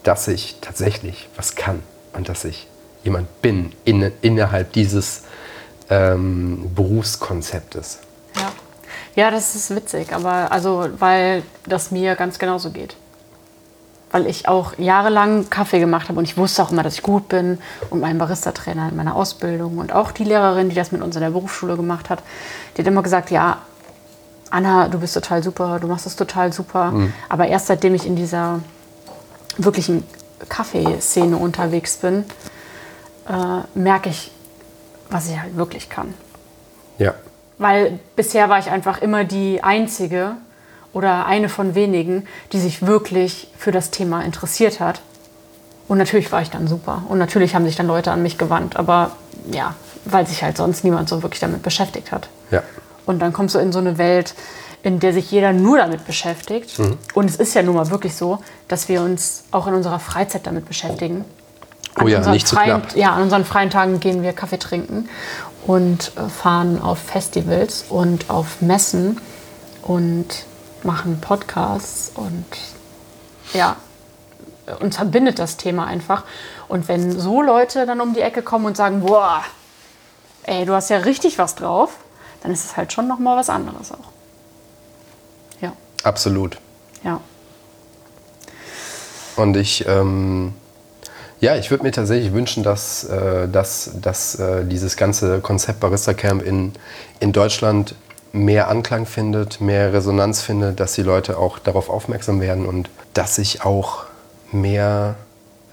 dass 0.03 0.27
ich 0.27 0.57
tatsächlich 0.61 1.29
was 1.35 1.55
kann 1.55 1.81
und 2.13 2.29
dass 2.29 2.45
ich 2.45 2.67
jemand 3.03 3.41
bin 3.41 3.73
in, 3.85 4.11
innerhalb 4.21 4.73
dieses 4.73 5.23
ähm, 5.89 6.71
Berufskonzeptes. 6.75 7.99
Ja. 8.35 8.51
Ja, 9.19 9.31
das 9.31 9.53
ist 9.53 9.75
witzig, 9.75 10.13
aber 10.13 10.49
also, 10.49 10.87
weil 10.97 11.43
das 11.67 11.91
mir 11.91 12.15
ganz 12.15 12.39
genauso 12.39 12.71
geht. 12.71 12.95
Weil 14.11 14.25
ich 14.27 14.47
auch 14.47 14.77
jahrelang 14.77 15.49
Kaffee 15.49 15.79
gemacht 15.79 16.07
habe 16.07 16.19
und 16.19 16.23
ich 16.23 16.37
wusste 16.37 16.63
auch 16.63 16.71
immer, 16.71 16.83
dass 16.83 16.93
ich 16.93 17.03
gut 17.03 17.27
bin 17.27 17.59
und 17.89 17.99
mein 17.99 18.17
Barista-Trainer 18.17 18.87
in 18.87 18.95
meiner 18.95 19.17
Ausbildung 19.17 19.77
und 19.77 19.91
auch 19.91 20.11
die 20.11 20.23
Lehrerin, 20.23 20.69
die 20.69 20.75
das 20.75 20.93
mit 20.93 21.01
uns 21.01 21.17
in 21.17 21.21
der 21.21 21.31
Berufsschule 21.31 21.75
gemacht 21.75 22.09
hat, 22.09 22.23
die 22.77 22.81
hat 22.81 22.87
immer 22.87 23.03
gesagt, 23.03 23.29
ja, 23.29 23.57
Anna, 24.51 24.87
du 24.87 24.99
bist 24.99 25.13
total 25.15 25.43
super, 25.43 25.79
du 25.81 25.87
machst 25.87 26.05
das 26.05 26.15
total 26.15 26.53
super. 26.53 26.93
Aber 27.27 27.47
erst 27.47 27.67
seitdem 27.67 27.93
ich 27.95 28.07
in 28.07 28.15
dieser 28.15 28.61
wirklichen 29.57 30.05
Kaffeeszene 30.47 31.35
unterwegs 31.35 31.97
bin, 31.97 32.23
äh, 33.27 33.77
merke 33.77 34.09
ich, 34.09 34.31
was 35.09 35.29
ich 35.29 35.37
halt 35.37 35.57
wirklich 35.57 35.89
kann. 35.89 36.13
Ja, 37.59 37.65
Weil 37.65 37.99
bisher 38.15 38.49
war 38.49 38.59
ich 38.59 38.69
einfach 38.71 39.01
immer 39.01 39.23
die 39.23 39.63
Einzige 39.63 40.37
oder 40.93 41.25
eine 41.25 41.49
von 41.49 41.75
wenigen, 41.75 42.25
die 42.51 42.59
sich 42.59 42.85
wirklich 42.85 43.47
für 43.57 43.71
das 43.71 43.91
Thema 43.91 44.23
interessiert 44.23 44.79
hat. 44.79 45.01
Und 45.87 45.97
natürlich 45.97 46.31
war 46.31 46.41
ich 46.41 46.49
dann 46.49 46.67
super. 46.67 47.03
Und 47.07 47.17
natürlich 47.17 47.55
haben 47.55 47.65
sich 47.65 47.75
dann 47.75 47.87
Leute 47.87 48.11
an 48.11 48.21
mich 48.21 48.37
gewandt. 48.37 48.77
Aber 48.77 49.11
ja, 49.51 49.75
weil 50.05 50.27
sich 50.27 50.43
halt 50.43 50.57
sonst 50.57 50.83
niemand 50.83 51.09
so 51.09 51.21
wirklich 51.23 51.39
damit 51.39 51.63
beschäftigt 51.63 52.11
hat. 52.11 52.29
ja, 52.51 52.63
Und 53.05 53.19
dann 53.19 53.33
kommst 53.33 53.55
du 53.55 53.59
in 53.59 53.71
so 53.71 53.79
eine 53.79 53.97
Welt, 53.97 54.33
in 54.83 54.99
der 54.99 55.13
sich 55.13 55.29
jeder 55.31 55.51
nur 55.51 55.77
damit 55.77 56.05
beschäftigt. 56.05 56.79
Und 57.13 57.29
es 57.29 57.35
ist 57.35 57.53
ja 57.53 57.63
nun 57.63 57.75
mal 57.75 57.89
wirklich 57.89 58.15
so, 58.15 58.39
dass 58.67 58.87
wir 58.87 59.01
uns 59.01 59.43
auch 59.51 59.67
in 59.67 59.73
unserer 59.73 59.99
Freizeit 59.99 60.47
damit 60.47 60.67
beschäftigen. 60.67 61.25
Oh 62.01 62.07
ja, 62.07 62.19
unseren 62.19 62.33
nicht 62.33 62.47
zu 62.47 62.55
freien, 62.55 62.81
knapp. 62.81 62.95
Ja, 62.95 63.13
an 63.13 63.23
unseren 63.23 63.43
freien 63.43 63.69
Tagen 63.69 63.99
gehen 63.99 64.23
wir 64.23 64.31
Kaffee 64.31 64.59
trinken 64.59 65.09
und 65.69 66.13
äh, 66.17 66.27
fahren 66.29 66.81
auf 66.81 66.97
Festivals 66.97 67.85
und 67.89 68.31
auf 68.31 68.59
Messen 68.59 69.21
und 69.83 70.25
machen 70.81 71.21
Podcasts 71.21 72.11
und 72.15 72.43
ja, 73.53 73.75
uns 74.79 74.97
verbindet 74.97 75.37
das 75.37 75.57
Thema 75.57 75.85
einfach. 75.85 76.23
Und 76.69 76.87
wenn 76.87 77.19
so 77.19 77.43
Leute 77.43 77.85
dann 77.85 78.01
um 78.01 78.15
die 78.15 78.21
Ecke 78.21 78.41
kommen 78.41 78.65
und 78.65 78.77
sagen, 78.77 79.01
boah, 79.01 79.43
ey, 80.41 80.65
du 80.65 80.73
hast 80.73 80.89
ja 80.89 80.97
richtig 80.97 81.37
was 81.37 81.53
drauf, 81.53 81.97
dann 82.41 82.51
ist 82.51 82.65
es 82.65 82.75
halt 82.75 82.91
schon 82.91 83.07
noch 83.07 83.19
mal 83.19 83.37
was 83.37 83.51
anderes 83.51 83.91
auch. 83.91 84.09
Ja, 85.61 85.73
absolut. 86.03 86.57
ja. 87.03 87.21
Und 89.35 89.55
ich, 89.55 89.87
ähm, 89.87 90.55
ja, 91.41 91.55
ich 91.55 91.71
würde 91.71 91.83
mir 91.83 91.91
tatsächlich 91.91 92.33
wünschen, 92.33 92.63
dass, 92.63 93.05
äh, 93.05 93.47
dass, 93.47 93.91
dass 94.01 94.35
äh, 94.35 94.65
dieses 94.65 94.97
ganze 94.97 95.39
Konzept 95.39 95.79
Barista 95.79 96.13
Camp 96.13 96.43
in, 96.43 96.73
in 97.19 97.31
Deutschland 97.31 97.95
mehr 98.31 98.67
Anklang 98.69 99.05
findet, 99.05 99.61
mehr 99.61 99.93
Resonanz 99.93 100.41
findet, 100.41 100.79
dass 100.79 100.93
die 100.93 101.01
Leute 101.01 101.37
auch 101.37 101.57
darauf 101.59 101.89
aufmerksam 101.89 102.41
werden 102.41 102.65
und 102.65 102.89
dass 103.13 103.35
sich 103.35 103.63
auch 103.63 104.05
mehr 104.51 105.15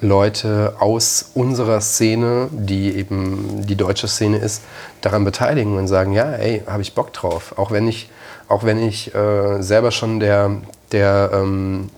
Leute 0.01 0.75
aus 0.79 1.31
unserer 1.35 1.81
Szene, 1.81 2.49
die 2.53 2.97
eben 2.97 3.65
die 3.67 3.77
deutsche 3.77 4.09
Szene 4.09 4.39
ist, 4.39 4.63
daran 5.01 5.25
beteiligen 5.25 5.77
und 5.77 5.89
sagen, 5.89 6.13
ja, 6.13 6.33
ey, 6.33 6.63
habe 6.67 6.83
ich 6.83 6.95
Bock 6.95 7.13
drauf. 7.13 7.55
Auch 7.57 7.71
wenn 7.71 7.89
ich, 7.89 8.11
auch 8.49 8.65
wenn 8.65 8.79
ich 8.79 9.15
äh, 9.15 9.63
selber 9.63 9.91
schon 9.91 10.21
der, 10.21 10.59
der, 10.93 11.31
ähm, 11.33 11.91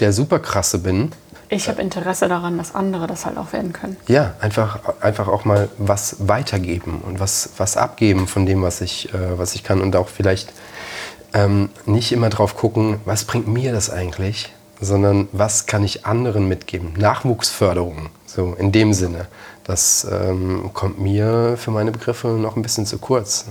der 0.00 0.12
Superkrasse 0.12 0.78
bin, 0.78 1.12
Ich 1.52 1.68
habe 1.68 1.82
Interesse 1.82 2.28
daran, 2.28 2.56
dass 2.56 2.74
andere 2.74 3.06
das 3.06 3.26
halt 3.26 3.36
auch 3.36 3.52
werden 3.52 3.74
können. 3.74 3.98
ja, 4.08 4.32
einfach, 4.40 4.78
einfach 5.02 5.28
auch 5.28 5.44
mal 5.44 5.68
was 5.76 6.16
weitergeben 6.26 7.02
und 7.06 7.20
was, 7.20 7.50
was 7.58 7.76
abgeben 7.76 8.26
von 8.26 8.46
dem, 8.46 8.62
was 8.62 8.80
ich, 8.80 9.12
äh, 9.12 9.38
was 9.38 9.54
ich 9.54 9.62
kann. 9.62 9.82
Und 9.82 9.94
auch 9.94 10.08
vielleicht 10.08 10.50
ähm, 11.34 11.68
nicht 11.84 12.10
immer 12.12 12.30
drauf 12.30 12.56
gucken, 12.56 13.00
was 13.04 13.24
bringt 13.24 13.48
mir 13.48 13.70
das 13.70 13.90
eigentlich, 13.90 14.50
sondern 14.80 15.28
was 15.32 15.66
kann 15.66 15.84
ich 15.84 16.06
anderen 16.06 16.48
mitgeben. 16.48 16.94
Nachwuchsförderung, 16.96 18.08
so 18.24 18.54
in 18.58 18.72
dem 18.72 18.94
Sinne. 18.94 19.26
Das 19.64 20.06
ähm, 20.10 20.70
kommt 20.72 21.00
mir 21.00 21.58
für 21.58 21.70
meine 21.70 21.92
Begriffe 21.92 22.28
noch 22.28 22.56
ein 22.56 22.62
bisschen 22.62 22.86
zu 22.86 22.96
kurz. 22.96 23.44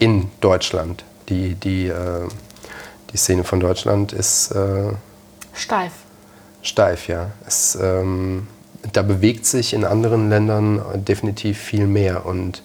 In 0.00 0.32
Deutschland. 0.40 1.04
Die, 1.28 1.54
die, 1.54 1.86
äh, 1.86 2.26
die 3.12 3.16
Szene 3.16 3.44
von 3.44 3.60
Deutschland 3.60 4.12
ist 4.12 4.50
äh, 4.50 4.94
Steif. 5.54 5.92
Steif, 6.62 7.08
ja. 7.08 7.30
Es, 7.46 7.78
ähm, 7.80 8.46
da 8.92 9.02
bewegt 9.02 9.46
sich 9.46 9.74
in 9.74 9.84
anderen 9.84 10.30
Ländern 10.30 10.80
definitiv 10.94 11.58
viel 11.58 11.86
mehr 11.86 12.26
und 12.26 12.62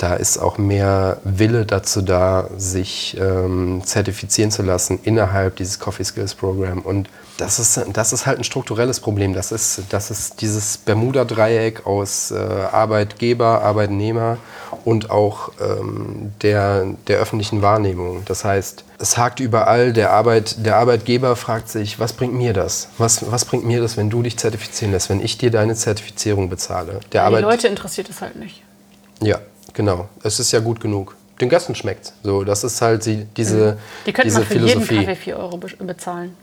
da 0.00 0.14
ist 0.14 0.38
auch 0.38 0.56
mehr 0.56 1.18
Wille 1.24 1.66
dazu 1.66 2.00
da, 2.00 2.48
sich 2.56 3.16
ähm, 3.20 3.82
zertifizieren 3.84 4.50
zu 4.50 4.62
lassen 4.62 4.98
innerhalb 5.02 5.56
dieses 5.56 5.78
Coffee 5.78 6.04
Skills 6.04 6.34
Program. 6.34 6.80
Und 6.80 7.10
das 7.40 7.58
ist, 7.58 7.80
das 7.92 8.12
ist 8.12 8.26
halt 8.26 8.38
ein 8.38 8.44
strukturelles 8.44 9.00
Problem. 9.00 9.32
Das 9.34 9.50
ist, 9.52 9.82
das 9.88 10.10
ist 10.10 10.40
dieses 10.40 10.76
Bermuda-Dreieck 10.78 11.86
aus 11.86 12.30
äh, 12.30 12.36
Arbeitgeber, 12.36 13.62
Arbeitnehmer 13.62 14.36
und 14.84 15.10
auch 15.10 15.50
ähm, 15.60 16.32
der, 16.42 16.86
der 17.06 17.18
öffentlichen 17.18 17.62
Wahrnehmung. 17.62 18.22
Das 18.26 18.44
heißt, 18.44 18.84
es 18.98 19.16
hakt 19.16 19.40
überall. 19.40 19.92
Der, 19.92 20.12
Arbeit, 20.12 20.64
der 20.64 20.76
Arbeitgeber 20.76 21.34
fragt 21.36 21.68
sich, 21.68 21.98
was 21.98 22.12
bringt 22.12 22.34
mir 22.34 22.52
das? 22.52 22.88
Was, 22.98 23.30
was 23.30 23.44
bringt 23.44 23.64
mir 23.64 23.80
das, 23.80 23.96
wenn 23.96 24.10
du 24.10 24.22
dich 24.22 24.36
zertifizieren 24.36 24.92
lässt, 24.92 25.08
wenn 25.08 25.20
ich 25.20 25.38
dir 25.38 25.50
deine 25.50 25.74
Zertifizierung 25.74 26.50
bezahle? 26.50 26.92
Der 26.92 27.00
Die 27.10 27.18
Arbeit, 27.18 27.42
Leute 27.42 27.68
interessiert 27.68 28.10
es 28.10 28.20
halt 28.20 28.36
nicht. 28.36 28.62
ja, 29.22 29.38
genau. 29.72 30.08
Es 30.22 30.38
ist 30.40 30.52
ja 30.52 30.60
gut 30.60 30.80
genug. 30.80 31.16
Den 31.40 31.48
Gästen 31.48 31.74
schmeckt 31.74 32.12
So, 32.22 32.44
das 32.44 32.64
ist 32.64 32.82
halt 32.82 33.06
die, 33.06 33.24
diese, 33.36 33.78
Die 34.06 34.12
könnten 34.12 34.28
diese 34.28 34.40
mal 34.40 34.44
für 34.46 34.52
Philosophie. 34.52 34.94
jeden 34.94 35.06
Kaffee 35.06 35.20
4 35.22 35.38
Euro 35.38 35.56
be 35.56 35.68
bezahlen. 35.78 36.36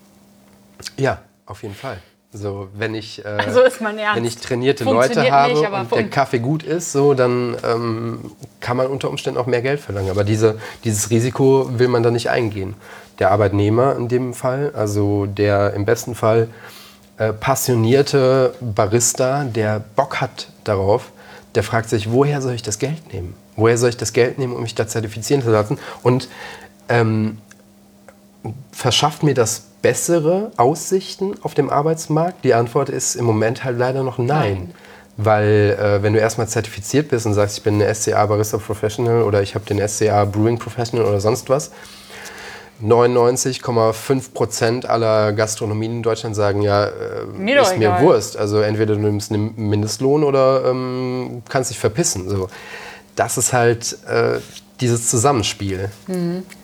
Ja, 0.97 1.19
auf 1.45 1.63
jeden 1.63 1.75
Fall. 1.75 1.97
So, 2.33 2.67
wenn 2.75 2.93
ich, 2.93 3.23
äh, 3.23 3.27
Also 3.45 3.61
wenn 3.61 4.25
ich 4.25 4.37
trainierte 4.37 4.83
Leute 4.83 5.31
habe 5.31 5.53
nicht, 5.53 5.71
und 5.71 5.91
der 5.91 6.09
Kaffee 6.09 6.39
gut 6.39 6.63
ist, 6.63 6.91
so, 6.91 7.13
dann 7.13 7.55
ähm, 7.63 8.31
kann 8.59 8.77
man 8.77 8.87
unter 8.87 9.09
Umständen 9.09 9.39
auch 9.39 9.47
mehr 9.47 9.61
Geld 9.61 9.79
verlangen. 9.79 10.09
Aber 10.09 10.23
diese, 10.23 10.59
dieses 10.83 11.09
Risiko 11.09 11.69
will 11.79 11.87
man 11.87 12.03
da 12.03 12.11
nicht 12.11 12.29
eingehen. 12.29 12.75
Der 13.19 13.31
Arbeitnehmer 13.31 13.95
in 13.95 14.07
dem 14.07 14.33
Fall, 14.33 14.71
also 14.75 15.25
der 15.25 15.73
im 15.73 15.85
besten 15.85 16.15
Fall 16.15 16.49
äh, 17.17 17.33
passionierte 17.33 18.53
Barista, 18.59 19.43
der 19.45 19.79
Bock 19.95 20.21
hat 20.21 20.49
darauf, 20.63 21.11
der 21.55 21.63
fragt 21.63 21.89
sich, 21.89 22.11
woher 22.11 22.41
soll 22.41 22.53
ich 22.53 22.61
das 22.61 22.77
Geld 22.77 23.13
nehmen? 23.13 23.33
Woher 23.55 23.77
soll 23.77 23.89
ich 23.89 23.97
das 23.97 24.13
Geld 24.13 24.37
nehmen, 24.37 24.53
um 24.53 24.61
mich 24.61 24.75
da 24.75 24.85
zertifizieren 24.85 25.41
zu 25.41 25.49
lassen? 25.49 25.79
Und 26.03 26.29
ähm, 26.89 27.39
verschafft 28.71 29.23
mir 29.23 29.33
das 29.33 29.63
bessere 29.81 30.51
Aussichten 30.57 31.35
auf 31.41 31.53
dem 31.53 31.69
Arbeitsmarkt? 31.69 32.43
Die 32.43 32.53
Antwort 32.53 32.89
ist 32.89 33.15
im 33.15 33.25
Moment 33.25 33.63
halt 33.63 33.77
leider 33.77 34.03
noch 34.03 34.17
nein. 34.17 34.27
Nein. 34.27 34.73
Weil 35.17 35.77
äh, 35.79 36.03
wenn 36.03 36.13
du 36.13 36.19
erstmal 36.19 36.47
zertifiziert 36.47 37.09
bist 37.09 37.25
und 37.25 37.33
sagst, 37.33 37.57
ich 37.57 37.63
bin 37.63 37.81
eine 37.81 37.93
SCA 37.93 38.23
Barista 38.27 38.59
Professional 38.59 39.23
oder 39.23 39.41
ich 39.41 39.55
habe 39.55 39.65
den 39.65 39.85
SCA 39.87 40.25
Brewing 40.25 40.59
Professional 40.59 41.07
oder 41.07 41.19
sonst 41.19 41.49
was, 41.49 41.71
99,5 42.83 44.33
Prozent 44.33 44.87
aller 44.87 45.33
Gastronomien 45.33 45.93
in 45.93 46.03
Deutschland 46.03 46.35
sagen 46.35 46.61
ja, 46.61 46.85
äh, 46.85 47.25
Mir 47.35 47.61
ist 47.61 47.77
mir 47.77 47.87
egal. 47.87 48.03
Wurst. 48.03 48.37
Also 48.37 48.59
entweder 48.59 48.93
du 48.93 49.01
nimmst 49.01 49.31
einen 49.31 49.55
Mindestlohn 49.55 50.23
oder 50.23 50.65
ähm, 50.65 51.41
kannst 51.49 51.71
dich 51.71 51.79
verpissen. 51.79 52.29
So. 52.29 52.47
Das 53.15 53.37
ist 53.39 53.53
halt 53.53 53.97
äh, 54.07 54.39
dieses 54.79 55.09
Zusammenspiel. 55.09 55.89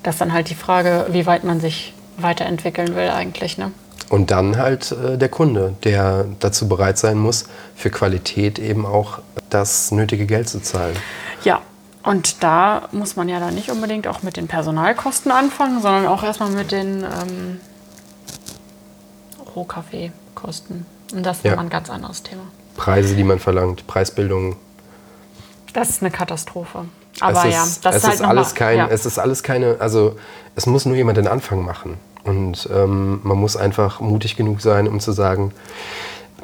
Das 0.03 0.15
ist 0.15 0.21
dann 0.21 0.33
halt 0.33 0.49
die 0.49 0.55
Frage, 0.55 1.07
wie 1.09 1.25
weit 1.25 1.43
man 1.43 1.59
sich 1.59 1.93
weiterentwickeln 2.17 2.95
will 2.95 3.09
eigentlich. 3.09 3.57
Ne? 3.57 3.71
Und 4.09 4.29
dann 4.31 4.57
halt 4.57 4.91
äh, 4.91 5.17
der 5.17 5.29
Kunde, 5.29 5.73
der 5.83 6.25
dazu 6.39 6.67
bereit 6.67 6.97
sein 6.97 7.17
muss, 7.17 7.45
für 7.75 7.89
Qualität 7.89 8.59
eben 8.59 8.85
auch 8.85 9.19
das 9.49 9.91
nötige 9.91 10.25
Geld 10.27 10.47
zu 10.49 10.61
zahlen. 10.61 10.95
Ja, 11.43 11.61
und 12.03 12.43
da 12.43 12.89
muss 12.91 13.15
man 13.15 13.29
ja 13.29 13.39
dann 13.39 13.55
nicht 13.55 13.71
unbedingt 13.71 14.07
auch 14.07 14.21
mit 14.23 14.37
den 14.37 14.47
Personalkosten 14.47 15.31
anfangen, 15.31 15.81
sondern 15.81 16.05
auch 16.05 16.21
erstmal 16.23 16.49
mit 16.51 16.71
den 16.71 17.03
ähm, 17.03 17.59
Rohkaffeekosten. 19.55 20.85
Und 21.13 21.23
das 21.25 21.37
ist 21.37 21.45
Ja. 21.45 21.57
ein 21.57 21.69
ganz 21.69 21.89
anderes 21.89 22.23
Thema. 22.23 22.43
Preise, 22.75 23.15
die 23.15 23.23
man 23.23 23.39
verlangt, 23.39 23.85
Preisbildung. 23.87 24.55
Das 25.73 25.89
ist 25.89 26.01
eine 26.01 26.11
Katastrophe. 26.11 26.85
Aber 27.19 27.45
es 27.45 27.53
ja, 27.53 27.63
ist, 27.63 27.85
das 27.85 27.95
es 27.95 28.03
ist 28.03 28.09
halt 28.09 28.19
ist 28.19 28.25
alles 28.25 28.49
mal- 28.49 28.55
kein, 28.55 28.77
ja. 28.77 28.87
es 28.87 29.05
ist 29.05 29.19
alles 29.19 29.43
keine, 29.43 29.77
also 29.79 30.15
es 30.55 30.65
muss 30.65 30.85
nur 30.85 30.95
jemand 30.95 31.17
den 31.17 31.27
Anfang 31.27 31.63
machen. 31.63 31.97
Und 32.23 32.69
ähm, 32.73 33.19
man 33.23 33.37
muss 33.37 33.57
einfach 33.57 33.99
mutig 33.99 34.35
genug 34.35 34.61
sein, 34.61 34.87
um 34.87 34.99
zu 34.99 35.11
sagen, 35.11 35.51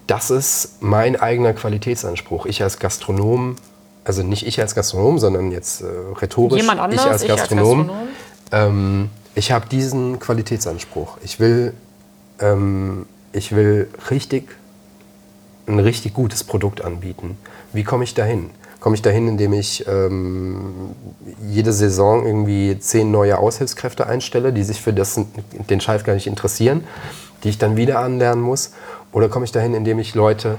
das 0.08 0.30
ist 0.30 0.82
mein 0.82 1.16
eigener 1.20 1.54
Qualitätsanspruch. 1.54 2.46
Ich 2.46 2.62
als 2.64 2.80
Gastronom, 2.80 3.56
also 4.04 4.24
nicht 4.24 4.46
ich 4.46 4.60
als 4.60 4.76
Gastronom, 4.76 5.20
sondern 5.20 5.52
jetzt 5.52 5.82
äh, 5.82 5.86
rhetorisch, 6.20 6.60
Jemand 6.62 6.80
anders, 6.82 7.06
ich 7.06 7.12
als 7.12 7.22
ich 7.22 7.28
Gastronom, 7.30 7.88
Gastronom. 7.88 8.08
ähm, 8.52 9.10
ich 9.36 9.52
habe 9.52 9.68
diesen 9.70 10.20
Qualitätsanspruch. 10.20 11.18
Ich 11.24 11.40
will, 11.40 11.74
ähm, 12.40 13.06
ich 13.32 13.56
will 13.56 13.90
richtig 14.10 14.50
ein 15.68 15.80
richtig 15.80 16.14
gutes 16.16 16.44
Produkt 16.44 16.82
anbieten. 16.82 17.38
Wie 17.72 17.84
komme 17.84 18.04
ich 18.04 18.16
dahin? 18.16 18.50
Komme 18.80 18.96
ich 18.96 19.02
dahin, 19.02 19.28
indem 19.28 19.52
ich 19.54 19.86
ähm, 19.88 20.96
jede 21.50 21.74
Saison 21.74 22.26
irgendwie 22.26 22.80
zehn 22.80 23.12
neue 23.12 23.38
Aushilfskräfte 23.38 24.08
einstelle, 24.08 24.54
die 24.54 24.64
sich 24.64 24.82
für 24.82 24.94
das, 24.94 25.20
den 25.70 25.82
Scheiß 25.82 26.04
gar 26.06 26.14
nicht 26.14 26.28
interessieren, 26.28 26.86
die 27.44 27.50
ich 27.50 27.58
dann 27.58 27.76
wieder 27.76 28.00
anlernen 28.00 28.42
muss? 28.44 28.72
Oder 29.12 29.28
komme 29.28 29.44
ich 29.46 29.52
dahin, 29.52 29.74
indem 29.74 30.00
ich 30.00 30.16
Leute 30.16 30.58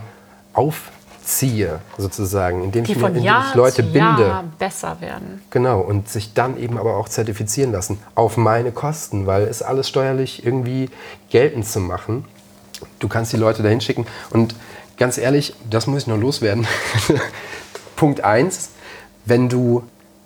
aufziehe, 0.53 1.79
sozusagen, 1.97 2.63
indem 2.65 2.85
ich, 2.85 2.97
mir- 2.97 3.07
indem 3.09 3.23
ich 3.49 3.55
Leute 3.55 3.83
binde? 3.83 4.23
Jahr 4.23 4.45
besser 4.59 5.01
werden. 5.01 5.41
Genau, 5.51 5.81
und 5.81 6.09
sich 6.09 6.35
dann 6.35 6.59
eben 6.59 6.77
aber 6.77 6.97
auch 6.97 7.09
zertifizieren 7.09 7.73
lassen, 7.73 7.99
auf 8.15 8.37
meine 8.37 8.73
Kosten, 8.73 9.27
weil 9.27 9.45
es 9.45 9.63
alles 9.63 9.89
steuerlich 9.89 10.45
irgendwie 10.45 10.91
geltend 11.31 11.67
zu 11.67 11.81
machen. 11.81 12.25
Du 12.99 13.09
kannst 13.09 13.33
die 13.33 13.37
Leute 13.37 13.63
dahin 13.63 13.81
schicken 13.81 14.07
und 14.31 14.55
ganz 14.99 15.17
ehrlich, 15.17 15.55
das 15.71 15.87
muss 15.87 16.03
ich 16.03 16.07
noch 16.07 16.19
loswerden. 16.19 16.67
Punkt 18.01 18.25
1, 18.25 18.71
wenn 19.27 19.51
du, 19.51 19.83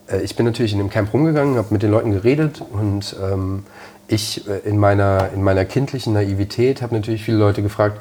äh, 0.07 0.21
ich 0.21 0.37
bin 0.37 0.47
natürlich 0.47 0.71
in 0.71 0.79
dem 0.79 0.91
Camp 0.91 1.13
rumgegangen, 1.13 1.57
habe 1.57 1.75
mit 1.75 1.83
den 1.83 1.91
Leuten 1.91 2.13
geredet 2.13 2.63
und 2.71 3.17
ähm, 3.21 3.65
ich 4.07 4.47
äh, 4.47 4.59
in, 4.61 4.79
meiner, 4.79 5.31
in 5.35 5.43
meiner 5.43 5.65
kindlichen 5.65 6.13
Naivität 6.13 6.83
habe 6.83 6.95
natürlich 6.95 7.25
viele 7.25 7.39
Leute 7.39 7.63
gefragt, 7.63 7.99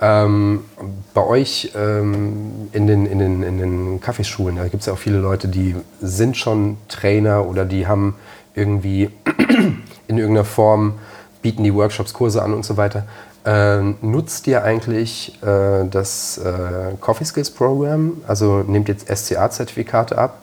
ähm, 0.00 0.64
bei 1.12 1.22
euch 1.22 1.72
ähm, 1.76 2.70
in, 2.72 2.86
den, 2.86 3.04
in, 3.04 3.18
den, 3.18 3.42
in 3.42 3.58
den 3.58 4.00
Kaffeeschulen, 4.00 4.56
da 4.56 4.68
gibt 4.68 4.80
es 4.80 4.86
ja 4.86 4.94
auch 4.94 4.98
viele 4.98 5.18
Leute, 5.18 5.48
die 5.48 5.76
sind 6.00 6.38
schon 6.38 6.78
Trainer 6.88 7.46
oder 7.46 7.66
die 7.66 7.86
haben 7.86 8.14
irgendwie 8.54 9.10
in 10.08 10.16
irgendeiner 10.16 10.46
Form, 10.46 10.94
bieten 11.42 11.62
die 11.62 11.74
Workshops, 11.74 12.14
Kurse 12.14 12.42
an 12.42 12.54
und 12.54 12.64
so 12.64 12.78
weiter. 12.78 13.04
Ähm, 13.44 13.96
nutzt 14.02 14.46
ihr 14.46 14.62
eigentlich 14.64 15.42
äh, 15.42 15.86
das 15.88 16.38
äh, 16.38 16.94
Coffee 17.00 17.24
Skills 17.24 17.50
Program? 17.50 18.20
Also 18.26 18.58
nehmt 18.66 18.88
jetzt 18.88 19.08
SCA-Zertifikate 19.08 20.18
ab? 20.18 20.38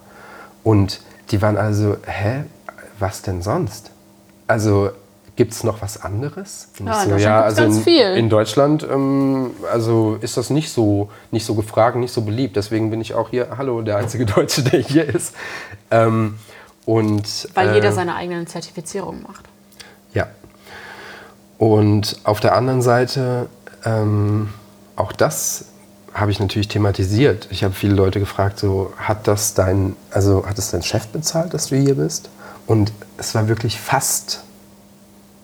Und 0.64 1.02
die 1.30 1.41
waren 1.41 1.57
also, 1.57 1.98
hä, 2.06 2.44
was 2.99 3.22
denn 3.22 3.41
sonst? 3.41 3.91
Also 4.48 4.90
gibt 5.36 5.53
es 5.53 5.64
noch 5.64 5.82
was 5.82 6.02
anderes? 6.02 6.69
Ja, 6.80 7.06
Deutschland 7.06 7.45
gibt's 7.45 7.56
ganz 7.56 7.78
in, 7.78 7.84
viel. 7.84 8.14
in 8.15 8.30
Deutschland 8.30 8.88
ähm, 8.90 9.52
also 9.72 10.18
ist 10.19 10.36
das 10.36 10.49
nicht 10.49 10.72
so, 10.72 11.11
nicht 11.32 11.45
so 11.45 11.53
gefragt, 11.53 11.95
nicht 11.98 12.11
so 12.11 12.22
beliebt. 12.22 12.56
Deswegen 12.56 12.90
bin 12.90 12.99
ich 12.99 13.14
auch 13.14 13.30
hier, 13.30 13.49
hallo, 13.57 13.82
der 13.82 13.98
einzige 13.98 14.26
Deutsche, 14.26 14.64
der 14.64 14.80
hier 14.80 15.06
ist. 15.07 15.36
Ähm, 15.91 16.40
und, 16.86 17.49
Weil 17.53 17.69
äh, 17.69 17.76
jeder 17.76 17.91
seine 17.91 18.15
eigenen 18.15 18.48
Zertifizierungen 18.48 19.22
macht. 19.22 19.45
Und 21.57 22.19
auf 22.23 22.39
der 22.39 22.55
anderen 22.55 22.81
Seite, 22.81 23.47
ähm, 23.84 24.49
auch 24.95 25.11
das 25.11 25.65
habe 26.13 26.31
ich 26.31 26.39
natürlich 26.39 26.67
thematisiert. 26.67 27.47
Ich 27.51 27.63
habe 27.63 27.73
viele 27.73 27.93
Leute 27.93 28.19
gefragt, 28.19 28.59
so 28.59 28.93
hat 28.97 29.27
das 29.27 29.53
dein, 29.53 29.95
also 30.11 30.45
hat 30.47 30.57
es 30.57 30.71
dein 30.71 30.81
Chef 30.81 31.07
bezahlt, 31.07 31.53
dass 31.53 31.67
du 31.67 31.75
hier 31.75 31.95
bist? 31.95 32.29
Und 32.65 32.91
es 33.17 33.35
war 33.35 33.47
wirklich 33.47 33.79
fast, 33.79 34.43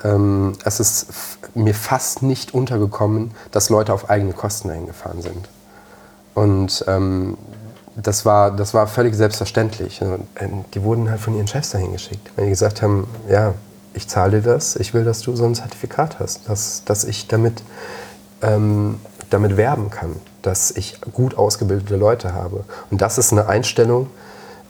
ähm, 0.03 0.53
es 0.65 0.79
ist 0.79 1.07
mir 1.53 1.75
fast 1.75 2.23
nicht 2.23 2.53
untergekommen, 2.53 3.31
dass 3.51 3.69
Leute 3.69 3.93
auf 3.93 4.09
eigene 4.09 4.33
Kosten 4.33 4.67
dahin 4.67 4.87
gefahren 4.87 5.21
sind. 5.21 5.47
Und 6.33 6.83
ähm, 6.87 7.37
das, 7.95 8.25
war, 8.25 8.51
das 8.51 8.73
war 8.73 8.87
völlig 8.87 9.15
selbstverständlich. 9.15 10.01
Äh, 10.01 10.47
Die 10.73 10.83
wurden 10.83 11.09
halt 11.09 11.21
von 11.21 11.35
ihren 11.35 11.47
Chefs 11.47 11.69
dahin 11.69 11.93
geschickt. 11.93 12.31
Wenn 12.35 12.45
die 12.45 12.51
gesagt 12.51 12.81
haben, 12.81 13.07
ja, 13.29 13.53
ich 13.93 14.07
zahle 14.07 14.41
dir 14.41 14.53
das, 14.53 14.75
ich 14.75 14.93
will, 14.93 15.03
dass 15.03 15.21
du 15.21 15.35
so 15.35 15.45
ein 15.45 15.55
Zertifikat 15.55 16.19
hast, 16.19 16.49
dass, 16.49 16.83
dass 16.85 17.03
ich 17.03 17.27
damit, 17.27 17.63
ähm, 18.41 18.99
damit 19.29 19.57
werben 19.57 19.89
kann, 19.89 20.15
dass 20.41 20.71
ich 20.71 20.99
gut 21.13 21.37
ausgebildete 21.37 21.95
Leute 21.95 22.33
habe. 22.33 22.65
Und 22.91 23.01
das 23.01 23.17
ist 23.17 23.31
eine 23.31 23.47
Einstellung, 23.47 24.09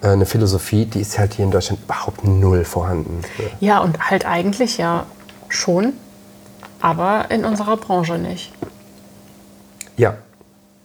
äh, 0.01 0.07
eine 0.07 0.25
Philosophie, 0.25 0.85
die 0.85 1.01
ist 1.01 1.17
halt 1.17 1.33
hier 1.33 1.45
in 1.45 1.51
Deutschland 1.51 1.81
überhaupt 1.83 2.23
null 2.23 2.65
vorhanden. 2.65 3.21
Ja, 3.59 3.79
und 3.79 4.09
halt 4.09 4.25
eigentlich 4.25 4.77
ja 4.77 5.05
schon, 5.49 5.93
aber 6.81 7.25
in 7.29 7.45
unserer 7.45 7.77
Branche 7.77 8.17
nicht. 8.17 8.51
Ja, 9.95 10.17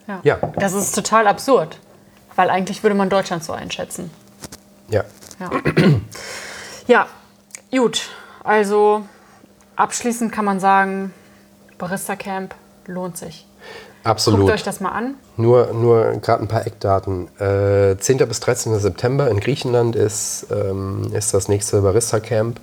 Ja. 0.07 0.21
Ja. 0.23 0.37
Das 0.57 0.73
ist 0.75 0.95
total 0.95 1.27
absurd, 1.27 1.79
weil 2.37 2.51
eigentlich 2.51 2.83
würde 2.83 2.95
man 2.95 3.11
Deutschland 3.11 3.43
so 3.45 3.53
einschätzen. 3.53 4.11
ja. 5.41 5.51
Ja, 6.87 7.07
ja 7.71 7.79
gut. 7.81 8.09
Also 8.49 9.03
abschließend 9.77 10.33
kann 10.33 10.47
man 10.47 10.59
sagen, 10.59 11.13
Barista 11.77 12.17
Camp 12.17 12.55
lohnt 12.87 13.19
sich. 13.19 13.47
Absolut. 14.05 14.41
Guckt 14.41 14.53
euch 14.53 14.63
das 14.63 14.81
mal 14.81 14.93
an. 14.93 15.17
Nur, 15.37 15.75
nur 15.75 16.13
gerade 16.23 16.45
ein 16.45 16.49
paar 16.49 16.67
Eckdaten. 16.67 17.29
Äh, 17.39 17.99
10. 17.99 18.17
bis 18.27 18.41
13. 18.41 18.79
September 18.79 19.29
in 19.29 19.41
Griechenland 19.41 19.95
ist, 19.97 20.47
ähm, 20.51 21.11
ist 21.13 21.35
das 21.35 21.49
nächste 21.49 21.83
Barista 21.83 22.21
Camp. 22.21 22.59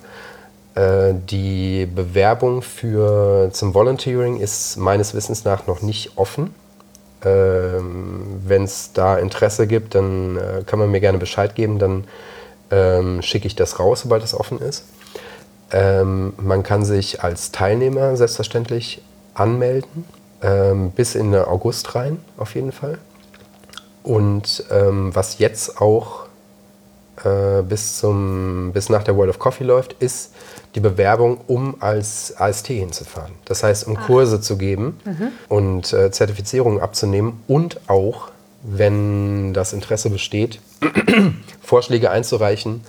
Äh, 0.74 1.14
die 1.30 1.86
Bewerbung 1.86 2.62
für, 2.62 3.50
zum 3.52 3.72
Volunteering 3.72 4.40
ist 4.40 4.78
meines 4.78 5.14
Wissens 5.14 5.44
nach 5.44 5.68
noch 5.68 5.82
nicht 5.82 6.18
offen. 6.18 6.52
Ähm, 7.24 8.40
Wenn 8.44 8.64
es 8.64 8.92
da 8.92 9.18
Interesse 9.18 9.68
gibt, 9.68 9.94
dann 9.94 10.36
äh, 10.36 10.64
kann 10.66 10.80
man 10.80 10.90
mir 10.90 11.00
gerne 11.00 11.18
Bescheid 11.18 11.54
geben. 11.54 11.78
Dann 11.78 12.08
ähm, 12.72 13.22
schicke 13.22 13.46
ich 13.46 13.54
das 13.54 13.78
raus, 13.78 14.00
sobald 14.00 14.24
es 14.24 14.34
offen 14.34 14.60
ist. 14.60 14.82
Ähm, 15.72 16.34
man 16.38 16.62
kann 16.62 16.84
sich 16.84 17.22
als 17.22 17.52
Teilnehmer 17.52 18.16
selbstverständlich 18.16 19.02
anmelden, 19.34 20.04
ähm, 20.42 20.90
bis 20.90 21.14
in 21.14 21.32
den 21.32 21.42
August 21.42 21.94
rein 21.94 22.18
auf 22.36 22.54
jeden 22.54 22.72
Fall. 22.72 22.98
Und 24.02 24.64
ähm, 24.70 25.14
was 25.14 25.38
jetzt 25.38 25.80
auch 25.80 26.26
äh, 27.24 27.62
bis, 27.62 27.98
zum, 27.98 28.70
bis 28.72 28.88
nach 28.88 29.02
der 29.02 29.16
World 29.16 29.30
of 29.30 29.38
Coffee 29.38 29.64
läuft, 29.64 29.94
ist 29.94 30.32
die 30.74 30.80
Bewerbung, 30.80 31.38
um 31.46 31.76
als 31.80 32.34
AST 32.36 32.68
hinzufahren. 32.68 33.32
Das 33.46 33.62
heißt, 33.62 33.86
um 33.86 33.96
Kurse 33.96 34.40
zu 34.40 34.58
geben 34.58 35.00
und 35.48 35.92
äh, 35.92 36.10
Zertifizierungen 36.10 36.80
abzunehmen 36.80 37.42
und 37.48 37.80
auch, 37.88 38.28
wenn 38.62 39.54
das 39.54 39.72
Interesse 39.72 40.10
besteht, 40.10 40.60
Vorschläge 41.62 42.10
einzureichen 42.10 42.82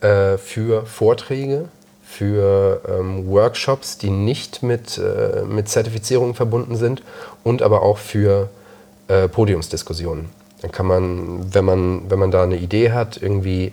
äh, 0.00 0.36
für 0.36 0.84
Vorträge, 0.84 1.68
für 2.10 2.80
ähm, 2.88 3.28
Workshops, 3.28 3.96
die 3.96 4.10
nicht 4.10 4.62
mit, 4.62 4.98
äh, 4.98 5.42
mit 5.44 5.68
Zertifizierungen 5.68 6.34
verbunden 6.34 6.74
sind 6.74 7.02
und 7.44 7.62
aber 7.62 7.82
auch 7.82 7.98
für 7.98 8.48
äh, 9.06 9.28
Podiumsdiskussionen. 9.28 10.28
Dann 10.60 10.72
kann 10.72 10.86
man, 10.86 11.54
wenn 11.54 11.64
man, 11.64 12.10
wenn 12.10 12.18
man 12.18 12.30
da 12.30 12.42
eine 12.42 12.56
Idee 12.56 12.90
hat, 12.90 13.22
irgendwie 13.22 13.72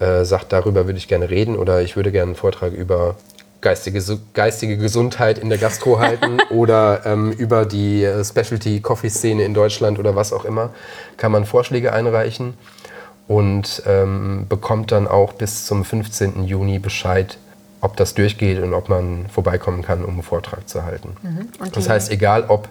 äh, 0.00 0.24
sagt, 0.24 0.52
darüber 0.52 0.86
würde 0.86 0.98
ich 0.98 1.06
gerne 1.06 1.30
reden 1.30 1.56
oder 1.56 1.80
ich 1.80 1.94
würde 1.94 2.10
gerne 2.10 2.30
einen 2.30 2.36
Vortrag 2.36 2.72
über 2.72 3.14
geistige, 3.60 4.02
geistige 4.34 4.76
Gesundheit 4.76 5.38
in 5.38 5.48
der 5.48 5.58
Gastro 5.58 5.98
halten 6.00 6.38
oder 6.50 7.02
ähm, 7.06 7.30
über 7.30 7.64
die 7.64 8.04
äh, 8.04 8.24
Specialty-Coffee-Szene 8.24 9.44
in 9.44 9.54
Deutschland 9.54 10.00
oder 10.00 10.16
was 10.16 10.32
auch 10.32 10.44
immer, 10.44 10.70
kann 11.16 11.30
man 11.30 11.44
Vorschläge 11.44 11.92
einreichen 11.92 12.54
und 13.28 13.84
ähm, 13.86 14.46
bekommt 14.48 14.90
dann 14.90 15.06
auch 15.06 15.32
bis 15.34 15.64
zum 15.64 15.84
15. 15.84 16.44
Juni 16.44 16.80
Bescheid, 16.80 17.38
ob 17.80 17.96
das 17.96 18.14
durchgeht 18.14 18.60
und 18.62 18.74
ob 18.74 18.88
man 18.88 19.26
vorbeikommen 19.28 19.82
kann, 19.82 20.04
um 20.04 20.14
einen 20.14 20.22
Vortrag 20.22 20.68
zu 20.68 20.84
halten. 20.84 21.16
Und 21.60 21.76
Das 21.76 21.88
heißt, 21.88 22.10
egal 22.10 22.44
ob, 22.48 22.68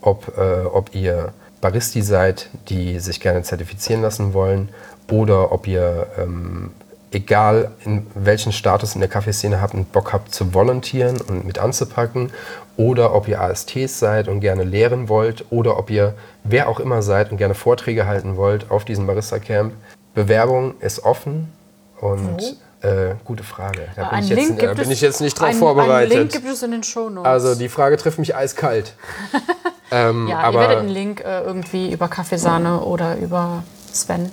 ob, 0.00 0.36
äh, 0.36 0.66
ob 0.66 0.94
ihr 0.94 1.32
Baristi 1.60 2.02
seid, 2.02 2.50
die 2.68 2.98
sich 2.98 3.20
gerne 3.20 3.42
zertifizieren 3.42 4.02
lassen 4.02 4.34
wollen, 4.34 4.68
oder 5.10 5.52
ob 5.52 5.66
ihr, 5.66 6.06
ähm, 6.18 6.70
egal 7.12 7.70
in 7.84 8.06
welchen 8.14 8.52
Status 8.52 8.94
in 8.94 9.00
der 9.00 9.10
Kaffeeszene 9.10 9.60
habt 9.60 9.74
und 9.74 9.92
Bock 9.92 10.12
habt 10.12 10.34
zu 10.34 10.54
volontieren 10.54 11.20
und 11.20 11.44
mit 11.44 11.58
anzupacken, 11.58 12.30
oder 12.76 13.14
ob 13.14 13.28
ihr 13.28 13.40
ASTs 13.40 13.98
seid 13.98 14.28
und 14.28 14.40
gerne 14.40 14.64
lehren 14.64 15.08
wollt, 15.08 15.44
oder 15.50 15.78
ob 15.78 15.90
ihr 15.90 16.14
wer 16.44 16.68
auch 16.68 16.80
immer 16.80 17.02
seid 17.02 17.30
und 17.30 17.36
gerne 17.36 17.54
Vorträge 17.54 18.06
halten 18.06 18.36
wollt 18.36 18.70
auf 18.70 18.84
diesem 18.84 19.06
Barista 19.06 19.38
Camp. 19.38 19.74
Bewerbung 20.14 20.74
ist 20.80 21.04
offen 21.04 21.52
und 22.00 22.56
äh, 22.82 23.14
gute 23.24 23.44
Frage. 23.44 23.88
Da 23.96 24.10
bin, 24.10 24.18
ich 24.20 24.28
jetzt, 24.28 24.50
da 24.50 24.66
gibt 24.66 24.76
bin 24.76 24.90
ich 24.90 25.00
jetzt 25.00 25.20
nicht 25.20 25.38
drauf 25.38 25.50
ein, 25.50 25.56
vorbereitet. 25.56 26.12
Einen 26.12 26.20
Link 26.22 26.32
gibt 26.32 26.46
es 26.46 26.62
in 26.62 26.72
den 26.72 26.82
Shownotes. 26.82 27.26
Also 27.26 27.54
die 27.54 27.68
Frage 27.68 27.96
trifft 27.96 28.18
mich 28.18 28.34
eiskalt. 28.34 28.94
ähm, 29.90 30.28
ja, 30.28 30.38
aber 30.38 30.62
ihr 30.62 30.68
werdet 30.68 30.78
einen 30.78 30.88
Link 30.88 31.20
äh, 31.20 31.42
irgendwie 31.42 31.92
über 31.92 32.08
Kaffeesahne 32.08 32.80
oder 32.80 33.16
über 33.18 33.62
Sven, 33.92 34.30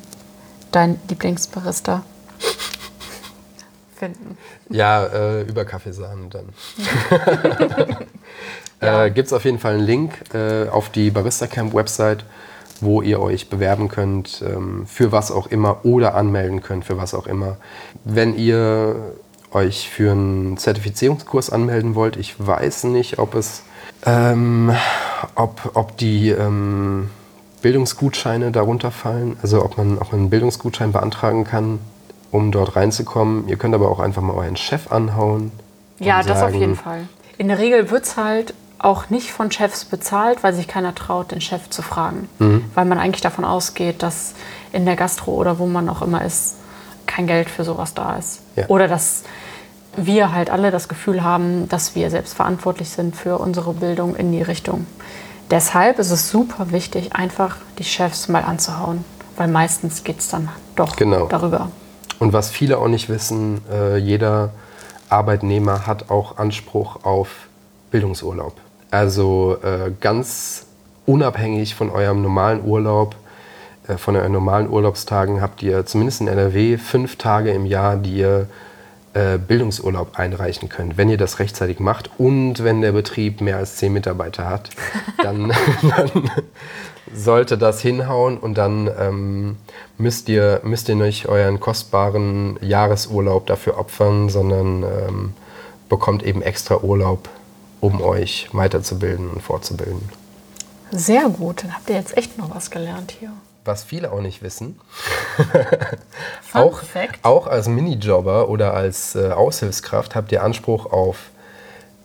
dein 0.71 0.99
Lieblingsbarista, 1.09 2.03
finden? 3.95 4.37
Ja, 4.69 5.05
äh, 5.05 5.41
über 5.41 5.65
Kaffeesahne 5.65 6.29
dann. 6.29 6.49
äh, 8.79 9.11
Gibt 9.11 9.27
es 9.27 9.33
auf 9.33 9.45
jeden 9.45 9.59
Fall 9.59 9.73
einen 9.75 9.85
Link 9.85 10.13
äh, 10.33 10.67
auf 10.69 10.89
die 10.89 11.11
Barista 11.11 11.47
Camp 11.47 11.73
Website, 11.73 12.25
wo 12.81 13.01
ihr 13.01 13.21
euch 13.21 13.49
bewerben 13.49 13.87
könnt 13.87 14.43
ähm, 14.45 14.85
für 14.85 15.11
was 15.11 15.31
auch 15.31 15.47
immer 15.47 15.83
oder 15.83 16.15
anmelden 16.15 16.61
könnt 16.61 16.85
für 16.85 16.97
was 16.97 17.13
auch 17.13 17.27
immer. 17.27 17.57
Wenn 18.03 18.37
ihr 18.37 18.95
euch 19.51 19.89
für 19.89 20.11
einen 20.11 20.57
Zertifizierungskurs 20.57 21.49
anmelden 21.49 21.95
wollt, 21.95 22.17
ich 22.17 22.35
weiß 22.37 22.85
nicht, 22.85 23.19
ob 23.19 23.35
es, 23.35 23.63
ähm, 24.05 24.71
ob, 25.35 25.71
ob 25.73 25.97
die 25.97 26.29
ähm, 26.29 27.09
Bildungsgutscheine 27.61 28.51
darunter 28.51 28.91
fallen, 28.91 29.37
also 29.41 29.63
ob 29.63 29.77
man 29.77 29.99
auch 29.99 30.13
einen 30.13 30.29
Bildungsgutschein 30.29 30.91
beantragen 30.91 31.43
kann, 31.43 31.79
um 32.31 32.51
dort 32.51 32.75
reinzukommen. 32.75 33.47
Ihr 33.47 33.57
könnt 33.57 33.75
aber 33.75 33.89
auch 33.89 33.99
einfach 33.99 34.21
mal 34.21 34.33
euren 34.33 34.57
Chef 34.57 34.91
anhauen. 34.91 35.51
Ja, 35.99 36.23
das 36.23 36.41
auf 36.41 36.53
jeden 36.53 36.75
Fall. 36.75 37.07
In 37.37 37.47
der 37.47 37.59
Regel 37.59 37.89
wird 37.89 38.03
es 38.03 38.17
halt 38.17 38.53
auch 38.79 39.09
nicht 39.09 39.31
von 39.31 39.51
Chefs 39.51 39.85
bezahlt, 39.85 40.43
weil 40.43 40.53
sich 40.53 40.67
keiner 40.67 40.95
traut, 40.95 41.31
den 41.31 41.41
Chef 41.41 41.69
zu 41.69 41.81
fragen. 41.81 42.29
Mhm. 42.39 42.65
Weil 42.75 42.85
man 42.85 42.97
eigentlich 42.97 43.21
davon 43.21 43.45
ausgeht, 43.45 44.01
dass 44.03 44.33
in 44.71 44.85
der 44.85 44.95
Gastro 44.95 45.33
oder 45.33 45.59
wo 45.59 45.65
man 45.65 45.89
auch 45.89 46.01
immer 46.01 46.23
ist, 46.23 46.55
kein 47.05 47.27
Geld 47.27 47.49
für 47.49 47.63
sowas 47.63 47.93
da 47.93 48.15
ist. 48.15 48.41
Ja. 48.55 48.67
Oder 48.67 48.87
dass 48.87 49.23
wir 49.97 50.31
halt 50.31 50.49
alle 50.49 50.71
das 50.71 50.87
Gefühl 50.87 51.23
haben, 51.23 51.67
dass 51.67 51.95
wir 51.95 52.09
selbst 52.09 52.35
verantwortlich 52.35 52.89
sind 52.89 53.15
für 53.15 53.37
unsere 53.37 53.73
Bildung 53.73 54.15
in 54.15 54.31
die 54.31 54.41
Richtung. 54.41 54.85
Deshalb 55.51 55.99
ist 55.99 56.11
es 56.11 56.29
super 56.29 56.71
wichtig, 56.71 57.13
einfach 57.15 57.57
die 57.79 57.83
Chefs 57.83 58.27
mal 58.27 58.43
anzuhauen, 58.43 59.03
weil 59.35 59.47
meistens 59.47 60.03
geht 60.03 60.19
es 60.19 60.29
dann 60.29 60.49
doch 60.75 60.95
Genau. 60.95 61.25
darüber. 61.25 61.71
Und 62.19 62.33
was 62.33 62.49
viele 62.49 62.77
auch 62.77 62.87
nicht 62.87 63.09
wissen, 63.09 63.61
äh, 63.71 63.97
jeder 63.97 64.51
Arbeitnehmer 65.09 65.87
hat 65.87 66.11
auch 66.11 66.37
Anspruch 66.37 67.03
auf 67.03 67.29
Bildungsurlaub. 67.89 68.53
Also 68.91 69.57
äh, 69.63 69.91
ganz 69.99 70.65
unabhängig 71.05 71.75
von 71.75 71.89
eurem 71.89 72.21
normalen 72.21 72.63
Urlaub, 72.63 73.15
äh, 73.87 73.97
von 73.97 74.15
euren 74.15 74.31
normalen 74.31 74.69
Urlaubstagen, 74.69 75.41
habt 75.41 75.61
ihr 75.61 75.85
zumindest 75.85 76.21
in 76.21 76.27
NRW 76.27 76.77
fünf 76.77 77.17
Tage 77.17 77.51
im 77.51 77.65
Jahr, 77.65 77.97
die 77.97 78.17
ihr 78.17 78.47
äh, 79.13 79.37
Bildungsurlaub 79.37 80.19
einreichen 80.19 80.69
könnt, 80.69 80.97
wenn 80.97 81.09
ihr 81.09 81.17
das 81.17 81.39
rechtzeitig 81.39 81.79
macht 81.79 82.11
und 82.19 82.63
wenn 82.63 82.81
der 82.81 82.91
Betrieb 82.91 83.41
mehr 83.41 83.57
als 83.57 83.77
zehn 83.77 83.91
Mitarbeiter 83.91 84.47
hat, 84.47 84.69
dann, 85.23 85.51
dann 85.81 86.31
sollte 87.13 87.57
das 87.57 87.81
hinhauen 87.81 88.37
und 88.37 88.55
dann 88.55 88.89
ähm, 88.99 89.57
müsst, 89.97 90.29
ihr, 90.29 90.61
müsst 90.63 90.89
ihr 90.89 90.95
nicht 90.95 91.27
euren 91.27 91.59
kostbaren 91.59 92.57
Jahresurlaub 92.61 93.47
dafür 93.47 93.79
opfern, 93.79 94.29
sondern 94.29 94.83
ähm, 94.83 95.33
bekommt 95.89 96.21
eben 96.21 96.43
extra 96.43 96.77
Urlaub, 96.77 97.29
um 97.81 98.01
euch 98.01 98.49
weiterzubilden 98.53 99.29
und 99.29 99.41
fortzubilden. 99.41 100.09
Sehr 100.91 101.29
gut, 101.29 101.63
dann 101.63 101.73
habt 101.75 101.89
ihr 101.89 101.95
jetzt 101.95 102.17
echt 102.17 102.37
noch 102.37 102.53
was 102.55 102.71
gelernt 102.71 103.13
hier. 103.19 103.31
Was 103.65 103.83
viele 103.83 104.11
auch 104.11 104.21
nicht 104.21 104.41
wissen, 104.41 104.79
auch, 106.53 106.81
auch 107.23 107.47
als 107.47 107.67
Minijobber 107.67 108.49
oder 108.49 108.73
als 108.73 109.15
äh, 109.15 109.31
Aushilfskraft 109.31 110.15
habt 110.15 110.31
ihr 110.31 110.43
Anspruch 110.43 110.91
auf 110.91 111.29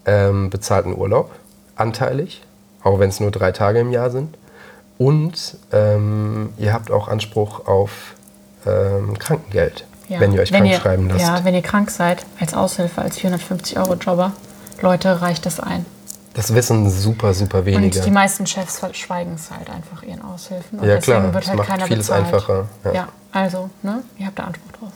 ähm, 0.04 0.50
bezahlten 0.50 0.94
Urlaub, 0.94 1.30
anteilig, 1.76 2.42
auch 2.82 2.98
wenn 2.98 3.08
es 3.08 3.20
nur 3.20 3.30
drei 3.30 3.52
Tage 3.52 3.78
im 3.80 3.90
Jahr 3.92 4.10
sind. 4.10 4.36
Und 4.98 5.56
ähm, 5.72 6.52
ihr 6.58 6.72
habt 6.72 6.90
auch 6.90 7.08
Anspruch 7.08 7.66
auf 7.66 8.14
ähm, 8.66 9.18
Krankengeld, 9.18 9.86
Ja. 10.08 10.20
wenn 10.20 10.32
ihr 10.32 10.42
euch 10.42 10.52
krank 10.52 10.74
schreiben 10.74 11.08
lasst. 11.08 11.20
Ja, 11.20 11.44
wenn 11.44 11.54
ihr 11.54 11.62
krank 11.62 11.90
seid, 11.90 12.26
als 12.38 12.52
Aushilfe, 12.52 13.00
als 13.00 13.18
450-Euro-Jobber, 13.18 14.32
Leute, 14.82 15.20
reicht 15.22 15.46
das 15.46 15.60
ein. 15.60 15.86
Das 16.34 16.52
wissen 16.52 16.90
super, 16.90 17.32
super 17.32 17.64
wenige. 17.64 17.98
Und 17.98 18.06
die 18.06 18.10
meisten 18.10 18.46
Chefs 18.46 18.78
verschweigen 18.80 19.34
es 19.34 19.50
halt 19.50 19.70
einfach 19.70 20.02
ihren 20.02 20.22
Aushilfen. 20.22 20.80
Und 20.80 20.86
Ja, 20.88 20.96
deswegen 20.96 21.20
klar, 21.20 21.34
wird 21.34 21.46
halt 21.46 21.58
macht 21.58 21.68
keiner 21.68 21.86
vieles 21.86 22.06
bezahlt. 22.08 22.24
einfacher, 22.26 22.68
ja. 22.84 22.92
Ja. 22.92 23.08
also, 23.30 23.70
ne, 23.82 24.02
ihr 24.18 24.26
habt 24.26 24.38
da 24.38 24.44
Anspruch 24.44 24.72
drauf. 24.72 24.92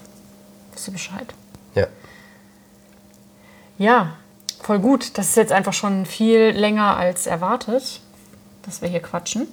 Wisst 0.72 0.88
ihr 0.88 0.92
Bescheid? 0.92 1.34
ja. 1.74 1.86
Ja, 3.80 4.14
voll 4.60 4.80
gut. 4.80 5.16
Das 5.16 5.28
ist 5.28 5.36
jetzt 5.36 5.52
einfach 5.52 5.72
schon 5.72 6.04
viel 6.04 6.50
länger 6.50 6.96
als 6.96 7.28
erwartet, 7.28 8.00
dass 8.62 8.82
wir 8.82 8.88
hier 8.88 8.98
quatschen. 9.00 9.46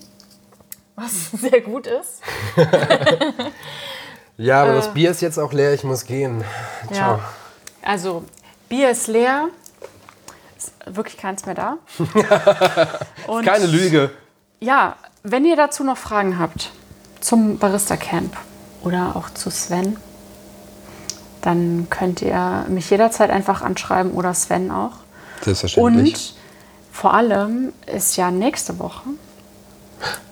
Was 0.96 1.30
sehr 1.40 1.62
gut 1.62 1.86
ist. 1.86 2.22
ja, 4.38 4.64
aber 4.64 4.74
das 4.74 4.92
Bier 4.94 5.12
ist 5.12 5.22
jetzt 5.22 5.38
auch 5.38 5.54
leer, 5.54 5.74
ich 5.74 5.84
muss 5.84 6.06
gehen. 6.06 6.44
Ciao. 6.92 7.18
Ja. 7.18 7.20
Also, 7.84 8.24
Bier 8.68 8.90
ist 8.90 9.06
leer. 9.08 9.50
Ist 10.58 10.74
wirklich 10.86 11.18
keins 11.18 11.46
mehr 11.46 11.56
da. 11.56 11.78
Und 13.28 13.46
Keine 13.46 13.66
Lüge. 13.68 14.12
Ja, 14.60 14.96
wenn 15.24 15.46
ihr 15.46 15.56
dazu 15.56 15.84
noch 15.84 15.98
Fragen 15.98 16.40
habt 16.40 16.72
zum 17.20 17.58
Barista 17.58 17.98
Camp 17.98 18.36
oder 18.84 19.16
auch 19.16 19.30
zu 19.32 19.50
Sven, 19.50 19.98
dann 21.42 21.88
könnt 21.90 22.22
ihr 22.22 22.66
mich 22.70 22.90
jederzeit 22.90 23.30
einfach 23.30 23.62
anschreiben 23.62 24.12
oder 24.14 24.34
Sven 24.34 24.72
auch. 24.72 24.94
Selbstverständlich. 25.42 26.14
Und 26.14 26.36
vor 26.92 27.14
allem 27.14 27.74
ist 27.86 28.16
ja 28.16 28.32
nächste 28.32 28.80
Woche 28.80 29.10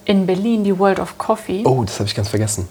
in 0.06 0.26
Berlin 0.26 0.64
die 0.64 0.78
World 0.80 1.00
of 1.00 1.18
Coffee. 1.18 1.64
oh, 1.66 1.84
das 1.84 2.00
habe 2.00 2.08
ich 2.08 2.16
ganz 2.16 2.30
vergessen. 2.30 2.68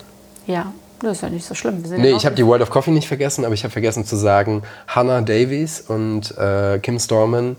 Ja, 0.47 0.73
das 1.03 1.19
ist 1.19 1.23
ja 1.23 1.29
nicht 1.29 1.45
so 1.45 1.55
schlimm. 1.55 1.89
Wir 1.89 1.99
Nee, 1.99 2.13
ich 2.13 2.25
habe 2.27 2.35
die 2.35 2.47
World 2.47 2.63
of 2.63 2.71
Coffee 2.71 2.91
nicht 2.91 3.09
vergessen, 3.09 3.45
aber 3.45 3.55
ich 3.55 3.65
habe 3.65 3.73
vergessen 3.73 4.05
zu 4.05 4.17
sagen, 4.17 4.63
Hannah 4.87 5.21
Davies 5.21 5.81
und 5.81 6.37
äh, 6.39 6.79
Kim 6.79 6.99
Storman 6.99 7.57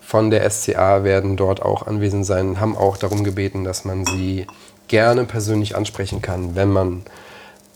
von 0.00 0.30
der 0.30 0.48
SCA 0.50 1.04
werden 1.04 1.36
dort 1.36 1.62
auch 1.62 1.86
anwesend 1.86 2.26
sein, 2.26 2.60
haben 2.60 2.76
auch 2.76 2.96
darum 2.96 3.22
gebeten, 3.22 3.64
dass 3.64 3.84
man 3.84 4.04
sie 4.04 4.46
gerne 4.88 5.24
persönlich 5.24 5.76
ansprechen 5.76 6.20
kann, 6.20 6.56
wenn 6.56 6.70
man 6.70 7.02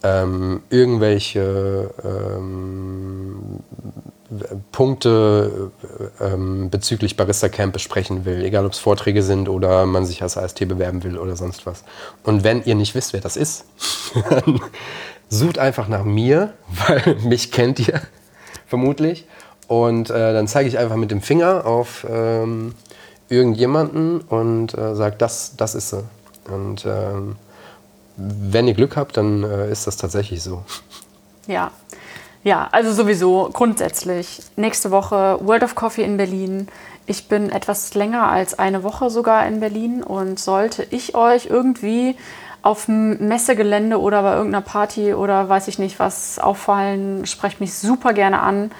ähm, 0.03 0.62
irgendwelche 0.69 1.91
ähm, 2.05 3.61
Punkte 4.72 5.70
äh, 6.20 6.24
ähm, 6.24 6.70
bezüglich 6.70 7.16
Barista 7.16 7.48
Camp 7.48 7.72
besprechen 7.72 8.24
will, 8.24 8.42
egal 8.44 8.64
ob 8.64 8.72
es 8.72 8.78
Vorträge 8.78 9.22
sind 9.22 9.48
oder 9.48 9.86
man 9.86 10.06
sich 10.06 10.22
als 10.22 10.36
AST 10.36 10.66
bewerben 10.66 11.02
will 11.05 11.18
oder 11.18 11.36
sonst 11.36 11.66
was. 11.66 11.84
Und 12.22 12.42
wenn 12.42 12.64
ihr 12.64 12.74
nicht 12.74 12.94
wisst, 12.94 13.12
wer 13.12 13.20
das 13.20 13.36
ist, 13.36 13.66
dann 14.30 14.60
sucht 15.28 15.59
einfach 15.59 15.88
nach 15.88 16.05
mir, 16.05 16.55
weil 16.86 17.16
mich 17.24 17.52
kennt 17.52 17.80
ihr 17.80 18.01
vermutlich. 18.66 19.26
Und 19.66 20.10
äh, 20.10 20.32
dann 20.32 20.46
zeige 20.48 20.68
ich 20.68 20.78
einfach 20.78 20.96
mit 20.96 21.10
dem 21.10 21.22
Finger 21.22 21.66
auf 21.66 22.06
ähm, 22.09 22.74
irgendjemanden 23.28 24.20
und 24.20 24.76
äh, 24.76 24.94
sage, 24.94 25.16
das, 25.18 25.56
das 25.56 25.74
ist 25.74 25.90
sie. 25.90 26.05
Und 26.51 26.84
ähm, 26.86 27.36
wenn 28.16 28.68
ihr 28.68 28.74
Glück 28.74 28.96
habt, 28.96 29.16
dann 29.16 29.42
äh, 29.42 29.70
ist 29.70 29.86
das 29.86 29.96
tatsächlich 29.96 30.42
so. 30.42 30.62
Ja. 31.46 31.70
Ja, 32.44 32.68
also 32.72 32.92
sowieso 32.92 33.48
grundsätzlich. 33.52 34.42
Nächste 34.56 34.90
Woche 34.90 35.38
World 35.40 35.62
of 35.62 35.74
Coffee 35.74 36.04
in 36.04 36.18
Berlin. 36.18 36.68
Ich 37.06 37.26
bin 37.26 37.50
etwas 37.50 37.94
länger 37.94 38.28
als 38.28 38.58
eine 38.58 38.82
Woche 38.82 39.08
sogar 39.08 39.46
in 39.46 39.60
Berlin 39.60 40.02
und 40.02 40.38
sollte 40.38 40.86
ich 40.90 41.14
euch 41.14 41.46
irgendwie 41.46 42.16
auf 42.60 42.84
dem 42.84 43.28
Messegelände 43.28 43.98
oder 43.98 44.22
bei 44.22 44.36
irgendeiner 44.36 44.62
Party 44.62 45.14
oder 45.14 45.48
weiß 45.48 45.68
ich 45.68 45.78
nicht 45.78 45.98
was 45.98 46.38
auffallen, 46.38 47.26
sprecht 47.26 47.60
mich 47.60 47.74
super 47.74 48.12
gerne 48.12 48.40
an. 48.40 48.70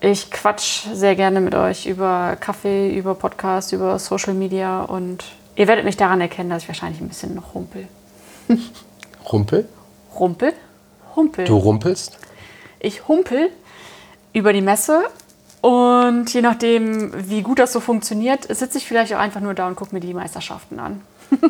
Ich 0.00 0.30
quatsch 0.30 0.86
sehr 0.92 1.14
gerne 1.14 1.40
mit 1.40 1.54
euch 1.54 1.86
über 1.86 2.36
Kaffee, 2.40 2.94
über 2.94 3.14
Podcast, 3.14 3.72
über 3.72 3.98
Social 3.98 4.34
Media 4.34 4.82
und 4.82 5.24
ihr 5.56 5.66
werdet 5.66 5.86
mich 5.86 5.96
daran 5.96 6.20
erkennen, 6.20 6.50
dass 6.50 6.62
ich 6.62 6.68
wahrscheinlich 6.68 7.00
ein 7.00 7.08
bisschen 7.08 7.34
noch 7.34 7.54
rumpel. 7.54 7.88
Rumpel? 9.32 9.66
Rumpel? 10.18 10.52
Humpel. 11.16 11.44
Du 11.46 11.56
rumpelst? 11.56 12.18
Ich 12.84 13.08
humpel 13.08 13.50
über 14.34 14.52
die 14.52 14.60
Messe 14.60 15.04
und 15.62 16.32
je 16.34 16.42
nachdem, 16.42 17.30
wie 17.30 17.40
gut 17.40 17.58
das 17.58 17.72
so 17.72 17.80
funktioniert, 17.80 18.54
sitze 18.54 18.76
ich 18.76 18.86
vielleicht 18.86 19.14
auch 19.14 19.18
einfach 19.18 19.40
nur 19.40 19.54
da 19.54 19.66
und 19.66 19.74
gucke 19.76 19.94
mir 19.94 20.00
die 20.00 20.12
Meisterschaften 20.12 20.78
an. 20.78 21.00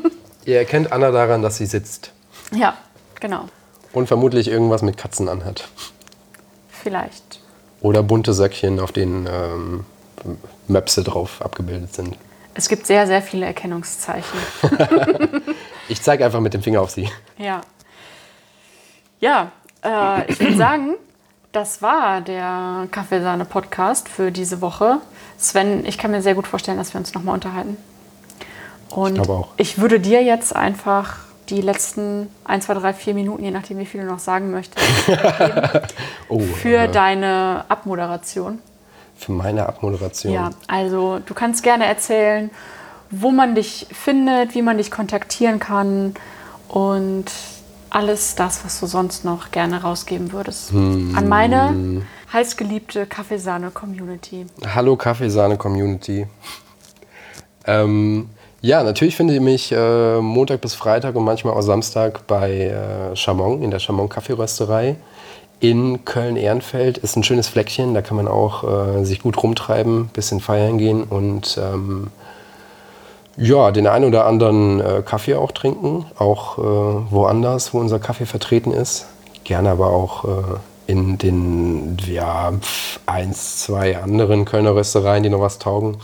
Ihr 0.44 0.58
erkennt 0.58 0.92
Anna 0.92 1.10
daran, 1.10 1.42
dass 1.42 1.56
sie 1.56 1.66
sitzt 1.66 2.12
Ja, 2.52 2.76
genau. 3.18 3.48
und 3.92 4.06
vermutlich 4.06 4.46
irgendwas 4.46 4.82
mit 4.82 4.96
Katzen 4.96 5.28
anhat. 5.28 5.66
Vielleicht. 6.70 7.40
Oder 7.80 8.04
bunte 8.04 8.32
Söckchen, 8.32 8.78
auf 8.78 8.92
denen 8.92 9.26
ähm, 9.28 9.84
Möpse 10.68 11.02
drauf 11.02 11.42
abgebildet 11.42 11.94
sind. 11.94 12.16
Es 12.54 12.68
gibt 12.68 12.86
sehr, 12.86 13.08
sehr 13.08 13.22
viele 13.22 13.46
Erkennungszeichen. 13.46 14.38
Ich 15.88 16.00
zeige 16.00 16.24
einfach 16.24 16.40
mit 16.40 16.54
dem 16.54 16.62
Finger 16.62 16.80
auf 16.80 16.90
sie. 16.90 17.10
Ja. 17.36 17.60
Ja, 19.20 19.52
äh, 19.84 20.30
ich 20.32 20.40
würde 20.40 20.56
sagen, 20.56 20.94
das 21.54 21.80
war 21.82 22.20
der 22.20 22.88
Kaffeesahne-Podcast 22.90 24.08
für 24.08 24.30
diese 24.32 24.60
Woche. 24.60 24.98
Sven, 25.38 25.86
ich 25.86 25.98
kann 25.98 26.10
mir 26.10 26.20
sehr 26.20 26.34
gut 26.34 26.46
vorstellen, 26.46 26.78
dass 26.78 26.92
wir 26.94 26.98
uns 26.98 27.14
nochmal 27.14 27.34
unterhalten. 27.34 27.76
Und 28.90 29.14
glaube 29.14 29.32
auch. 29.32 29.48
ich 29.56 29.78
würde 29.78 30.00
dir 30.00 30.22
jetzt 30.22 30.54
einfach 30.54 31.16
die 31.48 31.60
letzten 31.60 32.28
1, 32.44 32.66
2, 32.66 32.74
3, 32.74 32.94
4 32.94 33.14
Minuten, 33.14 33.44
je 33.44 33.50
nachdem, 33.50 33.78
wie 33.78 33.86
viel 33.86 34.00
du 34.02 34.06
noch 34.06 34.18
sagen 34.18 34.50
möchtest, 34.50 34.84
Oh, 36.28 36.40
für 36.40 36.84
äh, 36.84 36.88
deine 36.90 37.64
Abmoderation. 37.68 38.60
für 39.16 39.32
meine 39.32 39.66
Abmoderation. 39.66 40.32
Ja, 40.32 40.50
also 40.66 41.20
du 41.24 41.34
kannst 41.34 41.62
gerne 41.62 41.86
erzählen, 41.86 42.50
wo 43.10 43.30
man 43.30 43.54
dich 43.54 43.86
findet, 43.92 44.54
wie 44.54 44.62
man 44.62 44.78
dich 44.78 44.90
kontaktieren 44.90 45.60
kann 45.60 46.14
und 46.68 47.26
alles 47.94 48.34
das, 48.34 48.64
was 48.64 48.80
du 48.80 48.86
sonst 48.86 49.24
noch 49.24 49.52
gerne 49.52 49.82
rausgeben 49.82 50.32
würdest. 50.32 50.72
An 50.72 51.28
meine 51.28 52.02
heißgeliebte 52.32 53.06
Kaffeesahne-Community. 53.06 54.46
Hallo 54.74 54.96
Kaffeesahne-Community. 54.96 56.26
ähm, 57.66 58.28
ja, 58.60 58.82
natürlich 58.82 59.14
findet 59.14 59.36
ihr 59.36 59.42
mich 59.42 59.70
äh, 59.70 60.20
Montag 60.20 60.60
bis 60.60 60.74
Freitag 60.74 61.14
und 61.14 61.24
manchmal 61.24 61.54
auch 61.54 61.60
Samstag 61.60 62.26
bei 62.26 62.62
äh, 62.62 63.14
Chamon, 63.14 63.62
in 63.62 63.70
der 63.70 63.78
Chamon 63.78 64.08
Kaffeerösterei 64.08 64.96
in 65.60 66.04
Köln-Ehrenfeld. 66.04 66.98
Ist 66.98 67.16
ein 67.16 67.22
schönes 67.22 67.46
Fleckchen, 67.46 67.94
da 67.94 68.02
kann 68.02 68.16
man 68.16 68.26
auch 68.26 68.64
äh, 68.64 69.04
sich 69.04 69.20
gut 69.20 69.40
rumtreiben, 69.40 70.08
bisschen 70.08 70.40
feiern 70.40 70.78
gehen 70.78 71.04
und 71.04 71.60
ähm, 71.62 72.08
ja, 73.36 73.70
den 73.70 73.86
einen 73.86 74.04
oder 74.04 74.26
anderen 74.26 74.80
äh, 74.80 75.02
Kaffee 75.04 75.34
auch 75.34 75.52
trinken, 75.52 76.06
auch 76.18 76.58
äh, 76.58 76.62
woanders, 77.10 77.74
wo 77.74 77.78
unser 77.78 77.98
Kaffee 77.98 78.26
vertreten 78.26 78.72
ist. 78.72 79.06
Gerne 79.44 79.70
aber 79.70 79.88
auch 79.88 80.24
äh, 80.24 80.30
in 80.86 81.18
den 81.18 81.96
ja, 82.06 82.52
eins, 83.06 83.62
zwei 83.62 83.98
anderen 83.98 84.44
Kölner 84.44 84.74
Röstereien, 84.74 85.22
die 85.22 85.30
noch 85.30 85.40
was 85.40 85.58
taugen. 85.58 85.96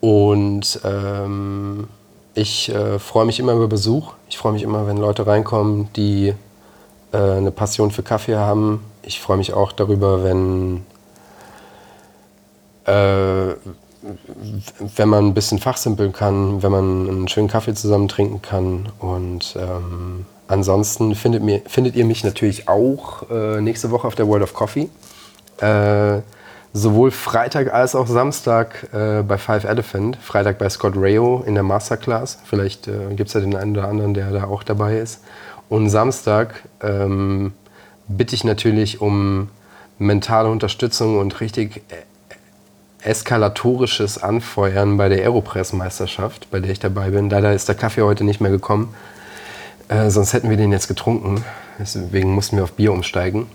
Und 0.00 0.80
ähm, 0.84 1.88
ich 2.34 2.72
äh, 2.72 2.98
freue 2.98 3.24
mich 3.26 3.40
immer 3.40 3.52
über 3.52 3.66
Besuch. 3.66 4.12
Ich 4.28 4.38
freue 4.38 4.52
mich 4.52 4.62
immer, 4.62 4.86
wenn 4.86 4.96
Leute 4.96 5.26
reinkommen, 5.26 5.88
die 5.96 6.34
äh, 7.12 7.16
eine 7.16 7.50
Passion 7.50 7.90
für 7.90 8.02
Kaffee 8.02 8.36
haben. 8.36 8.84
Ich 9.02 9.20
freue 9.20 9.38
mich 9.38 9.52
auch 9.54 9.72
darüber, 9.72 10.22
wenn 10.22 10.84
äh, 12.84 13.54
wenn 14.96 15.08
man 15.08 15.26
ein 15.26 15.34
bisschen 15.34 15.58
fachsimpeln 15.58 16.12
kann, 16.12 16.62
wenn 16.62 16.72
man 16.72 17.08
einen 17.08 17.28
schönen 17.28 17.48
Kaffee 17.48 17.74
zusammen 17.74 18.08
trinken 18.08 18.42
kann. 18.42 18.88
Und 18.98 19.56
ähm, 19.58 20.26
ansonsten 20.46 21.14
findet, 21.14 21.42
mir, 21.42 21.62
findet 21.66 21.96
ihr 21.96 22.04
mich 22.04 22.24
natürlich 22.24 22.68
auch 22.68 23.28
äh, 23.30 23.60
nächste 23.60 23.90
Woche 23.90 24.06
auf 24.06 24.14
der 24.14 24.28
World 24.28 24.42
of 24.42 24.54
Coffee. 24.54 24.88
Äh, 25.60 26.20
sowohl 26.72 27.10
Freitag 27.10 27.72
als 27.72 27.94
auch 27.94 28.06
Samstag 28.06 28.88
äh, 28.92 29.22
bei 29.22 29.38
Five 29.38 29.64
Elephant. 29.64 30.16
Freitag 30.16 30.58
bei 30.58 30.68
Scott 30.68 30.94
Rayo 30.96 31.42
in 31.46 31.54
der 31.54 31.62
Masterclass. 31.62 32.38
Vielleicht 32.44 32.88
äh, 32.88 33.14
gibt 33.14 33.28
es 33.28 33.34
ja 33.34 33.40
den 33.40 33.56
einen 33.56 33.76
oder 33.76 33.88
anderen, 33.88 34.14
der 34.14 34.30
da 34.30 34.44
auch 34.44 34.62
dabei 34.62 34.98
ist. 34.98 35.22
Und 35.68 35.90
Samstag 35.90 36.62
ähm, 36.82 37.52
bitte 38.06 38.34
ich 38.34 38.44
natürlich 38.44 39.00
um 39.00 39.50
mentale 39.98 40.48
Unterstützung 40.48 41.18
und 41.18 41.40
richtig 41.40 41.82
äh, 41.88 41.96
eskalatorisches 43.02 44.22
Anfeuern 44.22 44.96
bei 44.96 45.08
der 45.08 45.18
Aeropress-Meisterschaft, 45.22 46.50
bei 46.50 46.60
der 46.60 46.70
ich 46.70 46.80
dabei 46.80 47.10
bin. 47.10 47.30
Leider 47.30 47.52
ist 47.52 47.68
der 47.68 47.74
Kaffee 47.74 48.02
heute 48.02 48.24
nicht 48.24 48.40
mehr 48.40 48.50
gekommen. 48.50 48.94
Äh, 49.88 50.10
sonst 50.10 50.32
hätten 50.32 50.50
wir 50.50 50.56
den 50.56 50.72
jetzt 50.72 50.88
getrunken. 50.88 51.44
Deswegen 51.78 52.34
mussten 52.34 52.56
wir 52.56 52.64
auf 52.64 52.72
Bier 52.72 52.92
umsteigen. 52.92 53.46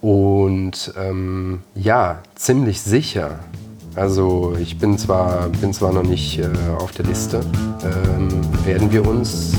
Und 0.00 0.92
ähm, 0.98 1.62
ja, 1.74 2.20
ziemlich 2.34 2.80
sicher. 2.80 3.40
Also 3.94 4.56
ich 4.60 4.78
bin 4.78 4.98
zwar, 4.98 5.48
bin 5.48 5.72
zwar 5.72 5.92
noch 5.92 6.02
nicht 6.02 6.38
äh, 6.38 6.48
auf 6.78 6.92
der 6.92 7.06
Liste, 7.06 7.40
ähm, 7.82 8.28
werden 8.66 8.92
wir 8.92 9.06
uns 9.06 9.54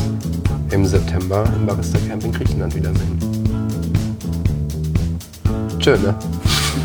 im 0.70 0.86
September 0.86 1.44
im 1.56 1.66
Barista 1.66 1.98
Camp 2.08 2.24
in 2.24 2.32
Griechenland 2.32 2.76
wiedersehen. 2.76 3.18
Schön, 5.80 6.02
ne? 6.04 6.16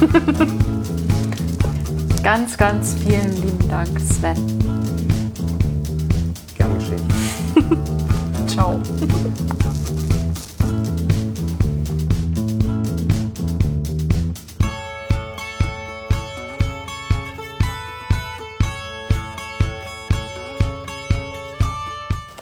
Ganz, 2.23 2.57
ganz 2.57 2.95
vielen 2.95 3.33
lieben 3.43 3.69
Dank, 3.69 3.89
Sven. 4.01 4.37
Gern 6.57 6.79
geschehen. 6.79 7.09
Ciao. 8.47 8.81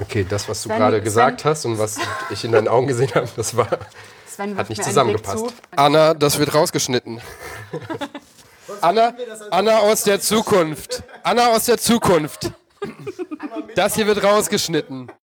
Okay, 0.01 0.27
das, 0.29 0.49
was 0.49 0.63
du 0.63 0.69
Sven- 0.69 0.79
gerade 0.79 0.97
Sven- 0.97 1.05
gesagt 1.05 1.45
hast 1.45 1.65
und 1.67 1.79
was 1.79 1.99
ich 2.31 2.45
in 2.45 2.53
deinen 2.53 2.69
Augen 2.69 2.87
gesehen 2.87 3.11
habe, 3.15 3.29
das 3.37 3.57
war, 3.57 3.69
Sven 4.27 4.57
hat 4.57 4.69
nicht 4.69 4.83
zusammengepasst. 4.83 5.39
Zu. 5.39 5.53
Anna, 5.77 6.15
das 6.15 6.39
wird 6.39 6.55
rausgeschnitten. 6.55 7.21
Anna, 8.81 9.15
Anna 9.51 9.79
aus 9.79 10.05
der 10.05 10.21
Zukunft. 10.21 11.03
Anna 11.23 11.49
aus 11.49 11.67
der 11.67 11.79
Zukunft. 11.79 12.53
Das 13.75 13.95
hier 13.95 14.07
wird 14.07 14.23
rausgeschnitten. 14.23 15.11